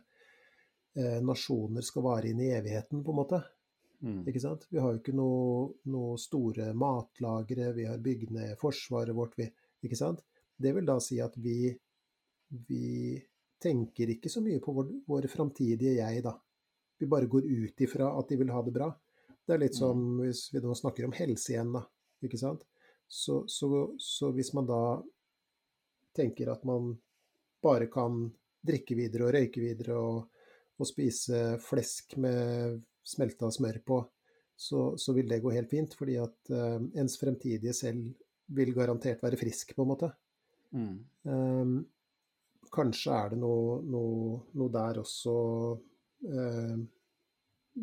eh, 0.97 1.19
nasjoner 1.23 1.85
skal 1.85 2.05
vare 2.05 2.31
inn 2.31 2.41
i 2.41 2.51
evigheten, 2.55 3.03
på 3.03 3.13
en 3.13 3.19
måte. 3.19 3.41
Mm. 4.05 4.23
Ikke 4.27 4.41
sant? 4.43 4.65
Vi 4.69 4.81
har 4.81 4.93
jo 4.93 5.01
ikke 5.01 5.15
noe, 5.15 5.69
noe 5.91 6.17
store 6.21 6.71
matlagre, 6.77 7.71
vi 7.77 7.87
har 7.89 8.01
bygd 8.03 8.33
ned 8.35 8.57
forsvaret 8.61 9.15
vårt, 9.15 9.37
vi, 9.39 9.47
ikke 9.85 9.99
sant? 9.99 10.23
Det 10.55 10.71
vil 10.75 10.87
da 10.87 10.99
si 11.03 11.19
at 11.23 11.35
vi, 11.41 11.71
vi 12.67 13.15
tenker 13.61 14.11
ikke 14.13 14.31
så 14.31 14.43
mye 14.43 14.61
på 14.63 14.75
vår, 14.75 14.91
våre 15.07 15.31
framtidige 15.31 15.97
jeg, 15.97 16.23
da. 16.25 16.35
Vi 16.99 17.09
bare 17.11 17.27
går 17.27 17.47
ut 17.47 17.81
ifra 17.83 18.13
at 18.19 18.29
de 18.29 18.37
vil 18.39 18.53
ha 18.55 18.61
det 18.63 18.73
bra. 18.75 18.87
Det 19.45 19.55
er 19.55 19.61
litt 19.61 19.75
som 19.77 20.21
hvis 20.21 20.47
vi 20.53 20.61
nå 20.63 20.73
snakker 20.77 21.07
om 21.07 21.15
helse 21.15 21.53
igjen, 21.53 21.73
da. 21.75 21.83
Ikke 22.23 22.39
sant? 22.39 22.63
Så, 23.07 23.43
så, 23.51 23.67
så 24.01 24.31
hvis 24.33 24.53
man 24.57 24.65
da 24.69 24.79
tenker 26.15 26.49
at 26.53 26.63
man 26.65 26.93
bare 27.61 27.89
kan 27.91 28.23
drikke 28.65 28.95
videre 28.97 29.27
og 29.27 29.35
røyke 29.35 29.61
videre 29.61 29.97
og, 29.99 30.23
og 30.79 30.89
spise 30.89 31.55
flesk 31.63 32.17
med 32.21 32.81
smelta 33.05 33.49
smør 33.53 33.79
på, 33.85 33.99
så, 34.55 34.95
så 34.99 35.13
vil 35.15 35.29
det 35.29 35.41
gå 35.43 35.53
helt 35.55 35.71
fint. 35.71 35.95
Fordi 35.97 36.17
at 36.21 36.53
uh, 36.53 36.79
ens 36.97 37.17
fremtidige 37.21 37.75
selv 37.75 38.11
vil 38.55 38.73
garantert 38.77 39.23
være 39.23 39.39
frisk, 39.39 39.75
på 39.75 39.85
en 39.85 39.91
måte. 39.91 40.11
Mm. 40.75 40.97
Um, 41.23 41.75
kanskje 42.73 43.15
er 43.15 43.33
det 43.33 43.39
noe, 43.41 43.79
noe, 43.87 44.39
noe 44.57 44.73
der 44.73 45.01
også 45.01 45.35
uh, 45.75 46.77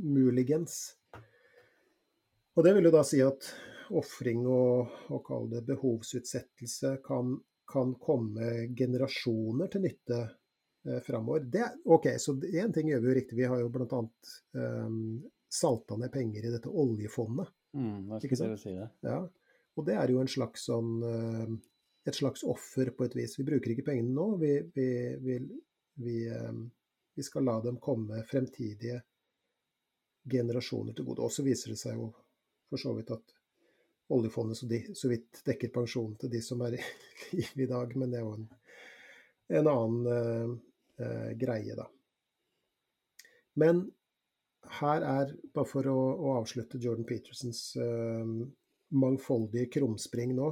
muligens. 0.03 0.81
Og 2.53 2.67
det 2.67 2.75
vil 2.77 2.91
jo 2.91 2.95
da 2.95 3.05
si 3.07 3.23
at 3.25 3.49
ofring 3.97 4.45
og, 4.49 4.93
og 5.13 5.25
kall 5.27 5.49
det 5.53 5.65
behovsutsettelse 5.69 6.99
kan, 7.05 7.35
kan 7.69 7.95
komme 8.01 8.69
generasjoner 8.77 9.73
til 9.73 9.85
nytte 9.87 10.21
eh, 10.89 11.01
framover. 11.07 11.47
Ok, 11.85 12.09
så 12.19 12.37
én 12.53 12.75
ting 12.75 12.91
gjør 12.91 13.05
vi 13.05 13.11
jo 13.11 13.19
riktig. 13.21 13.39
Vi 13.39 13.51
har 13.51 13.61
jo 13.61 13.71
bl.a. 13.73 14.03
Eh, 14.57 14.99
salta 15.53 15.97
ned 16.01 16.13
penger 16.13 16.47
i 16.47 16.53
dette 16.55 16.69
oljefondet. 16.69 17.51
Mm. 17.77 18.09
Hva 18.09 18.21
skal 18.21 18.57
si 18.61 18.75
det? 18.77 18.89
Ja. 19.05 19.21
Og 19.77 19.87
det 19.89 19.97
er 19.97 20.13
jo 20.13 20.21
en 20.21 20.31
slags 20.31 20.67
sånn 20.69 20.95
eh, 21.09 21.53
et 22.09 22.19
slags 22.19 22.43
offer 22.49 22.91
på 22.97 23.07
et 23.07 23.17
vis. 23.17 23.39
Vi 23.39 23.47
bruker 23.47 23.73
ikke 23.73 23.87
pengene 23.91 24.15
nå. 24.17 24.27
Vi, 24.41 24.53
vi, 24.75 24.89
vi, 25.23 25.39
vi, 26.03 26.17
eh, 26.29 26.53
vi 27.15 27.27
skal 27.27 27.47
la 27.49 27.59
dem 27.65 27.79
komme 27.83 28.25
fremtidige 28.29 29.03
generasjoner 30.33 30.97
til 30.97 31.07
gode. 31.07 31.27
Og 31.27 31.33
så 31.35 31.45
viser 31.47 31.73
det 31.73 31.81
seg 31.81 32.01
jo 32.01 32.11
for 32.71 32.81
så 32.81 32.97
vidt 32.97 33.13
at 33.15 33.37
oljefondet 34.13 34.59
så, 34.59 34.67
de, 34.69 34.83
så 34.97 35.09
vidt 35.13 35.41
dekker 35.47 35.73
pensjonen 35.73 36.17
til 36.21 36.33
de 36.33 36.43
som 36.45 36.61
er 36.67 36.77
i 36.79 36.83
live 37.39 37.65
i 37.65 37.71
dag, 37.71 37.95
men 37.97 38.13
det 38.13 38.21
er 38.21 38.27
jo 38.27 38.35
en, 38.37 38.49
en 39.61 39.71
annen 39.73 40.59
uh, 41.01 41.31
greie, 41.39 41.77
da. 41.79 41.87
Men 43.61 43.85
her 44.81 45.05
er, 45.05 45.33
bare 45.53 45.69
for 45.69 45.89
å, 45.91 45.97
å 46.17 46.35
avslutte 46.41 46.81
Jordan 46.81 47.05
Petersens 47.05 47.75
eh, 47.77 48.29
mangfoldige 48.95 49.69
krumspring 49.75 50.33
nå, 50.39 50.47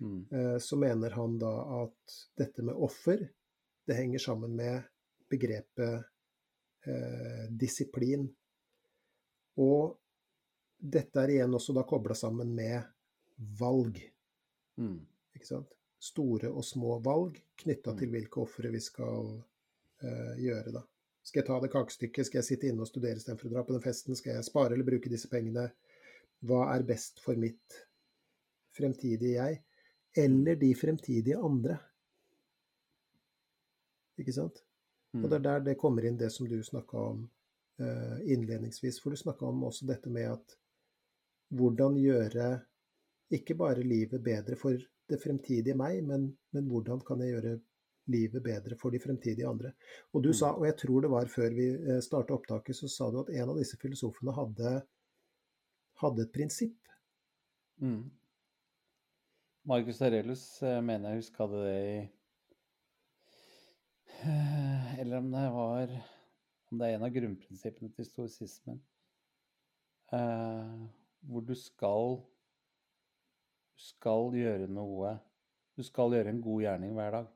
mm. 0.00 0.56
så 0.58 0.78
mener 0.80 1.14
han 1.14 1.36
da 1.38 1.52
at 1.82 2.16
dette 2.40 2.64
med 2.66 2.80
offer, 2.82 3.22
det 3.86 3.98
henger 3.98 4.24
sammen 4.24 4.56
med 4.56 4.88
begrepet 5.30 6.08
disiplin. 7.60 8.24
Og 9.62 9.94
dette 10.82 11.22
er 11.22 11.36
igjen 11.36 11.54
også 11.54 11.76
da 11.76 11.84
kobla 11.86 12.16
sammen 12.18 12.50
med 12.56 12.82
valg. 13.60 14.00
Mm. 14.80 14.98
Ikke 15.36 15.48
sant? 15.48 15.78
Store 16.02 16.50
og 16.50 16.64
små 16.66 16.98
valg 17.04 17.38
knytta 17.62 17.94
mm. 17.94 17.98
til 18.00 18.10
hvilke 18.16 18.42
ofre 18.42 18.72
vi 18.72 18.80
skal 18.82 19.36
gjøre, 20.02 20.72
da. 20.74 20.82
Skal 21.22 21.42
jeg 21.42 21.46
ta 21.46 21.58
det 21.62 21.70
kakestykket? 21.70 22.26
Skal 22.26 22.40
jeg 22.40 22.48
sitte 22.48 22.68
inne 22.68 22.82
og 22.82 22.90
studere 22.90 23.20
istedenfor 23.20 23.48
å 23.48 23.52
dra 23.54 23.62
på 23.66 23.76
den 23.76 23.84
festen? 23.84 24.16
Skal 24.18 24.36
jeg 24.36 24.46
spare 24.48 24.74
eller 24.74 24.86
bruke 24.86 25.10
disse 25.12 25.30
pengene? 25.30 25.68
Hva 26.42 26.64
er 26.72 26.86
best 26.86 27.22
for 27.22 27.38
mitt 27.38 27.76
fremtidige 28.74 29.36
jeg? 29.36 29.60
Eller 30.18 30.58
de 30.58 30.72
fremtidige 30.76 31.38
andre? 31.38 31.78
Ikke 34.18 34.34
sant? 34.34 34.58
Mm. 35.14 35.22
Og 35.22 35.30
det 35.30 35.38
er 35.38 35.46
der 35.46 35.64
det 35.68 35.78
kommer 35.80 36.08
inn 36.08 36.18
det 36.18 36.32
som 36.34 36.48
du 36.50 36.58
snakka 36.64 37.06
om 37.12 37.22
uh, 37.80 38.18
innledningsvis. 38.26 38.98
For 39.02 39.14
du 39.14 39.20
snakka 39.20 39.46
om 39.46 39.62
også 39.68 39.86
dette 39.88 40.10
med 40.10 40.26
at 40.32 40.58
hvordan 41.52 42.00
gjøre 42.00 42.48
ikke 43.32 43.56
bare 43.60 43.84
livet 43.86 44.24
bedre 44.24 44.58
for 44.58 44.76
det 45.08 45.18
fremtidige 45.20 45.76
meg, 45.76 46.00
men, 46.04 46.30
men 46.52 46.66
hvordan 46.68 47.00
kan 47.06 47.22
jeg 47.22 47.36
gjøre 47.36 47.58
livet 48.10 48.42
bedre 48.42 48.76
for 48.78 48.90
de 48.90 49.00
fremtidige 49.00 49.48
andre. 49.48 49.72
Og 50.12 50.22
du 50.22 50.30
mm. 50.30 50.36
sa, 50.38 50.52
og 50.56 50.66
jeg 50.66 50.76
tror 50.80 51.04
det 51.04 51.10
var 51.12 51.30
før 51.30 51.54
vi 51.54 51.68
eh, 51.74 52.00
starta 52.02 52.34
opptaket, 52.34 52.76
så 52.76 52.90
sa 52.90 53.10
du 53.10 53.20
at 53.22 53.30
en 53.34 53.52
av 53.52 53.60
disse 53.60 53.78
filosofene 53.80 54.34
hadde, 54.36 54.72
hadde 56.02 56.24
et 56.24 56.32
prinsipp. 56.34 56.78
Mm. 57.82 58.10
Marcus 59.68 60.02
Aurelius 60.02 60.44
eh, 60.66 60.80
mener 60.82 61.12
jeg 61.12 61.22
husker 61.22 61.44
hadde 61.46 61.62
det 61.66 61.76
i 61.82 61.94
eh, 64.26 64.88
Eller 65.02 65.22
om 65.22 65.30
det 65.32 65.44
var 65.54 65.94
Om 66.70 66.78
det 66.80 66.88
er 66.88 66.96
en 66.96 67.06
av 67.06 67.14
grunnprinsippene 67.14 67.90
til 67.94 68.06
stoisismen. 68.06 68.82
Hvor 70.12 71.44
du 71.46 71.54
skal 71.56 72.18
Du 73.72 73.84
skal 73.86 74.34
gjøre 74.36 74.68
noe 74.68 75.14
Du 75.78 75.82
skal 75.86 76.12
gjøre 76.12 76.34
en 76.34 76.42
god 76.44 76.66
gjerning 76.66 76.92
hver 76.98 77.16
dag 77.16 77.30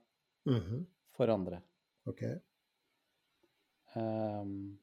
mm 0.47 0.61
-hmm. 0.61 0.85
for 1.17 1.33
andre. 1.33 1.61
Ok. 2.07 2.23
Um, 3.97 4.79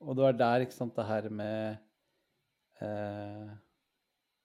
og 0.00 0.16
det 0.16 0.24
var 0.24 0.32
der, 0.32 0.60
ikke 0.64 0.74
sant, 0.74 0.96
det 0.96 1.06
her 1.06 1.28
med 1.28 1.76
uh, 2.80 3.50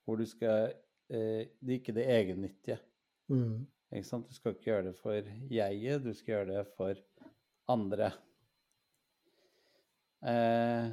Hvor 0.03 0.15
du 0.15 0.25
skal 0.25 0.73
uh, 1.09 1.15
Det 1.15 1.69
er 1.69 1.79
ikke 1.79 1.93
det 1.93 2.09
egennyttige. 2.09 2.79
Mm. 3.27 3.67
Ikke 3.91 4.07
sant? 4.07 4.29
Du 4.29 4.33
skal 4.33 4.51
ikke 4.51 4.63
gjøre 4.63 4.87
det 4.87 4.95
for 4.95 5.11
jeget, 5.51 6.03
du 6.03 6.13
skal 6.13 6.33
gjøre 6.33 6.57
det 6.57 6.67
for 6.77 6.95
andre. 7.67 8.11
Eh, 10.21 10.91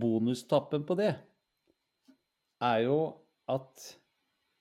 bonustappen 0.00 0.86
på 0.88 0.96
det 0.96 1.10
er 2.64 2.78
jo 2.86 3.00
at 3.50 3.82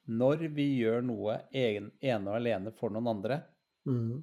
når 0.10 0.48
vi 0.56 0.66
gjør 0.80 1.04
noe 1.06 1.38
egen, 1.54 1.92
ene 2.02 2.32
og 2.32 2.40
alene 2.40 2.74
for 2.76 2.94
noen 2.94 3.10
andre, 3.12 3.40
mm. 3.86 4.18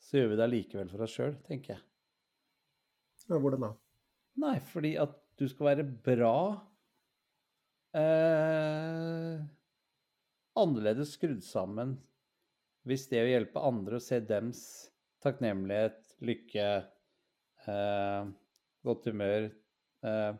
så 0.00 0.20
gjør 0.20 0.32
vi 0.32 0.38
det 0.40 0.46
allikevel 0.46 0.92
for 0.92 1.04
oss 1.04 1.16
sjøl, 1.18 1.36
tenker 1.46 1.76
jeg. 1.76 1.84
Ja, 3.30 3.38
hvordan 3.38 3.66
da? 3.68 3.70
Nei, 4.40 4.56
fordi 4.72 4.94
at 4.98 5.12
du 5.38 5.46
skal 5.48 5.68
være 5.70 5.84
bra 6.04 6.36
eh, 7.96 9.40
Annerledes 10.60 11.14
skrudd 11.16 11.42
sammen 11.46 11.94
hvis 12.88 13.06
det 13.10 13.22
å 13.22 13.28
hjelpe 13.28 13.62
andre 13.62 14.00
og 14.00 14.04
se 14.04 14.18
dems 14.24 14.62
takknemlighet, 15.20 16.14
lykke, 16.24 16.68
eh, 17.68 18.30
godt 18.88 19.08
humør, 19.10 19.50
eh, 20.08 20.32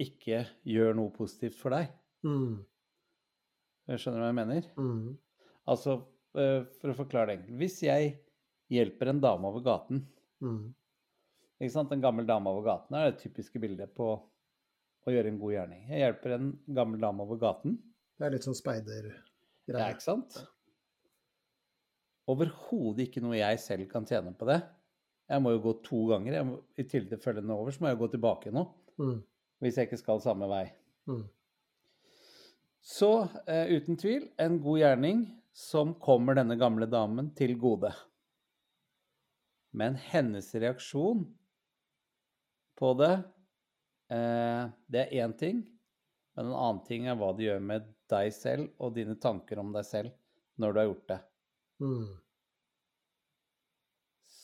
ikke 0.00 0.44
gjør 0.68 0.94
noe 1.00 1.12
positivt 1.16 1.56
for 1.56 1.72
deg. 1.72 1.88
Mm. 2.26 2.58
Skjønner 3.90 4.20
du 4.20 4.22
hva 4.22 4.30
jeg 4.30 4.38
mener? 4.38 4.66
Mm. 4.78 5.06
Altså, 5.72 5.96
eh, 6.38 6.60
for 6.80 6.92
å 6.92 6.96
forklare 6.98 7.30
det 7.30 7.36
enkelt 7.38 7.58
Hvis 7.62 7.78
jeg 7.82 8.12
hjelper 8.70 9.10
en 9.10 9.22
dame 9.22 9.48
over 9.50 9.64
gaten 9.66 10.04
mm. 10.44 10.60
ikke 11.58 11.74
sant? 11.74 11.94
En 11.94 12.04
gammel 12.04 12.28
dame 12.28 12.52
over 12.52 12.68
gaten 12.68 12.98
er 12.98 13.10
det 13.10 13.22
typiske 13.24 13.62
bildet 13.62 13.94
på 13.96 14.12
å 14.14 15.14
gjøre 15.14 15.32
en 15.32 15.40
god 15.40 15.54
gjerning. 15.54 15.84
Jeg 15.88 16.02
hjelper 16.04 16.36
en 16.36 16.50
gammel 16.76 17.00
dame 17.02 17.24
over 17.24 17.40
gaten. 17.40 17.78
Det 18.20 18.26
er 18.26 18.34
litt 18.34 18.44
sånn 18.44 18.58
speidergreie. 18.58 19.22
Ja, 19.70 19.86
ikke 19.88 20.04
sant? 20.04 20.36
Overhodet 22.30 23.06
ikke 23.06 23.22
noe 23.24 23.38
jeg 23.38 23.60
selv 23.62 23.88
kan 23.90 24.06
tjene 24.06 24.34
på 24.36 24.48
det. 24.50 24.60
Jeg 25.30 25.42
må 25.42 25.54
jo 25.54 25.62
gå 25.64 25.72
to 25.86 26.02
ganger. 26.10 26.36
Må, 26.46 26.58
I 26.76 26.84
tilfelle 26.90 27.40
den 27.40 27.52
er 27.52 27.62
over, 27.62 27.74
så 27.74 27.84
må 27.84 27.92
jeg 27.92 28.00
gå 28.00 28.08
tilbake 28.12 28.52
nå. 28.54 28.64
Mm. 29.00 29.18
Hvis 29.62 29.78
jeg 29.78 29.88
ikke 29.88 30.00
skal 30.00 30.22
samme 30.24 30.48
vei. 30.50 30.64
Mm. 31.10 31.24
Så 32.80 33.28
eh, 33.46 33.66
uten 33.76 33.98
tvil 34.00 34.28
en 34.40 34.60
god 34.62 34.80
gjerning 34.80 35.24
som 35.56 35.92
kommer 36.00 36.38
denne 36.38 36.56
gamle 36.60 36.88
damen 36.90 37.32
til 37.36 37.56
gode. 37.60 37.92
Men 39.76 39.98
hennes 40.10 40.48
reaksjon 40.54 41.26
på 42.80 42.94
det, 42.98 43.12
eh, 44.10 44.64
det 44.88 45.04
er 45.04 45.26
én 45.26 45.36
ting. 45.36 45.60
Men 46.34 46.48
en 46.48 46.56
annen 46.56 46.82
ting 46.86 47.06
er 47.10 47.18
hva 47.20 47.34
det 47.36 47.50
gjør 47.50 47.62
med 47.68 47.92
deg 48.10 48.32
selv 48.34 48.72
og 48.80 48.96
dine 48.96 49.18
tanker 49.20 49.60
om 49.60 49.74
deg 49.76 49.86
selv 49.86 50.16
når 50.60 50.72
du 50.72 50.80
har 50.80 50.90
gjort 50.90 51.08
det. 51.12 51.22
Mm 51.84 52.10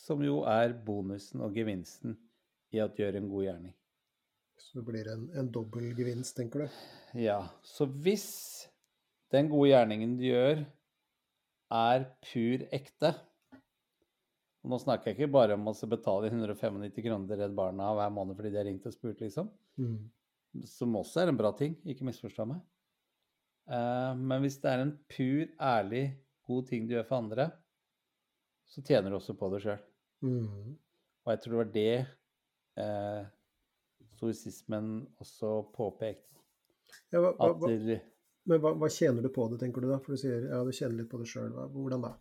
som 0.07 0.23
jo 0.23 0.43
er 0.47 0.75
bonusen 0.87 1.43
og 1.43 1.57
gevinsten 1.57 2.15
i 2.75 2.81
at 2.83 2.95
du 2.95 3.03
gjør 3.03 3.19
en 3.19 3.31
god 3.31 3.47
gjerning. 3.47 3.75
Så 4.61 4.81
det 4.81 4.87
blir 4.89 5.09
en, 5.13 5.29
en 5.37 5.51
dobbel 5.53 5.91
gevinst, 5.97 6.37
tenker 6.39 6.65
du? 6.65 6.81
Ja. 7.21 7.39
Så 7.65 7.87
hvis 7.87 8.29
den 9.33 9.51
gode 9.53 9.71
gjerningen 9.71 10.17
du 10.19 10.27
gjør, 10.29 10.65
er 11.77 12.07
pur 12.23 12.63
ekte 12.75 13.17
og 14.67 14.73
Nå 14.73 14.81
snakker 14.83 15.13
jeg 15.13 15.15
ikke 15.15 15.31
bare 15.31 15.55
om 15.55 15.69
å 15.71 15.73
betale 15.87 16.27
195 16.27 17.05
kroner 17.05 17.29
til 17.31 17.39
Redd 17.39 17.53
Barna 17.55 17.93
hver 17.95 18.09
måned 18.11 18.35
fordi 18.35 18.51
de 18.51 18.59
har 18.59 18.67
ringt 18.67 18.89
og 18.89 18.95
spurt, 18.97 19.21
liksom. 19.23 19.47
Mm. 19.79 20.09
Som 20.67 20.97
også 20.99 21.23
er 21.23 21.31
en 21.31 21.39
bra 21.39 21.53
ting, 21.55 21.77
ikke 21.87 22.07
misforstå 22.09 22.49
meg. 22.51 22.65
Uh, 23.71 24.19
men 24.19 24.43
hvis 24.43 24.59
det 24.63 24.73
er 24.73 24.83
en 24.83 24.91
pur, 25.07 25.45
ærlig, 25.63 26.03
god 26.51 26.67
ting 26.67 26.89
du 26.89 26.97
gjør 26.97 27.07
for 27.07 27.23
andre, 27.23 27.47
så 28.67 28.83
tjener 28.83 29.15
du 29.15 29.21
også 29.21 29.37
på 29.39 29.53
det 29.55 29.63
sjøl. 29.63 29.87
Mm. 30.27 30.75
Og 30.75 31.31
jeg 31.31 31.43
tror 31.45 31.55
det 31.55 31.61
var 31.61 31.73
det 31.77 31.95
eh, 32.83 33.23
stoisismen 34.17 34.93
også 35.23 35.59
påpekt. 35.77 36.27
Ja, 37.13 37.21
hva, 37.21 37.33
hva, 37.37 37.53
hva, 37.61 37.99
men 38.47 38.63
hva, 38.63 38.89
tjener 38.93 39.25
du 39.25 39.31
på 39.35 39.49
det, 39.51 39.59
tenker 39.63 39.83
du 39.83 39.91
da? 39.91 39.99
For 40.03 40.15
du 40.15 40.21
sier 40.21 40.47
ja, 40.47 40.63
du 40.63 40.75
kjenner 40.75 41.03
litt 41.03 41.11
på 41.11 41.19
det 41.19 41.27
sjøl. 41.31 41.51
Hvordan 41.75 42.05
da? 42.07 42.13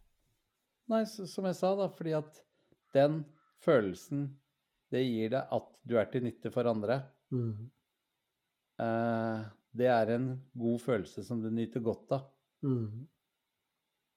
Nei, 0.94 1.04
så, 1.10 1.28
som 1.30 1.46
jeg 1.50 1.58
sa, 1.58 1.72
da, 1.78 1.90
fordi 1.94 2.16
at 2.18 2.42
den 2.96 3.22
følelsen 3.66 4.28
det 4.94 5.02
gir 5.06 5.34
deg 5.34 5.54
at 5.58 5.70
du 5.86 5.96
er 6.00 6.10
til 6.12 6.26
nytte 6.26 6.52
for 6.54 6.70
andre, 6.70 7.00
mm. 7.34 7.54
eh, 8.86 9.46
det 9.76 9.90
er 9.92 10.14
en 10.16 10.30
god 10.58 10.82
følelse 10.82 11.26
som 11.26 11.42
du 11.44 11.50
nyter 11.54 11.84
godt 11.86 12.18
av. 12.18 12.28
Mm. 12.66 13.06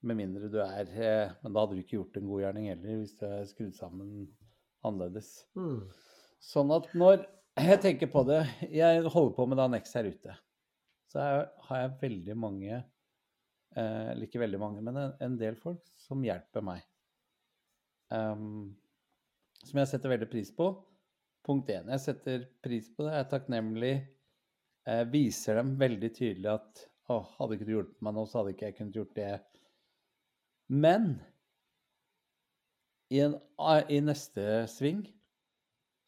Med 0.09 0.17
mindre 0.17 0.49
du 0.49 0.61
er 0.63 0.87
eh, 0.95 1.33
Men 1.43 1.53
da 1.53 1.65
hadde 1.65 1.75
du 1.75 1.81
ikke 1.83 1.97
gjort 1.97 2.17
en 2.21 2.29
god 2.31 2.43
gjerning 2.45 2.69
heller, 2.71 3.01
hvis 3.01 3.17
du 3.19 3.25
er 3.29 3.49
skrudd 3.51 3.75
sammen 3.77 4.13
annerledes. 4.87 5.33
Mm. 5.59 5.83
Sånn 6.45 6.71
at 6.73 6.89
når 6.97 7.25
jeg 7.65 7.81
tenker 7.83 8.11
på 8.13 8.23
det 8.29 8.41
Jeg 8.73 9.03
holder 9.09 9.35
på 9.37 9.47
med 9.49 9.59
da 9.61 9.67
Nex 9.73 9.95
her 9.97 10.09
ute. 10.11 10.35
Så 11.09 11.23
har 11.23 11.81
jeg 11.83 11.97
veldig 12.03 12.37
mange 12.37 12.73
eh, 12.77 14.11
ikke 14.27 14.43
veldig 14.43 14.61
mange, 14.61 14.83
men 14.85 14.99
en, 15.01 15.15
en 15.25 15.39
del 15.41 15.57
folk 15.61 15.81
som 16.01 16.25
hjelper 16.25 16.65
meg. 16.65 16.85
Um, 18.13 18.77
som 19.65 19.81
jeg 19.81 19.91
setter 19.91 20.13
veldig 20.13 20.29
pris 20.31 20.53
på. 20.55 20.71
punkt 21.45 21.71
én. 21.73 21.89
Jeg 21.95 22.05
setter 22.05 22.47
pris 22.65 22.91
på 22.93 23.07
det. 23.07 23.15
Jeg 23.15 23.25
er 23.25 23.33
takknemlig. 23.33 23.95
Jeg 24.89 25.09
viser 25.13 25.59
dem 25.61 25.75
veldig 25.81 26.11
tydelig 26.17 26.53
at 26.55 26.85
å, 27.09 27.23
hadde 27.39 27.57
ikke 27.57 27.69
du 27.69 27.75
hjulpet 27.75 28.05
meg 28.05 28.17
nå, 28.17 28.25
så 28.29 28.41
hadde 28.41 28.55
ikke 28.55 28.69
jeg 28.69 28.77
kunnet 28.79 28.99
gjort 29.01 29.15
det. 29.17 29.33
Men 30.69 31.09
i, 33.09 33.23
en, 33.25 33.39
i 33.89 34.01
neste 34.05 34.67
sving 34.69 35.07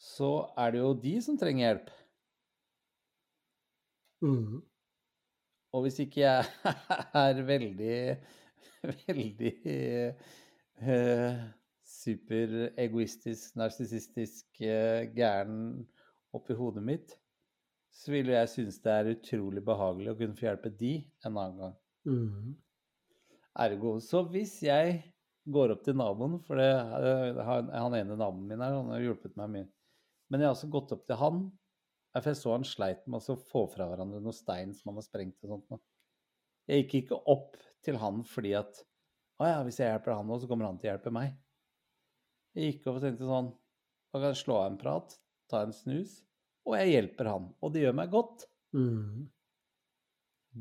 så 0.00 0.30
er 0.56 0.72
det 0.72 0.80
jo 0.80 0.92
de 0.96 1.14
som 1.20 1.36
trenger 1.38 1.66
hjelp. 1.66 1.90
Mm. 4.24 4.60
Og 5.76 5.84
hvis 5.84 6.00
ikke 6.02 6.22
jeg 6.24 6.44
er 7.24 7.40
veldig, 7.46 7.98
veldig 9.10 9.52
uh, 10.80 11.42
superegoistisk, 11.86 13.56
narsissistisk, 13.60 14.48
uh, 14.64 15.04
gæren 15.14 15.84
oppi 16.34 16.56
hodet 16.56 16.84
mitt, 16.86 17.14
så 17.92 18.14
vil 18.14 18.32
jeg 18.32 18.48
synes 18.48 18.80
det 18.80 18.92
er 18.96 19.12
utrolig 19.12 19.62
behagelig 19.66 20.12
å 20.12 20.18
kunne 20.18 20.38
få 20.38 20.48
hjelpe 20.48 20.72
de 20.80 20.94
en 21.26 21.36
annen 21.36 21.60
gang. 21.60 21.78
Mm. 22.08 22.52
Ergo. 23.60 23.98
Så 24.00 24.22
hvis 24.32 24.56
jeg 24.64 25.02
går 25.50 25.74
opp 25.74 25.84
til 25.84 25.98
naboen, 25.98 26.38
for 26.46 26.60
det, 26.60 26.70
uh, 26.72 27.44
han 27.44 27.98
ene 27.98 28.16
naboen 28.16 28.48
min 28.48 28.64
her, 28.64 28.78
han 28.80 28.94
har 28.94 29.04
hjulpet 29.04 29.36
meg 29.36 29.54
mye, 29.54 29.68
men 30.30 30.40
jeg 30.40 30.48
har 30.48 30.56
også 30.56 30.70
gått 30.72 30.94
opp 30.94 31.02
til 31.08 31.18
han 31.20 31.42
for 32.18 32.26
jeg 32.26 32.38
så 32.40 32.54
han 32.56 32.66
sleit 32.66 33.02
med 33.06 33.22
å 33.22 33.36
få 33.38 33.64
fra 33.70 33.86
hverandre 33.86 34.18
noe 34.22 34.34
stein 34.34 34.72
som 34.74 34.90
han 34.90 34.98
har 34.98 35.06
sprengt 35.06 35.46
og 35.46 35.52
sånt. 35.52 35.82
Jeg 36.66 36.82
gikk 36.82 36.96
ikke 37.04 37.18
opp 37.30 37.58
til 37.86 37.98
han 38.02 38.24
fordi 38.26 38.56
at 38.58 38.80
å 39.40 39.46
ja, 39.48 39.60
hvis 39.64 39.78
jeg 39.80 39.88
hjelper 39.88 40.18
han 40.18 40.26
nå, 40.28 40.36
så 40.40 40.48
kommer 40.50 40.68
han 40.68 40.78
til 40.80 40.90
å 40.90 40.92
hjelpe 40.92 41.12
meg. 41.14 41.36
Jeg 42.58 42.74
gikk 42.74 42.88
opp 42.90 42.98
og 42.98 43.04
tenkte 43.06 43.28
sånn 43.28 43.52
Da 44.10 44.18
kan 44.18 44.32
jeg 44.32 44.40
slå 44.42 44.56
av 44.58 44.72
en 44.72 44.80
prat, 44.80 45.14
ta 45.48 45.62
en 45.62 45.74
snus, 45.74 46.18
og 46.66 46.74
jeg 46.76 46.96
hjelper 46.96 47.30
han. 47.30 47.46
Og 47.62 47.72
det 47.72 47.84
gjør 47.84 47.94
meg 48.00 48.10
godt. 48.10 48.42
Mm. 48.74 49.30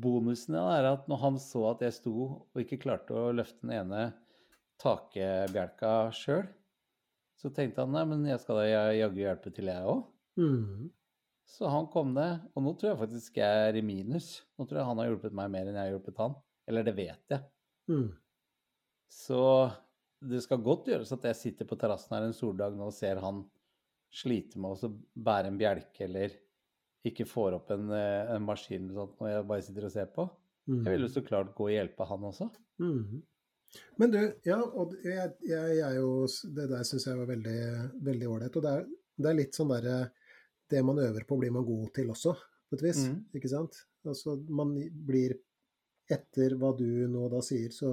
Bonusen 0.00 0.54
er 0.60 0.86
at 0.86 1.10
når 1.10 1.22
han 1.24 1.40
så 1.42 1.64
at 1.72 1.82
jeg 1.82 1.96
sto 1.98 2.14
og 2.30 2.62
ikke 2.62 2.78
klarte 2.86 3.16
å 3.18 3.34
løfte 3.34 3.66
den 3.66 3.74
ene 3.74 4.04
takebjelka 4.80 5.92
sjøl, 6.14 6.46
så 7.40 7.50
tenkte 7.56 7.84
han 7.84 7.94
nei, 7.94 8.06
men 8.08 8.24
jeg 8.28 8.40
skal 8.42 8.60
da 8.60 8.64
jaggu 8.68 9.22
hjelpe 9.22 9.52
til, 9.56 9.70
jeg 9.72 9.88
òg. 9.88 10.02
Mm. 10.40 10.90
Så 11.50 11.70
han 11.72 11.88
kom 11.90 12.12
ned, 12.14 12.44
og 12.54 12.62
nå 12.62 12.74
tror 12.78 12.92
jeg 12.92 13.00
faktisk 13.00 13.38
jeg 13.40 13.62
er 13.68 13.78
i 13.80 13.84
minus. 13.84 14.32
Nå 14.54 14.66
tror 14.68 14.82
jeg 14.82 14.88
han 14.90 15.00
har 15.00 15.08
hjulpet 15.08 15.36
meg 15.36 15.48
mer 15.50 15.66
enn 15.66 15.78
jeg 15.78 15.88
har 15.88 15.94
hjulpet 15.96 16.20
han. 16.20 16.36
Eller 16.70 16.84
det 16.86 16.94
vet 16.98 17.34
jeg. 17.34 17.46
Mm. 17.90 18.10
Så 19.10 19.40
det 20.20 20.42
skal 20.44 20.62
godt 20.62 20.92
gjøres 20.92 21.10
at 21.16 21.24
jeg 21.30 21.38
sitter 21.38 21.66
på 21.66 21.78
terrassen 21.80 22.14
her 22.14 22.28
en 22.28 22.36
soldag 22.36 22.76
nå 22.76 22.90
og 22.90 22.94
ser 22.94 23.18
han 23.24 23.42
slite 24.14 24.60
med 24.60 24.84
å 24.84 24.92
bære 25.26 25.50
en 25.50 25.58
bjelke 25.58 26.04
eller 26.06 26.36
ikke 27.06 27.24
får 27.26 27.56
opp 27.56 27.70
en, 27.72 27.88
eh, 27.96 28.30
en 28.34 28.44
maskin 28.44 28.84
eller 28.84 29.00
sånt 29.00 29.20
når 29.22 29.32
jeg 29.32 29.48
bare 29.50 29.64
sitter 29.66 29.86
og 29.88 29.94
ser 29.94 30.08
på. 30.14 30.26
Mm. 30.68 30.80
Jeg 30.84 30.92
vil 30.92 31.06
jo 31.06 31.12
så 31.14 31.22
klart 31.26 31.54
gå 31.56 31.66
og 31.66 31.72
hjelpe 31.72 32.06
han 32.06 32.26
også. 32.30 32.50
Mm. 32.82 33.22
Men 34.00 34.10
du, 34.10 34.18
ja, 34.46 34.58
og 34.58 34.96
jeg, 35.04 35.34
jeg, 35.46 35.74
jeg 35.78 35.98
jo 36.00 36.24
Det 36.56 36.64
der 36.72 36.86
syns 36.86 37.06
jeg 37.06 37.18
var 37.20 37.28
veldig 37.30 38.30
ålreit. 38.30 38.56
Og 38.56 38.64
det 38.64 38.72
er, 38.72 38.88
det 39.20 39.30
er, 39.30 39.38
litt 39.38 39.58
sånn 39.58 39.70
derre 39.70 39.98
Det 40.70 40.82
man 40.86 40.98
øver 41.02 41.26
på, 41.28 41.38
blir 41.38 41.54
man 41.54 41.66
god 41.66 41.92
til 41.94 42.10
også, 42.10 42.34
på 42.70 42.78
et 42.78 42.84
vis. 42.88 43.04
Mm. 43.06 43.20
Ikke 43.38 43.52
sant? 43.52 43.84
Altså 44.06 44.36
man 44.48 44.74
blir 45.06 45.36
Etter 46.10 46.56
hva 46.58 46.72
du 46.74 47.06
nå 47.06 47.28
da 47.30 47.38
sier, 47.44 47.70
så 47.70 47.92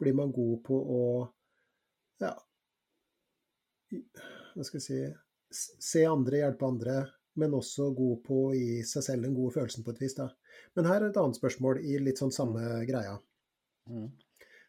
blir 0.00 0.16
man 0.18 0.32
god 0.34 0.62
på 0.66 0.78
å 0.96 1.02
Ja 2.22 2.32
Hva 3.92 4.66
skal 4.66 4.80
jeg 4.80 4.86
si 4.88 5.02
Se 5.52 6.00
andre, 6.08 6.40
hjelpe 6.40 6.64
andre, 6.64 6.94
men 7.36 7.54
også 7.54 7.90
god 7.92 8.22
på 8.24 8.38
å 8.46 8.54
gi 8.56 8.80
seg 8.88 9.04
selv 9.04 9.26
den 9.26 9.34
gode 9.36 9.52
følelsen 9.58 9.84
på 9.84 9.92
et 9.92 9.98
vis. 10.00 10.14
da. 10.16 10.30
Men 10.72 10.88
her 10.88 11.02
er 11.02 11.10
et 11.10 11.18
annet 11.20 11.36
spørsmål 11.36 11.82
i 11.84 11.98
litt 12.00 12.22
sånn 12.22 12.32
samme 12.32 12.62
greia. 12.88 13.18
Mm. 13.90 14.06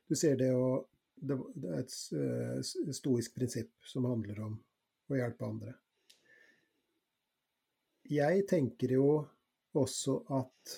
Du 0.10 0.16
sier 0.16 0.40
det 0.40 0.52
å 0.56 0.86
Det 1.24 1.38
er 1.38 1.78
et 1.80 1.94
uh, 2.18 2.90
stoisk 2.92 3.36
prinsipp 3.38 3.86
som 3.88 4.04
handler 4.10 4.42
om 4.44 4.58
å 5.08 5.16
hjelpe 5.16 5.46
andre. 5.48 5.76
Jeg 8.12 8.42
tenker 8.50 8.92
jo 8.98 9.06
også 9.80 10.18
at 10.36 10.74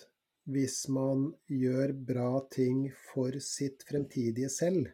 hvis 0.54 0.84
man 0.94 1.32
gjør 1.50 1.96
bra 1.98 2.30
ting 2.54 2.84
for 3.08 3.34
sitt 3.42 3.82
fremtidige 3.90 4.52
selv, 4.54 4.92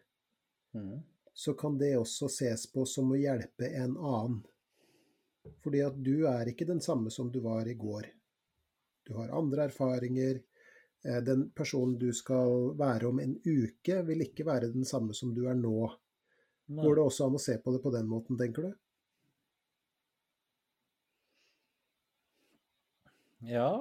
Mm. 0.73 1.01
så 1.33 1.53
kan 1.53 1.77
det 1.77 1.97
også 1.97 2.29
ses 2.29 2.67
på 2.71 2.85
som 2.85 3.11
å 3.11 3.19
hjelpe 3.19 3.67
en 3.75 3.97
annen. 3.97 4.41
Fordi 5.63 5.81
at 5.83 5.97
du 6.03 6.27
er 6.29 6.47
ikke 6.47 6.67
den 6.69 6.81
samme 6.81 7.11
som 7.11 7.31
du 7.31 7.39
var 7.43 7.67
i 7.67 7.73
går. 7.73 8.07
Du 9.03 9.13
har 9.17 9.33
andre 9.35 9.65
erfaringer. 9.67 10.41
Eh, 11.05 11.21
Den 11.25 11.49
personen 11.55 11.97
du 11.99 12.11
skal 12.13 12.71
være 12.79 13.09
om 13.09 13.19
en 13.23 13.35
uke, 13.45 14.01
vil 14.07 14.25
ikke 14.27 14.45
være 14.47 14.73
den 14.73 14.85
samme 14.85 15.15
som 15.17 15.33
du 15.35 15.45
er 15.49 15.57
nå. 15.57 15.89
Nei. 16.71 16.83
Går 16.85 16.97
det 16.97 17.05
også 17.05 17.27
an 17.27 17.39
å 17.39 17.41
se 17.41 17.57
på 17.59 17.73
det 17.73 17.81
på 17.83 17.91
den 17.93 18.07
måten, 18.07 18.37
tenker 18.39 18.69
du? 18.69 18.75
Ja. 23.49 23.71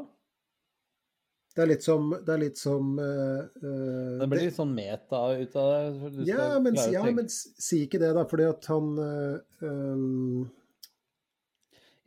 Det 1.51 1.65
er 1.65 1.69
litt 1.69 1.85
som, 1.85 2.09
det 2.15 2.33
er 2.33 2.41
litt 2.41 2.59
som 2.59 2.95
uh, 2.97 3.43
Det 3.53 4.29
blir 4.31 4.47
litt 4.47 4.57
sånn 4.57 4.73
meta 4.73 5.21
ut 5.37 5.57
av 5.61 5.71
det. 5.75 6.11
du 6.15 6.21
Ja, 6.29 6.47
men, 6.63 6.79
ja, 6.95 7.03
men 7.11 7.29
si 7.29 7.83
ikke 7.85 8.01
det, 8.01 8.15
da, 8.17 8.25
fordi 8.31 8.47
at 8.49 8.69
han 8.71 8.93
uh, 8.97 9.67
um, 9.67 10.47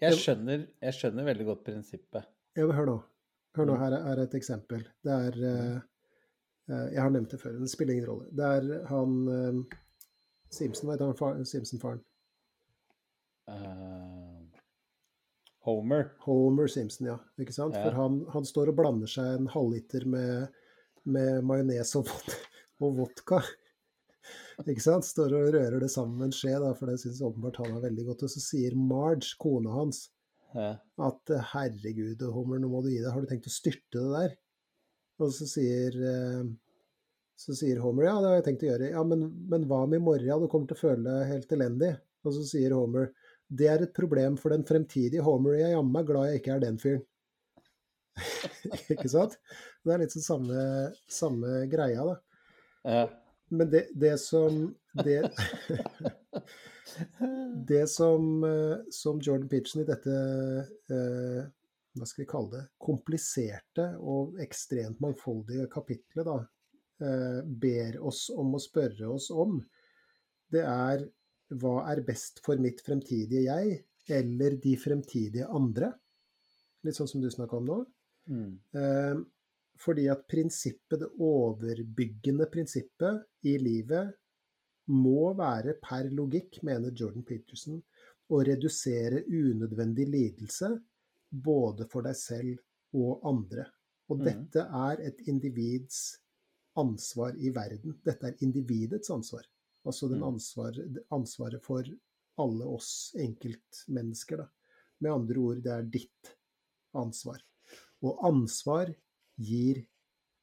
jeg, 0.02 0.18
skjønner, 0.19 0.65
jeg 0.81 0.98
skjønner 0.98 1.27
veldig 1.27 1.49
godt 1.52 1.65
prinsippet. 1.68 2.31
Ja, 2.57 2.65
men 2.65 2.76
hør 2.80 2.90
nå. 2.90 2.98
Hør 3.55 3.65
nå, 3.69 3.73
Mm. 3.75 3.80
her 3.84 3.93
er- 3.99 4.23
et 4.23 4.34
eksempel. 4.34 4.84
Det 5.03 5.11
er 5.13 5.35
eh, 5.45 5.75
eh, 6.69 6.88
Jeg 6.93 7.01
har 7.01 7.09
nevnt 7.13 7.30
det 7.30 7.39
før, 7.41 7.59
det 7.59 7.69
spiller 7.69 7.93
ingen 7.93 8.07
rolle. 8.09 8.30
Det 8.34 8.45
er 8.45 8.85
han 8.89 9.27
eh, 9.30 9.77
Simpson, 10.49 10.88
hva 10.88 10.93
heter 10.95 11.05
han? 11.11 11.15
Far, 11.19 11.35
Simpson-faren? 11.43 12.01
Homer. 15.63 16.11
Homer 16.25 16.67
Simpson, 16.67 17.07
ja. 17.07 17.17
Ikke 17.39 17.53
sant? 17.55 17.75
Ja. 17.77 17.85
For 17.88 17.95
han, 17.97 18.25
han 18.34 18.45
står 18.45 18.71
og 18.73 18.75
blander 18.81 19.07
seg 19.09 19.38
en 19.38 19.47
halvliter 19.53 20.05
med, 20.09 20.49
med 21.05 21.43
majones 21.47 21.95
og, 21.99 22.09
og 22.84 22.97
vodka. 22.99 23.39
Ikke 24.67 24.84
sant? 24.84 25.07
Står 25.07 25.34
og 25.38 25.53
rører 25.55 25.80
det 25.81 25.89
sammen 25.91 26.17
med 26.19 26.30
en 26.31 26.35
skje, 26.35 26.57
da, 26.61 26.73
for 26.77 26.91
det 26.91 26.99
syns 27.01 27.21
åpenbart 27.23 27.61
han 27.63 27.77
er 27.77 27.85
veldig 27.88 28.05
godt. 28.11 28.25
Og 28.27 28.34
så 28.35 28.43
sier 28.43 28.75
Marge, 28.75 29.34
kona 29.41 29.71
hans, 29.77 30.09
Ja. 30.53 30.71
at 31.07 31.31
eh, 31.34 31.45
herregud, 31.53 32.21
Homer, 32.34 32.59
nå 32.61 32.69
må 32.69 32.84
du 32.85 32.91
gi 32.91 32.99
deg, 33.01 33.11
har 33.13 33.23
du 33.23 33.30
tenkt 33.30 33.49
å 33.49 33.53
styrte 33.53 33.97
det 33.97 34.09
der? 34.13 34.35
Og 35.23 35.31
så 35.34 35.47
sier, 35.49 35.97
eh, 35.97 36.43
så 37.39 37.55
sier 37.57 37.81
Homer, 37.84 38.07
ja, 38.09 38.17
det 38.21 38.30
har 38.30 38.39
jeg 38.39 38.47
tenkt 38.49 38.65
å 38.65 38.69
gjøre. 38.71 38.91
Ja, 38.93 39.03
men, 39.07 39.25
men 39.49 39.67
hva 39.69 39.84
med 39.88 40.01
i 40.01 40.05
morgen? 40.05 40.43
Du 40.43 40.49
kommer 40.51 40.69
til 40.69 40.77
å 40.77 40.84
føle 40.84 41.05
deg 41.07 41.31
helt 41.31 41.55
elendig. 41.57 41.93
Og 42.23 42.35
så 42.38 42.45
sier 42.47 42.75
Homer, 42.77 43.09
det 43.53 43.69
er 43.69 43.84
et 43.85 43.95
problem 43.95 44.38
for 44.39 44.53
den 44.53 44.65
fremtidige 44.67 45.25
Homer. 45.25 45.57
Jeg 45.59 45.71
er 45.71 45.75
jammen 45.77 45.93
meg 45.95 46.07
glad 46.09 46.30
jeg 46.30 46.41
ikke 46.41 46.55
er 46.55 46.63
den 46.63 46.80
fyren. 46.81 47.03
ikke 48.93 49.09
sant? 49.09 49.39
Det 49.84 49.93
er 49.93 50.03
litt 50.03 50.13
sånn 50.13 50.25
samme, 50.25 50.63
samme 51.09 51.63
greia, 51.71 52.05
da. 52.11 52.15
Ja. 52.84 53.03
Men 53.53 53.69
det, 53.69 53.88
det 53.99 54.15
som 54.21 54.65
det, 55.03 55.19
det 57.70 57.86
som, 57.91 58.44
eh, 58.48 58.78
som 58.94 59.20
Jordan 59.22 59.49
Pitchen 59.52 59.84
i 59.84 59.88
dette 59.88 60.15
eh, 60.91 61.44
hva 61.94 62.07
skal 62.10 62.24
vi 62.24 62.30
kalle 62.30 62.52
det, 62.56 62.64
kompliserte 62.82 63.86
og 64.02 64.40
ekstremt 64.41 65.02
mangfoldige 65.03 65.68
kapitlet 65.72 66.26
da, 66.26 66.38
eh, 67.06 67.41
ber 67.45 67.99
oss 68.02 68.26
om 68.34 68.56
å 68.57 68.61
spørre 68.61 69.10
oss 69.14 69.30
om, 69.30 69.60
det 70.53 70.64
er 70.65 71.06
hva 71.61 71.76
er 71.91 72.02
best 72.06 72.41
for 72.45 72.61
mitt 72.61 72.82
fremtidige 72.86 73.45
jeg, 73.45 73.84
eller 74.10 74.57
de 74.61 74.74
fremtidige 74.80 75.49
andre? 75.53 75.91
Litt 76.84 76.98
sånn 76.98 77.10
som 77.10 77.22
du 77.24 77.30
snakka 77.32 77.60
om 77.60 77.70
nå. 77.70 77.78
Mm. 78.32 78.49
Eh, 78.80 79.22
fordi 79.84 80.07
at 80.11 80.26
prinsippet, 80.30 81.02
det 81.02 81.11
overbyggende 81.22 82.48
prinsippet 82.52 83.49
i 83.49 83.57
livet, 83.61 84.14
må 84.91 85.34
være 85.38 85.77
per 85.81 86.10
logikk, 86.11 86.61
mener 86.64 86.91
Jordan 86.91 87.23
Peterson, 87.23 87.80
å 88.30 88.41
redusere 88.43 89.23
unødvendig 89.30 90.07
lidelse 90.10 90.72
både 91.30 91.88
for 91.91 92.05
deg 92.07 92.18
selv 92.18 92.97
og 92.97 93.23
andre. 93.27 93.65
Og 94.11 94.19
mm. 94.19 94.26
dette 94.27 94.65
er 94.65 95.03
et 95.07 95.22
individs 95.31 96.19
ansvar 96.80 97.38
i 97.38 97.51
verden. 97.53 97.95
Dette 98.03 98.31
er 98.31 98.43
individets 98.45 99.11
ansvar. 99.14 99.45
Altså 99.85 100.10
den 100.10 100.19
Mhm. 100.19 100.34
ansvar, 100.34 100.77
ansvaret 101.11 101.64
for 101.64 101.84
alle 102.38 102.65
oss 102.65 103.14
enkeltmennesker. 103.19 104.38
Da. 104.38 104.47
Med 104.99 105.11
andre 105.11 105.38
ord, 105.38 105.64
det 105.64 105.72
er 105.72 105.84
ditt 105.84 106.35
ansvar. 106.95 107.41
Og 108.01 108.19
ansvar 108.23 108.93
gir 109.38 109.85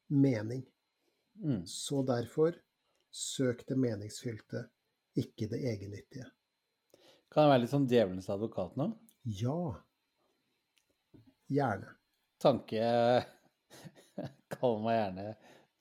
mening. 0.08 0.66
Mm. 1.42 1.66
Så 1.66 2.02
derfor, 2.06 2.54
søk 3.10 3.64
det 3.68 3.76
meningsfylte, 3.80 4.64
ikke 5.18 5.48
det 5.50 5.60
egennyttige. 5.72 6.26
Kan 7.30 7.44
jeg 7.44 7.52
være 7.52 7.62
litt 7.64 7.72
sånn 7.72 7.88
djevelens 7.90 8.30
advokat 8.32 8.76
nå? 8.78 8.88
Ja. 9.38 9.58
Gjerne. 11.50 11.92
Tanke 12.40 12.80
Kall 14.54 14.78
meg 14.84 14.96
gjerne 14.96 15.26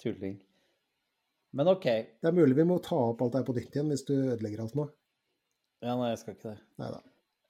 tulling. 0.02 0.38
Men 1.58 1.72
OK. 1.72 1.86
Det 2.22 2.30
er 2.30 2.36
mulig 2.36 2.58
vi 2.60 2.66
må 2.70 2.78
ta 2.84 2.98
opp 3.10 3.22
alt 3.26 3.34
det 3.34 3.42
her 3.42 3.48
på 3.48 3.56
nytt 3.58 3.74
igjen 3.76 3.90
hvis 3.94 4.06
du 4.06 4.14
ødelegger 4.18 4.62
alt 4.66 4.76
nå. 4.78 4.86
Ja, 5.82 5.96
nei, 5.96 6.12
jeg 6.12 6.22
skal 6.22 6.36
ikke 6.36 6.52
det. 6.52 6.62
Nei 6.82 6.90
da. 6.94 7.00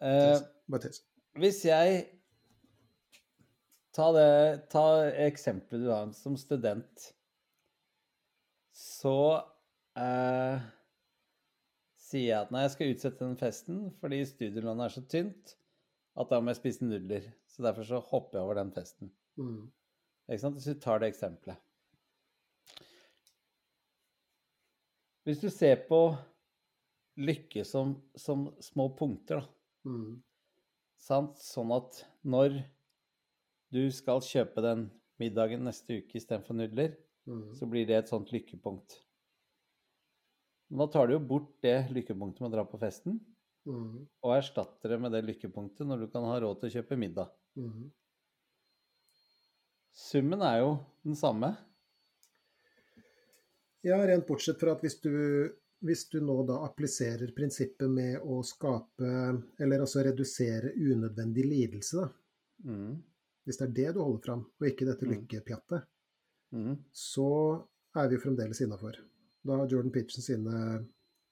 Eh, 0.06 0.41
Bare 0.72 0.85
tøys. 0.85 1.01
hvis 1.41 1.64
jeg 1.68 1.99
Ta 3.97 4.06
det 4.15 4.69
Ta 4.72 4.84
eksempelet 5.26 5.81
du 5.84 5.89
har 5.91 6.11
som 6.15 6.38
student. 6.39 7.10
Så 8.72 9.15
eh, 10.00 10.68
sier 12.00 12.28
jeg 12.28 12.38
at 12.40 12.54
nei, 12.54 12.64
jeg 12.66 12.74
skal 12.76 12.94
utsette 12.94 13.26
den 13.26 13.40
festen 13.40 13.82
fordi 14.02 14.22
studielånet 14.28 14.88
er 14.88 14.96
så 14.96 15.04
tynt 15.12 15.56
at 16.20 16.32
da 16.32 16.40
må 16.42 16.52
jeg 16.52 16.60
spise 16.60 16.88
nudler. 16.88 17.28
Så 17.48 17.64
derfor 17.64 17.86
så 17.88 18.00
hopper 18.12 18.40
jeg 18.40 18.48
over 18.48 18.60
den 18.60 18.72
festen. 18.76 19.12
Mm. 19.40 19.68
Ikke 20.30 20.42
sant? 20.42 20.58
Hvis 20.58 20.68
du 20.68 20.82
tar 20.84 21.02
det 21.02 21.12
eksempelet. 21.14 21.60
Hvis 25.28 25.42
du 25.44 25.50
ser 25.54 25.84
på 25.88 26.02
lykke 27.20 27.64
som, 27.68 27.98
som 28.18 28.48
små 28.64 28.90
punkter, 28.98 29.44
da. 29.44 29.92
Mm. 29.92 30.18
Sant? 31.00 31.40
Sånn 31.44 31.72
at 31.76 32.02
når 32.28 32.62
du 33.72 33.84
skal 33.94 34.24
kjøpe 34.26 34.64
den 34.66 34.88
middagen 35.22 35.64
neste 35.68 36.00
uke 36.02 36.18
istedenfor 36.20 36.58
nudler, 36.58 36.98
Mm. 37.30 37.54
så 37.54 37.68
blir 37.70 37.86
det 37.86 37.94
et 37.98 38.10
sånt 38.10 38.32
lykkepunkt. 38.34 38.96
Nå 40.72 40.88
tar 40.94 41.08
du 41.08 41.14
jo 41.16 41.20
bort 41.20 41.50
det 41.66 41.90
lykkepunktet 41.96 42.41
med 42.44 42.52
å 42.52 42.56
dra 42.58 42.66
på 42.70 42.80
festen, 42.82 43.20
Mm. 43.68 44.08
og 44.24 44.32
erstatter 44.38 44.90
det 44.90 45.00
med 45.02 45.12
det 45.12 45.24
lykkepunktet 45.26 45.86
når 45.86 46.00
du 46.00 46.08
kan 46.08 46.24
ha 46.24 46.40
råd 46.40 46.60
til 46.62 46.70
å 46.70 46.74
kjøpe 46.78 46.98
middag. 46.98 47.30
Mm. 47.58 47.90
Summen 49.94 50.41
er 50.41 50.60
jo 50.62 50.70
den 51.04 51.16
samme. 51.20 51.58
Ja, 53.84 53.98
rent 54.08 54.26
bortsett 54.28 54.60
fra 54.60 54.74
at 54.76 54.82
hvis 54.84 54.98
du, 55.04 55.12
hvis 55.86 56.06
du 56.12 56.20
nå 56.24 56.46
da 56.48 56.62
appliserer 56.68 57.32
prinsippet 57.36 57.90
med 57.90 58.20
å 58.22 58.41
skape, 58.44 59.12
eller 59.60 59.80
altså 59.86 60.04
redusere 60.04 60.74
unødvendig 60.76 61.46
lidelse, 61.48 62.02
da. 62.04 62.10
Mm. 62.72 62.98
Hvis 63.48 63.58
det 63.60 63.68
er 63.70 63.76
det 63.78 63.94
du 63.96 64.02
holder 64.04 64.24
fram, 64.26 64.46
og 64.60 64.68
ikke 64.68 64.86
dette 64.86 65.06
Mm. 65.06 65.14
lykkepjattet, 65.16 65.86
Mm. 66.52 66.78
så 66.91 67.66
er 67.96 68.10
vi 68.10 68.18
fremdeles 68.18 68.62
innafor. 68.62 68.98
Da 69.45 69.56
har 69.56 69.72
Jordan 69.72 69.91
Pitchen 69.95 70.24
sine 70.26 70.56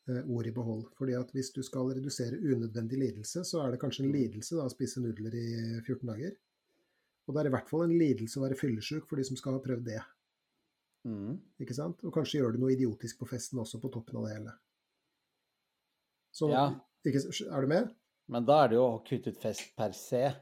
eh, 0.08 0.22
ord 0.32 0.48
i 0.48 0.54
behold. 0.56 0.86
Fordi 0.98 1.16
at 1.20 1.32
hvis 1.36 1.52
du 1.56 1.62
skal 1.66 1.92
redusere 1.92 2.40
unødvendig 2.40 3.00
lidelse, 3.02 3.44
så 3.48 3.64
er 3.64 3.74
det 3.74 3.82
kanskje 3.82 4.06
en 4.06 4.14
lidelse 4.16 4.56
da, 4.58 4.68
å 4.68 4.74
spise 4.74 5.04
nudler 5.04 5.36
i 5.36 5.48
14 5.84 6.06
dager. 6.08 6.38
Og 7.28 7.36
det 7.36 7.42
er 7.42 7.50
i 7.50 7.56
hvert 7.58 7.70
fall 7.70 7.84
en 7.84 7.98
lidelse 8.00 8.40
å 8.40 8.46
være 8.46 8.60
fyllesyk 8.60 9.10
for 9.10 9.20
de 9.20 9.26
som 9.28 9.40
skal 9.40 9.58
ha 9.58 9.64
prøvd 9.64 9.90
det. 9.90 10.04
Mm. 11.08 11.38
ikke 11.64 11.76
sant? 11.76 12.02
Og 12.04 12.12
kanskje 12.12 12.42
gjør 12.42 12.56
du 12.56 12.60
noe 12.60 12.74
idiotisk 12.74 13.22
på 13.22 13.28
festen 13.30 13.62
også, 13.62 13.80
på 13.80 13.92
toppen 13.94 14.18
av 14.20 14.26
det 14.28 14.34
hele. 14.34 14.56
Så 16.36 16.50
Ja. 16.52 16.66
ikke, 17.06 17.22
Er 17.52 17.62
du 17.62 17.68
med? 17.68 17.96
Men 18.28 18.46
da 18.46 18.64
er 18.64 18.68
det 18.68 18.76
jo 18.76 18.84
å 18.84 19.04
kutte 19.08 19.32
ut 19.32 19.40
fest 19.40 19.76
per 19.78 19.92
se 19.96 20.36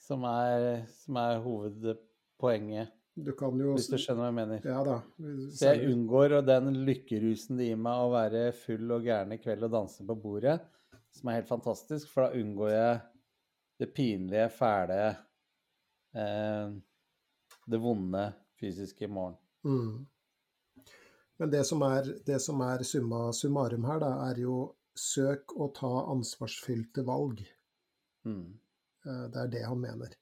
som 0.00 0.24
er, 0.24 0.86
som 0.88 1.16
er 1.16 1.40
hovedpoenget, 1.44 2.92
Du 3.14 3.30
kan 3.38 3.58
jo 3.60 3.74
hvis 3.76 3.86
du 3.92 3.96
skjønner 4.00 4.24
hva 4.24 4.30
jeg 4.30 4.36
mener. 4.40 4.64
Ja 4.66 4.80
da. 4.86 4.96
Så 5.54 5.70
jeg 5.70 5.90
unngår 5.92 6.40
den 6.46 6.72
lykkerusen 6.86 7.60
det 7.60 7.68
gir 7.68 7.78
meg 7.78 8.00
å 8.02 8.08
være 8.10 8.48
full 8.58 8.90
og 8.96 9.06
gæren 9.06 9.36
i 9.36 9.38
kveld 9.42 9.68
og 9.68 9.74
danse 9.76 10.06
på 10.06 10.16
bordet, 10.18 10.56
som 11.14 11.30
er 11.30 11.38
helt 11.38 11.50
fantastisk, 11.50 12.10
for 12.10 12.26
da 12.26 12.40
unngår 12.40 12.72
jeg 12.72 12.96
det 13.78 13.90
pinlige, 13.94 14.48
fæle, 14.54 14.98
eh, 16.14 16.74
det 17.70 17.80
vonde 17.82 18.24
fysiske 18.58 19.06
i 19.06 19.10
morgen. 19.10 19.38
Mm. 19.64 20.02
Men 21.38 21.50
det 21.50 21.64
som 21.66 21.82
er, 21.86 22.10
det 22.26 22.40
som 22.42 22.60
er 22.66 22.82
summa 22.86 23.28
summarum 23.34 23.86
her, 23.88 24.02
da, 24.02 24.10
er 24.30 24.42
jo 24.42 24.58
søk 24.94 25.56
å 25.58 25.70
ta 25.74 25.92
ansvarsfylte 26.12 27.02
valg. 27.06 27.42
Mm. 28.26 28.58
Eh, 29.06 29.24
Det 29.30 29.40
er 29.42 29.50
det 29.54 29.64
han 29.66 29.80
mener. 29.80 30.14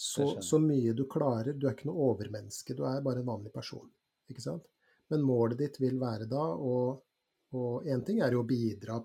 Så, 0.00 0.42
så 0.42 0.58
mye 0.62 0.92
du 0.94 1.08
klarer. 1.10 1.56
Du 1.58 1.66
er 1.66 1.72
ikke 1.74 1.88
noe 1.88 2.12
overmenneske, 2.12 2.74
du 2.78 2.84
er 2.86 3.02
bare 3.02 3.18
en 3.18 3.26
vanlig 3.26 3.50
person. 3.50 3.88
Ikke 4.30 4.44
sant? 4.44 4.68
Men 5.10 5.24
målet 5.26 5.58
ditt 5.58 5.80
vil 5.82 5.96
være 5.98 6.28
da 6.30 6.44
Og 6.54 7.88
én 7.88 8.04
ting 8.06 8.20
er 8.22 8.36
jo 8.36 8.44
å 8.44 8.46
bidra 8.46 9.00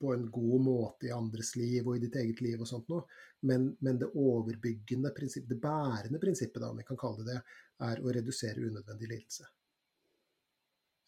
på 0.00 0.12
en 0.14 0.24
god 0.30 0.62
måte 0.64 1.08
i 1.08 1.12
andres 1.12 1.54
liv 1.60 1.84
og 1.84 1.98
i 1.98 2.02
ditt 2.06 2.16
eget 2.22 2.40
liv 2.44 2.60
og 2.60 2.68
sånt 2.68 2.88
noe, 2.92 3.04
men, 3.48 3.66
men 3.84 3.98
det 4.00 4.10
overbyggende 4.14 5.12
prinsippet, 5.16 5.50
det 5.50 5.60
bærende 5.60 6.20
prinsippet, 6.22 6.60
da, 6.62 6.70
om 6.70 6.80
vi 6.80 6.86
kan 6.88 7.00
kalle 7.00 7.24
det 7.24 7.34
det, 7.34 7.60
er 7.88 8.00
å 8.00 8.12
redusere 8.16 8.64
unødvendig 8.64 9.10
lidelse. 9.10 9.48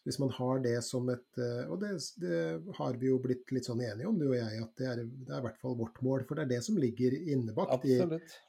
Hvis 0.07 0.19
man 0.21 0.29
har 0.31 0.61
det 0.63 0.77
som 0.87 1.09
et 1.11 1.39
eh, 1.43 1.67
Og 1.67 1.81
det, 1.81 1.89
det 2.21 2.37
har 2.77 2.95
vi 2.99 3.09
jo 3.09 3.17
blitt 3.19 3.49
litt 3.51 3.67
sånn 3.67 3.81
enige 3.83 4.07
om, 4.07 4.15
du 4.15 4.29
og 4.29 4.37
jeg, 4.37 4.61
at 4.63 4.79
det 4.79 4.85
er, 4.87 5.01
det 5.03 5.33
er 5.33 5.41
i 5.41 5.45
hvert 5.49 5.57
fall 5.59 5.75
vårt 5.75 5.97
mål. 6.05 6.23
For 6.29 6.39
det 6.39 6.45
er 6.45 6.51
det 6.53 6.59
som 6.63 6.77
ligger 6.79 7.15
innebakt 7.17 7.83
i, 7.83 7.97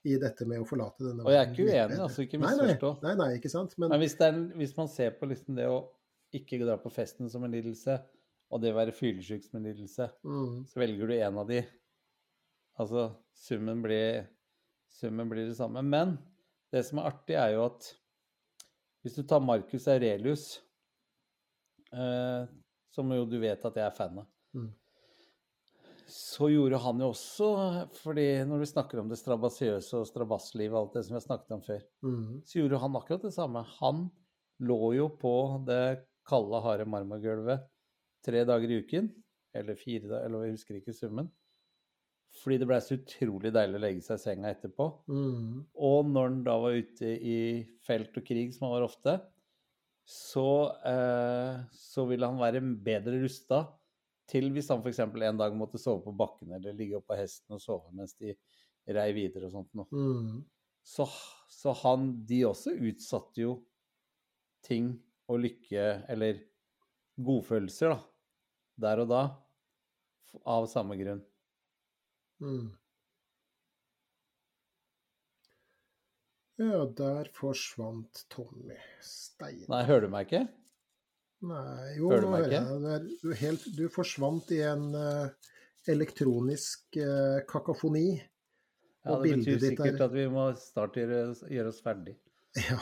i 0.07 0.15
dette 0.23 0.47
med 0.47 0.63
å 0.63 0.69
forlate 0.69 1.09
denne 1.09 1.27
Og 1.27 1.35
jeg 1.35 1.41
er 1.43 1.51
ikke 1.51 1.67
uenig, 1.67 1.99
altså, 2.05 2.27
ikke 2.29 2.41
Nei, 2.45 2.53
nei. 2.61 2.77
Nei, 3.03 3.15
nei, 3.19 3.29
ikke 3.41 3.51
sant. 3.51 3.75
Men 3.75 3.91
Men 3.91 4.05
hvis, 4.05 4.15
det 4.21 4.29
en, 4.31 4.45
hvis 4.61 4.77
man 4.79 4.93
ser 4.93 5.19
på 5.19 5.31
liksom 5.33 5.59
det 5.59 5.67
å 5.67 5.81
ikke 6.39 6.61
dra 6.63 6.79
på 6.79 6.93
festen 6.95 7.33
som 7.33 7.43
en 7.43 7.57
lidelse, 7.57 7.99
og 8.49 8.63
det 8.63 8.73
å 8.73 8.79
være 8.79 8.95
fyllesyk 8.95 9.45
som 9.45 9.59
en 9.59 9.67
lidelse, 9.67 10.09
mm, 10.23 10.55
så 10.71 10.81
velger 10.81 11.11
du 11.11 11.17
en 11.19 11.43
av 11.43 11.51
de. 11.51 11.65
Altså, 12.79 13.09
summen 13.35 13.83
blir, 13.83 14.29
summen 14.95 15.29
blir 15.33 15.51
det 15.51 15.59
samme. 15.59 15.83
Men 15.83 16.15
det 16.71 16.85
som 16.87 17.03
er 17.03 17.11
artig, 17.11 17.35
er 17.35 17.57
jo 17.57 17.67
at 17.67 17.91
hvis 19.03 19.19
du 19.19 19.25
tar 19.27 19.43
Marcus 19.43 19.91
Aurelius, 19.91 20.47
eh, 21.93 22.47
som 22.95 23.11
jo 23.15 23.25
du 23.29 23.39
vet 23.43 23.65
at 23.65 23.75
jeg 23.79 23.87
er 23.87 23.97
fan 23.97 24.19
av, 24.25 24.27
Mm. 24.57 24.71
så 26.09 26.49
gjorde 26.49 26.79
han 26.81 27.01
jo 27.03 27.11
også 27.13 27.49
fordi 28.01 28.25
når 28.49 28.63
vi 28.63 28.69
snakker 28.71 29.01
om 29.03 29.11
det 29.11 29.19
strabasiøse 29.21 29.99
og 30.01 30.07
strabasslivet 30.09 30.73
og 30.73 30.81
alt 30.87 30.95
det 30.97 31.03
som 31.05 31.15
vi 31.15 31.19
har 31.21 31.27
snakket 31.27 31.57
om 31.59 31.65
før, 31.67 31.83
mm, 32.03 32.43
så 32.49 32.61
gjorde 32.63 32.81
han 32.81 32.97
akkurat 32.97 33.27
det 33.27 33.35
samme. 33.37 33.63
Han 33.79 34.07
lå 34.65 34.95
jo 34.97 35.09
på 35.21 35.35
det 35.69 36.07
kalde, 36.29 36.63
harde 36.65 36.87
marmorgulvet 36.89 37.67
tre 38.25 38.45
dager 38.49 38.73
i 38.73 38.81
uken, 38.83 39.11
eller 39.55 39.77
fire 39.79 40.09
dager, 40.09 40.25
eller 40.27 40.47
jeg 40.49 40.57
husker 40.57 40.81
ikke 40.81 40.97
summen, 40.97 41.29
fordi 42.43 42.59
det 42.61 42.67
blei 42.69 42.81
så 42.85 42.97
utrolig 42.99 43.53
deilig 43.55 43.79
å 43.79 43.85
legge 43.85 44.03
seg 44.05 44.19
i 44.19 44.25
senga 44.25 44.51
etterpå. 44.53 44.89
mm, 45.09 45.67
Og 45.77 46.07
når 46.09 46.29
han 46.29 46.43
da 46.45 46.57
var 46.61 46.77
ute 46.77 47.05
i 47.21 47.39
felt 47.85 48.17
og 48.17 48.25
krig, 48.25 48.53
som 48.55 48.67
han 48.69 48.75
var 48.81 48.89
ofte, 48.89 49.21
så, 50.09 50.73
eh, 50.89 51.59
så 51.73 52.05
ville 52.09 52.29
han 52.31 52.41
være 52.41 52.63
bedre 52.85 53.19
rusta 53.21 53.63
til 54.29 54.49
hvis 54.55 54.71
han 54.73 54.81
f.eks. 54.81 55.03
en 55.05 55.41
dag 55.41 55.57
måtte 55.57 55.81
sove 55.81 56.01
på 56.07 56.15
bakken 56.17 56.55
eller 56.57 56.77
ligge 56.77 56.97
oppå 56.97 57.17
hesten 57.19 57.57
og 57.57 57.61
sove 57.61 57.93
mens 57.97 58.15
de 58.21 58.33
rei 58.97 59.11
videre 59.17 59.49
og 59.49 59.53
sånt 59.53 59.75
noe. 59.77 59.89
mm, 59.93 60.39
Så, 60.81 61.05
så 61.53 61.75
han 61.83 62.11
De 62.29 62.41
også 62.49 62.73
utsatte 62.73 63.43
jo 63.45 63.53
ting 64.65 64.95
og 65.29 65.43
lykke, 65.45 65.85
eller 66.09 66.41
godfølelser, 67.21 67.93
da, 67.93 67.99
der 68.81 69.03
og 69.05 69.11
da, 69.13 69.23
av 70.49 70.67
samme 70.73 70.97
grunn. 71.01 71.21
mm. 72.41 72.73
Ja, 76.59 76.81
der 76.99 77.29
forsvant 77.37 78.25
Tommy 78.33 78.75
Stein. 79.05 79.61
Nei, 79.71 79.85
hører 79.87 80.09
du 80.09 80.11
meg 80.11 80.27
ikke? 80.27 80.41
Nei, 81.47 81.93
jo, 81.95 82.09
Hører 82.11 82.25
du 82.25 82.31
meg 82.33 82.47
ikke? 82.49 82.63
Du, 82.83 83.13
du, 83.23 83.29
helt, 83.39 83.67
du 83.79 83.85
forsvant 83.95 84.51
i 84.57 84.59
en 84.67 84.89
uh, 84.97 85.29
elektronisk 85.89 86.99
uh, 86.99 87.39
kakofoni. 87.47 88.09
Ja, 89.07 89.21
Det 89.23 89.37
betyr 89.39 89.61
sikkert 89.63 90.01
er- 90.01 90.05
at 90.09 90.17
vi 90.17 90.25
må 90.35 90.49
snart 90.59 90.99
gjøre, 90.99 91.21
gjøre 91.53 91.71
oss 91.75 91.83
ferdig. 91.85 92.17
Ja, 92.59 92.79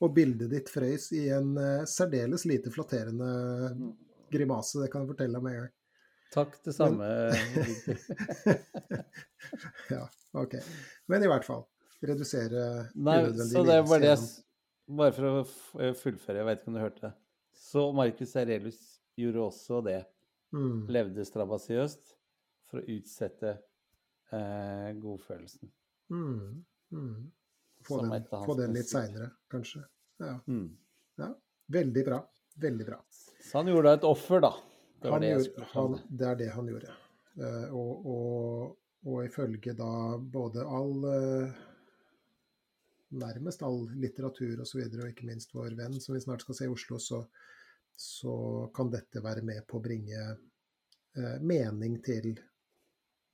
og 0.00 0.14
bildet 0.16 0.48
ditt 0.54 0.70
frøys 0.72 1.10
i 1.18 1.26
en 1.34 1.50
uh, 1.58 1.82
særdeles 1.90 2.46
lite 2.48 2.70
flatterende 2.72 3.26
grimase, 4.32 4.80
det 4.80 4.88
kan 4.92 5.02
jeg 5.04 5.10
fortelle 5.12 5.36
deg 5.36 5.44
med 5.44 5.52
en 5.58 5.62
gang. 5.66 5.74
Takk, 6.34 6.54
det 6.64 6.72
samme. 6.74 7.04
ja, 9.92 10.00
ok. 10.40 10.54
Men 11.12 11.22
i 11.26 11.28
hvert 11.30 11.44
fall, 11.46 11.66
redusere 12.10 12.64
Nei, 12.94 13.18
unødvendig 13.22 13.50
så 13.52 13.62
det 13.66 13.78
var 13.88 14.02
det 14.02 14.10
jeg 14.14 14.24
Bare 15.00 15.14
for 15.16 15.24
å 15.30 15.38
eh, 15.80 15.94
fullføre, 15.96 16.40
jeg 16.42 16.46
vet 16.50 16.58
ikke 16.60 16.68
om 16.68 16.74
du 16.76 16.80
hørte 16.82 17.06
det. 17.06 17.12
Så 17.56 17.84
Marcus 17.96 18.34
Aurelius 18.36 18.80
gjorde 19.16 19.40
også 19.46 19.78
det. 19.86 20.02
mm, 20.52 20.82
Levde 20.92 21.24
strabasiøst 21.24 22.12
for 22.68 22.82
å 22.82 22.84
utsette 22.98 23.54
eh, 24.34 24.90
godfølelsen. 25.00 25.70
mm, 26.12 26.64
mm. 26.92 27.16
Få 27.84 28.00
den, 28.02 28.28
få 28.44 28.54
den 28.60 28.72
litt 28.76 28.88
seinere, 28.88 29.30
kanskje. 29.52 29.82
Ja, 30.20 30.38
Mm. 30.46 30.68
ja. 31.16 31.32
Veldig 31.68 32.04
bra. 32.04 32.20
Veldig 32.60 32.86
bra. 32.86 33.00
Så 33.40 33.58
han 33.58 33.66
gjorde 33.68 33.88
da 33.88 33.94
et 33.98 34.04
offer, 34.08 34.40
da. 34.40 34.52
Det 35.02 35.10
Han 35.10 35.20
det 35.20 35.30
gjorde, 35.32 35.66
han, 35.72 35.98
det 36.08 36.26
er 36.28 36.34
det 36.40 36.48
han 36.54 36.68
gjorde. 36.68 36.92
Uh, 37.40 37.74
og, 37.74 38.06
og, 38.06 38.76
og 39.06 39.24
ifølge 39.26 39.72
da 39.76 39.88
både 40.18 40.62
all 40.64 41.04
eh, 41.10 41.50
Nærmest 43.14 43.62
all 43.62 43.84
litteratur 44.00 44.56
osv., 44.56 44.62
og, 44.62 44.68
så 44.68 44.80
videre, 44.80 45.04
og 45.04 45.12
ikke 45.12 45.28
minst 45.28 45.54
vår 45.54 45.76
venn 45.78 46.00
som 46.02 46.16
vi 46.16 46.22
snart 46.24 46.44
skal 46.44 46.58
se 46.58 46.68
i 46.68 46.72
Oslo, 46.72 46.98
så, 47.02 47.20
så 47.96 48.34
kan 48.74 48.90
dette 48.92 49.22
være 49.24 49.44
med 49.46 49.66
på 49.68 49.78
å 49.78 49.84
bringe 49.84 50.24
eh, 50.24 51.36
mening 51.42 52.00
til 52.04 52.32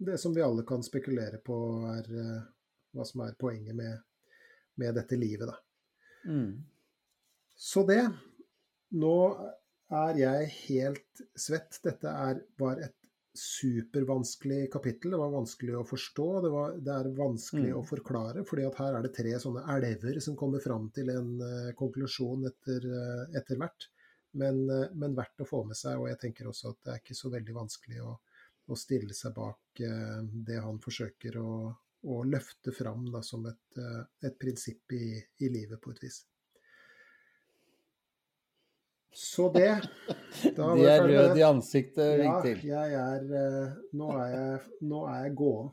det 0.00 0.18
som 0.18 0.34
vi 0.34 0.42
alle 0.42 0.64
kan 0.68 0.82
spekulere 0.82 1.40
på 1.44 1.56
er 1.92 2.06
eh, 2.22 2.42
hva 2.96 3.04
som 3.04 3.24
er 3.24 3.36
poenget 3.40 3.76
med, 3.76 3.98
med 4.80 4.94
dette 4.96 5.18
livet, 5.20 5.50
da. 5.50 5.56
Mm. 6.30 6.54
Så 7.56 7.84
det. 7.86 8.02
Nå 8.96 9.16
er 9.92 10.16
jeg 10.18 10.48
helt 10.54 11.22
svett. 11.38 11.78
Dette 11.84 12.10
er, 12.10 12.40
var 12.58 12.80
et 12.82 12.96
supervanskelig 13.34 14.72
kapittel. 14.72 15.10
Det 15.10 15.20
var 15.20 15.30
vanskelig 15.30 15.76
å 15.78 15.86
forstå. 15.86 16.26
Det, 16.44 16.50
var, 16.50 16.76
det 16.78 16.94
er 16.94 17.08
vanskelig 17.16 17.70
Mm. 17.70 17.78
å 17.78 17.86
forklare, 17.86 18.44
fordi 18.46 18.64
at 18.66 18.78
her 18.80 18.96
er 18.96 19.02
det 19.06 19.12
tre 19.14 19.32
sånne 19.38 19.62
elver 19.74 20.20
som 20.24 20.36
kommer 20.36 20.62
fram 20.62 20.88
til 20.94 21.10
en 21.12 21.30
uh, 21.42 21.72
konklusjon 21.78 22.46
etter, 22.50 22.86
uh, 22.86 23.24
etter 23.38 23.60
hvert. 23.60 23.86
Men, 24.40 24.64
uh, 24.70 24.88
men 24.94 25.14
verdt 25.18 25.44
å 25.44 25.48
få 25.48 25.62
med 25.68 25.78
seg, 25.78 25.98
og 26.00 26.08
jeg 26.10 26.18
tenker 26.24 26.50
også 26.50 26.72
at 26.72 26.82
det 26.84 26.92
er 26.94 27.04
ikke 27.04 27.18
så 27.18 27.30
veldig 27.30 27.54
vanskelig 27.54 28.02
å, 28.06 28.16
å 28.70 28.78
stille 28.78 29.14
seg 29.14 29.34
bak 29.34 29.80
det 29.80 30.58
han 30.62 30.78
forsøker 30.82 31.38
å, 31.40 31.52
å 32.06 32.22
løfte 32.26 32.74
fram 32.74 33.06
da, 33.10 33.22
som 33.22 33.46
et, 33.50 33.80
et 34.22 34.36
prinsipp 34.38 34.92
i, 34.94 35.16
i 35.42 35.48
livet, 35.50 35.80
på 35.82 35.94
et 35.94 36.02
vis. 36.04 36.20
Så 39.12 39.48
det 39.54 39.66
Da 40.56 40.68
var 40.70 40.78
De 40.78 40.86
er 40.86 41.02
røde 41.08 41.38
i 41.40 41.44
ansiktet, 41.46 42.20
Ja, 42.20 42.36
Vigtil. 42.40 42.62
jeg 42.68 42.94
er 42.94 43.24
eh, 43.40 43.72
Nå 43.98 44.10
er 44.18 44.28
jeg, 44.34 44.60
nå 44.86 45.04
er 45.10 45.24
jeg 45.24 45.34
gåen. 45.40 45.72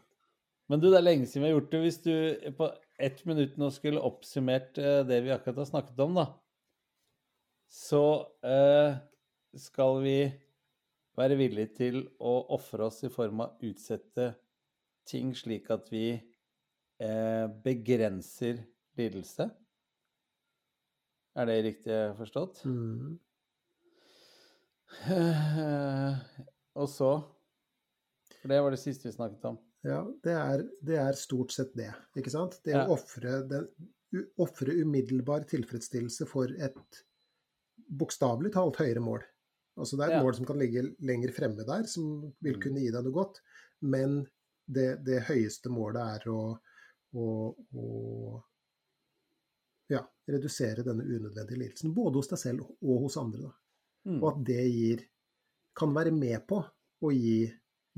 Men 0.68 0.82
du, 0.82 0.90
det 0.92 0.98
er 1.00 1.06
lenge 1.06 1.28
siden 1.30 1.46
vi 1.46 1.52
har 1.52 1.56
gjort 1.60 1.70
det. 1.72 1.82
Hvis 1.86 2.00
du 2.04 2.14
på 2.58 2.68
ett 3.00 3.22
minutt 3.30 3.54
nå 3.62 3.70
skulle 3.72 4.02
oppsummert 4.04 4.80
eh, 4.82 5.04
det 5.08 5.22
vi 5.24 5.32
akkurat 5.32 5.62
har 5.62 5.70
snakket 5.70 6.02
om, 6.04 6.18
da, 6.18 6.26
så 7.72 8.02
eh, 8.48 8.98
skal 9.58 10.02
vi 10.04 10.18
være 11.18 11.38
villige 11.40 11.72
til 11.78 12.02
å 12.20 12.34
ofre 12.58 12.90
oss 12.90 13.00
i 13.08 13.12
form 13.14 13.46
av 13.46 13.64
utsette 13.66 14.32
ting 15.08 15.32
slik 15.38 15.70
at 15.74 15.88
vi 15.94 16.10
eh, 16.14 17.46
begrenser 17.64 18.60
lidelse. 19.00 19.48
Er 21.38 21.50
det 21.50 21.58
riktig 21.64 21.98
forstått? 22.18 22.64
Mm. 22.66 23.16
Og 26.78 26.90
så 26.90 27.10
For 28.42 28.52
det 28.52 28.60
var 28.64 28.72
det 28.74 28.80
siste 28.82 29.08
vi 29.10 29.16
snakket 29.16 29.46
om. 29.50 29.58
Ja, 29.88 30.02
det 30.24 30.34
er, 30.34 30.64
det 30.84 30.98
er 31.00 31.18
stort 31.20 31.52
sett 31.56 31.74
det. 31.78 31.92
Ikke 32.18 32.32
sant? 32.34 32.60
Det 32.66 32.74
Ja. 32.76 32.86
å 32.88 32.98
ofre 34.40 34.74
umiddelbar 34.82 35.46
tilfredsstillelse 35.50 36.26
for 36.30 36.52
et 36.64 37.04
bokstavelig 38.00 38.54
talt 38.56 38.80
høyere 38.82 39.04
mål. 39.04 39.24
Altså 39.78 39.98
det 39.98 40.06
er 40.06 40.10
et 40.12 40.18
Ja. 40.18 40.24
mål 40.24 40.36
som 40.36 40.46
kan 40.46 40.60
ligge 40.60 40.96
lenger 41.00 41.32
fremme 41.36 41.64
der, 41.66 41.84
som 41.88 42.34
vil 42.42 42.56
Mm. 42.56 42.62
kunne 42.62 42.80
gi 42.80 42.92
deg 42.92 43.04
noe 43.04 43.14
godt, 43.14 43.42
men 43.82 44.28
det, 44.68 45.04
det 45.06 45.24
høyeste 45.28 45.70
målet 45.70 46.24
er 46.26 46.30
å, 46.32 46.60
å, 47.14 47.56
å 47.76 48.44
ja, 49.90 50.02
redusere 50.28 50.84
denne 50.84 51.04
unødvendige 51.04 51.58
lidelsen, 51.62 51.94
både 51.96 52.16
hos 52.20 52.28
deg 52.28 52.40
selv 52.40 52.62
og 52.82 53.02
hos 53.06 53.18
andre. 53.18 53.42
Da. 53.48 53.52
Mm. 54.08 54.22
Og 54.24 54.28
at 54.32 54.44
det 54.48 54.62
gir, 54.72 55.02
kan 55.78 55.92
være 55.94 56.14
med 56.16 56.46
på 56.48 56.62
å 57.04 57.12
gi 57.14 57.42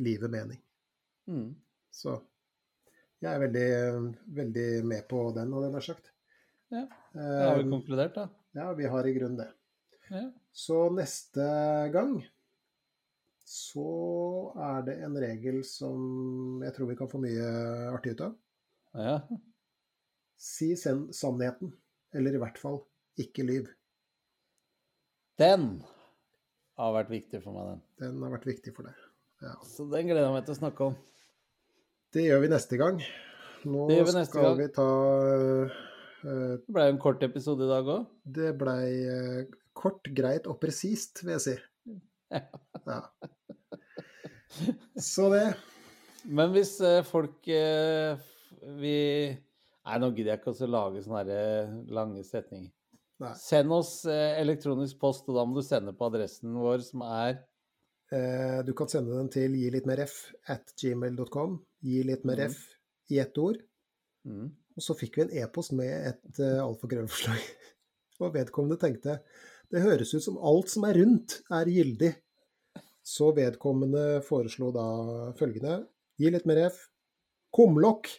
livet 0.02 0.32
mening. 0.34 0.58
Mm. 1.30 1.52
Så 1.94 2.16
jeg 3.22 3.30
er 3.36 3.44
veldig, 3.44 3.68
veldig 4.40 4.68
med 4.90 5.06
på 5.12 5.22
den, 5.36 5.54
og 5.54 5.64
den 5.68 5.78
er 5.78 5.86
sagt. 5.86 6.10
Ja, 6.74 6.86
Da 7.14 7.50
har 7.50 7.58
vi 7.60 7.64
Eh, 7.66 7.70
konkludert, 7.72 8.16
da. 8.16 8.28
ja, 8.56 8.72
vi 8.74 8.86
har 8.90 9.06
i 9.08 9.14
grunnen 9.14 9.38
det. 9.38 9.48
Ja. 10.10 10.24
Så 10.52 10.90
neste 10.94 11.46
gang 11.94 12.16
så 13.50 14.54
er 14.62 14.84
det 14.86 14.98
en 15.06 15.16
regel 15.18 15.62
som 15.66 16.62
jeg 16.64 16.74
tror 16.76 16.90
vi 16.92 16.96
kan 17.00 17.10
få 17.10 17.22
mye 17.22 17.46
artig 17.94 18.16
ut 18.18 18.22
av. 18.28 18.36
ja. 18.94 19.20
Si 20.40 20.70
sannheten, 20.80 21.74
eller 22.16 22.32
i 22.38 22.40
hvert 22.40 22.58
fall 22.58 22.78
ikke 23.20 23.44
lyv. 23.44 23.66
Den 25.38 25.82
har 26.80 26.96
vært 26.96 27.14
viktig 27.14 27.42
for 27.44 27.56
meg, 27.56 27.72
den. 27.72 27.86
Den 28.02 28.26
har 28.26 28.36
vært 28.38 28.50
viktig 28.50 28.74
for 28.76 28.90
deg. 28.90 29.06
Ja. 29.44 29.54
Så 29.68 29.86
den 29.92 30.10
gleder 30.10 30.28
jeg 30.28 30.36
meg 30.36 30.48
til 30.48 30.56
å 30.56 30.60
snakke 30.60 30.90
om. 30.90 30.98
Det 32.16 32.26
gjør 32.26 32.44
vi 32.44 32.52
neste 32.52 32.80
gang. 32.80 33.02
Nå 33.70 33.86
vi 33.92 34.00
neste 34.00 34.26
skal 34.32 34.48
gang. 34.48 34.60
vi 34.62 34.68
ta 34.74 34.88
uh, 34.88 35.80
Det 36.24 36.72
ble 36.72 36.86
jo 36.88 36.94
en 36.96 37.02
kort 37.04 37.26
episode 37.28 37.68
i 37.68 37.72
dag 37.72 37.92
òg. 37.92 38.08
Det 38.40 38.54
blei 38.60 38.86
uh, 39.06 39.58
kort, 39.78 40.08
greit 40.16 40.48
og 40.50 40.60
presist, 40.62 41.24
vil 41.26 41.36
jeg 41.38 41.46
si. 41.46 41.58
Ja. 42.90 43.04
Så 45.12 45.30
det. 45.34 45.46
Men 46.30 46.52
hvis 46.54 46.76
uh, 46.84 47.00
folk 47.08 47.48
eh, 47.48 48.20
vi 48.80 48.98
Nei, 49.88 49.98
nå 50.02 50.10
gidder 50.14 50.36
jeg 50.36 50.42
ikke 50.42 50.52
å 50.54 50.68
lage 50.70 51.02
sånne 51.02 51.34
eh, 51.34 51.70
lange 51.96 52.22
setninger. 52.28 52.70
Nei. 53.20 53.34
Send 53.36 53.72
oss 53.76 54.06
eh, 54.08 54.38
elektronisk 54.40 55.00
post, 55.02 55.26
og 55.28 55.36
da 55.36 55.44
må 55.46 55.58
du 55.60 55.66
sende 55.66 55.92
på 55.98 56.08
adressen 56.08 56.56
vår, 56.60 56.84
som 56.92 57.06
er 57.08 57.40
Eh, 58.10 58.64
du 58.66 58.72
kan 58.74 58.88
sende 58.90 59.14
den 59.14 59.28
til 59.30 59.54
gi 59.54 59.68
litt 59.70 59.86
mer 59.86 60.00
f 60.02 60.32
at 60.50 60.72
gmail.com. 60.82 61.60
Gi 61.86 62.00
litt 62.08 62.24
mer 62.26 62.40
Mhm. 62.42 62.56
f 62.56 63.12
i 63.14 63.20
ett 63.22 63.38
ord. 63.38 63.60
mm, 64.26 64.48
Og 64.78 64.82
så 64.82 64.96
fikk 64.98 65.16
vi 65.18 65.22
en 65.28 65.34
e-post 65.44 65.74
med 65.78 66.08
et 66.08 66.40
uh, 66.40 66.64
alfakrøllforslag. 66.66 67.38
Og 68.26 68.34
vedkommende 68.34 68.80
tenkte 68.82 69.20
det 69.70 69.84
høres 69.84 70.16
ut 70.16 70.24
som 70.26 70.40
alt 70.42 70.72
som 70.74 70.86
er 70.90 70.98
rundt, 70.98 71.44
er 71.52 71.70
gyldig. 71.70 72.16
Så 73.06 73.30
vedkommende 73.38 74.24
foreslo 74.26 74.72
da 74.74 74.88
følgende 75.38 75.86
Gi 76.18 76.32
litt 76.34 76.48
mer 76.50 76.66
f. 76.72 76.88
Kumlokk. 77.54 78.10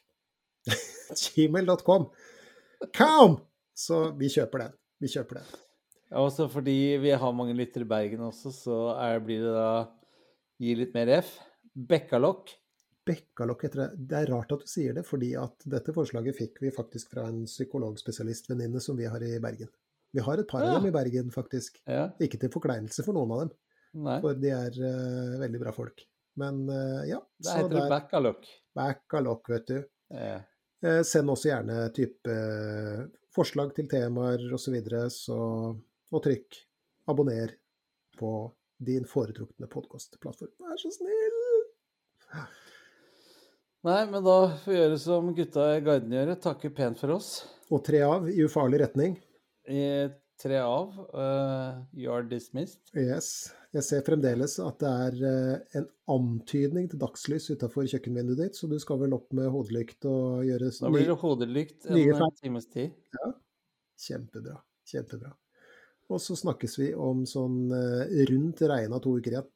gmail.com. 1.35 2.07
Come! 2.95 3.41
Så 3.75 4.13
vi 4.17 4.31
kjøper 4.31 4.69
den. 4.69 4.73
Vi 5.01 5.11
kjøper 5.11 5.41
den. 5.41 5.51
Også 6.21 6.49
fordi 6.51 6.77
vi 7.01 7.13
har 7.15 7.37
mange 7.37 7.55
lyttere 7.55 7.87
i 7.87 7.91
Bergen 7.91 8.25
også, 8.27 8.51
så 8.55 8.79
er, 8.99 9.21
blir 9.25 9.45
det 9.47 9.53
da 9.55 9.71
Gi 10.61 10.75
litt 10.77 10.93
mer 10.93 11.09
F. 11.23 11.31
Bekkalokk. 11.73 12.51
Bekkalokk 13.09 13.63
heter 13.65 13.81
det. 13.81 13.87
Det 14.11 14.19
er 14.19 14.33
rart 14.35 14.51
at 14.53 14.65
du 14.67 14.69
sier 14.69 14.93
det, 14.99 15.07
fordi 15.09 15.31
at 15.41 15.65
dette 15.73 15.95
forslaget 15.97 16.37
fikk 16.37 16.61
vi 16.61 16.73
faktisk 16.75 17.15
fra 17.15 17.25
en 17.31 17.47
psykologspesialistvenninne 17.49 18.83
som 18.85 18.99
vi 18.99 19.09
har 19.09 19.25
i 19.25 19.39
Bergen. 19.41 19.71
Vi 20.13 20.21
har 20.27 20.43
et 20.43 20.49
par 20.51 20.67
Ja. 20.67 20.75
av 20.75 20.83
dem 20.83 20.91
i 20.91 20.93
Bergen, 20.93 21.31
faktisk. 21.33 21.81
Ja. 21.87 22.11
Ikke 22.21 22.37
til 22.43 22.53
forkleinelse 22.53 23.07
for 23.07 23.17
noen 23.17 23.33
av 23.33 23.41
dem, 23.45 23.55
Nei, 24.05 24.19
for 24.21 24.35
de 24.35 24.53
er 24.53 24.77
uh, 24.77 25.41
veldig 25.41 25.63
bra 25.63 25.73
folk. 25.73 26.05
Men 26.37 26.61
uh, 26.69 27.07
ja, 27.09 27.23
det 27.41 27.49
så 27.49 27.57
heter 27.63 27.77
det 27.79 27.89
bekkalokk. 27.95 28.51
Bekkalokk, 28.77 29.49
vet 29.55 29.67
du. 29.71 29.79
Ja. 30.11 30.41
Eh, 30.83 31.03
send 31.05 31.29
også 31.31 31.51
gjerne 31.51 31.89
type 31.97 32.37
forslag 33.35 33.75
til 33.77 33.89
temaer 33.91 34.43
osv., 34.51 34.65
så, 34.65 34.75
videre, 34.75 35.03
så 35.13 35.41
og 36.11 36.25
trykk 36.25 36.59
abonner 37.11 37.53
på 38.19 38.31
din 38.81 39.05
foretrukne 39.09 39.69
podkastplattform. 39.71 40.53
Vær 40.65 40.81
så 40.81 40.91
snill! 40.95 41.39
Nei, 43.87 44.01
men 44.11 44.21
da 44.25 44.37
får 44.61 44.73
vi 44.73 44.77
gjøre 44.77 44.97
som 45.01 45.31
gutta 45.37 45.67
i 45.77 45.85
Guiden 45.85 46.13
gjør, 46.13 46.35
takke 46.43 46.73
pent 46.77 47.01
for 47.01 47.15
oss. 47.15 47.31
Og 47.73 47.81
tre 47.87 48.03
av 48.05 48.27
i 48.29 48.43
ufarlig 48.45 48.83
retning. 48.83 49.15
I 49.71 50.11
tre 50.41 50.59
av. 50.63 50.95
Uh, 51.15 51.83
you 51.93 52.13
are 52.13 52.25
dismissed. 52.27 52.91
Yes. 52.97 53.51
Jeg 53.75 53.87
ser 53.87 54.03
fremdeles 54.07 54.57
at 54.65 54.81
det 54.83 54.91
er 55.05 55.19
uh, 55.21 55.77
en 55.79 55.87
antydning 56.15 56.89
til 56.91 57.01
dagslys 57.03 57.51
utafor 57.53 57.87
kjøkkenvinduet 57.91 58.41
ditt, 58.41 58.59
så 58.59 58.71
du 58.71 58.79
skal 58.83 59.03
vel 59.05 59.15
opp 59.17 59.29
med 59.37 59.51
hodelykt 59.53 60.09
og 60.11 60.43
gjøre 60.49 60.73
Da 60.81 60.93
blir 60.95 61.13
det 61.13 61.19
hodelykt 61.23 61.87
en 61.91 62.01
eh, 62.01 62.27
times 62.41 62.67
tid. 62.73 62.97
Kjempebra. 64.01 64.59
Kjempebra. 64.91 65.33
Og 66.11 66.19
så 66.23 66.35
snakkes 66.39 66.79
vi 66.81 66.91
om 66.99 67.23
sånn 67.29 67.63
uh, 67.71 68.05
rundt 68.33 68.65
regna 68.67 68.99
to 69.03 69.15
uker 69.21 69.37
igjen. 69.37 69.51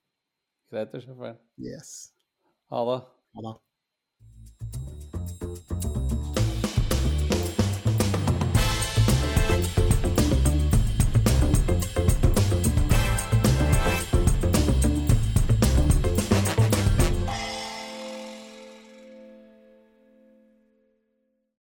Greit 0.75 0.95
sjåføren. 0.95 1.39
Yes. 1.61 2.13
Ha 2.71 2.87
det. 2.91 3.01
Ha 3.35 3.49
det. 3.49 3.55